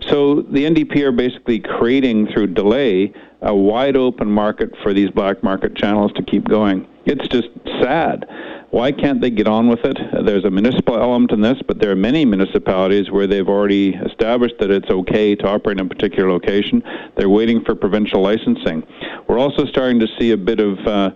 So 0.09 0.43
the 0.43 0.65
NDP 0.65 1.03
are 1.03 1.13
basically 1.13 1.61
creating 1.61 2.33
through 2.33 2.49
delay 2.49 3.13
a 3.43 3.55
wide 3.55 3.97
open 3.97 4.29
market 4.31 4.71
for 4.83 4.93
these 4.93 5.11
black 5.11 5.43
market 5.43 5.77
channels 5.77 6.13
to 6.15 6.23
keep 6.23 6.49
going. 6.49 6.87
It's 7.07 7.27
just 7.29 7.49
sad. 7.81 8.27
Why 8.71 8.93
can't 8.93 9.21
they 9.21 9.31
get 9.31 9.49
on 9.49 9.69
with 9.69 9.81
it? 9.85 9.99
There's 10.25 10.45
a 10.45 10.51
municipal 10.51 10.97
element 10.97 11.33
in 11.33 11.41
this, 11.41 11.59
but 11.67 11.81
there 11.81 11.91
are 11.91 11.97
many 11.97 12.25
municipalities 12.25 13.11
where 13.11 13.27
they've 13.27 13.49
already 13.49 13.95
established 13.95 14.55
that 14.61 14.71
it's 14.71 14.89
okay 14.89 15.35
to 15.35 15.47
operate 15.49 15.81
in 15.81 15.87
a 15.87 15.89
particular 15.89 16.31
location. 16.31 16.81
They're 17.17 17.29
waiting 17.29 17.65
for 17.65 17.75
provincial 17.75 18.23
licensing. 18.23 18.87
We're 19.27 19.41
also 19.41 19.67
starting 19.67 19.99
to 19.99 20.07
see 20.21 20.31
a 20.31 20.37
bit 20.37 20.61
of 20.61 20.79
uh, 20.87 21.11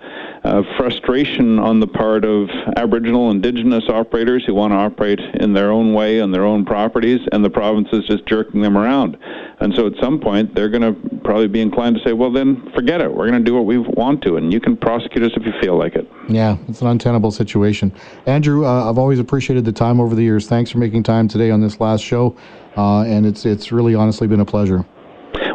uh, 0.45 0.63
frustration 0.77 1.59
on 1.59 1.81
the 1.81 1.87
part 1.87 2.25
of 2.25 2.51
Aboriginal 2.77 3.31
Indigenous 3.31 3.85
operators 3.89 4.45
who 4.45 4.55
want 4.55 4.73
to 4.73 4.77
operate 4.77 5.19
in 5.41 5.55
their 5.55 5.71
own 5.71 5.95
way 5.95 6.21
on 6.21 6.31
their 6.31 6.45
own 6.45 6.65
properties, 6.65 7.21
and 7.33 7.45
the 7.45 7.51
province 7.51 7.89
is 7.93 8.05
just 8.07 8.27
jerking 8.27 8.61
them 8.61 8.77
around. 8.77 9.17
And 9.61 9.75
so 9.75 9.87
at 9.87 9.95
some 10.01 10.21
point, 10.21 10.55
they're 10.55 10.69
going 10.69 10.83
to 10.83 11.19
probably 11.21 11.49
be 11.49 11.63
inclined 11.63 11.97
to 11.97 12.05
say, 12.05 12.13
well, 12.13 12.31
then 12.31 12.71
forget 12.75 13.01
it. 13.01 13.11
We're 13.11 13.29
going 13.29 13.43
to 13.43 13.45
do 13.45 13.55
what 13.55 13.65
we 13.65 13.79
want 13.79 14.23
to, 14.23 14.37
and 14.37 14.53
you 14.53 14.61
can 14.61 14.77
prosecute 14.77 15.25
us 15.25 15.33
if 15.35 15.47
you 15.47 15.53
feel 15.61 15.79
like 15.79 15.95
it. 15.95 16.11
Yeah, 16.29 16.59
it's 16.69 16.83
an 16.83 16.89
untenable 16.89 17.31
situation. 17.31 17.93
Andrew, 18.27 18.67
uh, 18.67 18.91
I've 18.91 18.99
always 18.99 19.19
appreciated 19.19 19.65
the 19.65 19.73
time 19.73 19.99
over 20.01 20.15
the 20.15 20.23
years. 20.23 20.47
Thanks 20.47 20.71
for 20.71 20.79
making 20.79 21.05
time 21.05 21.27
today 21.27 21.51
on 21.51 21.63
this 21.63 21.81
last 21.81 22.03
show, 22.03 22.37
uh, 22.77 23.03
and 23.03 23.25
it's 23.25 23.47
it's 23.47 23.73
really 23.73 23.95
honestly 23.95 24.27
been 24.27 24.41
a 24.41 24.45
pleasure. 24.45 24.85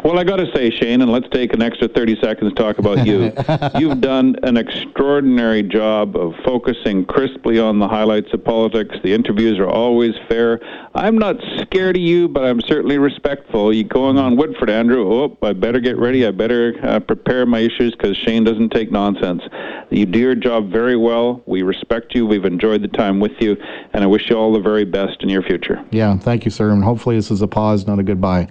Well, 0.03 0.17
I 0.17 0.23
got 0.23 0.37
to 0.37 0.49
say, 0.55 0.69
Shane, 0.69 1.01
and 1.01 1.11
let's 1.11 1.27
take 1.29 1.53
an 1.53 1.61
extra 1.61 1.87
30 1.87 2.21
seconds 2.21 2.53
to 2.53 2.55
talk 2.55 2.77
about 2.79 3.05
you. 3.05 3.33
You've 3.79 3.99
done 4.01 4.35
an 4.43 4.55
extraordinary 4.55 5.63
job 5.63 6.15
of 6.15 6.35
focusing 6.45 7.05
crisply 7.05 7.59
on 7.59 7.79
the 7.79 7.87
highlights 7.87 8.33
of 8.33 8.43
politics. 8.43 8.95
The 9.03 9.13
interviews 9.13 9.59
are 9.59 9.69
always 9.69 10.15
fair. 10.27 10.59
I'm 10.95 11.17
not 11.17 11.35
scared 11.61 11.97
of 11.97 12.01
you, 12.01 12.27
but 12.27 12.45
I'm 12.45 12.61
certainly 12.61 12.97
respectful. 12.97 13.73
You 13.73 13.83
going 13.83 14.17
on 14.17 14.37
Woodford, 14.37 14.69
Andrew? 14.69 15.05
Oh, 15.11 15.37
I 15.41 15.53
better 15.53 15.79
get 15.79 15.97
ready. 15.97 16.25
I 16.25 16.31
better 16.31 16.75
uh, 16.83 16.99
prepare 16.99 17.45
my 17.45 17.59
issues 17.59 17.91
because 17.91 18.15
Shane 18.17 18.43
doesn't 18.43 18.69
take 18.69 18.91
nonsense. 18.91 19.41
You 19.89 20.05
do 20.05 20.19
your 20.19 20.35
job 20.35 20.71
very 20.71 20.95
well. 20.95 21.41
We 21.45 21.61
respect 21.63 22.15
you. 22.15 22.25
We've 22.25 22.45
enjoyed 22.45 22.81
the 22.83 22.87
time 22.87 23.19
with 23.19 23.33
you, 23.39 23.57
and 23.93 24.03
I 24.03 24.07
wish 24.07 24.29
you 24.29 24.37
all 24.37 24.53
the 24.53 24.59
very 24.59 24.85
best 24.85 25.23
in 25.23 25.29
your 25.29 25.43
future. 25.43 25.83
Yeah, 25.91 26.17
thank 26.17 26.45
you, 26.45 26.51
sir. 26.51 26.71
And 26.71 26.83
hopefully, 26.83 27.15
this 27.15 27.31
is 27.31 27.41
a 27.41 27.47
pause, 27.47 27.85
not 27.85 27.99
a 27.99 28.03
goodbye. 28.03 28.47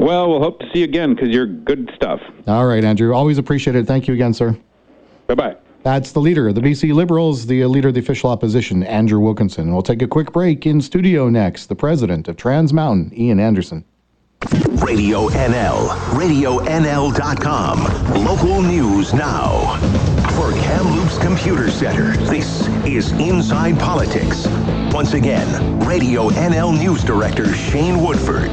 Well, 0.00 0.30
we'll 0.30 0.40
hope 0.40 0.60
to 0.60 0.66
see 0.72 0.78
you 0.78 0.84
again 0.84 1.14
because 1.14 1.28
you're 1.28 1.46
good 1.46 1.92
stuff. 1.94 2.20
All 2.46 2.66
right, 2.66 2.82
Andrew. 2.82 3.12
Always 3.14 3.36
appreciate 3.36 3.76
it. 3.76 3.86
Thank 3.86 4.08
you 4.08 4.14
again, 4.14 4.32
sir. 4.32 4.56
Bye 5.26 5.34
bye. 5.34 5.56
That's 5.82 6.12
the 6.12 6.20
leader 6.20 6.48
of 6.48 6.54
the 6.54 6.60
BC 6.60 6.94
Liberals, 6.94 7.46
the 7.46 7.64
leader 7.66 7.88
of 7.88 7.94
the 7.94 8.00
official 8.00 8.30
opposition, 8.30 8.82
Andrew 8.82 9.18
Wilkinson. 9.18 9.72
We'll 9.72 9.82
take 9.82 10.02
a 10.02 10.06
quick 10.06 10.32
break 10.32 10.66
in 10.66 10.80
studio 10.80 11.28
next. 11.28 11.66
The 11.66 11.74
president 11.74 12.28
of 12.28 12.36
Trans 12.36 12.72
Mountain, 12.72 13.12
Ian 13.18 13.40
Anderson. 13.40 13.84
Radio 14.82 15.28
NL, 15.28 15.88
RadioNL.com. 16.12 17.84
Local 18.24 18.62
news 18.62 19.12
now. 19.12 19.76
For 20.30 20.52
Kamloops 20.62 21.18
Computer 21.18 21.70
Center, 21.70 22.16
this 22.26 22.66
is 22.86 23.12
Inside 23.12 23.78
Politics. 23.78 24.46
Once 24.92 25.12
again, 25.12 25.78
Radio 25.80 26.30
NL 26.30 26.78
News 26.78 27.04
Director 27.04 27.52
Shane 27.54 28.00
Woodford. 28.00 28.50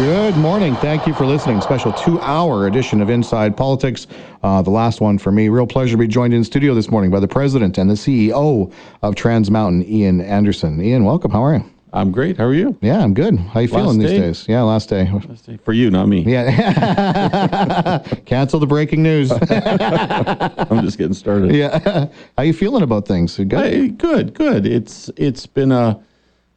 Good 0.00 0.34
morning. 0.38 0.74
Thank 0.76 1.06
you 1.06 1.12
for 1.12 1.26
listening. 1.26 1.60
Special 1.60 1.92
two 1.92 2.18
hour 2.22 2.66
edition 2.66 3.02
of 3.02 3.10
Inside 3.10 3.54
Politics. 3.54 4.06
Uh, 4.42 4.62
the 4.62 4.70
last 4.70 5.02
one 5.02 5.18
for 5.18 5.30
me. 5.30 5.50
Real 5.50 5.66
pleasure 5.66 5.90
to 5.92 5.98
be 5.98 6.08
joined 6.08 6.32
in 6.32 6.42
studio 6.42 6.72
this 6.72 6.90
morning 6.90 7.10
by 7.10 7.20
the 7.20 7.28
president 7.28 7.76
and 7.76 7.90
the 7.90 7.94
CEO 7.94 8.72
of 9.02 9.14
Trans 9.14 9.50
Mountain, 9.50 9.84
Ian 9.84 10.22
Anderson. 10.22 10.80
Ian, 10.80 11.04
welcome. 11.04 11.30
How 11.30 11.44
are 11.44 11.56
you? 11.56 11.64
I'm 11.92 12.12
great. 12.12 12.38
How 12.38 12.44
are 12.44 12.54
you? 12.54 12.78
Yeah, 12.80 13.00
I'm 13.00 13.12
good. 13.12 13.38
How 13.38 13.60
you 13.60 13.68
last 13.68 13.78
feeling 13.78 13.98
these 13.98 14.08
day? 14.08 14.18
days? 14.20 14.46
Yeah, 14.48 14.62
last 14.62 14.88
day. 14.88 15.10
Last 15.10 15.44
day 15.44 15.58
for 15.58 15.74
you, 15.74 15.90
not 15.90 16.08
me. 16.08 16.22
Yeah. 16.22 17.98
Cancel 18.24 18.58
the 18.58 18.66
breaking 18.66 19.02
news. 19.02 19.30
I'm 19.50 20.82
just 20.82 20.96
getting 20.96 21.12
started. 21.12 21.54
Yeah. 21.54 22.08
How 22.38 22.42
you 22.42 22.54
feeling 22.54 22.82
about 22.82 23.06
things? 23.06 23.36
Good. 23.36 23.52
Hey, 23.52 23.88
good. 23.88 24.32
Good. 24.32 24.64
It's 24.64 25.10
it's 25.18 25.44
been 25.44 25.72
a 25.72 26.00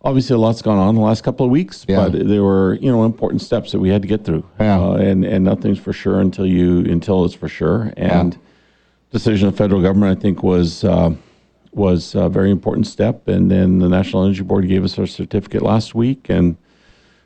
obviously 0.03 0.35
a 0.35 0.37
lot's 0.39 0.61
gone 0.61 0.77
on 0.77 0.95
the 0.95 1.01
last 1.01 1.23
couple 1.23 1.45
of 1.45 1.51
weeks, 1.51 1.85
yeah. 1.87 2.09
but 2.09 2.27
there 2.27 2.43
were 2.43 2.75
you 2.75 2.91
know 2.91 3.05
important 3.05 3.41
steps 3.41 3.71
that 3.71 3.79
we 3.79 3.89
had 3.89 4.01
to 4.01 4.07
get 4.07 4.23
through. 4.23 4.45
Yeah. 4.59 4.79
Uh, 4.79 4.93
and 4.95 5.25
and 5.25 5.43
nothing's 5.43 5.79
for 5.79 5.93
sure 5.93 6.19
until 6.19 6.45
you 6.45 6.79
until 6.79 7.25
it's 7.25 7.33
for 7.33 7.47
sure. 7.47 7.93
And 7.97 8.33
yeah. 8.33 8.39
decision 9.11 9.47
of 9.47 9.53
the 9.53 9.57
federal 9.57 9.81
government, 9.81 10.17
I 10.17 10.21
think, 10.21 10.43
was. 10.43 10.83
Uh, 10.83 11.15
was 11.75 12.15
a 12.15 12.29
very 12.29 12.51
important 12.51 12.87
step. 12.87 13.27
And 13.27 13.49
then 13.49 13.79
the 13.79 13.89
National 13.89 14.23
Energy 14.23 14.43
Board 14.43 14.67
gave 14.67 14.83
us 14.83 14.97
our 14.99 15.07
certificate 15.07 15.61
last 15.61 15.95
week, 15.95 16.29
and 16.29 16.55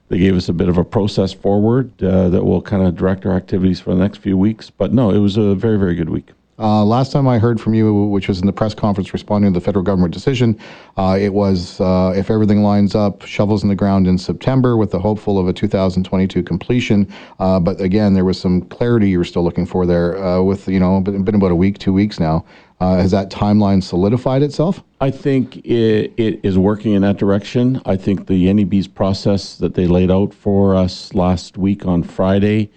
they 0.10 0.18
gave 0.18 0.35
us 0.35 0.47
a 0.47 0.53
bit 0.53 0.69
of 0.69 0.77
a 0.77 0.85
process 0.85 1.34
forward 1.34 1.91
uh, 2.01 2.30
that 2.30 2.43
will 2.43 2.61
kind 2.61 2.84
of 2.84 2.95
direct 2.95 3.26
our 3.26 3.34
activities 3.34 3.80
for 3.80 3.93
the 3.93 3.99
next 3.99 4.19
few 4.19 4.38
weeks. 4.38 4.69
But 4.69 4.93
no, 4.93 5.11
it 5.11 5.19
was 5.19 5.38
a 5.38 5.53
very, 5.56 5.77
very 5.77 5.95
good 5.95 6.10
week. 6.10 6.31
Uh, 6.59 6.84
last 6.84 7.11
time 7.11 7.27
I 7.27 7.38
heard 7.38 7.61
from 7.61 7.75
you, 7.75 7.93
which 8.05 8.27
was 8.27 8.39
in 8.39 8.47
the 8.47 8.53
press 8.53 8.73
conference 8.73 9.13
responding 9.13 9.53
to 9.53 9.59
the 9.59 9.63
federal 9.63 9.84
government 9.84 10.11
decision, 10.11 10.59
uh, 10.97 11.15
it 11.19 11.34
was 11.34 11.79
uh, 11.79 12.13
if 12.15 12.31
everything 12.31 12.63
lines 12.63 12.95
up, 12.95 13.23
shovels 13.23 13.61
in 13.61 13.69
the 13.69 13.75
ground 13.75 14.07
in 14.07 14.17
September 14.17 14.75
with 14.75 14.89
the 14.89 14.99
hopeful 14.99 15.38
of 15.38 15.47
a 15.47 15.53
2022 15.53 16.41
completion. 16.41 17.07
Uh, 17.38 17.59
but 17.59 17.79
again, 17.79 18.15
there 18.15 18.25
was 18.25 18.39
some 18.39 18.61
clarity 18.61 19.09
you 19.09 19.19
were 19.19 19.23
still 19.23 19.43
looking 19.43 19.67
for 19.67 19.85
there. 19.85 20.17
Uh, 20.17 20.41
with 20.41 20.67
you 20.67 20.79
know, 20.79 20.99
been 21.01 21.35
about 21.35 21.51
a 21.51 21.55
week, 21.55 21.77
two 21.77 21.93
weeks 21.93 22.19
now. 22.19 22.43
Uh, 22.79 22.95
has 22.97 23.11
that 23.11 23.29
timeline 23.29 23.81
solidified 23.81 24.41
itself? 24.41 24.84
I 25.01 25.11
think 25.11 25.57
it, 25.57 26.13
it 26.17 26.39
is 26.43 26.57
working 26.57 26.93
in 26.93 27.01
that 27.03 27.17
direction. 27.17 27.81
I 27.85 27.97
think 27.97 28.27
the 28.27 28.51
NEB's 28.53 28.88
process 28.88 29.57
that 29.57 29.73
they 29.73 29.88
laid 29.88 30.11
out 30.11 30.34
for 30.34 30.75
us 30.75 31.13
last 31.13 31.57
week 31.57 31.85
on 31.85 32.03
Friday 32.03 32.71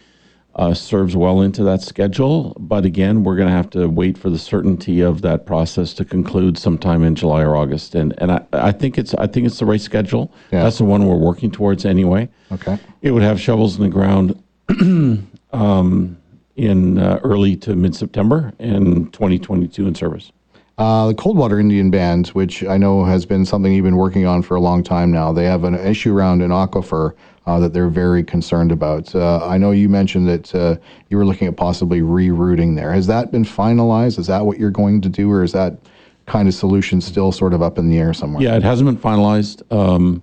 uh, 0.57 0.75
serves 0.75 1.17
well 1.17 1.41
into 1.41 1.63
that 1.65 1.81
schedule. 1.81 2.57
But 2.59 2.85
again, 2.85 3.25
we're 3.25 3.37
going 3.37 3.49
to 3.49 3.55
have 3.55 3.71
to 3.71 3.89
wait 3.89 4.19
for 4.19 4.31
the 4.31 4.39
certainty 4.39 5.01
of 5.01 5.23
that 5.23 5.47
process 5.47 5.95
to 5.95 6.05
conclude 6.05 6.59
sometime 6.59 7.05
in 7.05 7.15
July 7.15 7.43
or 7.43 7.57
August. 7.57 7.95
And 7.95 8.15
and 8.19 8.33
I, 8.33 8.45
I 8.53 8.73
think 8.73 8.99
it's 8.99 9.15
I 9.15 9.27
think 9.27 9.47
it's 9.47 9.59
the 9.59 9.67
right 9.67 9.81
schedule. 9.81 10.33
Yeah. 10.51 10.65
That's 10.65 10.79
the 10.79 10.85
one 10.85 11.07
we're 11.07 11.17
working 11.17 11.51
towards 11.51 11.85
anyway. 11.85 12.29
Okay. 12.53 12.79
It 13.03 13.13
would 13.13 13.23
have 13.23 13.41
shovels 13.41 13.77
in 13.77 13.83
the 13.83 13.89
ground 13.89 14.43
um, 15.53 16.17
in 16.57 16.99
uh, 16.99 17.21
early 17.23 17.57
to 17.57 17.77
mid 17.77 17.95
September 17.95 18.53
and 18.59 19.13
2022 19.13 19.87
in 19.87 19.95
service. 19.95 20.33
Uh, 20.81 21.09
the 21.09 21.15
Coldwater 21.15 21.61
Indian 21.61 21.91
Band, 21.91 22.29
which 22.29 22.65
I 22.65 22.79
know 22.79 23.05
has 23.05 23.27
been 23.27 23.45
something 23.45 23.71
you've 23.71 23.85
been 23.85 23.99
working 23.99 24.25
on 24.25 24.41
for 24.41 24.55
a 24.55 24.61
long 24.61 24.83
time 24.83 25.11
now, 25.11 25.31
they 25.31 25.45
have 25.45 25.65
an 25.65 25.75
issue 25.75 26.17
around 26.17 26.41
an 26.41 26.51
aquifer 26.51 27.13
uh, 27.47 27.61
that 27.61 27.75
they're 27.75 27.91
very 27.91 28.25
concerned 28.25 28.73
about. 28.73 29.15
Uh, 29.15 29.45
I 29.45 29.59
know 29.59 29.73
you 29.73 29.91
mentioned 29.91 30.27
that 30.29 30.55
uh, 30.55 30.77
you 31.11 31.19
were 31.19 31.27
looking 31.27 31.49
at 31.49 31.59
possibly 31.59 32.01
rerouting 32.01 32.77
there. 32.77 32.95
Has 32.95 33.07
that 33.09 33.31
been 33.31 33.45
finalized? 33.45 34.19
Is 34.19 34.27
that 34.29 34.47
what 34.47 34.59
you're 34.59 34.71
going 34.71 35.03
to 35.03 35.11
do, 35.11 35.31
or 35.31 35.45
is 35.45 35.53
that 35.53 35.77
kind 36.25 36.49
of 36.49 36.55
solution 36.55 37.03
still 37.03 37.31
sort 37.31 37.53
of 37.53 37.61
up 37.61 37.77
in 37.77 37.91
the 37.91 37.99
air 37.99 38.15
somewhere? 38.15 38.43
Yeah, 38.43 38.57
it 38.57 38.63
hasn't 38.63 38.89
been 38.89 38.97
finalized. 38.97 39.71
Um, 39.71 40.23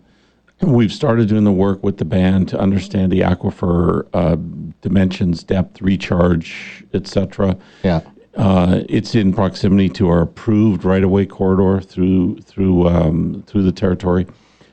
we've 0.62 0.92
started 0.92 1.30
doing 1.30 1.44
the 1.44 1.52
work 1.52 1.84
with 1.84 1.98
the 1.98 2.06
band 2.06 2.50
to 2.50 2.60
understand 2.60 3.12
the 3.12 3.20
aquifer 3.20 4.08
uh, 4.12 4.38
dimensions, 4.82 5.44
depth, 5.44 5.84
recharge, 5.84 6.84
etc. 6.96 7.56
Yeah. 7.84 8.02
Uh, 8.38 8.84
it's 8.88 9.16
in 9.16 9.34
proximity 9.34 9.90
to 9.90 10.08
our 10.10 10.22
approved 10.22 10.84
right-of-way 10.86 11.26
corridor 11.26 11.82
through 11.82 12.38
through 12.42 12.88
um, 12.88 13.44
through 13.48 13.64
the 13.64 13.72
territory. 13.72 14.28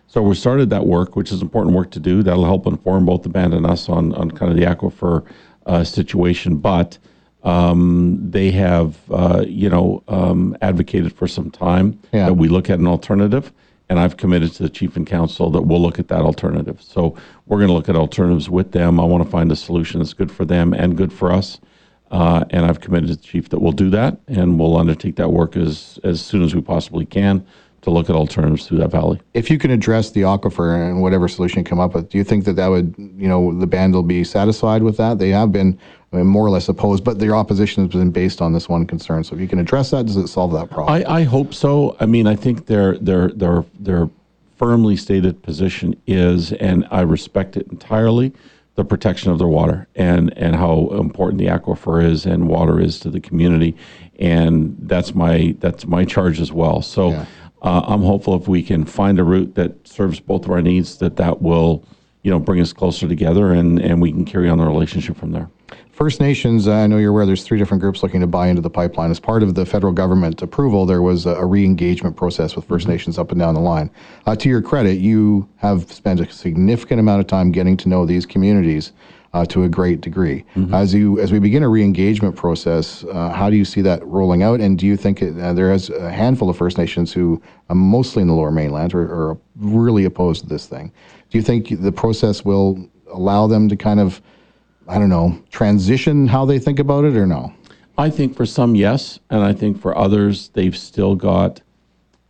So 0.07 0.23
we 0.23 0.35
started 0.35 0.69
that 0.71 0.87
work, 0.87 1.17
which 1.17 1.33
is 1.33 1.41
important 1.41 1.75
work 1.75 1.91
to 1.93 1.99
do. 2.01 2.23
That'll 2.23 2.45
help 2.45 2.67
inform 2.67 3.07
both 3.07 3.23
the 3.23 3.31
band 3.31 3.55
and 3.55 3.65
us 3.67 3.89
on 3.89 4.13
on 4.15 4.31
kind 4.33 4.53
of 4.53 4.59
the 4.59 4.65
aquifer 4.65 5.25
uh, 5.65 5.83
situation. 5.83 6.57
But 6.59 6.99
um, 7.43 8.19
they 8.31 8.51
have, 8.51 8.99
uh, 9.11 9.45
you 9.47 9.71
know, 9.71 10.03
um, 10.09 10.57
advocated 10.61 11.15
for 11.15 11.27
some 11.27 11.51
time 11.51 11.99
Yeah. 12.13 12.27
that 12.27 12.35
we 12.35 12.49
look 12.49 12.69
at 12.71 12.79
an 12.79 12.87
alternative. 12.87 13.51
And 13.91 14.01
I've 14.01 14.17
committed 14.17 14.53
to 14.55 14.63
the 14.63 14.71
chief 14.71 14.97
and 14.97 15.07
council 15.07 15.51
that 15.51 15.63
we'll 15.63 15.81
look 15.81 15.99
at 15.99 16.09
that 16.09 16.23
alternative. 16.23 16.81
So 16.83 17.17
we're 17.47 17.59
going 17.59 17.69
to 17.69 17.75
look 17.75 17.91
at 17.91 17.97
alternatives 17.97 18.49
with 18.49 18.73
them. 18.73 18.99
I 18.99 19.05
want 19.05 19.23
to 19.25 19.29
find 19.31 19.53
a 19.53 19.57
solution 19.57 20.01
that's 20.01 20.15
good 20.15 20.33
for 20.33 20.47
them 20.47 20.73
and 20.73 20.97
good 20.97 21.13
for 21.13 21.31
us. 21.31 21.61
Uh, 22.15 22.45
and 22.51 22.65
I've 22.65 22.81
committed 22.81 23.09
to 23.09 23.17
the 23.17 23.23
chief 23.23 23.49
that 23.49 23.59
we'll 23.59 23.73
do 23.73 23.91
that, 23.91 24.21
and 24.29 24.57
we'll 24.57 24.77
undertake 24.77 25.17
that 25.17 25.31
work 25.31 25.57
as 25.57 25.99
as 26.05 26.25
soon 26.25 26.45
as 26.45 26.55
we 26.55 26.61
possibly 26.61 27.05
can 27.05 27.45
to 27.83 27.91
look 27.91 28.09
at 28.09 28.15
alternatives 28.15 28.69
through 28.69 28.79
that 28.79 28.93
valley. 28.93 29.21
If 29.35 29.51
you 29.51 29.59
can 29.59 29.73
address 29.73 30.13
the 30.13 30.23
aquifer 30.23 30.89
and 30.89 31.03
whatever 31.03 31.27
solution 31.27 31.59
you 31.59 31.65
come 31.65 31.81
up 31.81 31.93
with, 31.93 32.09
do 32.11 32.17
you 32.17 32.23
think 32.23 32.45
that 32.45 32.53
that 32.55 32.69
would, 32.69 32.95
you 32.97 33.27
know, 33.27 33.53
the 33.59 33.67
band 33.67 33.95
will 33.95 34.05
be 34.05 34.23
satisfied 34.23 34.85
with 34.85 34.97
that? 34.97 35.19
They 35.19 35.31
have 35.31 35.51
been 35.51 35.77
I 36.13 36.19
mean, 36.19 36.27
more 36.27 36.47
or 36.47 36.51
less 36.51 36.69
opposed, 36.69 37.03
but 37.03 37.19
their 37.19 37.35
opposition 37.35 37.85
has 37.85 37.93
been 37.93 38.13
based 38.13 38.41
on 38.41 38.53
this 38.53 38.69
one 38.69 38.87
concern. 38.87 39.25
So 39.25 39.35
if 39.35 39.41
you 39.41 39.49
can 39.49 39.59
address 39.59 39.91
that, 39.91 40.07
does 40.07 40.17
it 40.17 40.29
solve 40.29 40.53
that 40.53 40.71
problem? 40.71 40.95
I, 40.95 41.21
I 41.21 41.23
hope 41.25 41.53
so. 41.53 41.97
I 41.99 42.07
mean, 42.07 42.29
I 42.29 42.37
think 42.37 42.67
their 42.67 42.97
their 42.99 43.29
their 43.31 43.65
their 43.81 44.09
firmly 44.57 44.97
stated 44.97 45.43
position 45.43 46.01
is, 46.07 46.53
and 46.53 46.87
I 46.93 47.01
respect 47.01 47.57
it 47.57 47.67
entirely, 47.73 48.33
the 48.77 48.85
protection 48.85 49.31
of 49.31 49.39
their 49.39 49.49
water 49.49 49.87
and 49.95 50.37
and 50.37 50.57
how 50.57 50.89
important 50.93 51.39
the 51.39 51.47
aquifer 51.47 52.05
is 52.05 52.27
and 52.27 52.49
water 52.49 52.81
is 52.81 52.99
to 53.01 53.11
the 53.11 53.21
community, 53.21 53.77
and 54.19 54.77
that's 54.83 55.15
my 55.15 55.55
that's 55.61 55.87
my 55.87 56.05
charge 56.05 56.41
as 56.41 56.53
well. 56.53 56.83
So. 56.83 57.11
Yeah. 57.11 57.27
Uh, 57.63 57.83
I'm 57.87 58.03
hopeful 58.03 58.37
if 58.37 58.47
we 58.47 58.63
can 58.63 58.85
find 58.85 59.19
a 59.19 59.25
route 59.25 59.55
that 59.55 59.89
serves 59.89 60.21
both 60.21 60.45
of 60.45 60.51
our 60.51 60.61
needs, 60.61 60.99
that 60.99 61.17
that 61.17 61.41
will, 61.41 61.83
you 62.23 62.31
know, 62.31 62.39
bring 62.39 62.61
us 62.61 62.75
closer 62.75 63.09
together, 63.09 63.55
and, 63.55 63.81
and 63.81 64.03
we 64.03 64.13
can 64.13 64.27
carry 64.27 64.51
on 64.51 64.59
the 64.59 64.67
relationship 64.67 65.17
from 65.17 65.33
there. 65.33 65.49
First 65.95 66.21
Nations, 66.21 66.67
I 66.67 66.89
know 66.89 66.99
you're 66.99 67.11
aware 67.11 67.25
there's 67.25 67.45
three 67.45 67.57
different 67.57 67.81
groups 67.81 68.03
looking 68.03 68.21
to 68.21 68.27
buy 68.27 68.49
into 68.49 68.61
the 68.61 68.69
pipeline. 68.69 69.13
As 69.13 69.21
part 69.21 69.45
of 69.45 69.55
the 69.55 69.65
federal 69.65 69.93
government 69.93 70.43
approval, 70.43 70.87
there 70.87 71.03
was 71.03 71.25
a, 71.25 71.37
a 71.37 71.47
re 71.47 71.65
engagement 71.65 72.17
process 72.17 72.57
with 72.57 72.67
1st 72.67 72.89
Nations 72.89 73.17
up 73.17 73.31
and 73.31 73.39
down 73.39 73.55
the 73.55 73.61
line. 73.61 73.89
Uh, 74.27 74.35
to 74.35 74.49
your 74.49 74.61
credit, 74.61 74.95
you 74.95 75.49
have 75.59 75.93
spent 75.93 76.19
a 76.19 76.29
significant 76.33 76.99
amount 76.99 77.21
of 77.21 77.29
time 77.29 77.53
getting 77.53 77.77
to 77.77 77.89
know 77.89 78.05
these 78.05 78.27
communities 78.27 78.91
uh, 79.35 79.45
to 79.47 79.63
a 79.63 79.69
great 79.69 80.01
degree. 80.01 80.45
As 80.75 80.93
you 80.93 81.21
as 81.21 81.31
we 81.31 81.39
begin 81.39 81.63
a 81.63 81.69
re 81.69 81.85
engagement 81.85 82.35
process, 82.35 83.05
uh, 83.05 83.31
how 83.31 83.49
do 83.49 83.57
you 83.57 83.65
see 83.65 83.81
that 83.83 84.05
rolling 84.05 84.43
out? 84.43 84.61
And 84.61 84.77
do 84.77 84.87
you 84.87 84.97
think 84.97 85.23
it, 85.23 85.39
uh, 85.39 85.53
there 85.53 85.73
is 85.73 85.91
a 85.91 86.11
handful 86.11 86.51
of 86.51 86.57
First 86.57 86.77
Nations 86.77 87.13
who, 87.13 87.41
uh, 87.71 87.75
mostly 87.75 88.21
in 88.21 88.27
the 88.27 88.35
lower 88.35 88.51
mainland, 88.51 88.95
are, 88.95 89.03
are 89.03 89.39
really 89.55 90.05
opposed 90.07 90.43
to 90.43 90.49
this 90.49 90.67
thing? 90.67 90.93
Do 91.31 91.39
you 91.39 91.43
think 91.43 91.81
the 91.81 91.93
process 91.93 92.45
will 92.45 92.85
allow 93.13 93.47
them 93.47 93.69
to 93.69 93.77
kind 93.77 94.01
of 94.01 94.21
I 94.89 94.99
don't 94.99 95.09
know, 95.09 95.39
transition 95.51 96.27
how 96.27 96.45
they 96.45 96.59
think 96.59 96.79
about 96.79 97.05
it 97.05 97.17
or 97.17 97.27
no? 97.27 97.53
I 97.97 98.11
think 98.11 98.37
for 98.37 98.45
some, 98.45 98.75
yes, 98.75 99.19
and 99.31 99.43
I 99.43 99.53
think 99.53 99.81
for 99.81 99.97
others, 99.97 100.49
they've 100.49 100.77
still 100.77 101.15
got 101.15 101.61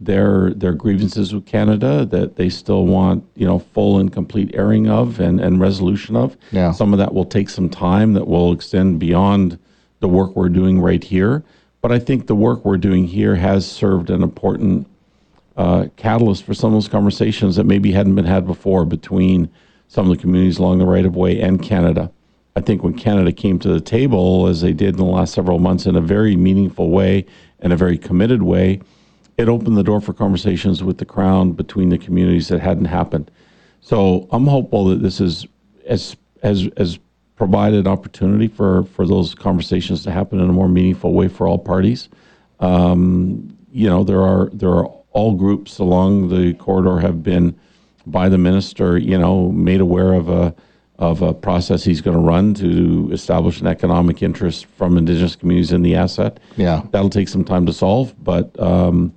their 0.00 0.52
their 0.54 0.72
grievances 0.72 1.32
with 1.32 1.46
Canada 1.46 2.04
that 2.06 2.36
they 2.36 2.48
still 2.48 2.84
want, 2.86 3.24
you 3.36 3.46
know, 3.46 3.60
full 3.60 3.98
and 3.98 4.12
complete 4.12 4.50
airing 4.54 4.88
of 4.88 5.20
and, 5.20 5.40
and 5.40 5.60
resolution 5.60 6.16
of. 6.16 6.36
Yeah. 6.50 6.72
Some 6.72 6.92
of 6.92 6.98
that 6.98 7.14
will 7.14 7.24
take 7.24 7.48
some 7.48 7.68
time 7.68 8.12
that 8.14 8.26
will 8.26 8.52
extend 8.52 8.98
beyond 8.98 9.58
the 10.00 10.08
work 10.08 10.34
we're 10.36 10.48
doing 10.48 10.80
right 10.80 11.02
here. 11.02 11.42
But 11.80 11.92
I 11.92 11.98
think 11.98 12.26
the 12.26 12.34
work 12.34 12.64
we're 12.64 12.76
doing 12.76 13.06
here 13.06 13.36
has 13.36 13.70
served 13.70 14.10
an 14.10 14.22
important 14.22 14.86
uh, 15.56 15.86
catalyst 15.96 16.44
for 16.44 16.54
some 16.54 16.74
of 16.74 16.74
those 16.74 16.88
conversations 16.88 17.56
that 17.56 17.64
maybe 17.64 17.92
hadn't 17.92 18.14
been 18.16 18.24
had 18.24 18.46
before 18.46 18.84
between 18.84 19.48
some 19.88 20.10
of 20.10 20.16
the 20.16 20.20
communities 20.20 20.58
along 20.58 20.78
the 20.78 20.86
right 20.86 21.06
of 21.06 21.14
way 21.14 21.40
and 21.40 21.62
Canada. 21.62 22.10
I 22.56 22.60
think 22.60 22.82
when 22.82 22.94
Canada 22.94 23.32
came 23.32 23.58
to 23.60 23.68
the 23.68 23.80
table, 23.80 24.46
as 24.46 24.60
they 24.60 24.72
did 24.72 24.90
in 24.90 24.96
the 24.96 25.04
last 25.04 25.34
several 25.34 25.58
months, 25.58 25.86
in 25.86 25.96
a 25.96 26.00
very 26.00 26.36
meaningful 26.36 26.90
way 26.90 27.26
and 27.60 27.72
a 27.72 27.76
very 27.76 27.98
committed 27.98 28.42
way, 28.42 28.80
it 29.36 29.48
opened 29.48 29.76
the 29.76 29.82
door 29.82 30.00
for 30.00 30.12
conversations 30.12 30.82
with 30.84 30.98
the 30.98 31.04
Crown 31.04 31.52
between 31.52 31.88
the 31.88 31.98
communities 31.98 32.48
that 32.48 32.60
hadn't 32.60 32.84
happened. 32.84 33.30
So 33.80 34.28
I'm 34.30 34.46
hopeful 34.46 34.84
that 34.86 35.02
this 35.02 35.20
is 35.20 35.46
as 35.86 36.16
as 36.42 36.68
as 36.76 36.98
provided 37.36 37.88
opportunity 37.88 38.46
for 38.46 38.84
for 38.84 39.06
those 39.06 39.34
conversations 39.34 40.04
to 40.04 40.12
happen 40.12 40.38
in 40.38 40.48
a 40.48 40.52
more 40.52 40.68
meaningful 40.68 41.12
way 41.12 41.26
for 41.26 41.48
all 41.48 41.58
parties. 41.58 42.08
Um, 42.60 43.56
you 43.72 43.88
know, 43.88 44.04
there 44.04 44.22
are 44.22 44.48
there 44.52 44.70
are 44.70 44.86
all 45.10 45.34
groups 45.34 45.78
along 45.78 46.28
the 46.28 46.54
corridor 46.54 47.00
have 47.00 47.22
been 47.22 47.58
by 48.06 48.28
the 48.28 48.38
minister, 48.38 48.96
you 48.96 49.18
know, 49.18 49.50
made 49.50 49.80
aware 49.80 50.12
of 50.12 50.28
a 50.28 50.54
of 50.98 51.22
a 51.22 51.34
process 51.34 51.82
he's 51.82 52.00
going 52.00 52.16
to 52.16 52.22
run 52.22 52.54
to 52.54 53.10
establish 53.12 53.60
an 53.60 53.66
economic 53.66 54.22
interest 54.22 54.66
from 54.66 54.96
Indigenous 54.96 55.34
communities 55.34 55.72
in 55.72 55.82
the 55.82 55.94
asset. 55.94 56.38
Yeah. 56.56 56.82
that'll 56.92 57.10
take 57.10 57.28
some 57.28 57.44
time 57.44 57.66
to 57.66 57.72
solve, 57.72 58.14
but 58.22 58.58
um, 58.60 59.12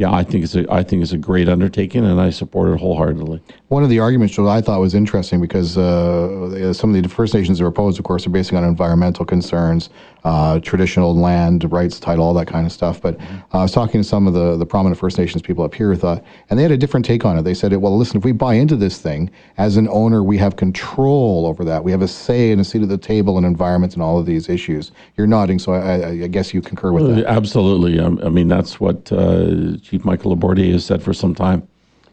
yeah, 0.00 0.10
I 0.10 0.24
think 0.24 0.44
it's 0.44 0.54
a 0.54 0.64
I 0.72 0.82
think 0.82 1.02
it's 1.02 1.12
a 1.12 1.18
great 1.18 1.46
undertaking, 1.46 2.06
and 2.06 2.18
I 2.18 2.30
support 2.30 2.72
it 2.72 2.80
wholeheartedly. 2.80 3.38
One 3.68 3.82
of 3.82 3.90
the 3.90 3.98
arguments 3.98 4.34
that 4.36 4.46
I 4.46 4.62
thought 4.62 4.80
was 4.80 4.94
interesting 4.94 5.42
because 5.42 5.76
uh, 5.76 6.72
some 6.72 6.94
of 6.94 7.02
the 7.02 7.08
First 7.10 7.34
Nations 7.34 7.58
that 7.58 7.66
are 7.66 7.68
opposed, 7.68 7.98
of 7.98 8.06
course, 8.06 8.26
are 8.26 8.30
basing 8.30 8.56
on 8.56 8.64
environmental 8.64 9.26
concerns, 9.26 9.90
uh, 10.24 10.58
traditional 10.60 11.14
land 11.14 11.70
rights 11.70 12.00
title, 12.00 12.24
all 12.24 12.32
that 12.32 12.46
kind 12.46 12.64
of 12.64 12.72
stuff. 12.72 13.02
But 13.02 13.20
uh, 13.20 13.58
I 13.58 13.62
was 13.62 13.72
talking 13.72 14.00
to 14.00 14.08
some 14.08 14.26
of 14.26 14.32
the, 14.32 14.56
the 14.56 14.64
prominent 14.64 14.98
First 14.98 15.18
Nations 15.18 15.42
people 15.42 15.64
up 15.64 15.74
here, 15.74 15.92
who 15.92 15.96
thought, 15.96 16.24
and 16.48 16.58
they 16.58 16.62
had 16.62 16.72
a 16.72 16.78
different 16.78 17.04
take 17.04 17.26
on 17.26 17.36
it. 17.36 17.42
They 17.42 17.52
said, 17.52 17.76
"Well, 17.76 17.94
listen, 17.98 18.16
if 18.16 18.24
we 18.24 18.32
buy 18.32 18.54
into 18.54 18.76
this 18.76 19.02
thing 19.02 19.30
as 19.58 19.76
an 19.76 19.86
owner, 19.90 20.22
we 20.22 20.38
have 20.38 20.56
control 20.56 21.44
over 21.44 21.62
that. 21.64 21.84
We 21.84 21.90
have 21.90 22.00
a 22.00 22.08
say 22.08 22.52
and 22.52 22.60
a 22.62 22.64
seat 22.64 22.80
at 22.80 22.88
the 22.88 22.96
table 22.96 23.36
in 23.36 23.44
environment 23.44 23.92
and 23.92 24.02
all 24.02 24.18
of 24.18 24.24
these 24.24 24.48
issues." 24.48 24.92
You're 25.18 25.26
nodding, 25.26 25.58
so 25.58 25.74
I, 25.74 25.78
I, 25.78 26.08
I 26.24 26.26
guess 26.28 26.54
you 26.54 26.62
concur 26.62 26.90
with 26.90 27.14
that. 27.14 27.26
Absolutely. 27.26 28.00
Um, 28.00 28.18
I 28.24 28.30
mean, 28.30 28.48
that's 28.48 28.80
what 28.80 29.12
uh, 29.12 29.76
Chief 29.90 30.04
Michael 30.04 30.36
LeBourdais 30.36 30.70
has 30.70 30.84
said 30.84 31.02
for 31.02 31.12
some 31.12 31.34
time. 31.34 31.66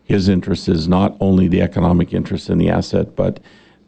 His 0.03 0.29
interest 0.29 0.67
is 0.67 0.87
not 0.87 1.15
only 1.19 1.47
the 1.47 1.61
economic 1.61 2.11
interest 2.11 2.49
in 2.49 2.57
the 2.57 2.71
asset, 2.71 3.15
but 3.15 3.39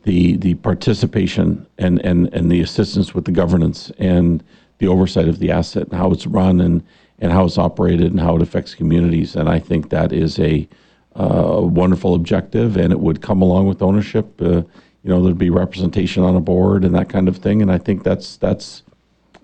the 0.03 0.37
the 0.37 0.53
participation 0.55 1.65
and, 1.79 1.99
and, 2.05 2.31
and 2.31 2.51
the 2.51 2.61
assistance 2.61 3.15
with 3.15 3.25
the 3.25 3.31
governance 3.31 3.91
and 3.97 4.43
the 4.77 4.87
oversight 4.87 5.27
of 5.27 5.39
the 5.39 5.49
asset 5.49 5.87
and 5.87 5.93
how 5.93 6.11
it's 6.11 6.27
run 6.27 6.61
and, 6.61 6.83
and 7.17 7.31
how 7.31 7.45
it's 7.45 7.57
operated 7.57 8.11
and 8.11 8.19
how 8.19 8.35
it 8.35 8.43
affects 8.43 8.75
communities. 8.75 9.35
And 9.35 9.49
I 9.49 9.57
think 9.57 9.89
that 9.89 10.13
is 10.13 10.37
a 10.37 10.69
uh, 11.15 11.61
wonderful 11.63 12.13
objective, 12.13 12.77
and 12.77 12.93
it 12.93 12.99
would 12.99 13.23
come 13.23 13.41
along 13.41 13.67
with 13.67 13.81
ownership. 13.81 14.39
Uh, 14.39 14.61
you 15.01 15.09
know, 15.09 15.23
there'd 15.23 15.39
be 15.39 15.49
representation 15.49 16.21
on 16.21 16.35
a 16.35 16.41
board 16.41 16.85
and 16.85 16.93
that 16.93 17.09
kind 17.09 17.27
of 17.27 17.37
thing. 17.37 17.63
And 17.63 17.71
I 17.71 17.79
think 17.79 18.03
that's 18.03 18.37
that's 18.37 18.83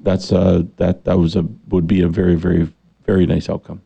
that's 0.03 0.31
uh, 0.31 0.65
that 0.77 1.03
that 1.05 1.17
was 1.17 1.35
a 1.35 1.47
would 1.69 1.88
be 1.88 2.03
a 2.03 2.07
very 2.07 2.35
very 2.35 2.72
very 3.07 3.26
nice 3.26 3.49
outcome. 3.49 3.81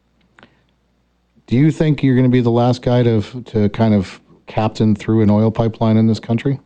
Do 1.49 1.57
you 1.57 1.71
think 1.71 2.03
you're 2.03 2.13
going 2.13 2.29
to 2.29 2.31
be 2.31 2.41
the 2.41 2.51
last 2.51 2.83
guy 2.83 3.01
to 3.01 3.23
to 3.45 3.69
kind 3.69 3.95
of 3.95 4.21
captain 4.45 4.93
through 4.93 5.23
an 5.23 5.31
oil 5.31 5.49
pipeline 5.49 5.97
in 5.97 6.05
this 6.05 6.19
country? 6.19 6.59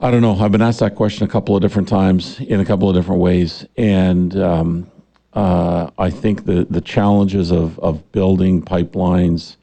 I 0.00 0.10
don't 0.10 0.20
know. 0.20 0.34
I've 0.34 0.50
been 0.50 0.62
asked 0.62 0.80
that 0.80 0.96
question 0.96 1.24
a 1.24 1.28
couple 1.28 1.54
of 1.54 1.62
different 1.62 1.86
times 1.86 2.40
in 2.40 2.58
a 2.58 2.64
couple 2.64 2.90
of 2.90 2.96
different 2.96 3.20
ways, 3.20 3.64
and 3.76 4.36
um, 4.36 4.90
uh, 5.32 5.90
I 5.96 6.10
think 6.10 6.44
the, 6.44 6.66
the 6.68 6.80
challenges 6.80 7.52
of, 7.52 7.78
of 7.78 8.10
building 8.10 8.60
pipelines 8.60 9.54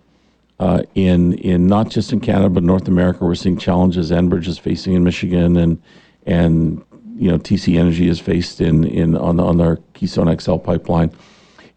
uh, 0.61 0.83
in 0.95 1.33
in 1.33 1.67
not 1.67 1.89
just 1.89 2.13
in 2.13 2.21
Canada 2.21 2.47
but 2.47 2.63
North 2.63 2.87
America, 2.87 3.25
we're 3.25 3.35
seeing 3.35 3.57
challenges 3.57 4.11
Enbridge 4.11 4.47
is 4.47 4.57
facing 4.57 4.93
in 4.93 5.03
Michigan, 5.03 5.57
and 5.57 5.81
and 6.25 6.85
you 7.17 7.29
know 7.29 7.37
TC 7.37 7.77
Energy 7.77 8.07
is 8.07 8.21
faced 8.21 8.61
in 8.61 8.85
in 8.85 9.17
on 9.17 9.41
on 9.41 9.57
their 9.57 9.79
Keystone 9.93 10.33
XL 10.39 10.55
pipeline. 10.55 11.11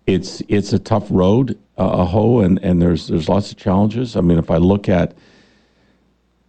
It's 0.07 0.43
it's 0.49 0.73
a 0.73 0.79
tough 0.79 1.07
road, 1.11 1.59
uh, 1.79 2.03
Aho, 2.03 2.41
and 2.41 2.59
and 2.63 2.83
there's 2.83 3.09
there's 3.09 3.29
lots 3.29 3.53
of 3.53 3.57
challenges. 3.57 4.17
I 4.17 4.21
mean, 4.21 4.39
if 4.39 4.51
I 4.51 4.57
look 4.57 4.89
at 4.89 5.15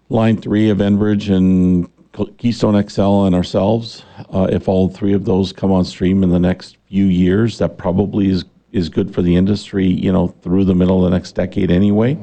line 0.10 0.38
three 0.38 0.70
of 0.70 0.80
Enbridge 0.80 1.34
and 1.34 1.88
Keystone 2.38 2.88
XL 2.88 3.26
and 3.26 3.36
ourselves, 3.36 4.04
uh, 4.32 4.48
if 4.52 4.68
all 4.68 4.90
three 4.90 5.14
of 5.14 5.26
those 5.26 5.52
come 5.52 5.72
on 5.72 5.86
stream 5.86 6.24
in 6.24 6.30
the 6.30 6.40
next 6.40 6.78
few 6.88 7.06
years, 7.06 7.58
that 7.60 7.78
probably 7.78 8.30
is 8.30 8.46
is 8.72 8.90
good 8.90 9.14
for 9.14 9.22
the 9.22 9.36
industry, 9.36 9.86
you 9.86 10.12
know, 10.12 10.28
through 10.42 10.66
the 10.66 10.76
middle 10.76 11.06
of 11.06 11.12
the 11.12 11.16
next 11.16 11.34
decade 11.34 11.70
anyway. 11.70 12.18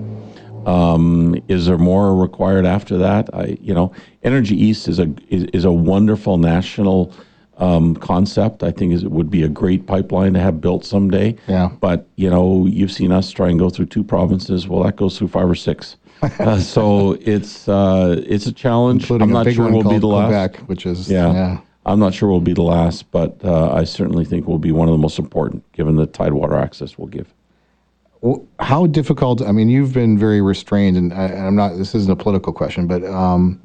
Um, 0.66 1.40
is 1.48 1.66
there 1.66 1.78
more 1.78 2.14
required 2.14 2.66
after 2.66 2.98
that? 2.98 3.32
I, 3.32 3.56
you 3.60 3.72
know, 3.72 3.92
Energy 4.24 4.56
East 4.56 4.88
is 4.88 4.98
a 4.98 5.12
is, 5.28 5.44
is 5.52 5.64
a 5.64 5.72
wonderful 5.72 6.38
national 6.38 7.14
um, 7.60 7.94
concept. 7.94 8.62
I 8.62 8.70
think 8.72 8.92
is, 8.92 9.04
it 9.04 9.10
would 9.10 9.30
be 9.30 9.42
a 9.42 9.48
great 9.48 9.86
pipeline 9.86 10.32
to 10.34 10.40
have 10.40 10.60
built 10.60 10.84
someday. 10.84 11.36
Yeah. 11.46 11.70
But 11.80 12.08
you 12.16 12.28
know, 12.28 12.66
you've 12.66 12.92
seen 12.92 13.12
us 13.12 13.30
try 13.30 13.48
and 13.48 13.58
go 13.58 13.70
through 13.70 13.86
two 13.86 14.02
provinces. 14.02 14.66
Well, 14.66 14.82
that 14.82 14.96
goes 14.96 15.18
through 15.18 15.28
five 15.28 15.48
or 15.48 15.54
six. 15.54 15.96
uh, 16.22 16.58
so 16.58 17.12
it's 17.20 17.68
uh, 17.68 18.22
it's 18.26 18.46
a 18.46 18.52
challenge. 18.52 19.04
Including 19.04 19.28
I'm 19.28 19.32
not 19.32 19.52
sure 19.52 19.70
we'll 19.70 19.88
be 19.88 19.98
the 19.98 20.06
last. 20.06 20.54
Quebec, 20.54 20.68
which 20.68 20.86
is 20.86 21.10
Yeah. 21.10 21.32
yeah. 21.32 21.60
I'm 21.86 21.98
not 21.98 22.12
sure 22.12 22.28
we'll 22.28 22.40
be 22.40 22.52
the 22.52 22.62
last, 22.62 23.10
but 23.10 23.40
uh, 23.42 23.72
I 23.72 23.84
certainly 23.84 24.26
think 24.26 24.46
we'll 24.46 24.58
be 24.58 24.70
one 24.70 24.86
of 24.88 24.92
the 24.92 24.98
most 24.98 25.18
important, 25.18 25.64
given 25.72 25.96
the 25.96 26.06
tidewater 26.06 26.56
access 26.56 26.98
we'll 26.98 27.08
give. 27.08 27.32
How 28.58 28.86
difficult? 28.86 29.40
I 29.40 29.50
mean, 29.52 29.70
you've 29.70 29.94
been 29.94 30.18
very 30.18 30.42
restrained, 30.42 30.98
and, 30.98 31.12
I, 31.14 31.24
and 31.24 31.46
I'm 31.46 31.56
not. 31.56 31.78
This 31.78 31.94
isn't 31.94 32.12
a 32.12 32.16
political 32.16 32.52
question, 32.52 32.86
but 32.86 33.02
um, 33.04 33.60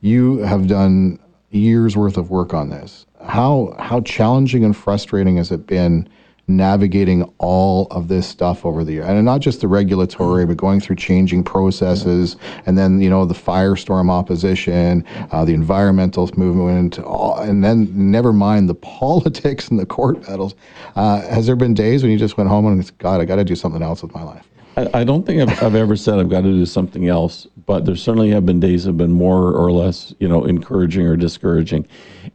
you 0.00 0.38
have 0.38 0.66
done 0.66 1.20
years 1.50 1.96
worth 1.96 2.16
of 2.16 2.30
work 2.30 2.54
on 2.54 2.70
this. 2.70 3.06
How 3.24 3.74
how 3.78 4.00
challenging 4.00 4.64
and 4.64 4.76
frustrating 4.76 5.36
has 5.36 5.50
it 5.50 5.66
been 5.66 6.08
navigating 6.50 7.22
all 7.38 7.86
of 7.92 8.08
this 8.08 8.26
stuff 8.26 8.66
over 8.66 8.82
the 8.82 8.92
year, 8.92 9.04
and 9.04 9.24
not 9.24 9.40
just 9.40 9.60
the 9.60 9.68
regulatory, 9.68 10.44
but 10.44 10.56
going 10.56 10.80
through 10.80 10.96
changing 10.96 11.44
processes, 11.44 12.36
and 12.66 12.76
then 12.76 13.00
you 13.00 13.08
know 13.08 13.24
the 13.24 13.34
firestorm 13.34 14.10
opposition, 14.10 15.04
uh, 15.30 15.44
the 15.44 15.54
environmental 15.54 16.28
movement, 16.36 16.98
and 16.98 17.64
then 17.64 17.88
never 18.10 18.32
mind 18.32 18.68
the 18.68 18.74
politics 19.00 19.68
and 19.68 19.78
the 19.78 19.86
court 19.86 20.26
battles. 20.26 20.54
Uh, 20.96 21.20
has 21.22 21.46
there 21.46 21.56
been 21.56 21.74
days 21.74 22.02
when 22.02 22.10
you 22.10 22.18
just 22.18 22.36
went 22.36 22.48
home 22.48 22.66
and 22.66 22.80
it's 22.80 22.90
God, 22.90 23.20
I 23.20 23.24
got 23.24 23.36
to 23.36 23.44
do 23.44 23.54
something 23.54 23.82
else 23.82 24.02
with 24.02 24.14
my 24.14 24.22
life? 24.22 24.49
I, 24.76 25.00
I 25.00 25.04
don't 25.04 25.26
think 25.26 25.42
I've, 25.42 25.62
I've 25.62 25.74
ever 25.74 25.96
said 25.96 26.18
I've 26.18 26.28
got 26.28 26.42
to 26.42 26.52
do 26.52 26.66
something 26.66 27.08
else, 27.08 27.46
but 27.66 27.84
there 27.84 27.96
certainly 27.96 28.30
have 28.30 28.46
been 28.46 28.60
days 28.60 28.84
that 28.84 28.90
have 28.90 28.96
been 28.96 29.12
more 29.12 29.52
or 29.52 29.72
less, 29.72 30.14
you 30.20 30.28
know, 30.28 30.44
encouraging 30.44 31.06
or 31.06 31.16
discouraging. 31.16 31.86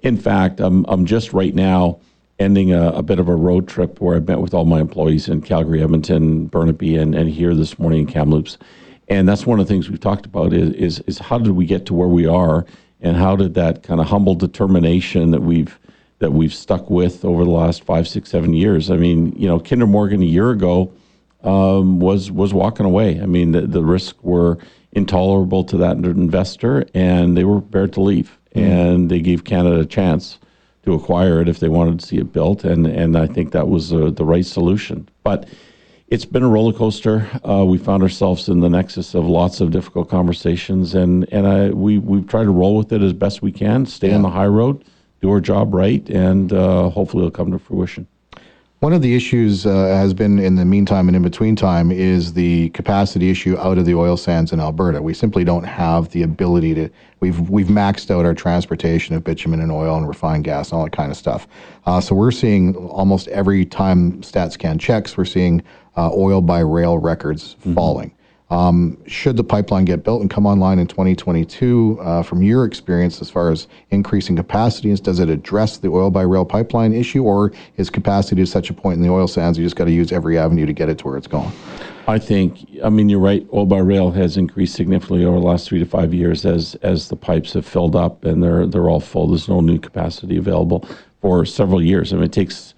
In 0.01 0.17
fact, 0.17 0.59
I'm, 0.59 0.85
I'm 0.87 1.05
just 1.05 1.33
right 1.33 1.53
now 1.53 1.99
ending 2.39 2.73
a, 2.73 2.89
a 2.89 3.01
bit 3.01 3.19
of 3.19 3.27
a 3.29 3.35
road 3.35 3.67
trip 3.67 4.01
where 4.01 4.15
I've 4.15 4.27
met 4.27 4.41
with 4.41 4.53
all 4.53 4.65
my 4.65 4.81
employees 4.81 5.29
in 5.29 5.41
Calgary, 5.41 5.81
Edmonton, 5.81 6.47
Burnaby, 6.47 6.97
and, 6.97 7.15
and 7.15 7.29
here 7.29 7.55
this 7.55 7.79
morning 7.79 8.01
in 8.01 8.07
Kamloops. 8.07 8.57
And 9.07 9.27
that's 9.29 9.45
one 9.45 9.59
of 9.59 9.67
the 9.67 9.73
things 9.73 9.89
we've 9.89 9.99
talked 9.99 10.25
about 10.25 10.51
is, 10.51 10.71
is, 10.71 10.99
is 11.01 11.19
how 11.19 11.37
did 11.37 11.51
we 11.51 11.65
get 11.65 11.85
to 11.87 11.93
where 11.93 12.07
we 12.07 12.25
are 12.25 12.65
and 13.01 13.15
how 13.15 13.35
did 13.35 13.53
that 13.53 13.83
kind 13.83 14.01
of 14.01 14.07
humble 14.07 14.35
determination 14.35 15.31
that 15.31 15.41
we've 15.41 15.79
that 16.19 16.31
we've 16.31 16.53
stuck 16.53 16.89
with 16.89 17.25
over 17.25 17.43
the 17.43 17.49
last 17.49 17.83
five, 17.83 18.07
six, 18.07 18.29
seven 18.29 18.53
years. 18.53 18.89
I 18.89 18.95
mean, 18.95 19.33
you 19.33 19.49
know, 19.49 19.59
Kinder 19.59 19.85
Morgan 19.85 20.21
a 20.21 20.25
year 20.25 20.51
ago 20.51 20.93
um, 21.45 21.99
was 21.99 22.31
was 22.31 22.53
walking 22.53 22.85
away. 22.85 23.21
I 23.21 23.25
mean, 23.25 23.51
the, 23.51 23.61
the 23.61 23.83
risks 23.83 24.17
were 24.21 24.57
intolerable 24.91 25.63
to 25.65 25.77
that 25.77 25.97
investor, 25.97 26.85
and 26.93 27.37
they 27.37 27.43
were 27.43 27.61
prepared 27.61 27.93
to 27.93 28.01
leave. 28.01 28.37
And 28.53 29.11
they 29.11 29.19
gave 29.19 29.43
Canada 29.43 29.81
a 29.81 29.85
chance 29.85 30.39
to 30.85 30.93
acquire 30.93 31.41
it 31.41 31.49
if 31.49 31.59
they 31.59 31.67
wanted 31.67 31.99
to 31.99 32.05
see 32.05 32.17
it 32.17 32.31
built, 32.31 32.63
and 32.63 32.87
and 32.87 33.17
I 33.17 33.27
think 33.27 33.51
that 33.51 33.67
was 33.67 33.91
uh, 33.91 34.11
the 34.11 34.23
right 34.23 34.45
solution. 34.45 35.09
But 35.23 35.49
it's 36.07 36.25
been 36.25 36.43
a 36.43 36.47
roller 36.47 36.71
coaster. 36.71 37.27
Uh, 37.47 37.65
we 37.65 37.77
found 37.77 38.03
ourselves 38.03 38.47
in 38.47 38.59
the 38.59 38.69
nexus 38.69 39.15
of 39.15 39.25
lots 39.25 39.59
of 39.59 39.71
difficult 39.71 40.09
conversations, 40.09 40.95
and 40.95 41.27
and 41.33 41.47
I 41.47 41.69
we 41.71 41.97
we've 41.97 42.27
tried 42.27 42.45
to 42.45 42.51
roll 42.51 42.77
with 42.77 42.93
it 42.93 43.01
as 43.01 43.13
best 43.13 43.41
we 43.41 43.51
can, 43.51 43.85
stay 43.85 44.13
on 44.13 44.21
the 44.21 44.29
high 44.29 44.47
road, 44.47 44.85
do 45.21 45.29
our 45.31 45.41
job 45.41 45.73
right, 45.73 46.07
and 46.09 46.53
uh, 46.53 46.89
hopefully 46.89 47.25
it'll 47.25 47.31
come 47.31 47.51
to 47.51 47.59
fruition. 47.59 48.07
One 48.85 48.93
of 48.93 49.01
the 49.01 49.15
issues 49.15 49.65
uh, 49.65 49.87
has 49.87 50.13
been 50.13 50.37
in 50.37 50.57
the 50.57 50.63
meantime 50.63 51.09
and 51.09 51.15
in 51.15 51.23
between 51.23 51.55
time 51.55 51.91
is 51.91 52.33
the 52.33 52.69
capacity 52.69 53.31
issue 53.31 53.57
out 53.57 53.79
of 53.79 53.87
the 53.87 53.95
oil 53.95 54.15
sands 54.15 54.53
in 54.53 54.59
Alberta. 54.59 55.01
We 55.01 55.15
simply 55.15 55.43
don't 55.43 55.63
have 55.63 56.09
the 56.09 56.21
ability 56.21 56.75
to. 56.75 56.91
We've 57.19 57.49
we've 57.49 57.65
maxed 57.65 58.11
out 58.11 58.25
our 58.25 58.35
transportation 58.35 59.15
of 59.15 59.23
bitumen 59.23 59.59
and 59.59 59.71
oil 59.71 59.97
and 59.97 60.07
refined 60.07 60.43
gas 60.43 60.69
and 60.69 60.77
all 60.77 60.83
that 60.83 60.91
kind 60.91 61.09
of 61.09 61.17
stuff. 61.17 61.47
Uh, 61.87 61.99
so 61.99 62.13
we're 62.13 62.29
seeing 62.29 62.75
almost 62.75 63.27
every 63.29 63.65
time 63.65 64.21
StatsCan 64.21 64.79
checks, 64.79 65.17
we're 65.17 65.25
seeing 65.25 65.63
uh, 65.97 66.11
oil 66.13 66.39
by 66.39 66.59
rail 66.59 66.99
records 66.99 67.55
falling. 67.73 68.14
Um, 68.51 68.97
should 69.07 69.37
the 69.37 69.43
pipeline 69.43 69.85
get 69.85 70.03
built 70.03 70.21
and 70.21 70.29
come 70.29 70.45
online 70.45 70.77
in 70.77 70.85
2022, 70.85 71.97
uh, 71.99 72.21
from 72.21 72.43
your 72.43 72.63
experience 72.63 73.19
as 73.19 73.29
far 73.29 73.49
as 73.49 73.67
increasing 73.89 74.35
capacities, 74.35 74.99
does 74.99 75.19
it 75.19 75.29
address 75.29 75.77
the 75.77 75.87
oil 75.87 76.11
by 76.11 76.21
rail 76.21 76.45
pipeline 76.45 76.93
issue, 76.93 77.23
or 77.23 77.51
is 77.77 77.89
capacity 77.89 78.41
to 78.41 78.45
such 78.45 78.69
a 78.69 78.73
point 78.73 78.97
in 78.97 79.01
the 79.01 79.09
oil 79.09 79.27
sands 79.27 79.57
you 79.57 79.65
just 79.65 79.75
got 79.75 79.85
to 79.85 79.91
use 79.91 80.11
every 80.11 80.37
avenue 80.37 80.67
to 80.67 80.73
get 80.73 80.89
it 80.89 80.99
to 80.99 81.07
where 81.07 81.17
it's 81.17 81.27
going? 81.27 81.51
I 82.07 82.19
think, 82.19 82.69
I 82.83 82.89
mean, 82.89 83.09
you're 83.09 83.19
right. 83.19 83.47
Oil 83.51 83.65
by 83.65 83.79
rail 83.79 84.11
has 84.11 84.37
increased 84.37 84.75
significantly 84.75 85.25
over 85.25 85.39
the 85.39 85.45
last 85.45 85.67
three 85.67 85.79
to 85.79 85.85
five 85.85 86.13
years 86.13 86.45
as 86.45 86.75
as 86.83 87.09
the 87.09 87.15
pipes 87.15 87.53
have 87.53 87.65
filled 87.65 87.95
up 87.95 88.23
and 88.25 88.43
they're 88.43 88.67
they're 88.67 88.89
all 88.89 88.99
full. 88.99 89.27
There's 89.27 89.49
no 89.49 89.59
new 89.59 89.79
capacity 89.79 90.37
available 90.37 90.87
for 91.19 91.45
several 91.45 91.81
years. 91.81 92.13
I 92.13 92.17
mean, 92.17 92.25
it 92.25 92.31
takes 92.31 92.74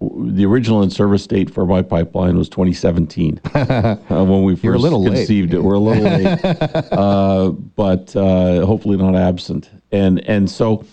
the 0.00 0.46
original 0.46 0.82
in 0.82 0.90
service 0.90 1.26
date 1.26 1.50
for 1.50 1.66
my 1.66 1.82
pipeline 1.82 2.36
was 2.36 2.48
2017 2.48 3.40
uh, 3.54 3.96
when 4.08 4.44
we 4.44 4.54
1st 4.54 4.62
You're 4.62 4.74
a 4.74 4.78
little 4.78 5.02
late. 5.02 5.14
conceived 5.14 5.54
it. 5.54 5.62
We're 5.62 5.74
a 5.74 5.78
little 5.80 6.04
late, 6.04 6.44
uh, 6.92 7.50
but 7.50 8.14
uh, 8.14 8.64
hopefully 8.64 8.96
not 8.96 9.16
absent. 9.16 9.70
And 9.90 10.20
and 10.28 10.48
so, 10.48 10.84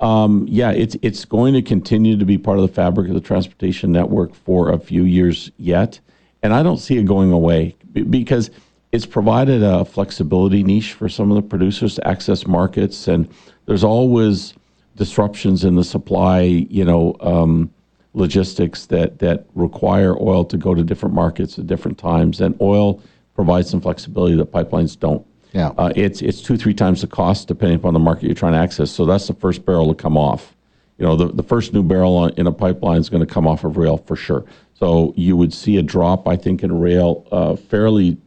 um, 0.00 0.46
yeah, 0.48 0.70
it's 0.70 0.96
it's 1.02 1.24
going 1.24 1.54
to 1.54 1.62
continue 1.62 2.16
to 2.16 2.24
be 2.24 2.38
part 2.38 2.58
of 2.58 2.62
the 2.62 2.72
fabric 2.72 3.08
of 3.08 3.14
the 3.14 3.20
transportation 3.20 3.92
network 3.92 4.34
for 4.34 4.70
a 4.70 4.78
few 4.78 5.04
years 5.04 5.50
yet, 5.58 6.00
and 6.42 6.54
I 6.54 6.62
don't 6.62 6.78
see 6.78 6.96
it 6.96 7.04
going 7.04 7.32
away 7.32 7.76
because 7.92 8.50
it's 8.92 9.06
provided 9.06 9.62
a 9.62 9.84
flexibility 9.84 10.62
niche 10.62 10.94
for 10.94 11.08
some 11.10 11.30
of 11.30 11.34
the 11.34 11.42
producers 11.42 11.96
to 11.96 12.08
access 12.08 12.46
markets, 12.46 13.08
and 13.08 13.28
there's 13.66 13.84
always 13.84 14.54
disruptions 14.96 15.64
in 15.64 15.74
the 15.74 15.84
supply. 15.84 16.40
You 16.40 16.86
know. 16.86 17.16
Um, 17.20 17.70
logistics 18.18 18.86
that 18.86 19.18
that 19.20 19.46
require 19.54 20.16
oil 20.20 20.44
to 20.44 20.56
go 20.56 20.74
to 20.74 20.82
different 20.82 21.14
markets 21.14 21.58
at 21.58 21.66
different 21.66 21.98
times, 21.98 22.40
and 22.40 22.56
oil 22.60 23.02
provides 23.34 23.70
some 23.70 23.80
flexibility 23.80 24.36
that 24.36 24.52
pipelines 24.52 24.98
don't. 24.98 25.24
Yeah. 25.52 25.68
Uh, 25.78 25.92
it's 25.96 26.20
it's 26.20 26.42
two 26.42 26.56
three 26.58 26.74
times 26.74 27.00
the 27.00 27.06
cost 27.06 27.48
depending 27.48 27.76
upon 27.76 27.94
the 27.94 28.00
market 28.00 28.24
you're 28.24 28.34
trying 28.34 28.52
to 28.52 28.58
access. 28.58 28.90
So 28.90 29.06
that's 29.06 29.26
the 29.26 29.34
first 29.34 29.64
barrel 29.64 29.88
to 29.88 29.94
come 29.94 30.16
off. 30.16 30.54
You 30.98 31.06
know, 31.06 31.14
the, 31.14 31.28
the 31.28 31.44
first 31.44 31.72
new 31.72 31.84
barrel 31.84 32.16
on, 32.16 32.30
in 32.36 32.46
a 32.48 32.52
pipeline 32.52 33.00
is 33.00 33.08
going 33.08 33.24
to 33.24 33.32
come 33.32 33.46
off 33.46 33.62
of 33.62 33.76
rail 33.76 33.98
for 33.98 34.16
sure. 34.16 34.44
So 34.74 35.14
you 35.16 35.36
would 35.36 35.54
see 35.54 35.76
a 35.76 35.82
drop, 35.82 36.26
I 36.26 36.36
think, 36.36 36.62
in 36.62 36.78
rail 36.78 37.26
uh, 37.32 37.56
fairly 37.56 38.18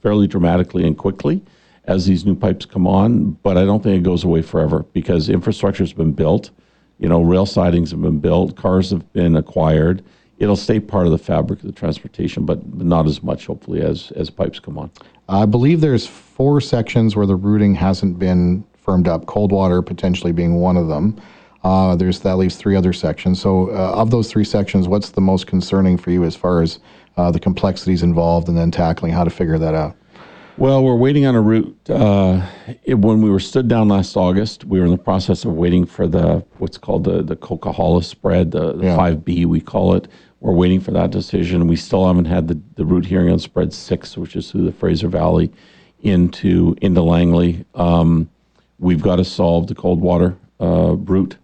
fairly 0.00 0.26
dramatically 0.26 0.86
and 0.86 0.96
quickly 0.96 1.42
as 1.86 2.06
these 2.06 2.24
new 2.24 2.34
pipes 2.34 2.64
come 2.64 2.86
on. 2.86 3.32
But 3.42 3.58
I 3.58 3.64
don't 3.64 3.82
think 3.82 3.96
it 3.96 4.04
goes 4.04 4.24
away 4.24 4.42
forever 4.42 4.84
because 4.92 5.28
infrastructure 5.28 5.82
has 5.82 5.92
been 5.92 6.12
built. 6.12 6.50
You 6.98 7.08
know, 7.08 7.22
rail 7.22 7.46
sidings 7.46 7.90
have 7.90 8.02
been 8.02 8.20
built, 8.20 8.56
cars 8.56 8.90
have 8.90 9.12
been 9.12 9.36
acquired. 9.36 10.04
It'll 10.38 10.56
stay 10.56 10.80
part 10.80 11.06
of 11.06 11.12
the 11.12 11.18
fabric 11.18 11.60
of 11.60 11.66
the 11.66 11.72
transportation, 11.72 12.44
but 12.44 12.74
not 12.74 13.06
as 13.06 13.22
much, 13.22 13.46
hopefully, 13.46 13.82
as 13.82 14.10
as 14.12 14.30
pipes 14.30 14.58
come 14.58 14.78
on. 14.78 14.90
I 15.28 15.46
believe 15.46 15.80
there's 15.80 16.06
four 16.06 16.60
sections 16.60 17.16
where 17.16 17.26
the 17.26 17.36
routing 17.36 17.74
hasn't 17.74 18.18
been 18.18 18.64
firmed 18.74 19.08
up. 19.08 19.26
Coldwater 19.26 19.80
potentially 19.80 20.32
being 20.32 20.56
one 20.56 20.76
of 20.76 20.88
them. 20.88 21.20
Uh, 21.62 21.96
there's 21.96 22.20
that 22.20 22.36
leaves 22.36 22.56
three 22.56 22.76
other 22.76 22.92
sections. 22.92 23.40
So, 23.40 23.70
uh, 23.70 23.92
of 23.94 24.10
those 24.10 24.30
three 24.30 24.44
sections, 24.44 24.86
what's 24.86 25.10
the 25.10 25.20
most 25.22 25.46
concerning 25.46 25.96
for 25.96 26.10
you 26.10 26.24
as 26.24 26.36
far 26.36 26.60
as 26.60 26.78
uh, 27.16 27.30
the 27.30 27.40
complexities 27.40 28.02
involved, 28.02 28.48
and 28.48 28.58
then 28.58 28.70
tackling 28.70 29.12
how 29.12 29.24
to 29.24 29.30
figure 29.30 29.58
that 29.58 29.74
out? 29.74 29.96
Well, 30.56 30.84
we're 30.84 30.94
waiting 30.94 31.26
on 31.26 31.34
a 31.34 31.40
route. 31.40 31.76
Uh, 31.90 32.46
it, 32.84 32.94
when 32.94 33.20
we 33.22 33.30
were 33.30 33.40
stood 33.40 33.66
down 33.66 33.88
last 33.88 34.16
August, 34.16 34.64
we 34.64 34.78
were 34.78 34.84
in 34.84 34.92
the 34.92 34.98
process 34.98 35.44
of 35.44 35.52
waiting 35.54 35.84
for 35.84 36.06
the 36.06 36.44
what's 36.58 36.78
called 36.78 37.04
the 37.04 37.22
the 37.22 37.34
Coquihalla 37.34 38.04
spread, 38.04 38.52
the, 38.52 38.72
the 38.74 38.84
Yeah. 38.84 38.96
5B 38.96 39.46
we 39.46 39.60
call 39.60 39.94
it. 39.94 40.06
We're 40.40 40.52
waiting 40.52 40.78
for 40.78 40.92
that 40.92 41.10
decision. 41.10 41.66
We 41.66 41.74
still 41.76 42.06
haven't 42.06 42.26
had 42.26 42.46
the, 42.48 42.60
the 42.76 42.84
route 42.84 43.06
hearing 43.06 43.30
on 43.32 43.38
spread 43.40 43.72
six, 43.72 44.16
which 44.16 44.36
is 44.36 44.50
through 44.50 44.64
the 44.64 44.72
Fraser 44.72 45.08
Valley 45.08 45.50
into 46.02 46.76
into 46.80 47.02
Langley. 47.02 47.64
Um, 47.74 48.30
we've 48.78 49.02
got 49.02 49.16
to 49.16 49.24
solve 49.24 49.66
the 49.66 49.74
Coldwater 49.74 50.36
uh, 50.60 50.94
route. 50.94 51.36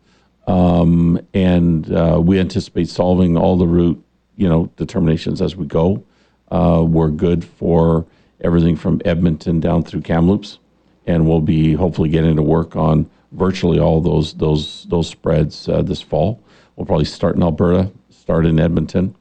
um, 0.47 1.19
and 1.35 1.93
uh, 1.93 2.21
we 2.23 2.39
anticipate 2.39 2.89
solving 2.89 3.37
all 3.37 3.57
the 3.57 3.67
route, 3.67 4.01
you 4.37 4.49
know, 4.49 4.71
determinations 4.77 5.43
as 5.43 5.57
we 5.57 5.67
go. 5.67 6.05
Uh, 6.53 6.85
we're 6.87 7.09
good 7.11 7.45
for 7.45 8.07
everything 8.43 8.77
from 8.77 9.01
Edmonton 9.05 9.61
down 9.61 9.83
through 9.83 10.03
Kamloops, 10.03 10.59
and 11.07 11.29
we'll 11.29 11.41
be 11.41 11.75
hopefully 11.75 12.09
getting 12.09 12.37
to 12.37 12.43
work 12.43 12.77
on 12.77 13.09
virtually 13.33 13.79
all 13.79 14.01
those 14.01 14.35
those 14.35 14.85
those 14.89 15.09
spreads 15.09 15.69
uh, 15.69 15.83
this 15.83 16.03
fall. 16.03 16.43
We'll 16.77 16.87
probably 16.87 17.05
start 17.05 17.37
in 17.37 17.43
Alberta, 17.43 17.91
start 18.11 18.47
in 18.47 18.59
Edmonton, 18.59 19.15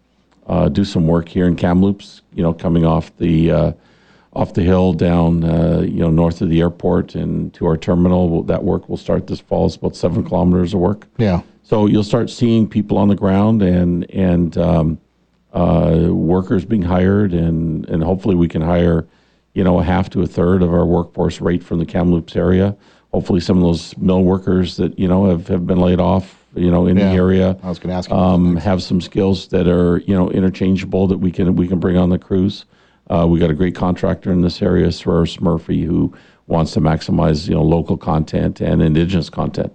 uh, 0.48 0.70
do 0.70 0.86
some 0.86 1.08
work 1.08 1.30
here 1.30 1.48
in 1.48 1.56
Kamloops. 1.56 2.22
You 2.34 2.44
know, 2.44 2.54
coming 2.54 2.86
off 2.86 3.16
the 3.18 3.52
uh, 3.52 3.72
off 4.34 4.54
the 4.54 4.64
hill 4.64 4.94
down, 4.94 5.44
uh, 5.44 5.82
you 5.82 6.00
know, 6.00 6.10
north 6.10 6.42
of 6.42 6.50
the 6.50 6.62
airport 6.62 7.16
and 7.16 7.54
to 7.54 7.66
our 7.66 7.78
terminal. 7.78 8.44
That 8.44 8.64
work 8.64 8.90
will 8.90 8.98
start 8.98 9.28
this 9.28 9.40
fall. 9.40 9.66
It's 9.66 9.76
about 9.76 9.96
seven 9.96 10.24
kilometers 10.24 10.74
of 10.74 10.80
work. 10.80 11.08
Yeah. 11.18 11.42
So 11.64 11.86
you'll 11.86 12.04
start 12.04 12.30
seeing 12.30 12.68
people 12.68 12.98
on 12.98 13.10
the 13.10 13.16
ground 13.16 13.62
and 13.62 14.10
and 14.12 14.58
um, 14.58 15.00
uh, 15.54 16.08
workers 16.10 16.66
being 16.66 16.82
hired, 16.84 17.34
and 17.34 17.88
and 17.90 18.04
hopefully 18.04 18.36
we 18.36 18.48
can 18.48 18.62
hire, 18.62 19.08
you 19.54 19.64
know, 19.64 19.80
a 19.80 19.84
half 19.84 20.10
to 20.12 20.22
a 20.22 20.28
third 20.28 20.62
of 20.62 20.74
our 20.74 20.86
workforce 20.86 21.42
rate 21.42 21.64
from 21.64 21.80
the 21.80 21.86
Kamloops 21.86 22.36
area. 22.36 22.76
Hopefully, 23.12 23.40
some 23.40 23.58
of 23.58 23.64
those 23.64 23.98
mill 23.98 24.24
workers 24.24 24.78
that 24.78 24.98
you 25.00 25.08
know 25.08 25.26
have, 25.26 25.48
have 25.48 25.66
been 25.66 25.80
laid 25.80 26.00
off, 26.00 26.46
you 26.56 26.70
know, 26.70 26.86
in 26.86 26.98
Yeah. 26.98 27.10
the 27.10 27.16
area, 27.16 27.58
I 27.64 27.70
was 27.70 27.80
going 27.80 27.90
to 27.90 27.96
ask 27.96 28.10
you. 28.10 28.16
um, 28.16 28.56
have 28.58 28.84
some 28.84 29.02
skills 29.02 29.48
that 29.48 29.68
are 29.68 29.98
you 30.06 30.16
know 30.16 30.30
interchangeable 30.30 31.08
that 31.08 31.18
we 31.18 31.32
can 31.32 31.56
we 31.56 31.68
can 31.68 31.80
bring 31.80 31.98
on 31.98 32.10
the 32.10 32.20
crews. 32.20 32.66
Uh, 33.10 33.26
we 33.28 33.40
got 33.40 33.50
a 33.50 33.56
great 33.56 33.74
contractor 33.74 34.32
in 34.32 34.42
this 34.42 34.62
area, 34.62 34.92
Surerus 34.92 35.42
Murphy, 35.42 35.84
who 35.84 36.14
wants 36.46 36.72
to 36.74 36.80
maximize 36.82 37.48
you 37.50 37.56
know 37.56 37.64
local 37.64 37.98
content 37.98 38.62
and 38.62 38.84
indigenous 38.84 39.32
content. 39.32 39.74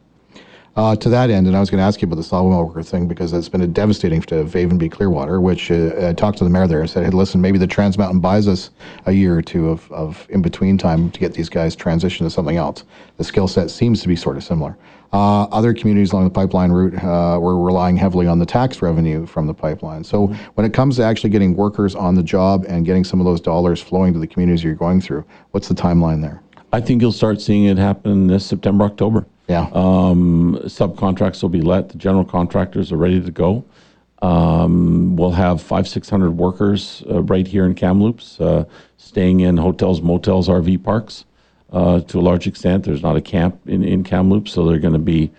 Uh, 0.76 0.96
to 0.96 1.08
that 1.08 1.30
end, 1.30 1.46
and 1.46 1.56
I 1.56 1.60
was 1.60 1.70
going 1.70 1.78
to 1.78 1.84
ask 1.84 2.02
you 2.02 2.06
about 2.06 2.16
the 2.16 2.24
sawmill 2.24 2.64
worker 2.64 2.82
thing 2.82 3.06
because 3.06 3.32
it's 3.32 3.48
been 3.48 3.60
a 3.60 3.66
devastating 3.66 4.20
to 4.22 4.42
Vavenby 4.42 4.90
Clearwater, 4.90 5.40
which 5.40 5.70
uh, 5.70 6.08
I 6.08 6.12
talked 6.14 6.38
to 6.38 6.44
the 6.44 6.50
mayor 6.50 6.66
there 6.66 6.80
and 6.80 6.90
said, 6.90 7.04
hey, 7.04 7.10
listen, 7.10 7.40
maybe 7.40 7.58
the 7.58 7.66
Trans 7.68 7.96
Mountain 7.96 8.18
buys 8.18 8.48
us 8.48 8.70
a 9.06 9.12
year 9.12 9.38
or 9.38 9.42
two 9.42 9.68
of, 9.68 9.90
of 9.92 10.26
in 10.30 10.42
between 10.42 10.76
time 10.76 11.12
to 11.12 11.20
get 11.20 11.32
these 11.32 11.48
guys 11.48 11.76
transitioned 11.76 12.24
to 12.24 12.30
something 12.30 12.56
else. 12.56 12.82
The 13.18 13.24
skill 13.24 13.46
set 13.46 13.70
seems 13.70 14.02
to 14.02 14.08
be 14.08 14.16
sort 14.16 14.36
of 14.36 14.42
similar. 14.42 14.76
Uh, 15.12 15.44
other 15.44 15.74
communities 15.74 16.10
along 16.10 16.24
the 16.24 16.30
pipeline 16.30 16.72
route 16.72 16.94
uh, 17.04 17.38
were 17.40 17.62
relying 17.62 17.96
heavily 17.96 18.26
on 18.26 18.40
the 18.40 18.46
tax 18.46 18.82
revenue 18.82 19.26
from 19.26 19.46
the 19.46 19.54
pipeline. 19.54 20.02
So 20.02 20.26
when 20.54 20.66
it 20.66 20.74
comes 20.74 20.96
to 20.96 21.04
actually 21.04 21.30
getting 21.30 21.54
workers 21.54 21.94
on 21.94 22.16
the 22.16 22.22
job 22.24 22.64
and 22.66 22.84
getting 22.84 23.04
some 23.04 23.20
of 23.20 23.26
those 23.26 23.40
dollars 23.40 23.80
flowing 23.80 24.12
to 24.12 24.18
the 24.18 24.26
communities 24.26 24.64
you're 24.64 24.74
going 24.74 25.00
through, 25.00 25.24
what's 25.52 25.68
the 25.68 25.74
timeline 25.74 26.20
there? 26.20 26.42
I 26.72 26.80
think 26.80 27.00
you'll 27.00 27.12
start 27.12 27.40
seeing 27.40 27.66
it 27.66 27.78
happen 27.78 28.26
this 28.26 28.44
September, 28.44 28.86
October. 28.86 29.24
Yeah. 29.48 29.68
Um, 29.72 30.58
subcontracts 30.64 31.42
will 31.42 31.50
be 31.50 31.60
let. 31.60 31.90
The 31.90 31.98
general 31.98 32.24
contractors 32.24 32.92
are 32.92 32.96
ready 32.96 33.20
to 33.20 33.30
go. 33.30 33.64
Um, 34.22 35.16
we'll 35.16 35.32
have 35.32 35.60
five, 35.60 35.86
six 35.86 36.08
hundred 36.08 36.32
workers 36.32 37.02
uh, 37.10 37.22
right 37.22 37.46
here 37.46 37.66
in 37.66 37.74
Kamloops, 37.74 38.40
uh, 38.40 38.64
staying 38.96 39.40
in 39.40 39.58
hotels, 39.58 40.00
motels, 40.00 40.48
RV 40.48 40.82
parks. 40.82 41.26
Uh, 41.70 42.00
to 42.00 42.20
a 42.20 42.22
large 42.22 42.46
extent, 42.46 42.84
there's 42.84 43.02
not 43.02 43.16
a 43.16 43.20
camp 43.20 43.60
in, 43.66 43.82
in 43.82 44.04
Kamloops, 44.04 44.52
so 44.52 44.64
they're 44.64 44.78
going 44.78 44.94
to 44.94 44.98
be, 44.98 45.30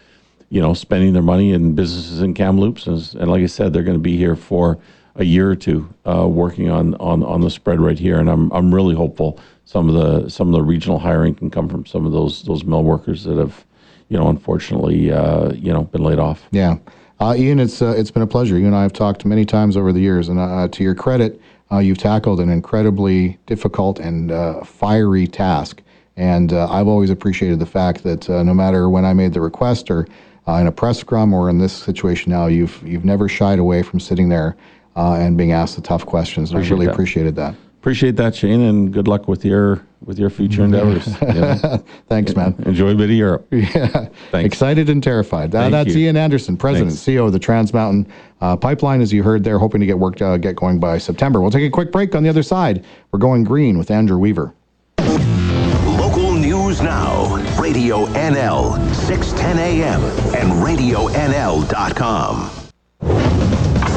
you 0.49 0.61
know, 0.61 0.73
spending 0.73 1.13
their 1.13 1.23
money 1.23 1.53
in 1.53 1.73
businesses 1.73 2.21
in 2.21 2.33
Kamloops, 2.33 2.85
and, 2.87 3.15
and 3.15 3.31
like 3.31 3.41
I 3.41 3.47
said, 3.47 3.73
they're 3.73 3.83
going 3.83 3.97
to 3.97 4.03
be 4.03 4.17
here 4.17 4.35
for 4.35 4.77
a 5.15 5.23
year 5.23 5.49
or 5.49 5.55
two, 5.55 5.89
uh, 6.05 6.27
working 6.27 6.69
on, 6.69 6.93
on 6.95 7.23
on 7.23 7.41
the 7.41 7.49
spread 7.49 7.79
right 7.79 7.97
here. 7.97 8.19
And 8.19 8.29
I'm 8.29 8.51
I'm 8.51 8.75
really 8.75 8.95
hopeful 8.95 9.39
some 9.65 9.89
of 9.89 9.95
the 9.95 10.29
some 10.29 10.49
of 10.49 10.53
the 10.53 10.61
regional 10.61 10.99
hiring 10.99 11.35
can 11.35 11.49
come 11.49 11.67
from 11.67 11.85
some 11.85 12.05
of 12.05 12.11
those 12.11 12.43
those 12.43 12.63
mill 12.63 12.83
workers 12.83 13.23
that 13.23 13.37
have, 13.37 13.65
you 14.09 14.17
know, 14.17 14.27
unfortunately, 14.29 15.11
uh, 15.11 15.51
you 15.53 15.73
know, 15.73 15.83
been 15.83 16.03
laid 16.03 16.19
off. 16.19 16.47
Yeah, 16.51 16.77
uh, 17.19 17.35
Ian, 17.37 17.59
it's 17.59 17.81
uh, 17.81 17.93
it's 17.97 18.11
been 18.11 18.23
a 18.23 18.27
pleasure. 18.27 18.57
You 18.57 18.67
and 18.67 18.75
I 18.75 18.81
have 18.83 18.93
talked 18.93 19.25
many 19.25 19.45
times 19.45 19.77
over 19.77 19.91
the 19.93 19.99
years, 19.99 20.29
and 20.29 20.39
uh, 20.39 20.67
to 20.67 20.83
your 20.83 20.95
credit, 20.95 21.39
uh, 21.71 21.79
you've 21.79 21.97
tackled 21.97 22.39
an 22.39 22.49
incredibly 22.49 23.37
difficult 23.45 23.99
and 23.99 24.31
uh, 24.31 24.63
fiery 24.63 25.27
task. 25.27 25.81
And 26.17 26.53
uh, 26.53 26.69
I've 26.69 26.87
always 26.87 27.09
appreciated 27.09 27.59
the 27.59 27.65
fact 27.65 28.03
that 28.03 28.29
uh, 28.29 28.43
no 28.43 28.53
matter 28.53 28.89
when 28.89 29.03
I 29.05 29.13
made 29.13 29.33
the 29.33 29.41
request, 29.41 29.91
or 29.91 30.07
uh, 30.47 30.53
in 30.53 30.67
a 30.67 30.71
press 30.71 30.99
scrum, 30.99 31.33
or 31.33 31.49
in 31.49 31.57
this 31.57 31.73
situation 31.73 32.31
now, 32.31 32.47
you've 32.47 32.81
you've 32.83 33.05
never 33.05 33.27
shied 33.27 33.59
away 33.59 33.81
from 33.81 33.99
sitting 33.99 34.29
there 34.29 34.55
uh, 34.95 35.15
and 35.15 35.37
being 35.37 35.51
asked 35.51 35.75
the 35.75 35.81
tough 35.81 36.05
questions. 36.05 36.51
And 36.51 36.63
I 36.63 36.69
really 36.69 36.85
that. 36.85 36.93
appreciated 36.93 37.35
that. 37.35 37.55
Appreciate 37.85 38.15
that, 38.15 38.33
Shane, 38.35 38.61
and 38.61 38.91
good 38.91 39.07
luck 39.07 39.27
with 39.27 39.45
your 39.45 39.79
with 40.03 40.17
your 40.17 40.31
future 40.31 40.63
endeavors. 40.63 41.05
you 41.21 41.27
know. 41.27 41.83
Thanks, 42.09 42.35
man. 42.35 42.55
Enjoy 42.65 42.89
a 42.89 42.95
bit 42.95 43.11
of 43.11 43.15
Europe. 43.15 43.45
Yeah, 43.51 44.07
Thanks. 44.31 44.43
excited 44.43 44.89
and 44.89 45.03
terrified. 45.03 45.51
That, 45.51 45.69
Thank 45.69 45.71
that's 45.71 45.95
you. 45.95 46.05
Ian 46.07 46.17
Anderson, 46.17 46.57
President, 46.57 46.89
Thanks. 46.89 47.03
CEO 47.03 47.27
of 47.27 47.31
the 47.31 47.37
Trans 47.37 47.75
Mountain 47.75 48.11
uh, 48.41 48.57
Pipeline, 48.57 49.01
as 49.01 49.13
you 49.13 49.21
heard 49.21 49.43
there, 49.43 49.59
hoping 49.59 49.81
to 49.81 49.85
get 49.85 49.99
work 49.99 50.19
uh, 50.19 50.37
get 50.37 50.55
going 50.55 50.79
by 50.79 50.97
September. 50.97 51.41
We'll 51.41 51.51
take 51.51 51.61
a 51.61 51.69
quick 51.69 51.91
break. 51.91 52.15
On 52.15 52.23
the 52.23 52.29
other 52.29 52.41
side, 52.41 52.83
we're 53.11 53.19
going 53.19 53.43
green 53.43 53.77
with 53.77 53.91
Andrew 53.91 54.17
Weaver. 54.17 54.55
Local 54.97 56.33
news 56.33 56.81
now. 56.81 57.35
Radio 57.61 58.07
NL, 58.07 58.95
610 58.95 59.59
AM, 59.59 60.01
and 60.33 60.53
RadioNL.com. 60.65 62.49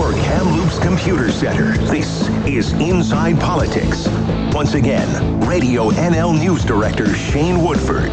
For 0.09 0.14
Kamloops 0.14 0.78
Computer 0.78 1.30
Center, 1.30 1.76
this 1.85 2.30
is 2.47 2.72
Inside 2.72 3.39
Politics. 3.39 4.09
Once 4.55 4.72
again, 4.72 5.39
Radio 5.40 5.90
NL 5.90 6.32
News 6.40 6.64
Director 6.64 7.14
Shane 7.14 7.62
Woodford. 7.62 8.10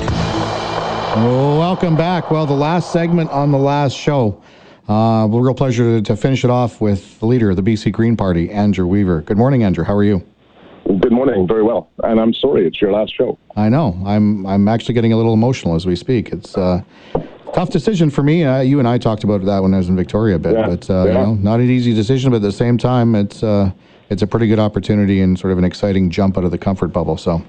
Welcome 1.16 1.96
back. 1.96 2.32
Well, 2.32 2.46
the 2.46 2.52
last 2.52 2.92
segment 2.92 3.30
on 3.30 3.50
the 3.54 3.58
last 3.58 3.96
show. 3.96 4.44
Uh, 4.90 5.24
well, 5.30 5.40
real 5.40 5.54
pleasure 5.54 6.02
to, 6.02 6.02
to 6.02 6.18
finish 6.18 6.44
it 6.44 6.50
off 6.50 6.82
with 6.82 7.18
the 7.22 7.28
leader 7.28 7.52
of 7.52 7.56
the 7.56 7.62
BC 7.62 7.94
Green 7.94 8.18
Party, 8.18 8.52
Andrew 8.52 8.88
Weaver. 8.88 9.22
Good 9.22 9.38
morning, 9.38 9.64
Andrew. 9.64 9.86
How 9.86 9.96
are 9.96 10.04
you? 10.04 10.22
Good 11.00 11.14
morning. 11.14 11.48
Very 11.48 11.64
well. 11.64 11.90
And 12.04 12.20
I'm 12.20 12.34
sorry, 12.34 12.68
it's 12.68 12.82
your 12.82 12.92
last 12.92 13.16
show. 13.16 13.40
I 13.56 13.70
know. 13.70 13.98
I'm 14.06 14.46
I'm 14.46 14.68
actually 14.68 14.96
getting 14.96 15.14
a 15.14 15.16
little 15.16 15.34
emotional 15.34 15.76
as 15.76 15.86
we 15.86 15.96
speak. 15.96 16.34
It's 16.34 16.58
uh, 16.58 16.82
tough 17.54 17.70
decision 17.70 18.10
for 18.10 18.24
me. 18.24 18.44
Uh, 18.44 18.62
you 18.62 18.80
and 18.80 18.88
I 18.88 18.98
talked 18.98 19.24
about 19.24 19.44
that 19.46 19.62
when 19.62 19.74
I 19.74 19.78
was 19.78 19.90
in 19.90 19.96
Victoria 19.96 20.36
a 20.36 20.40
bit, 20.40 20.54
Yeah, 20.54 20.68
but 20.68 20.90
uh, 20.90 21.06
you 21.06 21.14
know, 21.14 21.34
not 21.36 21.60
an 21.60 21.70
easy 21.70 21.94
decision. 21.94 22.32
But 22.32 22.38
at 22.38 22.42
the 22.44 22.52
same 22.52 22.78
time, 22.78 23.16
it's 23.16 23.44
uh, 23.44 23.72
it's 24.10 24.22
a 24.22 24.28
pretty 24.28 24.48
good 24.48 24.60
opportunity 24.60 25.22
and 25.22 25.38
sort 25.38 25.52
of 25.52 25.58
an 25.58 25.64
exciting 25.64 26.10
jump 26.10 26.38
out 26.38 26.44
of 26.44 26.52
the 26.52 26.58
comfort 26.58 26.90
bubble. 26.90 27.18
So, 27.18 27.44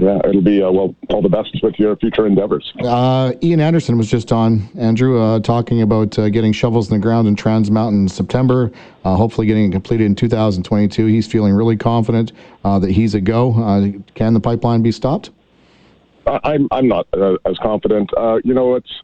Yeah, 0.00 0.18
it'll 0.28 0.42
be, 0.42 0.60
uh, 0.60 0.72
well, 0.72 0.92
all 1.10 1.22
the 1.22 1.28
best 1.28 1.56
with 1.62 1.78
your 1.78 1.94
future 1.96 2.26
endeavors. 2.26 2.72
uh, 2.82 3.32
Ian 3.44 3.60
Anderson 3.60 3.96
was 3.96 4.10
just 4.10 4.32
on 4.32 4.68
Andrew 4.76 5.22
uh, 5.22 5.38
talking 5.38 5.82
about 5.82 6.18
uh, 6.18 6.30
getting 6.30 6.52
shovels 6.52 6.90
in 6.90 6.96
the 6.98 7.02
ground 7.02 7.28
in 7.28 7.36
Trans 7.36 7.70
Mountain 7.70 8.02
in 8.02 8.08
September. 8.08 8.72
Uh, 9.04 9.14
hopefully, 9.14 9.46
getting 9.46 9.68
it 9.68 9.72
completed 9.72 10.04
in 10.06 10.16
2022. 10.16 11.06
He's 11.06 11.28
feeling 11.28 11.52
really 11.54 11.76
confident 11.76 12.32
uh, 12.64 12.80
that 12.80 12.90
he's 12.90 13.14
a 13.14 13.20
go. 13.20 13.54
Uh, 13.54 13.88
can 14.16 14.34
the 14.34 14.40
pipeline 14.40 14.82
be 14.82 14.90
stopped? 14.90 15.30
I'm, 16.28 16.68
I'm 16.70 16.88
not 16.88 17.06
uh, 17.12 17.36
as 17.44 17.58
confident. 17.58 18.10
Uh, 18.16 18.38
you 18.44 18.54
know, 18.54 18.74
it's, 18.74 19.02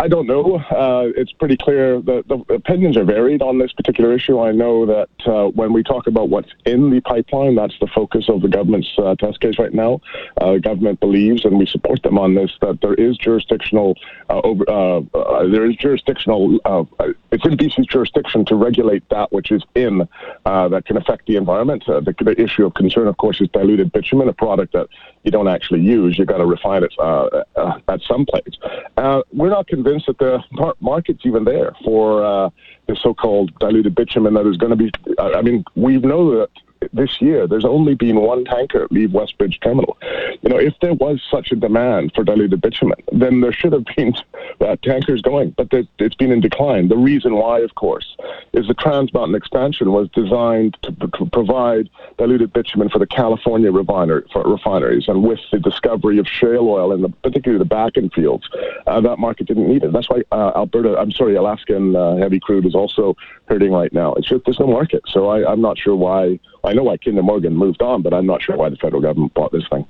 I 0.00 0.08
don't 0.08 0.26
know. 0.26 0.56
Uh, 0.56 1.08
it's 1.16 1.32
pretty 1.32 1.56
clear 1.56 2.00
that 2.00 2.26
the 2.26 2.38
opinions 2.52 2.96
are 2.96 3.04
varied 3.04 3.42
on 3.42 3.58
this 3.58 3.72
particular 3.72 4.12
issue. 4.12 4.40
I 4.40 4.50
know 4.50 4.84
that 4.86 5.08
uh, 5.24 5.48
when 5.48 5.72
we 5.72 5.82
talk 5.82 6.08
about 6.08 6.28
what's 6.28 6.50
in 6.66 6.90
the 6.90 7.00
pipeline, 7.00 7.54
that's 7.54 7.78
the 7.80 7.86
focus 7.86 8.28
of 8.28 8.42
the 8.42 8.48
government's 8.48 8.90
uh, 8.98 9.14
test 9.14 9.40
case 9.40 9.58
right 9.58 9.72
now. 9.72 10.00
Uh, 10.40 10.54
the 10.54 10.60
government 10.60 10.98
believes, 10.98 11.44
and 11.44 11.58
we 11.58 11.66
support 11.66 12.02
them 12.02 12.18
on 12.18 12.34
this, 12.34 12.50
that 12.60 12.80
there 12.82 12.94
is 12.94 13.16
jurisdictional 13.16 13.96
uh, 14.28 14.40
over, 14.42 14.68
uh, 14.68 15.00
uh, 15.14 15.46
there 15.46 15.64
is 15.64 15.76
jurisdictional. 15.76 16.58
Uh, 16.64 16.84
it's 17.30 17.46
in 17.46 17.56
BC's 17.56 17.86
jurisdiction 17.86 18.44
to 18.46 18.56
regulate 18.56 19.08
that 19.10 19.32
which 19.32 19.52
is 19.52 19.62
in 19.74 20.08
uh, 20.44 20.68
that 20.68 20.86
can 20.86 20.96
affect 20.96 21.26
the 21.26 21.36
environment. 21.36 21.88
Uh, 21.88 22.00
the, 22.00 22.14
the 22.20 22.40
issue 22.40 22.66
of 22.66 22.74
concern, 22.74 23.06
of 23.06 23.16
course, 23.16 23.40
is 23.40 23.48
diluted 23.50 23.92
bitumen, 23.92 24.28
a 24.28 24.32
product 24.32 24.72
that 24.72 24.88
you 25.24 25.30
don't 25.30 25.48
actually 25.48 25.80
use. 25.80 26.18
You've 26.18 26.28
got 26.28 26.38
to 26.38 26.46
refine 26.46 26.84
it 26.84 26.92
uh, 26.98 27.28
uh, 27.56 27.78
at 27.88 28.00
some 28.02 28.26
place. 28.26 28.54
Uh, 28.96 29.22
we're 29.32 29.50
not 29.50 29.66
convinced 29.66 30.06
that 30.06 30.18
the 30.18 30.42
mar- 30.52 30.74
market's 30.80 31.24
even 31.24 31.44
there 31.44 31.74
for 31.84 32.24
uh, 32.24 32.50
the 32.86 32.96
so-called 33.02 33.58
diluted 33.58 33.94
bitumen 33.94 34.34
that 34.34 34.46
is 34.46 34.58
going 34.58 34.70
to 34.70 34.76
be. 34.76 34.90
I 35.18 35.42
mean, 35.42 35.64
we 35.74 35.96
know 35.96 36.38
that 36.38 36.50
this 36.92 37.20
year 37.20 37.46
there's 37.46 37.64
only 37.64 37.94
been 37.94 38.20
one 38.20 38.44
tanker 38.44 38.86
leave 38.90 39.10
Westridge 39.10 39.60
Terminal. 39.62 39.96
You 40.42 40.50
know, 40.50 40.58
if 40.58 40.74
there 40.80 40.94
was 40.94 41.22
such 41.30 41.52
a 41.52 41.56
demand 41.56 42.12
for 42.14 42.24
diluted 42.24 42.60
bitumen, 42.60 42.98
then 43.12 43.40
there 43.40 43.52
should 43.52 43.72
have 43.72 43.84
been 43.96 44.14
uh, 44.60 44.76
tankers 44.82 45.22
going, 45.22 45.50
but 45.50 45.68
it's 45.98 46.14
been 46.16 46.32
in 46.32 46.40
decline. 46.40 46.88
The 46.88 46.96
reason 46.96 47.36
why, 47.36 47.60
of 47.60 47.74
course, 47.74 48.16
is 48.52 48.66
the 48.66 48.74
Trans 48.74 49.12
Mountain 49.12 49.34
expansion 49.34 49.92
was 49.92 50.08
designed 50.10 50.76
to, 50.82 50.92
provide 51.32 51.88
diluted 52.18 52.52
bitumen 52.52 52.88
for 52.88 52.98
the 52.98 53.06
California 53.06 53.72
refiner, 53.72 54.24
for 54.32 54.42
refineries, 54.42 55.08
and 55.08 55.22
with 55.22 55.40
the 55.50 55.58
discovery 55.58 56.18
of 56.18 56.26
shale 56.28 56.68
oil 56.68 56.92
in 56.92 57.02
the, 57.02 57.08
particularly 57.08 57.62
the 57.62 57.68
Bakken 57.68 58.12
fields, 58.12 58.48
uh, 58.86 59.00
that 59.00 59.18
market 59.18 59.46
didn't 59.46 59.68
need 59.68 59.82
it. 59.82 59.92
That's 59.92 60.08
why 60.08 60.22
uh, 60.32 60.52
Alberta, 60.56 60.96
I'm 60.98 61.12
sorry, 61.12 61.34
Alaskan 61.34 61.96
uh, 61.96 62.16
heavy 62.16 62.40
crude 62.40 62.66
is 62.66 62.74
also 62.74 63.16
hurting 63.46 63.72
right 63.72 63.92
now. 63.92 64.14
It's 64.14 64.28
just 64.28 64.44
there's 64.44 64.60
no 64.60 64.66
market, 64.66 65.02
so 65.08 65.28
I, 65.28 65.50
I'm 65.50 65.60
not 65.60 65.78
sure 65.78 65.96
why. 65.96 66.38
I 66.64 66.72
know 66.72 66.84
why 66.84 66.96
Kinder 66.96 67.22
Morgan 67.22 67.54
moved 67.54 67.82
on, 67.82 68.00
but 68.00 68.14
I'm 68.14 68.26
not 68.26 68.42
sure 68.42 68.56
why 68.56 68.70
the 68.70 68.76
federal 68.76 69.02
government 69.02 69.34
bought 69.34 69.52
this 69.52 69.64
thing. 69.70 69.86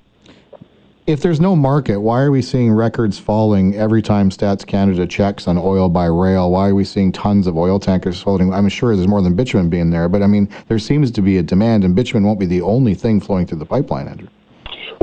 If 1.07 1.21
there's 1.21 1.41
no 1.41 1.55
market, 1.55 2.01
why 2.01 2.23
are 2.23 2.31
we 2.31 2.41
seeing 2.41 2.73
records 2.73 3.19
falling 3.19 3.75
every 3.75 4.01
time 4.01 4.31
Stats 4.31 4.67
Canada 4.67 5.07
checks 5.07 5.47
on 5.47 5.59
oil 5.59 5.89
by 5.91 6.07
rail? 6.07 6.51
Why 6.51 6.71
are 6.71 6.75
we 6.75 6.85
seeing 6.85 7.13
tons 7.13 7.47
of 7.47 7.59
oil 7.59 7.79
tankers 7.79 8.23
floating? 8.23 8.53
I'm 8.53 8.69
sure 8.71 8.97
there's 8.97 9.07
more 9.07 9.21
than 9.21 9.37
bitumen 9.37 9.69
being 9.69 9.91
there, 9.91 10.09
but 10.09 10.23
I 10.23 10.27
mean, 10.27 10.49
there 10.69 10.79
seems 10.79 11.11
to 11.13 11.21
be 11.21 11.37
a 11.37 11.43
demand, 11.43 11.85
and 11.85 11.95
bitumen 11.95 12.25
won't 12.25 12.41
be 12.41 12.47
the 12.47 12.63
only 12.63 12.95
thing 12.95 13.21
flowing 13.21 13.47
through 13.47 13.59
the 13.59 13.67
pipeline, 13.67 14.09
Andrew. 14.09 14.29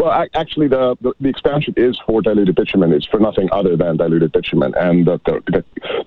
Well, 0.02 0.28
actually, 0.34 0.68
the, 0.68 0.98
the, 1.00 1.14
the 1.20 1.30
expansion 1.30 1.76
is 1.78 1.96
for 2.08 2.24
diluted 2.24 2.56
bitumen. 2.56 2.92
It's 2.92 3.06
for 3.06 3.20
nothing 3.20 3.50
other 3.52 3.78
than 3.78 3.98
diluted 3.98 4.32
bitumen. 4.32 4.74
And 4.76 5.06
the, 5.06 5.20
the, 5.26 5.64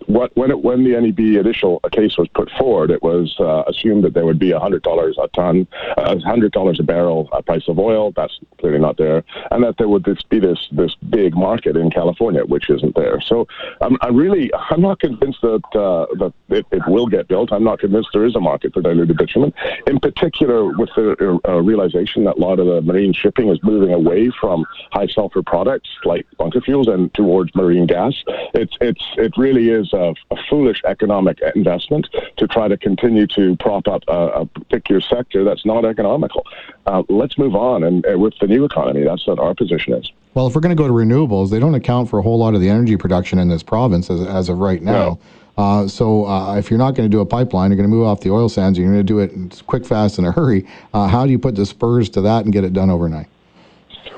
what, 0.06 0.36
when 0.36 0.50
it, 0.50 0.64
when 0.64 0.82
the 0.82 1.00
NEB 1.00 1.20
initial 1.46 1.78
case 1.92 2.18
was 2.18 2.26
put 2.34 2.50
forward, 2.58 2.90
it 2.90 3.04
was 3.04 3.36
uh, 3.38 3.62
assumed 3.68 4.02
that 4.02 4.12
there 4.14 4.26
would 4.26 4.40
be 4.40 4.50
hundred 4.50 4.82
dollars 4.82 5.16
a 5.22 5.28
ton, 5.28 5.68
uh, 5.96 6.18
hundred 6.24 6.50
dollars 6.50 6.80
a 6.80 6.82
barrel 6.82 7.28
uh, 7.30 7.40
price 7.42 7.68
of 7.68 7.78
oil. 7.78 8.12
That's 8.16 8.36
clearly 8.58 8.80
not 8.80 8.96
there, 8.96 9.22
and 9.52 9.62
that 9.62 9.76
there 9.78 9.88
would 9.88 10.02
this, 10.02 10.22
be 10.28 10.40
this 10.40 10.58
this 10.72 10.96
big 11.10 11.36
market 11.36 11.76
in 11.76 11.88
California, 11.88 12.44
which 12.44 12.70
isn't 12.70 12.96
there. 12.96 13.20
So 13.20 13.46
I'm, 13.80 13.96
I'm 14.00 14.16
really 14.16 14.50
I'm 14.70 14.80
not 14.80 14.98
convinced 14.98 15.40
that 15.42 15.62
uh, 15.76 16.06
that 16.18 16.32
it, 16.48 16.66
it, 16.72 16.82
will 16.88 17.06
get 17.06 17.28
built. 17.28 17.52
I'm 17.52 17.64
not 17.64 17.78
convinced 17.78 18.08
there 18.12 18.26
is 18.26 18.34
a 18.34 18.40
market 18.40 18.74
for 18.74 18.82
diluted 18.82 19.16
bitumen. 19.16 19.52
In 19.86 20.00
particular, 20.00 20.76
with 20.76 20.90
the 20.96 21.38
uh, 21.46 21.62
realization 21.62 22.24
that 22.24 22.38
a 22.38 22.40
lot 22.40 22.58
of 22.58 22.66
the 22.66 22.82
marine 22.82 23.12
shipping 23.12 23.50
is 23.50 23.60
moving 23.62 23.83
moving 23.84 24.06
away 24.06 24.30
from 24.40 24.64
high 24.92 25.06
sulfur 25.06 25.42
products 25.42 25.88
like 26.04 26.26
bunker 26.38 26.60
fuels 26.60 26.88
and 26.88 27.12
towards 27.14 27.54
marine 27.54 27.86
gas. 27.86 28.14
It's 28.54 28.76
it's 28.80 29.04
it 29.16 29.32
really 29.36 29.70
is 29.70 29.92
a, 29.92 30.14
a 30.30 30.36
foolish 30.48 30.82
economic 30.84 31.40
investment 31.54 32.08
to 32.36 32.46
try 32.46 32.68
to 32.68 32.76
continue 32.76 33.26
to 33.28 33.56
prop 33.56 33.88
up 33.88 34.02
a, 34.08 34.28
a 34.28 34.46
particular 34.46 35.00
sector 35.00 35.44
that's 35.44 35.64
not 35.64 35.84
economical. 35.84 36.46
Uh, 36.86 37.02
let's 37.08 37.38
move 37.38 37.54
on, 37.54 37.84
and 37.84 38.04
uh, 38.06 38.18
with 38.18 38.34
the 38.40 38.46
new 38.46 38.64
economy, 38.64 39.04
that's 39.04 39.26
what 39.26 39.38
our 39.38 39.54
position 39.54 39.94
is. 39.94 40.10
Well, 40.34 40.46
if 40.48 40.54
we're 40.54 40.60
going 40.60 40.76
to 40.76 40.82
go 40.82 40.88
to 40.88 40.92
renewables, 40.92 41.50
they 41.50 41.60
don't 41.60 41.74
account 41.74 42.10
for 42.10 42.18
a 42.18 42.22
whole 42.22 42.38
lot 42.38 42.54
of 42.54 42.60
the 42.60 42.68
energy 42.68 42.96
production 42.96 43.38
in 43.38 43.48
this 43.48 43.62
province 43.62 44.10
as, 44.10 44.20
as 44.26 44.48
of 44.48 44.58
right 44.58 44.82
now. 44.82 44.92
No. 44.92 45.18
Uh, 45.56 45.86
so 45.86 46.26
uh, 46.26 46.56
if 46.56 46.68
you're 46.68 46.78
not 46.78 46.96
going 46.96 47.08
to 47.08 47.16
do 47.16 47.20
a 47.20 47.26
pipeline, 47.26 47.70
you're 47.70 47.76
going 47.76 47.88
to 47.88 47.94
move 47.94 48.04
off 48.04 48.20
the 48.20 48.30
oil 48.30 48.48
sands. 48.48 48.76
You're 48.76 48.88
going 48.88 48.98
to 48.98 49.04
do 49.04 49.20
it 49.20 49.62
quick, 49.68 49.86
fast, 49.86 50.18
in 50.18 50.24
a 50.24 50.32
hurry. 50.32 50.66
Uh, 50.92 51.06
how 51.06 51.24
do 51.24 51.30
you 51.30 51.38
put 51.38 51.54
the 51.54 51.64
spurs 51.64 52.08
to 52.10 52.20
that 52.22 52.44
and 52.44 52.52
get 52.52 52.64
it 52.64 52.72
done 52.72 52.90
overnight? 52.90 53.28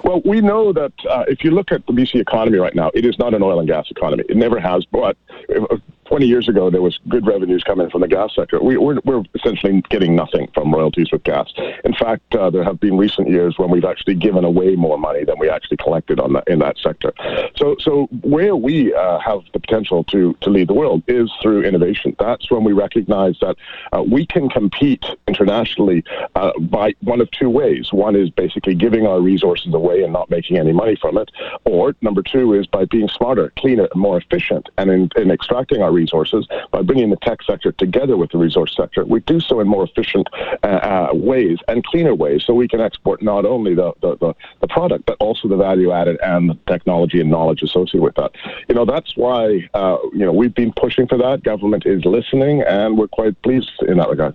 Well, 0.04 0.22
we 0.24 0.40
know 0.40 0.72
that 0.72 0.92
uh, 1.08 1.24
if 1.28 1.44
you 1.44 1.50
look 1.50 1.72
at 1.72 1.86
the 1.86 1.92
BC 1.92 2.20
economy 2.20 2.58
right 2.58 2.74
now, 2.74 2.90
it 2.94 3.04
is 3.04 3.18
not 3.18 3.34
an 3.34 3.42
oil 3.42 3.58
and 3.58 3.68
gas 3.68 3.86
economy. 3.90 4.24
It 4.28 4.36
never 4.36 4.58
has. 4.58 4.84
But 4.86 5.16
20 6.08 6.26
years 6.26 6.48
ago, 6.48 6.70
there 6.70 6.82
was 6.82 6.98
good 7.08 7.26
revenues 7.26 7.62
coming 7.64 7.90
from 7.90 8.00
the 8.00 8.08
gas 8.08 8.34
sector. 8.34 8.62
We, 8.62 8.76
are 8.76 9.00
we're 9.04 9.22
essentially 9.34 9.82
getting 9.90 10.14
nothing 10.14 10.48
from 10.54 10.72
royalties 10.72 11.10
with 11.12 11.24
gas. 11.24 11.52
In 11.84 11.94
fact, 11.94 12.34
uh, 12.34 12.50
there 12.50 12.64
have 12.64 12.80
been 12.80 12.96
recent 12.96 13.28
years 13.28 13.58
when 13.58 13.70
we've 13.70 13.84
actually 13.84 14.14
given 14.14 14.44
away 14.44 14.76
more 14.76 14.98
money 14.98 15.24
than 15.24 15.38
we 15.38 15.48
actually 15.48 15.78
collected 15.78 16.20
on 16.20 16.36
in 16.46 16.60
that 16.60 16.78
sector. 16.78 17.12
So, 17.56 17.76
so 17.80 18.08
where 18.22 18.56
we 18.56 18.94
uh, 18.94 19.18
have 19.18 19.40
the 19.52 19.60
potential 19.60 20.04
to, 20.04 20.34
to 20.40 20.50
lead 20.50 20.68
the 20.68 20.74
world 20.74 21.02
is 21.08 21.30
through 21.42 21.62
innovation. 21.62 22.14
That's 22.18 22.50
when 22.50 22.64
we 22.64 22.72
recognize 22.72 23.36
that 23.40 23.56
uh, 23.92 24.02
we 24.02 24.26
can 24.26 24.48
compete 24.48 25.04
internationally 25.26 26.04
uh, 26.34 26.52
by 26.60 26.94
one 27.00 27.20
of 27.20 27.30
two 27.30 27.50
ways. 27.50 27.92
One 27.92 28.16
is 28.16 28.30
basically 28.30 28.74
giving 28.74 29.06
our 29.06 29.20
resources 29.20 29.74
away 29.74 30.02
and 30.02 30.12
not 30.12 30.30
making 30.30 30.58
any 30.58 30.72
money 30.72 30.96
from 30.96 31.18
it, 31.18 31.30
or 31.64 31.94
number 32.00 32.22
two 32.22 32.54
is 32.54 32.66
by 32.66 32.84
being 32.84 33.08
smarter, 33.08 33.52
cleaner, 33.58 33.88
more 33.94 34.18
efficient, 34.18 34.68
and 34.78 34.90
in, 34.90 35.08
in 35.16 35.30
extracting 35.30 35.82
our 35.82 35.92
resources 35.96 36.46
by 36.70 36.82
bringing 36.82 37.10
the 37.10 37.16
tech 37.16 37.42
sector 37.42 37.72
together 37.72 38.16
with 38.16 38.30
the 38.30 38.38
resource 38.38 38.74
sector. 38.76 39.04
We 39.04 39.20
do 39.20 39.40
so 39.40 39.60
in 39.60 39.66
more 39.66 39.84
efficient 39.84 40.28
uh, 40.62 40.66
uh, 40.66 41.08
ways 41.12 41.58
and 41.68 41.84
cleaner 41.84 42.14
ways 42.14 42.44
so 42.44 42.54
we 42.54 42.68
can 42.68 42.80
export 42.80 43.22
not 43.22 43.44
only 43.44 43.74
the, 43.74 43.92
the, 44.02 44.16
the, 44.18 44.34
the, 44.60 44.68
product, 44.68 45.06
but 45.06 45.16
also 45.20 45.48
the 45.48 45.56
value 45.56 45.90
added 45.92 46.18
and 46.22 46.50
the 46.50 46.58
technology 46.66 47.20
and 47.20 47.30
knowledge 47.30 47.62
associated 47.62 48.02
with 48.02 48.14
that. 48.16 48.32
You 48.68 48.74
know, 48.74 48.84
that's 48.84 49.16
why, 49.16 49.68
uh, 49.74 49.96
you 50.12 50.24
know, 50.26 50.32
we've 50.32 50.54
been 50.54 50.72
pushing 50.72 51.06
for 51.06 51.18
that. 51.18 51.42
Government 51.42 51.84
is 51.86 52.04
listening, 52.04 52.62
and 52.62 52.98
we're 52.98 53.08
quite 53.08 53.40
pleased 53.42 53.70
in 53.88 53.96
that 53.98 54.08
regard 54.08 54.34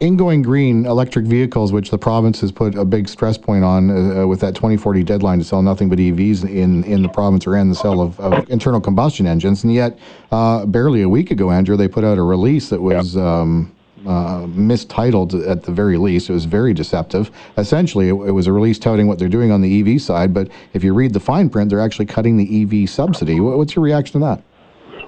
in 0.00 0.16
going 0.16 0.40
green, 0.42 0.86
electric 0.86 1.26
vehicles, 1.26 1.72
which 1.72 1.90
the 1.90 1.98
province 1.98 2.40
has 2.40 2.50
put 2.50 2.74
a 2.74 2.84
big 2.84 3.06
stress 3.06 3.36
point 3.36 3.62
on 3.62 3.90
uh, 3.90 4.22
uh 4.22 4.26
with 4.26 4.40
that 4.40 4.54
2040 4.54 5.04
deadline 5.04 5.38
to 5.38 5.44
sell 5.44 5.62
nothing 5.62 5.88
but 5.88 5.98
EVs 5.98 6.44
in, 6.44 6.82
in 6.84 7.02
the 7.02 7.08
province 7.08 7.46
or 7.46 7.54
end 7.54 7.70
the 7.70 7.74
sale 7.74 8.00
of, 8.00 8.18
of 8.18 8.48
internal 8.50 8.80
combustion 8.80 9.26
engines. 9.26 9.62
And 9.62 9.72
yet, 9.72 9.98
uh, 10.32 10.64
barely 10.66 11.02
a 11.02 11.08
week 11.08 11.30
ago, 11.30 11.50
Andrew, 11.50 11.76
they 11.76 11.88
put 11.88 12.02
out 12.02 12.18
a 12.18 12.22
release 12.22 12.70
that 12.70 12.80
was. 12.80 13.14
Yep. 13.14 13.24
Um, 13.24 13.76
uh, 14.06 14.46
mistitled 14.54 15.34
at 15.34 15.64
the 15.64 15.70
very 15.70 15.98
least. 15.98 16.30
It 16.30 16.32
was 16.32 16.46
very 16.46 16.72
deceptive. 16.72 17.30
Essentially, 17.58 18.08
it, 18.08 18.12
it, 18.12 18.30
was 18.30 18.46
a 18.46 18.52
release 18.52 18.78
touting 18.78 19.08
what 19.08 19.18
they're 19.18 19.28
doing 19.28 19.52
on 19.52 19.60
the 19.60 19.78
EV 19.78 20.00
side, 20.00 20.32
but 20.32 20.48
if 20.72 20.82
you 20.82 20.94
read 20.94 21.12
the 21.12 21.20
fine 21.20 21.50
print, 21.50 21.68
they're 21.68 21.82
actually 21.82 22.06
cutting 22.06 22.38
the 22.38 22.62
EV 22.62 22.88
subsidy. 22.88 23.40
What's 23.40 23.76
your 23.76 23.84
reaction 23.84 24.18
to 24.18 24.26
that? 24.26 24.42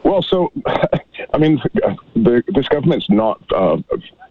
Well, 0.04 0.20
so 0.20 0.52
I 1.32 1.38
mean, 1.38 1.58
the, 2.14 2.42
this 2.48 2.68
government's 2.68 3.08
not 3.08 3.40
uh, 3.54 3.78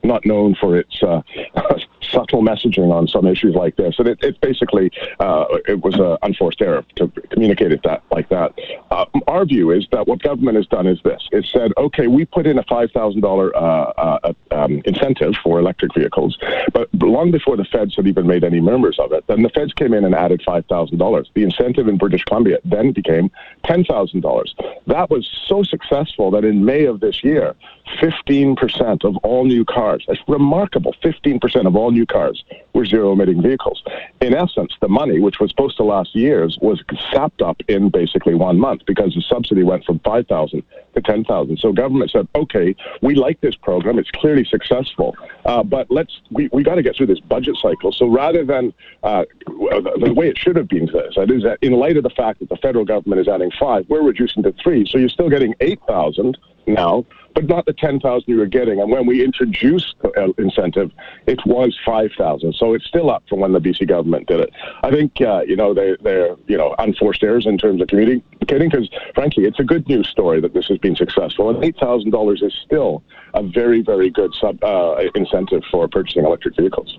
not 0.04 0.26
known 0.26 0.56
for 0.56 0.78
its 0.78 1.02
uh, 1.04 1.22
subtle 2.12 2.42
messaging 2.42 2.92
on 2.92 3.08
some 3.08 3.26
issues 3.28 3.56
like 3.56 3.76
this. 3.76 3.96
And 4.00 4.08
it, 4.08 4.20
it 4.22 4.42
basically 4.42 4.92
uh, 5.20 5.46
it 5.68 5.82
was 5.82 5.96
an 5.96 6.18
unforced 6.22 6.62
error 6.62 6.86
to 6.96 7.08
communicate 7.30 7.72
it 7.72 7.82
that 7.84 8.04
like 8.12 8.30
that. 8.30 8.54
Uh, 8.90 9.06
our 9.28 9.46
view 9.46 9.72
is 9.72 9.88
that 9.92 10.08
what 10.08 10.22
government 10.22 10.58
has 10.58 10.68
done 10.68 10.88
is 10.88 11.00
this: 11.04 11.28
it 11.32 11.46
said, 11.52 11.72
okay, 11.78 12.08
we 12.08 12.26
put 12.26 12.48
in 12.48 12.58
a 12.58 12.64
five 12.64 12.92
thousand 12.92 13.24
uh, 13.24 13.28
uh 13.28 14.34
um, 14.52 14.82
incentive 14.86 15.36
for 15.44 15.60
electric 15.60 15.94
vehicles, 15.94 16.38
but 16.74 16.90
long 16.96 17.32
before 17.32 17.58
the 17.58 17.66
feds 17.66 17.96
had 17.96 18.08
even 18.08 18.28
made 18.28 18.44
any 18.44 18.60
murmurs 18.60 18.98
of 19.00 19.12
it, 19.12 19.26
then 19.28 19.44
the 19.44 19.50
feds 19.50 19.74
came 19.74 19.94
in 19.94 20.04
and 20.06 20.16
added 20.16 20.42
five 20.46 20.66
thousand 20.66 20.98
dollars. 20.98 21.30
The 21.34 21.44
incentive 21.44 21.88
in 21.88 21.98
British 21.98 22.24
Columbia 22.26 22.60
then 22.66 22.92
became 22.92 23.32
ten 23.64 23.84
thousand 23.84 24.22
dollars. 24.22 24.56
That 24.88 25.10
was 25.10 25.28
so 25.48 25.64
successful 25.64 26.32
that 26.32 26.44
in 26.44 26.66
May 26.66 26.86
of 26.86 27.00
this 27.00 27.24
year, 27.24 27.56
fifteen 28.00 28.56
percent 28.56 29.04
of 29.04 29.18
all 29.18 29.46
new 29.46 29.66
cars, 29.66 29.91
that's 30.08 30.20
remarkable, 30.28 30.96
fifteen 31.02 31.40
percent 31.40 31.68
of 31.68 31.76
all 31.76 31.92
new 31.92 32.06
cars 32.06 32.44
were 32.74 32.86
zero 32.86 33.12
emitting 33.14 33.42
vehicles. 33.42 33.84
In 34.22 34.36
essence, 34.36 34.74
the 34.80 34.88
money, 34.88 35.20
which 35.20 35.40
was 35.40 35.50
supposed 35.50 35.78
to 35.78 35.84
last 35.84 36.16
years, 36.16 36.56
was 36.62 36.80
sapped 37.12 37.42
up 37.42 37.60
in 37.68 37.90
basically 37.90 38.36
one 38.36 38.60
month 38.60 38.84
because 38.86 39.16
the 39.16 39.22
subsidy 39.22 39.64
went 39.64 39.84
from 39.84 39.98
5,000 40.00 40.62
to 40.94 41.02
10,000. 41.02 41.58
So 41.58 41.74
government 41.74 42.12
said, 42.12 42.28
okay, 42.36 42.76
we 43.02 43.16
like 43.16 43.42
this 43.42 43.56
program. 43.56 43.98
It's 43.98 44.12
clearly 44.12 44.46
successful, 44.46 45.16
uh, 45.46 45.64
but 45.64 45.90
let's, 45.90 46.22
we, 46.30 46.50
we 46.54 46.62
got 46.62 46.76
to 46.76 46.84
get 46.84 46.96
through 46.96 47.08
this 47.08 47.20
budget 47.20 47.58
cycle. 47.60 47.92
So 47.92 48.08
rather 48.08 48.46
than 48.46 48.74
uh, 49.02 49.26
the 49.48 50.14
way 50.16 50.30
it 50.30 50.38
should 50.38 50.56
have 50.56 50.68
been 50.68 50.88
said 51.16 51.32
is 51.32 51.42
that 51.42 51.58
in 51.64 51.74
light 51.74 51.98
of 51.98 52.04
the 52.04 52.12
fact 52.12 52.42
that 52.42 52.50
the 52.50 52.58
federal 52.58 52.86
government 52.86 53.22
is 53.22 53.28
adding 53.28 53.50
five, 53.60 53.86
we're 53.90 54.04
reducing 54.04 54.44
to 54.44 54.54
three. 54.64 54.86
So 54.86 55.00
you're 55.00 55.10
still 55.10 55.30
getting 55.30 55.56
8,000 55.60 56.38
now 56.68 57.06
but 57.34 57.48
not 57.48 57.66
the 57.66 57.74
10,000 57.74 58.24
you 58.28 58.38
were 58.38 58.46
getting. 58.46 58.82
And 58.82 58.92
when 58.92 59.06
we 59.06 59.24
introduced 59.24 59.96
the 60.02 60.10
uh, 60.10 60.28
incentive, 60.38 60.92
it 61.28 61.40
was 61.46 61.78
5,000. 61.86 62.54
So 62.54 62.74
it's 62.74 62.86
still 62.86 63.10
up 63.10 63.24
from 63.30 63.40
when 63.40 63.54
the 63.54 63.60
BC 63.60 63.88
government 63.88 64.11
did 64.28 64.40
it. 64.40 64.52
I 64.84 64.92
think, 64.92 65.20
uh, 65.22 65.42
you 65.48 65.56
know, 65.56 65.74
they, 65.74 65.96
they're, 66.02 66.36
you 66.48 66.58
know, 66.58 66.76
unforced 66.80 67.24
errors 67.24 67.46
in 67.46 67.58
terms 67.58 67.82
of 67.82 67.88
communicating 67.88 68.70
because, 68.70 68.90
frankly, 69.16 69.46
it's 69.46 69.60
a 69.60 69.64
good 69.64 69.88
news 69.88 70.08
story 70.10 70.42
that 70.42 70.54
this 70.54 70.68
has 70.68 70.78
been 70.78 70.96
successful. 70.96 71.50
And 71.50 71.62
$8,000 71.64 72.44
is 72.44 72.54
still 72.66 73.04
a 73.34 73.44
very, 73.44 73.82
very 73.82 74.10
good 74.10 74.32
sub, 74.40 74.64
uh, 74.64 74.96
incentive 75.16 75.64
for 75.72 75.88
purchasing 75.88 76.26
electric 76.26 76.56
vehicles. 76.56 76.98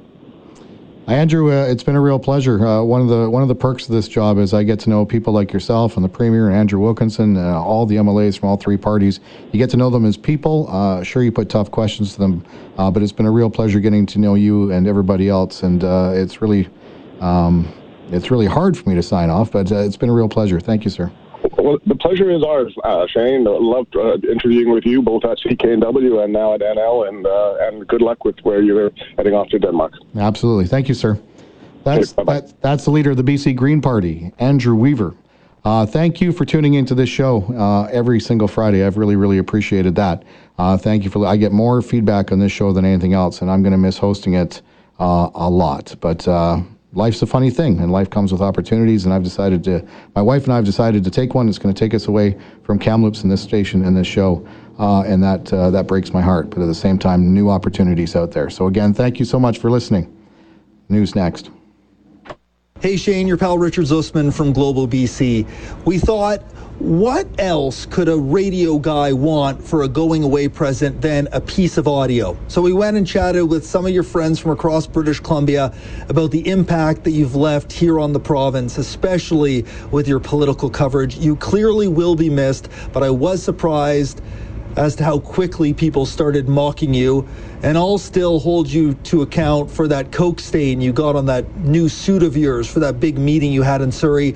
Andrew, 1.09 1.53
uh, 1.53 1.65
it's 1.65 1.83
been 1.83 1.97
a 1.97 2.01
real 2.01 2.19
pleasure. 2.21 2.65
Uh, 2.65 2.83
one 2.83 3.01
of 3.01 3.09
the 3.09 3.29
one 3.29 3.43
of 3.43 3.49
the 3.49 3.57
perks 3.57 3.87
of 3.87 3.91
this 3.93 4.07
job 4.07 4.39
is 4.39 4.55
I 4.55 4.63
get 4.63 4.79
to 4.81 4.91
know 4.91 5.05
people 5.05 5.33
like 5.33 5.53
yourself 5.53 5.97
and 5.97 6.05
the 6.05 6.09
premier 6.09 6.47
and 6.47 6.57
Andrew 6.57 6.79
Wilkinson, 6.79 7.37
uh, 7.37 7.61
all 7.61 7.87
the 7.87 7.97
MLAs 7.97 8.39
from 8.39 8.51
all 8.51 8.57
three 8.57 8.77
parties. 8.77 9.19
You 9.51 9.59
get 9.59 9.69
to 9.71 9.77
know 9.77 9.91
them 9.91 10.05
as 10.05 10.17
people. 10.17 10.69
Uh, 10.71 11.03
sure, 11.03 11.25
you 11.25 11.33
put 11.33 11.49
tough 11.49 11.73
questions 11.73 12.13
to 12.13 12.21
them, 12.21 12.45
uh, 12.79 12.89
but 12.89 13.03
it's 13.03 13.11
been 13.11 13.27
a 13.27 13.33
real 13.33 13.51
pleasure 13.51 13.81
getting 13.81 14.07
to 14.07 14.21
know 14.21 14.35
you 14.35 14.71
and 14.71 14.87
everybody 14.87 15.29
else. 15.29 15.65
And 15.65 15.83
uh, 15.83 16.13
it's 16.15 16.41
really 16.41 16.69
um, 17.23 17.73
it's 18.11 18.31
really 18.31 18.47
hard 18.47 18.77
for 18.77 18.89
me 18.89 18.95
to 18.95 19.03
sign 19.03 19.31
off, 19.31 19.53
but 19.53 19.71
it's 19.71 19.97
been 19.97 20.11
a 20.11 20.13
real 20.13 20.29
pleasure. 20.29 20.61
Thank 20.61 20.85
you, 20.85 20.91
sir. 20.91 21.11
Well, 21.59 21.79
the 21.87 21.95
pleasure 21.95 22.31
is 22.31 22.43
ours, 22.43 22.75
uh, 22.85 23.07
Shane. 23.07 23.45
Loved 23.45 23.97
uh, 23.97 24.15
interviewing 24.29 24.73
with 24.73 24.85
you 24.85 25.03
both 25.03 25.25
at 25.25 25.39
CKNW 25.39 26.25
and 26.25 26.33
now 26.33 26.55
at 26.55 26.61
NL, 26.61 27.09
and 27.09 27.27
uh, 27.27 27.57
and 27.61 27.87
good 27.87 28.03
luck 28.03 28.25
with 28.25 28.37
where 28.43 28.63
you're 28.63 28.91
heading 29.17 29.35
off 29.35 29.49
to 29.49 29.59
Denmark. 29.59 29.93
Absolutely, 30.17 30.67
thank 30.67 30.89
you, 30.89 30.95
sir. 30.95 31.21
That's 31.85 32.13
that, 32.13 32.55
that's 32.61 32.85
the 32.85 32.91
leader 32.91 33.11
of 33.11 33.17
the 33.17 33.25
BC 33.25 33.57
Green 33.57 33.81
Party, 33.81 34.33
Andrew 34.39 34.75
Weaver. 34.75 35.15
Uh, 35.65 35.87
thank 35.87 36.21
you 36.21 36.33
for 36.33 36.45
tuning 36.45 36.75
into 36.75 36.95
this 36.95 37.09
show 37.09 37.43
uh, 37.55 37.85
every 37.93 38.19
single 38.19 38.49
Friday. 38.49 38.85
I've 38.85 38.97
really, 38.97 39.15
really 39.15 39.39
appreciated 39.39 39.95
that. 39.95 40.25
Uh, 40.59 40.77
thank 40.77 41.05
you 41.05 41.11
for. 41.11 41.25
I 41.27 41.37
get 41.37 41.53
more 41.53 41.83
feedback 41.83 42.33
on 42.33 42.39
this 42.39 42.53
show 42.53 42.73
than 42.73 42.85
anything 42.85 43.15
else, 43.15 43.43
and 43.43 43.51
I'm 43.51 43.63
going 43.63 43.73
to 43.73 43.79
miss 43.79 43.99
hosting 43.99 44.35
it 44.35 44.63
a 44.99 45.49
lot. 45.51 45.95
But 46.01 46.27
life's 46.93 47.23
a 47.23 47.27
funny 47.27 47.51
thing 47.51 47.81
and 47.81 47.91
life 47.91 48.11
comes 48.11 48.33
with 48.33 48.43
opportunities 48.43 49.05
and 49.05 49.15
i've 49.15 49.23
decided 49.23 49.65
to 49.65 49.87
my 50.15 50.21
wife 50.21 50.45
and 50.45 50.53
i 50.53 50.57
have 50.57 50.65
decided 50.65 51.03
to 51.03 51.11
take 51.11 51.35
one 51.35 51.47
that's 51.47 51.59
going 51.59 51.75
to 51.75 51.79
take 51.79 51.95
us 51.95 52.07
away 52.07 52.39
from 52.63 52.79
kamloops 52.79 53.23
and 53.23 53.33
this 53.33 53.41
station 53.43 53.85
and 53.85 53.97
this 53.97 54.07
show 54.07 54.47
uh, 54.79 55.03
and 55.03 55.23
that 55.23 55.53
uh, 55.53 55.71
that 55.71 55.87
breaks 55.87 56.13
my 56.13 56.21
heart 56.21 56.51
but 56.51 56.61
at 56.61 56.67
the 56.67 56.75
same 56.75 56.99
time 56.99 57.33
new 57.33 57.49
opportunities 57.49 58.17
out 58.17 58.33
there. 58.33 58.51
So 58.51 58.67
again 58.67 58.93
thank 58.93 59.19
you 59.19 59.25
so 59.25 59.39
much 59.39 59.59
for 59.59 59.71
listening. 59.71 60.15
News 60.89 61.15
next. 61.15 61.51
Hey 62.81 62.97
Shane, 62.97 63.29
your 63.29 63.37
pal 63.37 63.59
Richard 63.59 63.85
Zussman 63.85 64.35
from 64.35 64.53
Global 64.53 64.89
BC. 64.89 65.47
We 65.85 65.99
thought, 65.99 66.43
what 66.83 67.29
else 67.39 67.87
could 67.87 68.09
a 68.09 68.17
radio 68.17 68.77
guy 68.77 69.13
want 69.13 69.63
for 69.63 69.85
a 69.85 69.89
going 69.89 70.25
away 70.25 70.49
present 70.49 71.01
than 71.01 71.29
a 71.31 71.41
piece 71.41 71.79
of 71.79 71.87
audio? 71.87 72.37
So 72.49 72.61
we 72.61 72.73
went 72.73 72.97
and 72.97 73.07
chatted 73.07 73.49
with 73.49 73.65
some 73.65 73.87
of 73.87 73.93
your 73.93 74.03
friends 74.03 74.41
from 74.41 74.51
across 74.51 74.89
British 74.89 75.21
Columbia 75.21 75.73
about 76.09 76.33
the 76.33 76.45
impact 76.49 77.05
that 77.05 77.13
you've 77.13 77.37
left 77.37 77.71
here 77.71 78.01
on 78.01 78.13
the 78.13 78.19
province, 78.19 78.79
especially 78.79 79.65
with 79.93 80.09
your 80.09 80.19
political 80.19 80.69
coverage. 80.69 81.17
You 81.17 81.37
clearly 81.37 81.87
will 81.87 82.17
be 82.17 82.29
missed, 82.29 82.69
but 82.93 83.05
I 83.05 83.11
was 83.11 83.41
surprised 83.41 84.21
as 84.77 84.97
to 84.97 85.05
how 85.05 85.21
quickly 85.21 85.73
people 85.73 86.05
started 86.05 86.49
mocking 86.49 86.95
you. 86.95 87.29
And 87.63 87.79
I'll 87.79 87.99
still 87.99 88.41
hold 88.41 88.69
you 88.69 88.95
to 88.95 89.23
account 89.23 89.71
for 89.71 89.87
that 89.87 90.11
Coke 90.11 90.41
stain 90.41 90.81
you 90.81 90.93
got 90.93 91.15
on 91.15 91.27
that 91.27 91.49
new 91.59 91.89
suit 91.89 92.25
of 92.25 92.37
yours 92.37 92.69
for 92.69 92.81
that 92.81 92.99
big 92.99 93.19
meeting 93.19 93.53
you 93.53 93.63
had 93.63 93.83
in 93.83 93.93
Surrey. 93.93 94.35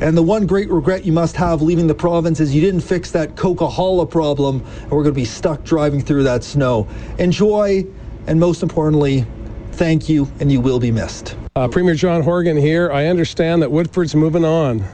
And 0.00 0.16
the 0.16 0.22
one 0.22 0.46
great 0.46 0.70
regret 0.70 1.04
you 1.04 1.12
must 1.12 1.34
have 1.36 1.60
leaving 1.60 1.86
the 1.86 1.94
province 1.94 2.38
is 2.40 2.54
you 2.54 2.60
didn't 2.60 2.82
fix 2.82 3.10
that 3.10 3.34
Coquihalla 3.34 4.08
problem, 4.08 4.64
and 4.82 4.90
we're 4.90 5.02
going 5.02 5.14
to 5.14 5.20
be 5.20 5.24
stuck 5.24 5.64
driving 5.64 6.00
through 6.00 6.22
that 6.24 6.44
snow. 6.44 6.86
Enjoy, 7.18 7.84
and 8.26 8.38
most 8.38 8.62
importantly, 8.62 9.26
thank 9.72 10.08
you, 10.08 10.30
and 10.40 10.52
you 10.52 10.60
will 10.60 10.78
be 10.78 10.92
missed. 10.92 11.36
Uh, 11.56 11.66
Premier 11.66 11.94
John 11.94 12.22
Horgan 12.22 12.56
here. 12.56 12.92
I 12.92 13.06
understand 13.06 13.62
that 13.62 13.70
Woodford's 13.70 14.14
moving 14.14 14.44
on. 14.44 14.84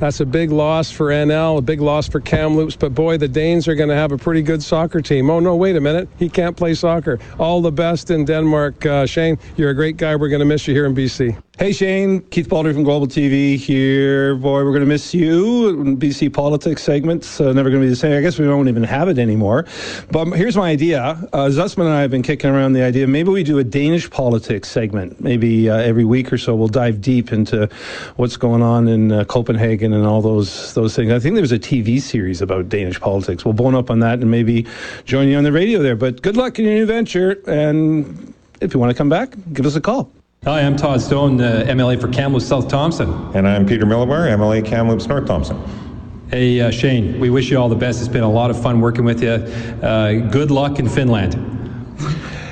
That's 0.00 0.20
a 0.20 0.26
big 0.26 0.52
loss 0.52 0.90
for 0.92 1.08
NL, 1.08 1.58
a 1.58 1.60
big 1.60 1.80
loss 1.80 2.08
for 2.08 2.20
Kamloops. 2.20 2.76
But 2.76 2.94
boy, 2.94 3.18
the 3.18 3.26
Danes 3.26 3.66
are 3.66 3.74
going 3.74 3.88
to 3.88 3.96
have 3.96 4.12
a 4.12 4.18
pretty 4.18 4.42
good 4.42 4.62
soccer 4.62 5.00
team. 5.00 5.28
Oh, 5.28 5.40
no, 5.40 5.56
wait 5.56 5.74
a 5.74 5.80
minute. 5.80 6.08
He 6.18 6.28
can't 6.28 6.56
play 6.56 6.74
soccer. 6.74 7.18
All 7.38 7.60
the 7.60 7.72
best 7.72 8.10
in 8.10 8.24
Denmark. 8.24 8.86
Uh, 8.86 9.06
Shane, 9.06 9.38
you're 9.56 9.70
a 9.70 9.74
great 9.74 9.96
guy. 9.96 10.14
We're 10.14 10.28
going 10.28 10.40
to 10.40 10.46
miss 10.46 10.68
you 10.68 10.74
here 10.74 10.86
in 10.86 10.94
BC. 10.94 11.36
Hey 11.58 11.72
Shane, 11.72 12.20
Keith 12.20 12.48
Baldrey 12.48 12.72
from 12.72 12.84
Global 12.84 13.08
TV 13.08 13.56
here. 13.56 14.36
Boy, 14.36 14.62
we're 14.62 14.70
going 14.70 14.78
to 14.78 14.86
miss 14.86 15.12
you. 15.12 15.96
BC 15.98 16.32
politics 16.32 16.84
segments 16.84 17.40
uh, 17.40 17.52
never 17.52 17.68
going 17.68 17.82
to 17.82 17.86
be 17.86 17.90
the 17.90 17.96
same. 17.96 18.16
I 18.16 18.20
guess 18.20 18.38
we 18.38 18.46
won't 18.46 18.68
even 18.68 18.84
have 18.84 19.08
it 19.08 19.18
anymore. 19.18 19.66
But 20.12 20.26
here's 20.36 20.56
my 20.56 20.70
idea. 20.70 21.02
Uh, 21.32 21.48
Zussman 21.48 21.86
and 21.86 21.94
I 21.94 22.00
have 22.00 22.12
been 22.12 22.22
kicking 22.22 22.50
around 22.50 22.74
the 22.74 22.84
idea. 22.84 23.08
Maybe 23.08 23.30
we 23.30 23.42
do 23.42 23.58
a 23.58 23.64
Danish 23.64 24.08
politics 24.08 24.68
segment. 24.68 25.20
Maybe 25.20 25.68
uh, 25.68 25.78
every 25.78 26.04
week 26.04 26.32
or 26.32 26.38
so 26.38 26.54
we'll 26.54 26.68
dive 26.68 27.00
deep 27.00 27.32
into 27.32 27.68
what's 28.14 28.36
going 28.36 28.62
on 28.62 28.86
in 28.86 29.10
uh, 29.10 29.24
Copenhagen 29.24 29.92
and 29.92 30.06
all 30.06 30.22
those 30.22 30.74
those 30.74 30.94
things. 30.94 31.10
I 31.10 31.18
think 31.18 31.34
there 31.34 31.42
was 31.42 31.50
a 31.50 31.58
TV 31.58 32.00
series 32.00 32.40
about 32.40 32.68
Danish 32.68 33.00
politics. 33.00 33.44
We'll 33.44 33.54
bone 33.54 33.74
up 33.74 33.90
on 33.90 33.98
that 33.98 34.20
and 34.20 34.30
maybe 34.30 34.64
join 35.06 35.26
you 35.26 35.36
on 35.36 35.42
the 35.42 35.50
radio 35.50 35.82
there. 35.82 35.96
But 35.96 36.22
good 36.22 36.36
luck 36.36 36.60
in 36.60 36.66
your 36.66 36.74
new 36.74 36.86
venture. 36.86 37.42
And 37.48 38.32
if 38.60 38.74
you 38.74 38.78
want 38.78 38.90
to 38.90 38.96
come 38.96 39.08
back, 39.08 39.34
give 39.52 39.66
us 39.66 39.74
a 39.74 39.80
call. 39.80 40.12
Hi, 40.44 40.60
I'm 40.60 40.76
Todd 40.76 41.02
Stone, 41.02 41.40
uh, 41.40 41.64
MLA 41.66 42.00
for 42.00 42.06
Kamloops 42.06 42.46
South 42.46 42.68
Thompson. 42.68 43.12
And 43.34 43.46
I'm 43.46 43.66
Peter 43.66 43.84
Milobar, 43.84 44.30
MLA 44.30 44.64
Kamloops 44.64 45.08
North 45.08 45.26
Thompson. 45.26 45.60
Hey, 46.30 46.60
uh, 46.60 46.70
Shane, 46.70 47.18
we 47.18 47.28
wish 47.28 47.50
you 47.50 47.58
all 47.58 47.68
the 47.68 47.74
best. 47.74 47.98
It's 47.98 48.08
been 48.08 48.22
a 48.22 48.30
lot 48.30 48.48
of 48.48 48.62
fun 48.62 48.80
working 48.80 49.04
with 49.04 49.20
you. 49.20 49.30
Uh, 49.30 50.28
good 50.30 50.52
luck 50.52 50.78
in 50.78 50.88
Finland. 50.88 51.34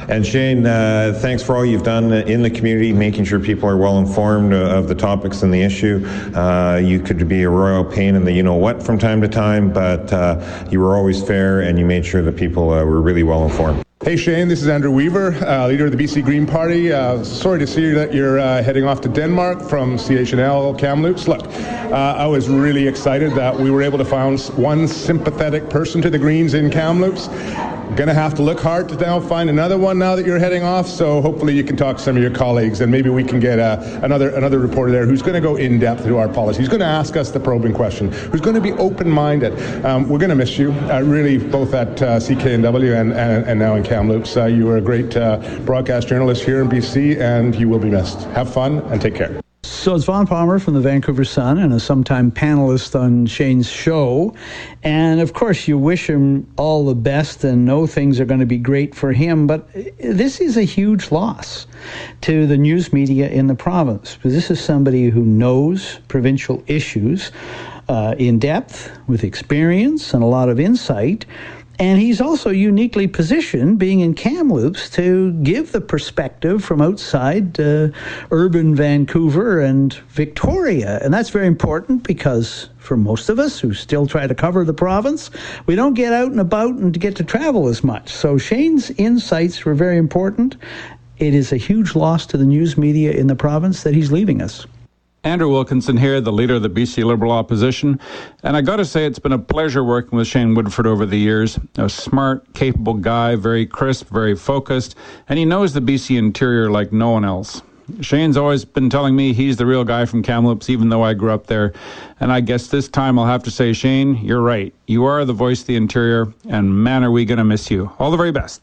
And 0.08 0.26
Shane, 0.26 0.66
uh, 0.66 1.16
thanks 1.22 1.44
for 1.44 1.56
all 1.56 1.64
you've 1.64 1.84
done 1.84 2.12
in 2.12 2.42
the 2.42 2.50
community, 2.50 2.92
making 2.92 3.24
sure 3.24 3.38
people 3.38 3.68
are 3.68 3.76
well 3.76 3.98
informed 3.98 4.52
of 4.52 4.88
the 4.88 4.94
topics 4.94 5.42
and 5.42 5.54
the 5.54 5.62
issue. 5.62 6.04
Uh, 6.34 6.80
you 6.82 6.98
could 6.98 7.26
be 7.28 7.44
a 7.44 7.48
royal 7.48 7.84
pain 7.84 8.16
in 8.16 8.24
the 8.24 8.32
you 8.32 8.42
know 8.42 8.54
what 8.54 8.82
from 8.82 8.98
time 8.98 9.20
to 9.22 9.28
time, 9.28 9.72
but 9.72 10.12
uh, 10.12 10.66
you 10.70 10.80
were 10.80 10.96
always 10.96 11.22
fair 11.22 11.60
and 11.60 11.78
you 11.78 11.86
made 11.86 12.04
sure 12.04 12.20
that 12.22 12.36
people 12.36 12.70
uh, 12.70 12.84
were 12.84 13.00
really 13.00 13.22
well 13.22 13.44
informed. 13.44 13.85
Hey 14.06 14.16
Shane, 14.16 14.46
this 14.46 14.62
is 14.62 14.68
Andrew 14.68 14.92
Weaver, 14.92 15.34
uh, 15.44 15.66
leader 15.66 15.86
of 15.86 15.90
the 15.90 15.96
BC 15.96 16.24
Green 16.24 16.46
Party. 16.46 16.92
Uh, 16.92 17.24
sorry 17.24 17.58
to 17.58 17.66
see 17.66 17.90
that 17.90 18.14
you're 18.14 18.38
uh, 18.38 18.62
heading 18.62 18.84
off 18.84 19.00
to 19.00 19.08
Denmark 19.08 19.62
from 19.62 19.96
CHNL 19.96 20.78
Kamloops. 20.78 21.26
Look, 21.26 21.44
uh, 21.44 22.14
I 22.16 22.24
was 22.24 22.48
really 22.48 22.86
excited 22.86 23.32
that 23.32 23.58
we 23.58 23.68
were 23.68 23.82
able 23.82 23.98
to 23.98 24.04
find 24.04 24.38
one 24.54 24.86
sympathetic 24.86 25.68
person 25.68 26.00
to 26.02 26.08
the 26.08 26.20
Greens 26.20 26.54
in 26.54 26.70
Kamloops. 26.70 27.26
Going 27.96 28.08
to 28.08 28.14
have 28.14 28.34
to 28.34 28.42
look 28.42 28.60
hard 28.60 28.90
to 28.90 28.96
now 28.96 29.18
find 29.20 29.48
another 29.48 29.78
one 29.78 29.98
now 29.98 30.16
that 30.16 30.26
you're 30.26 30.38
heading 30.38 30.62
off. 30.62 30.86
So 30.86 31.22
hopefully 31.22 31.54
you 31.54 31.64
can 31.64 31.78
talk 31.78 31.96
to 31.96 32.02
some 32.02 32.14
of 32.14 32.22
your 32.22 32.30
colleagues 32.30 32.82
and 32.82 32.92
maybe 32.92 33.08
we 33.08 33.24
can 33.24 33.40
get 33.40 33.58
uh, 33.58 33.78
another 34.02 34.34
another 34.34 34.58
reporter 34.58 34.92
there 34.92 35.06
who's 35.06 35.22
going 35.22 35.32
to 35.32 35.40
go 35.40 35.56
in 35.56 35.78
depth 35.78 36.04
to 36.04 36.18
our 36.18 36.28
policy. 36.28 36.58
Who's 36.58 36.68
going 36.68 36.80
to 36.80 36.84
ask 36.84 37.16
us 37.16 37.30
the 37.30 37.40
probing 37.40 37.72
question. 37.72 38.12
Who's 38.12 38.42
going 38.42 38.54
to 38.54 38.60
be 38.60 38.72
open-minded. 38.72 39.84
Um, 39.86 40.06
we're 40.10 40.18
going 40.18 40.28
to 40.28 40.36
miss 40.36 40.58
you, 40.58 40.72
uh, 40.72 41.00
really, 41.06 41.38
both 41.38 41.72
at 41.72 41.96
CKNW 41.96 43.00
and, 43.00 43.14
and, 43.14 43.46
and 43.46 43.58
now 43.58 43.76
in 43.76 43.82
Kamloops. 43.82 44.36
Uh, 44.36 44.44
you 44.44 44.66
were 44.66 44.76
a 44.76 44.82
great 44.82 45.16
uh, 45.16 45.38
broadcast 45.60 46.06
journalist 46.06 46.44
here 46.44 46.60
in 46.60 46.68
BC, 46.68 47.18
and 47.18 47.54
you 47.54 47.66
will 47.70 47.78
be 47.78 47.88
missed. 47.88 48.20
Have 48.34 48.52
fun 48.52 48.80
and 48.90 49.00
take 49.00 49.14
care. 49.14 49.40
So 49.86 49.94
it's 49.94 50.04
Vaughn 50.04 50.26
Palmer 50.26 50.58
from 50.58 50.74
the 50.74 50.80
Vancouver 50.80 51.24
Sun 51.24 51.58
and 51.58 51.72
a 51.72 51.78
sometime 51.78 52.32
panelist 52.32 52.98
on 52.98 53.24
Shane's 53.26 53.70
show. 53.70 54.34
And 54.82 55.20
of 55.20 55.32
course, 55.32 55.68
you 55.68 55.78
wish 55.78 56.10
him 56.10 56.52
all 56.56 56.86
the 56.86 56.96
best 56.96 57.44
and 57.44 57.64
know 57.64 57.86
things 57.86 58.18
are 58.18 58.24
going 58.24 58.40
to 58.40 58.46
be 58.46 58.58
great 58.58 58.96
for 58.96 59.12
him. 59.12 59.46
But 59.46 59.72
this 59.98 60.40
is 60.40 60.56
a 60.56 60.64
huge 60.64 61.12
loss 61.12 61.68
to 62.22 62.48
the 62.48 62.56
news 62.56 62.92
media 62.92 63.28
in 63.28 63.46
the 63.46 63.54
province. 63.54 64.18
This 64.24 64.50
is 64.50 64.60
somebody 64.60 65.08
who 65.08 65.22
knows 65.22 66.00
provincial 66.08 66.64
issues 66.66 67.30
uh, 67.88 68.16
in 68.18 68.40
depth, 68.40 68.90
with 69.06 69.22
experience 69.22 70.12
and 70.12 70.20
a 70.20 70.26
lot 70.26 70.48
of 70.48 70.58
insight. 70.58 71.26
And 71.78 72.00
he's 72.00 72.22
also 72.22 72.50
uniquely 72.50 73.06
positioned, 73.06 73.78
being 73.78 74.00
in 74.00 74.14
Kamloops, 74.14 74.88
to 74.90 75.32
give 75.42 75.72
the 75.72 75.80
perspective 75.80 76.64
from 76.64 76.80
outside 76.80 77.60
uh, 77.60 77.88
urban 78.30 78.74
Vancouver 78.74 79.60
and 79.60 79.92
Victoria. 80.08 80.98
And 81.02 81.12
that's 81.12 81.28
very 81.28 81.46
important 81.46 82.02
because 82.02 82.70
for 82.78 82.96
most 82.96 83.28
of 83.28 83.38
us 83.38 83.60
who 83.60 83.74
still 83.74 84.06
try 84.06 84.26
to 84.26 84.34
cover 84.34 84.64
the 84.64 84.72
province, 84.72 85.30
we 85.66 85.74
don't 85.74 85.94
get 85.94 86.14
out 86.14 86.30
and 86.30 86.40
about 86.40 86.74
and 86.74 86.98
get 86.98 87.16
to 87.16 87.24
travel 87.24 87.68
as 87.68 87.84
much. 87.84 88.08
So 88.08 88.38
Shane's 88.38 88.90
insights 88.92 89.64
were 89.66 89.74
very 89.74 89.98
important. 89.98 90.56
It 91.18 91.34
is 91.34 91.52
a 91.52 91.56
huge 91.56 91.94
loss 91.94 92.24
to 92.26 92.38
the 92.38 92.46
news 92.46 92.78
media 92.78 93.12
in 93.12 93.26
the 93.26 93.36
province 93.36 93.82
that 93.82 93.94
he's 93.94 94.12
leaving 94.12 94.40
us. 94.40 94.66
Andrew 95.26 95.50
Wilkinson 95.50 95.96
here, 95.96 96.20
the 96.20 96.30
leader 96.30 96.54
of 96.54 96.62
the 96.62 96.70
BC 96.70 97.04
Liberal 97.04 97.32
opposition. 97.32 97.98
And 98.44 98.56
I 98.56 98.60
got 98.60 98.76
to 98.76 98.84
say, 98.84 99.06
it's 99.06 99.18
been 99.18 99.32
a 99.32 99.38
pleasure 99.38 99.82
working 99.82 100.16
with 100.16 100.28
Shane 100.28 100.54
Woodford 100.54 100.86
over 100.86 101.04
the 101.04 101.18
years. 101.18 101.58
A 101.78 101.88
smart, 101.88 102.54
capable 102.54 102.94
guy, 102.94 103.34
very 103.34 103.66
crisp, 103.66 104.08
very 104.08 104.36
focused, 104.36 104.94
and 105.28 105.36
he 105.36 105.44
knows 105.44 105.72
the 105.72 105.80
BC 105.80 106.16
interior 106.16 106.70
like 106.70 106.92
no 106.92 107.10
one 107.10 107.24
else. 107.24 107.60
Shane's 108.02 108.36
always 108.36 108.64
been 108.64 108.88
telling 108.88 109.16
me 109.16 109.32
he's 109.32 109.56
the 109.56 109.66
real 109.66 109.82
guy 109.82 110.04
from 110.04 110.22
Kamloops, 110.22 110.70
even 110.70 110.90
though 110.90 111.02
I 111.02 111.12
grew 111.12 111.32
up 111.32 111.48
there. 111.48 111.72
And 112.20 112.30
I 112.30 112.40
guess 112.40 112.68
this 112.68 112.86
time 112.86 113.18
I'll 113.18 113.26
have 113.26 113.42
to 113.44 113.50
say, 113.50 113.72
Shane, 113.72 114.18
you're 114.18 114.42
right. 114.42 114.72
You 114.86 115.06
are 115.06 115.24
the 115.24 115.32
voice 115.32 115.62
of 115.62 115.66
the 115.66 115.74
interior, 115.74 116.32
and 116.48 116.84
man, 116.84 117.02
are 117.02 117.10
we 117.10 117.24
going 117.24 117.38
to 117.38 117.44
miss 117.44 117.68
you. 117.68 117.90
All 117.98 118.12
the 118.12 118.16
very 118.16 118.30
best. 118.30 118.62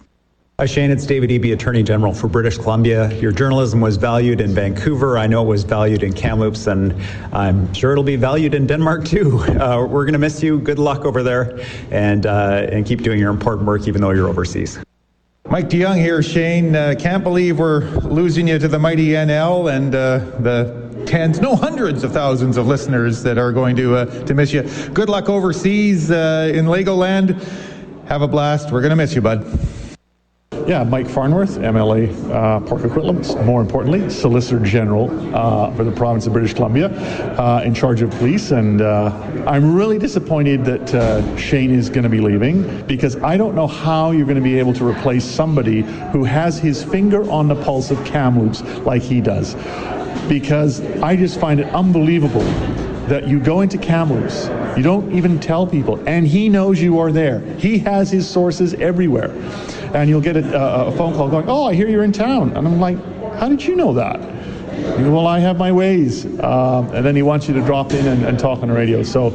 Hi, 0.59 0.67
Shane. 0.67 0.91
It's 0.91 1.07
David 1.07 1.31
Eby, 1.31 1.51
Attorney 1.53 1.81
General 1.81 2.13
for 2.13 2.27
British 2.27 2.59
Columbia. 2.59 3.11
Your 3.19 3.31
journalism 3.31 3.81
was 3.81 3.97
valued 3.97 4.39
in 4.39 4.53
Vancouver. 4.53 5.17
I 5.17 5.25
know 5.25 5.41
it 5.41 5.47
was 5.47 5.63
valued 5.63 6.03
in 6.03 6.13
Kamloops, 6.13 6.67
and 6.67 6.93
I'm 7.33 7.73
sure 7.73 7.91
it'll 7.91 8.03
be 8.03 8.17
valued 8.17 8.53
in 8.53 8.67
Denmark 8.67 9.03
too. 9.03 9.39
Uh, 9.39 9.83
we're 9.83 10.03
going 10.03 10.13
to 10.13 10.19
miss 10.19 10.43
you. 10.43 10.59
Good 10.59 10.77
luck 10.77 11.05
over 11.05 11.23
there, 11.23 11.59
and 11.89 12.27
uh, 12.27 12.67
and 12.71 12.85
keep 12.85 13.01
doing 13.01 13.19
your 13.19 13.31
important 13.31 13.65
work, 13.65 13.87
even 13.87 13.99
though 13.99 14.11
you're 14.11 14.29
overseas. 14.29 14.77
Mike 15.49 15.69
de 15.69 15.81
Jong 15.81 15.97
here, 15.97 16.21
Shane. 16.21 16.75
Uh, 16.75 16.93
can't 16.99 17.23
believe 17.23 17.57
we're 17.57 17.85
losing 18.01 18.47
you 18.47 18.59
to 18.59 18.67
the 18.67 18.77
mighty 18.77 19.07
NL 19.07 19.75
and 19.75 19.95
uh, 19.95 20.19
the 20.39 21.03
tens, 21.07 21.41
no 21.41 21.55
hundreds 21.55 22.03
of 22.03 22.13
thousands 22.13 22.57
of 22.57 22.67
listeners 22.67 23.23
that 23.23 23.39
are 23.39 23.51
going 23.51 23.75
to 23.77 23.95
uh, 23.95 24.25
to 24.25 24.35
miss 24.35 24.53
you. 24.53 24.61
Good 24.93 25.09
luck 25.09 25.29
overseas 25.29 26.11
uh, 26.11 26.51
in 26.53 26.65
Legoland. 26.65 27.41
Have 28.07 28.21
a 28.21 28.27
blast. 28.27 28.71
We're 28.71 28.81
going 28.81 28.91
to 28.91 28.95
miss 28.95 29.15
you, 29.15 29.21
bud. 29.21 29.43
Yeah, 30.67 30.85
Mike 30.85 31.09
Farnworth, 31.09 31.57
MLA 31.57 32.07
uh, 32.31 32.61
Port 32.61 32.81
Coquitlam, 32.81 33.45
more 33.45 33.59
importantly, 33.59 34.09
Solicitor 34.09 34.63
General 34.63 35.09
uh, 35.35 35.75
for 35.75 35.83
the 35.83 35.91
province 35.91 36.25
of 36.25 36.31
British 36.31 36.53
Columbia, 36.53 36.87
uh, 37.37 37.61
in 37.65 37.73
charge 37.73 38.01
of 38.01 38.09
police. 38.11 38.51
And 38.51 38.81
uh, 38.81 39.11
I'm 39.45 39.75
really 39.75 39.99
disappointed 39.99 40.63
that 40.63 40.93
uh, 40.93 41.35
Shane 41.35 41.71
is 41.71 41.89
going 41.89 42.03
to 42.03 42.09
be 42.09 42.21
leaving 42.21 42.81
because 42.87 43.17
I 43.17 43.35
don't 43.35 43.55
know 43.55 43.67
how 43.67 44.11
you're 44.11 44.25
going 44.25 44.37
to 44.37 44.41
be 44.41 44.57
able 44.57 44.71
to 44.75 44.87
replace 44.87 45.25
somebody 45.25 45.81
who 46.13 46.23
has 46.23 46.59
his 46.59 46.81
finger 46.81 47.29
on 47.29 47.49
the 47.49 47.61
pulse 47.61 47.91
of 47.91 48.03
Kamloops 48.05 48.61
like 48.85 49.01
he 49.01 49.19
does. 49.19 49.55
Because 50.29 50.79
I 51.01 51.17
just 51.17 51.41
find 51.41 51.59
it 51.59 51.67
unbelievable 51.73 52.43
that 53.09 53.27
you 53.27 53.37
go 53.37 53.59
into 53.59 53.77
Kamloops, 53.77 54.47
you 54.77 54.83
don't 54.83 55.11
even 55.11 55.41
tell 55.41 55.67
people, 55.67 56.01
and 56.07 56.25
he 56.25 56.47
knows 56.47 56.81
you 56.81 56.99
are 56.99 57.11
there. 57.11 57.41
He 57.57 57.79
has 57.79 58.09
his 58.09 58.29
sources 58.29 58.73
everywhere 58.75 59.29
and 59.93 60.09
you'll 60.09 60.21
get 60.21 60.35
a, 60.35 60.87
a, 60.87 60.91
phone 60.93 61.13
call 61.13 61.29
going, 61.29 61.47
"Oh, 61.47 61.65
I 61.65 61.75
hear 61.75 61.87
you're 61.87 62.03
in 62.03 62.11
town," 62.11 62.55
and 62.55 62.67
I'm 62.67 62.79
like, 62.79 62.97
"How 63.35 63.49
did 63.49 63.63
you 63.63 63.75
know 63.75 63.93
that?" 63.93 64.19
well, 64.97 65.27
I 65.27 65.39
have 65.39 65.57
my 65.57 65.71
ways. 65.71 66.25
Um, 66.39 66.89
and 66.93 67.05
then 67.05 67.15
he 67.15 67.21
wants 67.21 67.47
you 67.47 67.53
to 67.53 67.61
drop 67.61 67.91
in 67.93 68.07
and, 68.07 68.23
and 68.23 68.39
talk 68.39 68.61
on 68.61 68.67
the 68.67 68.73
radio. 68.73 69.03
So 69.03 69.27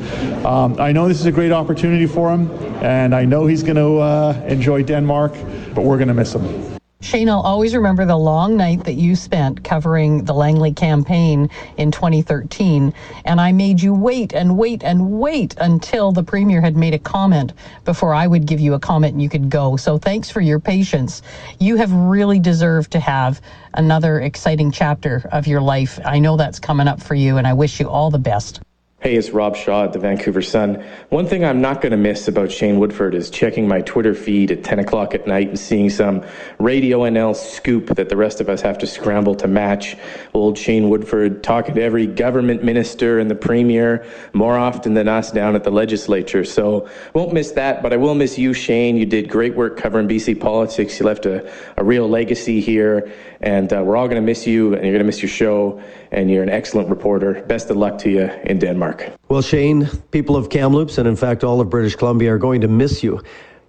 um, 0.44 0.78
I 0.80 0.92
know 0.92 1.08
this 1.08 1.20
is 1.20 1.26
a 1.26 1.32
great 1.32 1.52
opportunity 1.52 2.06
for 2.06 2.30
him, 2.32 2.50
and 2.82 3.14
I 3.14 3.24
know 3.24 3.46
he's 3.46 3.62
going 3.62 3.76
to 3.76 3.98
uh, 3.98 4.44
enjoy 4.46 4.82
Denmark, 4.82 5.32
but 5.74 5.84
we're 5.84 5.98
going 5.98 6.08
to 6.08 6.14
miss 6.14 6.34
him. 6.34 6.77
Shane, 7.00 7.28
I'll 7.28 7.42
always 7.42 7.76
remember 7.76 8.04
the 8.04 8.18
long 8.18 8.56
night 8.56 8.82
that 8.84 8.94
you 8.94 9.14
spent 9.14 9.62
covering 9.62 10.24
the 10.24 10.34
Langley 10.34 10.72
campaign 10.72 11.48
in 11.76 11.92
2013. 11.92 12.92
And 13.24 13.40
I 13.40 13.52
made 13.52 13.80
you 13.80 13.94
wait 13.94 14.34
and 14.34 14.58
wait 14.58 14.82
and 14.82 15.12
wait 15.12 15.54
until 15.58 16.10
the 16.10 16.24
Premier 16.24 16.60
had 16.60 16.76
made 16.76 16.94
a 16.94 16.98
comment 16.98 17.52
before 17.84 18.14
I 18.14 18.26
would 18.26 18.46
give 18.46 18.58
you 18.58 18.74
a 18.74 18.80
comment 18.80 19.12
and 19.12 19.22
you 19.22 19.28
could 19.28 19.48
go. 19.48 19.76
So 19.76 19.96
thanks 19.96 20.28
for 20.28 20.40
your 20.40 20.58
patience. 20.58 21.22
You 21.60 21.76
have 21.76 21.92
really 21.92 22.40
deserved 22.40 22.90
to 22.90 23.00
have 23.00 23.40
another 23.74 24.18
exciting 24.18 24.72
chapter 24.72 25.28
of 25.30 25.46
your 25.46 25.60
life. 25.60 26.00
I 26.04 26.18
know 26.18 26.36
that's 26.36 26.58
coming 26.58 26.88
up 26.88 27.00
for 27.00 27.14
you, 27.14 27.36
and 27.36 27.46
I 27.46 27.52
wish 27.52 27.78
you 27.78 27.88
all 27.88 28.10
the 28.10 28.18
best. 28.18 28.60
Hey, 29.00 29.14
it's 29.14 29.30
Rob 29.30 29.54
Shaw 29.54 29.84
at 29.84 29.92
the 29.92 30.00
Vancouver 30.00 30.42
Sun. 30.42 30.84
One 31.10 31.24
thing 31.24 31.44
I'm 31.44 31.60
not 31.60 31.80
going 31.80 31.92
to 31.92 31.96
miss 31.96 32.26
about 32.26 32.50
Shane 32.50 32.80
Woodford 32.80 33.14
is 33.14 33.30
checking 33.30 33.68
my 33.68 33.80
Twitter 33.82 34.12
feed 34.12 34.50
at 34.50 34.64
10 34.64 34.80
o'clock 34.80 35.14
at 35.14 35.24
night 35.24 35.46
and 35.46 35.56
seeing 35.56 35.88
some 35.88 36.26
Radio 36.58 37.02
NL 37.02 37.36
scoop 37.36 37.94
that 37.94 38.08
the 38.08 38.16
rest 38.16 38.40
of 38.40 38.48
us 38.48 38.60
have 38.62 38.76
to 38.78 38.88
scramble 38.88 39.36
to 39.36 39.46
match. 39.46 39.96
Old 40.34 40.58
Shane 40.58 40.88
Woodford 40.88 41.44
talking 41.44 41.76
to 41.76 41.80
every 41.80 42.08
government 42.08 42.64
minister 42.64 43.20
and 43.20 43.30
the 43.30 43.36
premier 43.36 44.04
more 44.32 44.58
often 44.58 44.94
than 44.94 45.06
us 45.06 45.30
down 45.30 45.54
at 45.54 45.62
the 45.62 45.70
legislature. 45.70 46.44
So 46.44 46.88
won't 47.14 47.32
miss 47.32 47.52
that, 47.52 47.84
but 47.84 47.92
I 47.92 47.96
will 47.98 48.16
miss 48.16 48.36
you, 48.36 48.52
Shane. 48.52 48.96
You 48.96 49.06
did 49.06 49.28
great 49.28 49.54
work 49.54 49.76
covering 49.76 50.08
BC 50.08 50.40
politics. 50.40 50.98
You 50.98 51.06
left 51.06 51.24
a, 51.24 51.48
a 51.76 51.84
real 51.84 52.08
legacy 52.08 52.60
here, 52.60 53.12
and 53.40 53.72
uh, 53.72 53.80
we're 53.84 53.96
all 53.96 54.08
going 54.08 54.20
to 54.20 54.26
miss 54.26 54.44
you, 54.44 54.74
and 54.74 54.82
you're 54.82 54.92
going 54.92 54.98
to 54.98 55.04
miss 55.04 55.22
your 55.22 55.30
show, 55.30 55.80
and 56.12 56.30
you're 56.30 56.42
an 56.42 56.48
excellent 56.48 56.88
reporter. 56.88 57.42
Best 57.46 57.70
of 57.70 57.76
luck 57.76 57.98
to 57.98 58.10
you 58.10 58.30
in 58.44 58.58
Denmark. 58.58 59.12
Well, 59.28 59.42
Shane, 59.42 59.86
people 60.10 60.36
of 60.36 60.48
Kamloops 60.48 60.98
and 60.98 61.06
in 61.08 61.16
fact 61.16 61.44
all 61.44 61.60
of 61.60 61.70
British 61.70 61.96
Columbia 61.96 62.34
are 62.34 62.38
going 62.38 62.60
to 62.60 62.68
miss 62.68 63.02
you. 63.02 63.20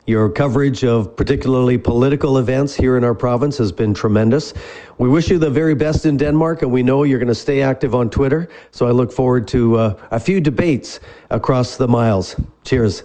Your 0.10 0.28
coverage 0.28 0.84
of 0.84 1.16
particularly 1.16 1.78
political 1.78 2.40
events 2.40 2.74
here 2.74 2.98
in 2.98 3.04
our 3.04 3.14
province 3.14 3.60
has 3.60 3.72
been 3.72 3.94
tremendous. 3.94 4.56
We 4.98 5.08
wish 5.08 5.30
you 5.30 5.38
the 5.38 5.52
very 5.52 5.76
best 5.76 6.08
in 6.08 6.18
Denmark, 6.18 6.64
and 6.64 6.72
we 6.72 6.82
know 6.82 7.04
you're 7.04 7.20
going 7.20 7.28
to 7.28 7.36
stay 7.36 7.62
active 7.62 7.94
on 7.94 8.10
Twitter. 8.10 8.50
So 8.72 8.88
I 8.88 8.92
look 8.92 9.12
forward 9.12 9.48
to 9.50 9.76
uh, 9.76 10.08
a 10.10 10.20
few 10.20 10.42
debates 10.42 11.00
across 11.30 11.78
the 11.78 11.88
miles. 11.88 12.36
Cheers. 12.64 13.04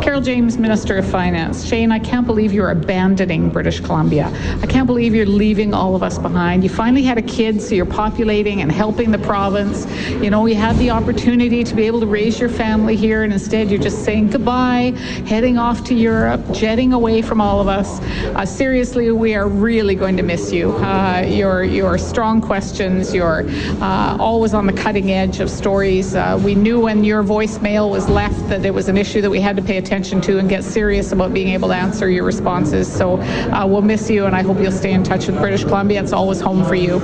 Carole 0.00 0.20
James, 0.20 0.56
Minister 0.56 0.96
of 0.98 1.06
Finance. 1.06 1.66
Shane, 1.66 1.90
I 1.90 1.98
can't 1.98 2.26
believe 2.26 2.52
you're 2.52 2.70
abandoning 2.70 3.50
British 3.50 3.80
Columbia. 3.80 4.30
I 4.62 4.66
can't 4.66 4.86
believe 4.86 5.14
you're 5.14 5.26
leaving 5.26 5.74
all 5.74 5.96
of 5.96 6.02
us 6.02 6.16
behind. 6.16 6.62
You 6.62 6.70
finally 6.70 7.02
had 7.02 7.18
a 7.18 7.22
kid, 7.22 7.60
so 7.60 7.74
you're 7.74 7.84
populating 7.84 8.62
and 8.62 8.70
helping 8.70 9.10
the 9.10 9.18
province. 9.18 9.86
You 10.22 10.30
know, 10.30 10.46
you 10.46 10.54
had 10.54 10.76
the 10.78 10.90
opportunity 10.90 11.64
to 11.64 11.74
be 11.74 11.86
able 11.86 12.00
to 12.00 12.06
raise 12.06 12.38
your 12.38 12.48
family 12.48 12.96
here, 12.96 13.24
and 13.24 13.32
instead 13.32 13.68
you're 13.68 13.80
just 13.80 14.04
saying 14.04 14.30
goodbye, 14.30 14.94
heading 15.26 15.58
off 15.58 15.84
to 15.84 15.94
Europe, 15.94 16.40
jetting 16.52 16.92
away 16.92 17.20
from 17.20 17.40
all 17.40 17.60
of 17.60 17.68
us. 17.68 18.00
Uh, 18.36 18.46
seriously, 18.46 19.10
we 19.10 19.34
are 19.34 19.48
really 19.48 19.96
going 19.96 20.16
to 20.16 20.22
miss 20.22 20.52
you. 20.52 20.72
Uh, 20.76 21.24
your, 21.26 21.64
your 21.64 21.98
strong 21.98 22.40
questions, 22.40 23.12
your 23.12 23.44
uh, 23.80 24.16
always 24.20 24.54
on 24.54 24.66
the 24.66 24.72
cutting 24.72 25.10
edge 25.10 25.40
of 25.40 25.50
stories. 25.50 26.14
Uh, 26.14 26.40
we 26.44 26.54
knew 26.54 26.80
when 26.80 27.04
your 27.04 27.22
voicemail 27.64 27.90
was 27.90 28.08
left 28.08 28.48
that 28.48 28.64
it 28.64 28.72
was 28.72 28.88
an 28.88 28.96
issue 28.96 29.20
that 29.22 29.30
we 29.30 29.40
had 29.40 29.56
to 29.56 29.62
pay 29.62 29.78
attention 29.78 30.20
to 30.20 30.38
and 30.38 30.48
get 30.48 30.62
serious 30.62 31.12
about 31.12 31.32
being 31.32 31.48
able 31.48 31.68
to 31.68 31.74
answer 31.74 32.10
your 32.10 32.24
responses. 32.24 32.90
So 32.90 33.18
uh, 33.18 33.66
we'll 33.66 33.82
miss 33.82 34.10
you, 34.10 34.26
and 34.26 34.36
I 34.36 34.42
hope 34.42 34.58
you'll 34.58 34.72
stay 34.72 34.92
in 34.92 35.02
touch 35.02 35.26
with 35.26 35.38
British 35.38 35.64
Columbia. 35.64 36.02
It's 36.02 36.12
always 36.12 36.40
home 36.40 36.64
for 36.64 36.74
you. 36.74 37.00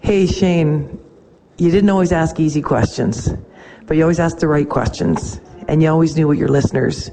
Hey, 0.00 0.26
Shane, 0.26 0.98
you 1.56 1.70
didn't 1.70 1.88
always 1.88 2.12
ask 2.12 2.38
easy 2.38 2.60
questions, 2.60 3.30
but 3.86 3.96
you 3.96 4.02
always 4.02 4.20
asked 4.20 4.40
the 4.40 4.48
right 4.48 4.68
questions, 4.68 5.40
and 5.68 5.82
you 5.82 5.88
always 5.88 6.16
knew 6.16 6.28
what 6.28 6.36
your 6.36 6.48
listeners 6.48 7.10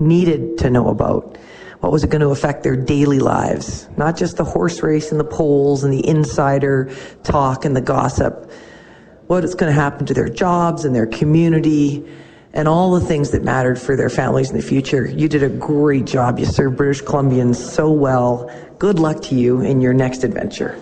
needed 0.00 0.58
to 0.58 0.70
know 0.70 0.88
about. 0.88 1.38
What 1.80 1.92
was 1.92 2.02
it 2.02 2.10
going 2.10 2.22
to 2.22 2.30
affect 2.30 2.64
their 2.64 2.76
daily 2.76 3.20
lives? 3.20 3.88
Not 3.96 4.16
just 4.16 4.38
the 4.38 4.44
horse 4.44 4.82
race 4.82 5.12
and 5.12 5.20
the 5.20 5.24
polls 5.24 5.84
and 5.84 5.92
the 5.92 6.04
insider 6.04 6.90
talk 7.22 7.64
and 7.64 7.76
the 7.76 7.82
gossip. 7.82 8.50
What 9.28 9.44
is 9.44 9.54
going 9.54 9.72
to 9.72 9.80
happen 9.80 10.04
to 10.06 10.14
their 10.14 10.28
jobs 10.28 10.84
and 10.84 10.94
their 10.94 11.06
community 11.06 12.04
and 12.54 12.68
all 12.68 12.92
the 12.92 13.04
things 13.04 13.32
that 13.32 13.42
mattered 13.42 13.78
for 13.78 13.96
their 13.96 14.08
families 14.08 14.50
in 14.50 14.56
the 14.56 14.62
future. 14.62 15.06
You 15.06 15.28
did 15.28 15.42
a 15.42 15.48
great 15.48 16.06
job. 16.06 16.38
You 16.38 16.46
served 16.46 16.76
British 16.76 17.02
Columbians 17.02 17.56
so 17.56 17.90
well. 17.90 18.50
Good 18.78 18.98
luck 18.98 19.20
to 19.24 19.34
you 19.34 19.60
in 19.60 19.80
your 19.80 19.92
next 19.92 20.24
adventure. 20.24 20.78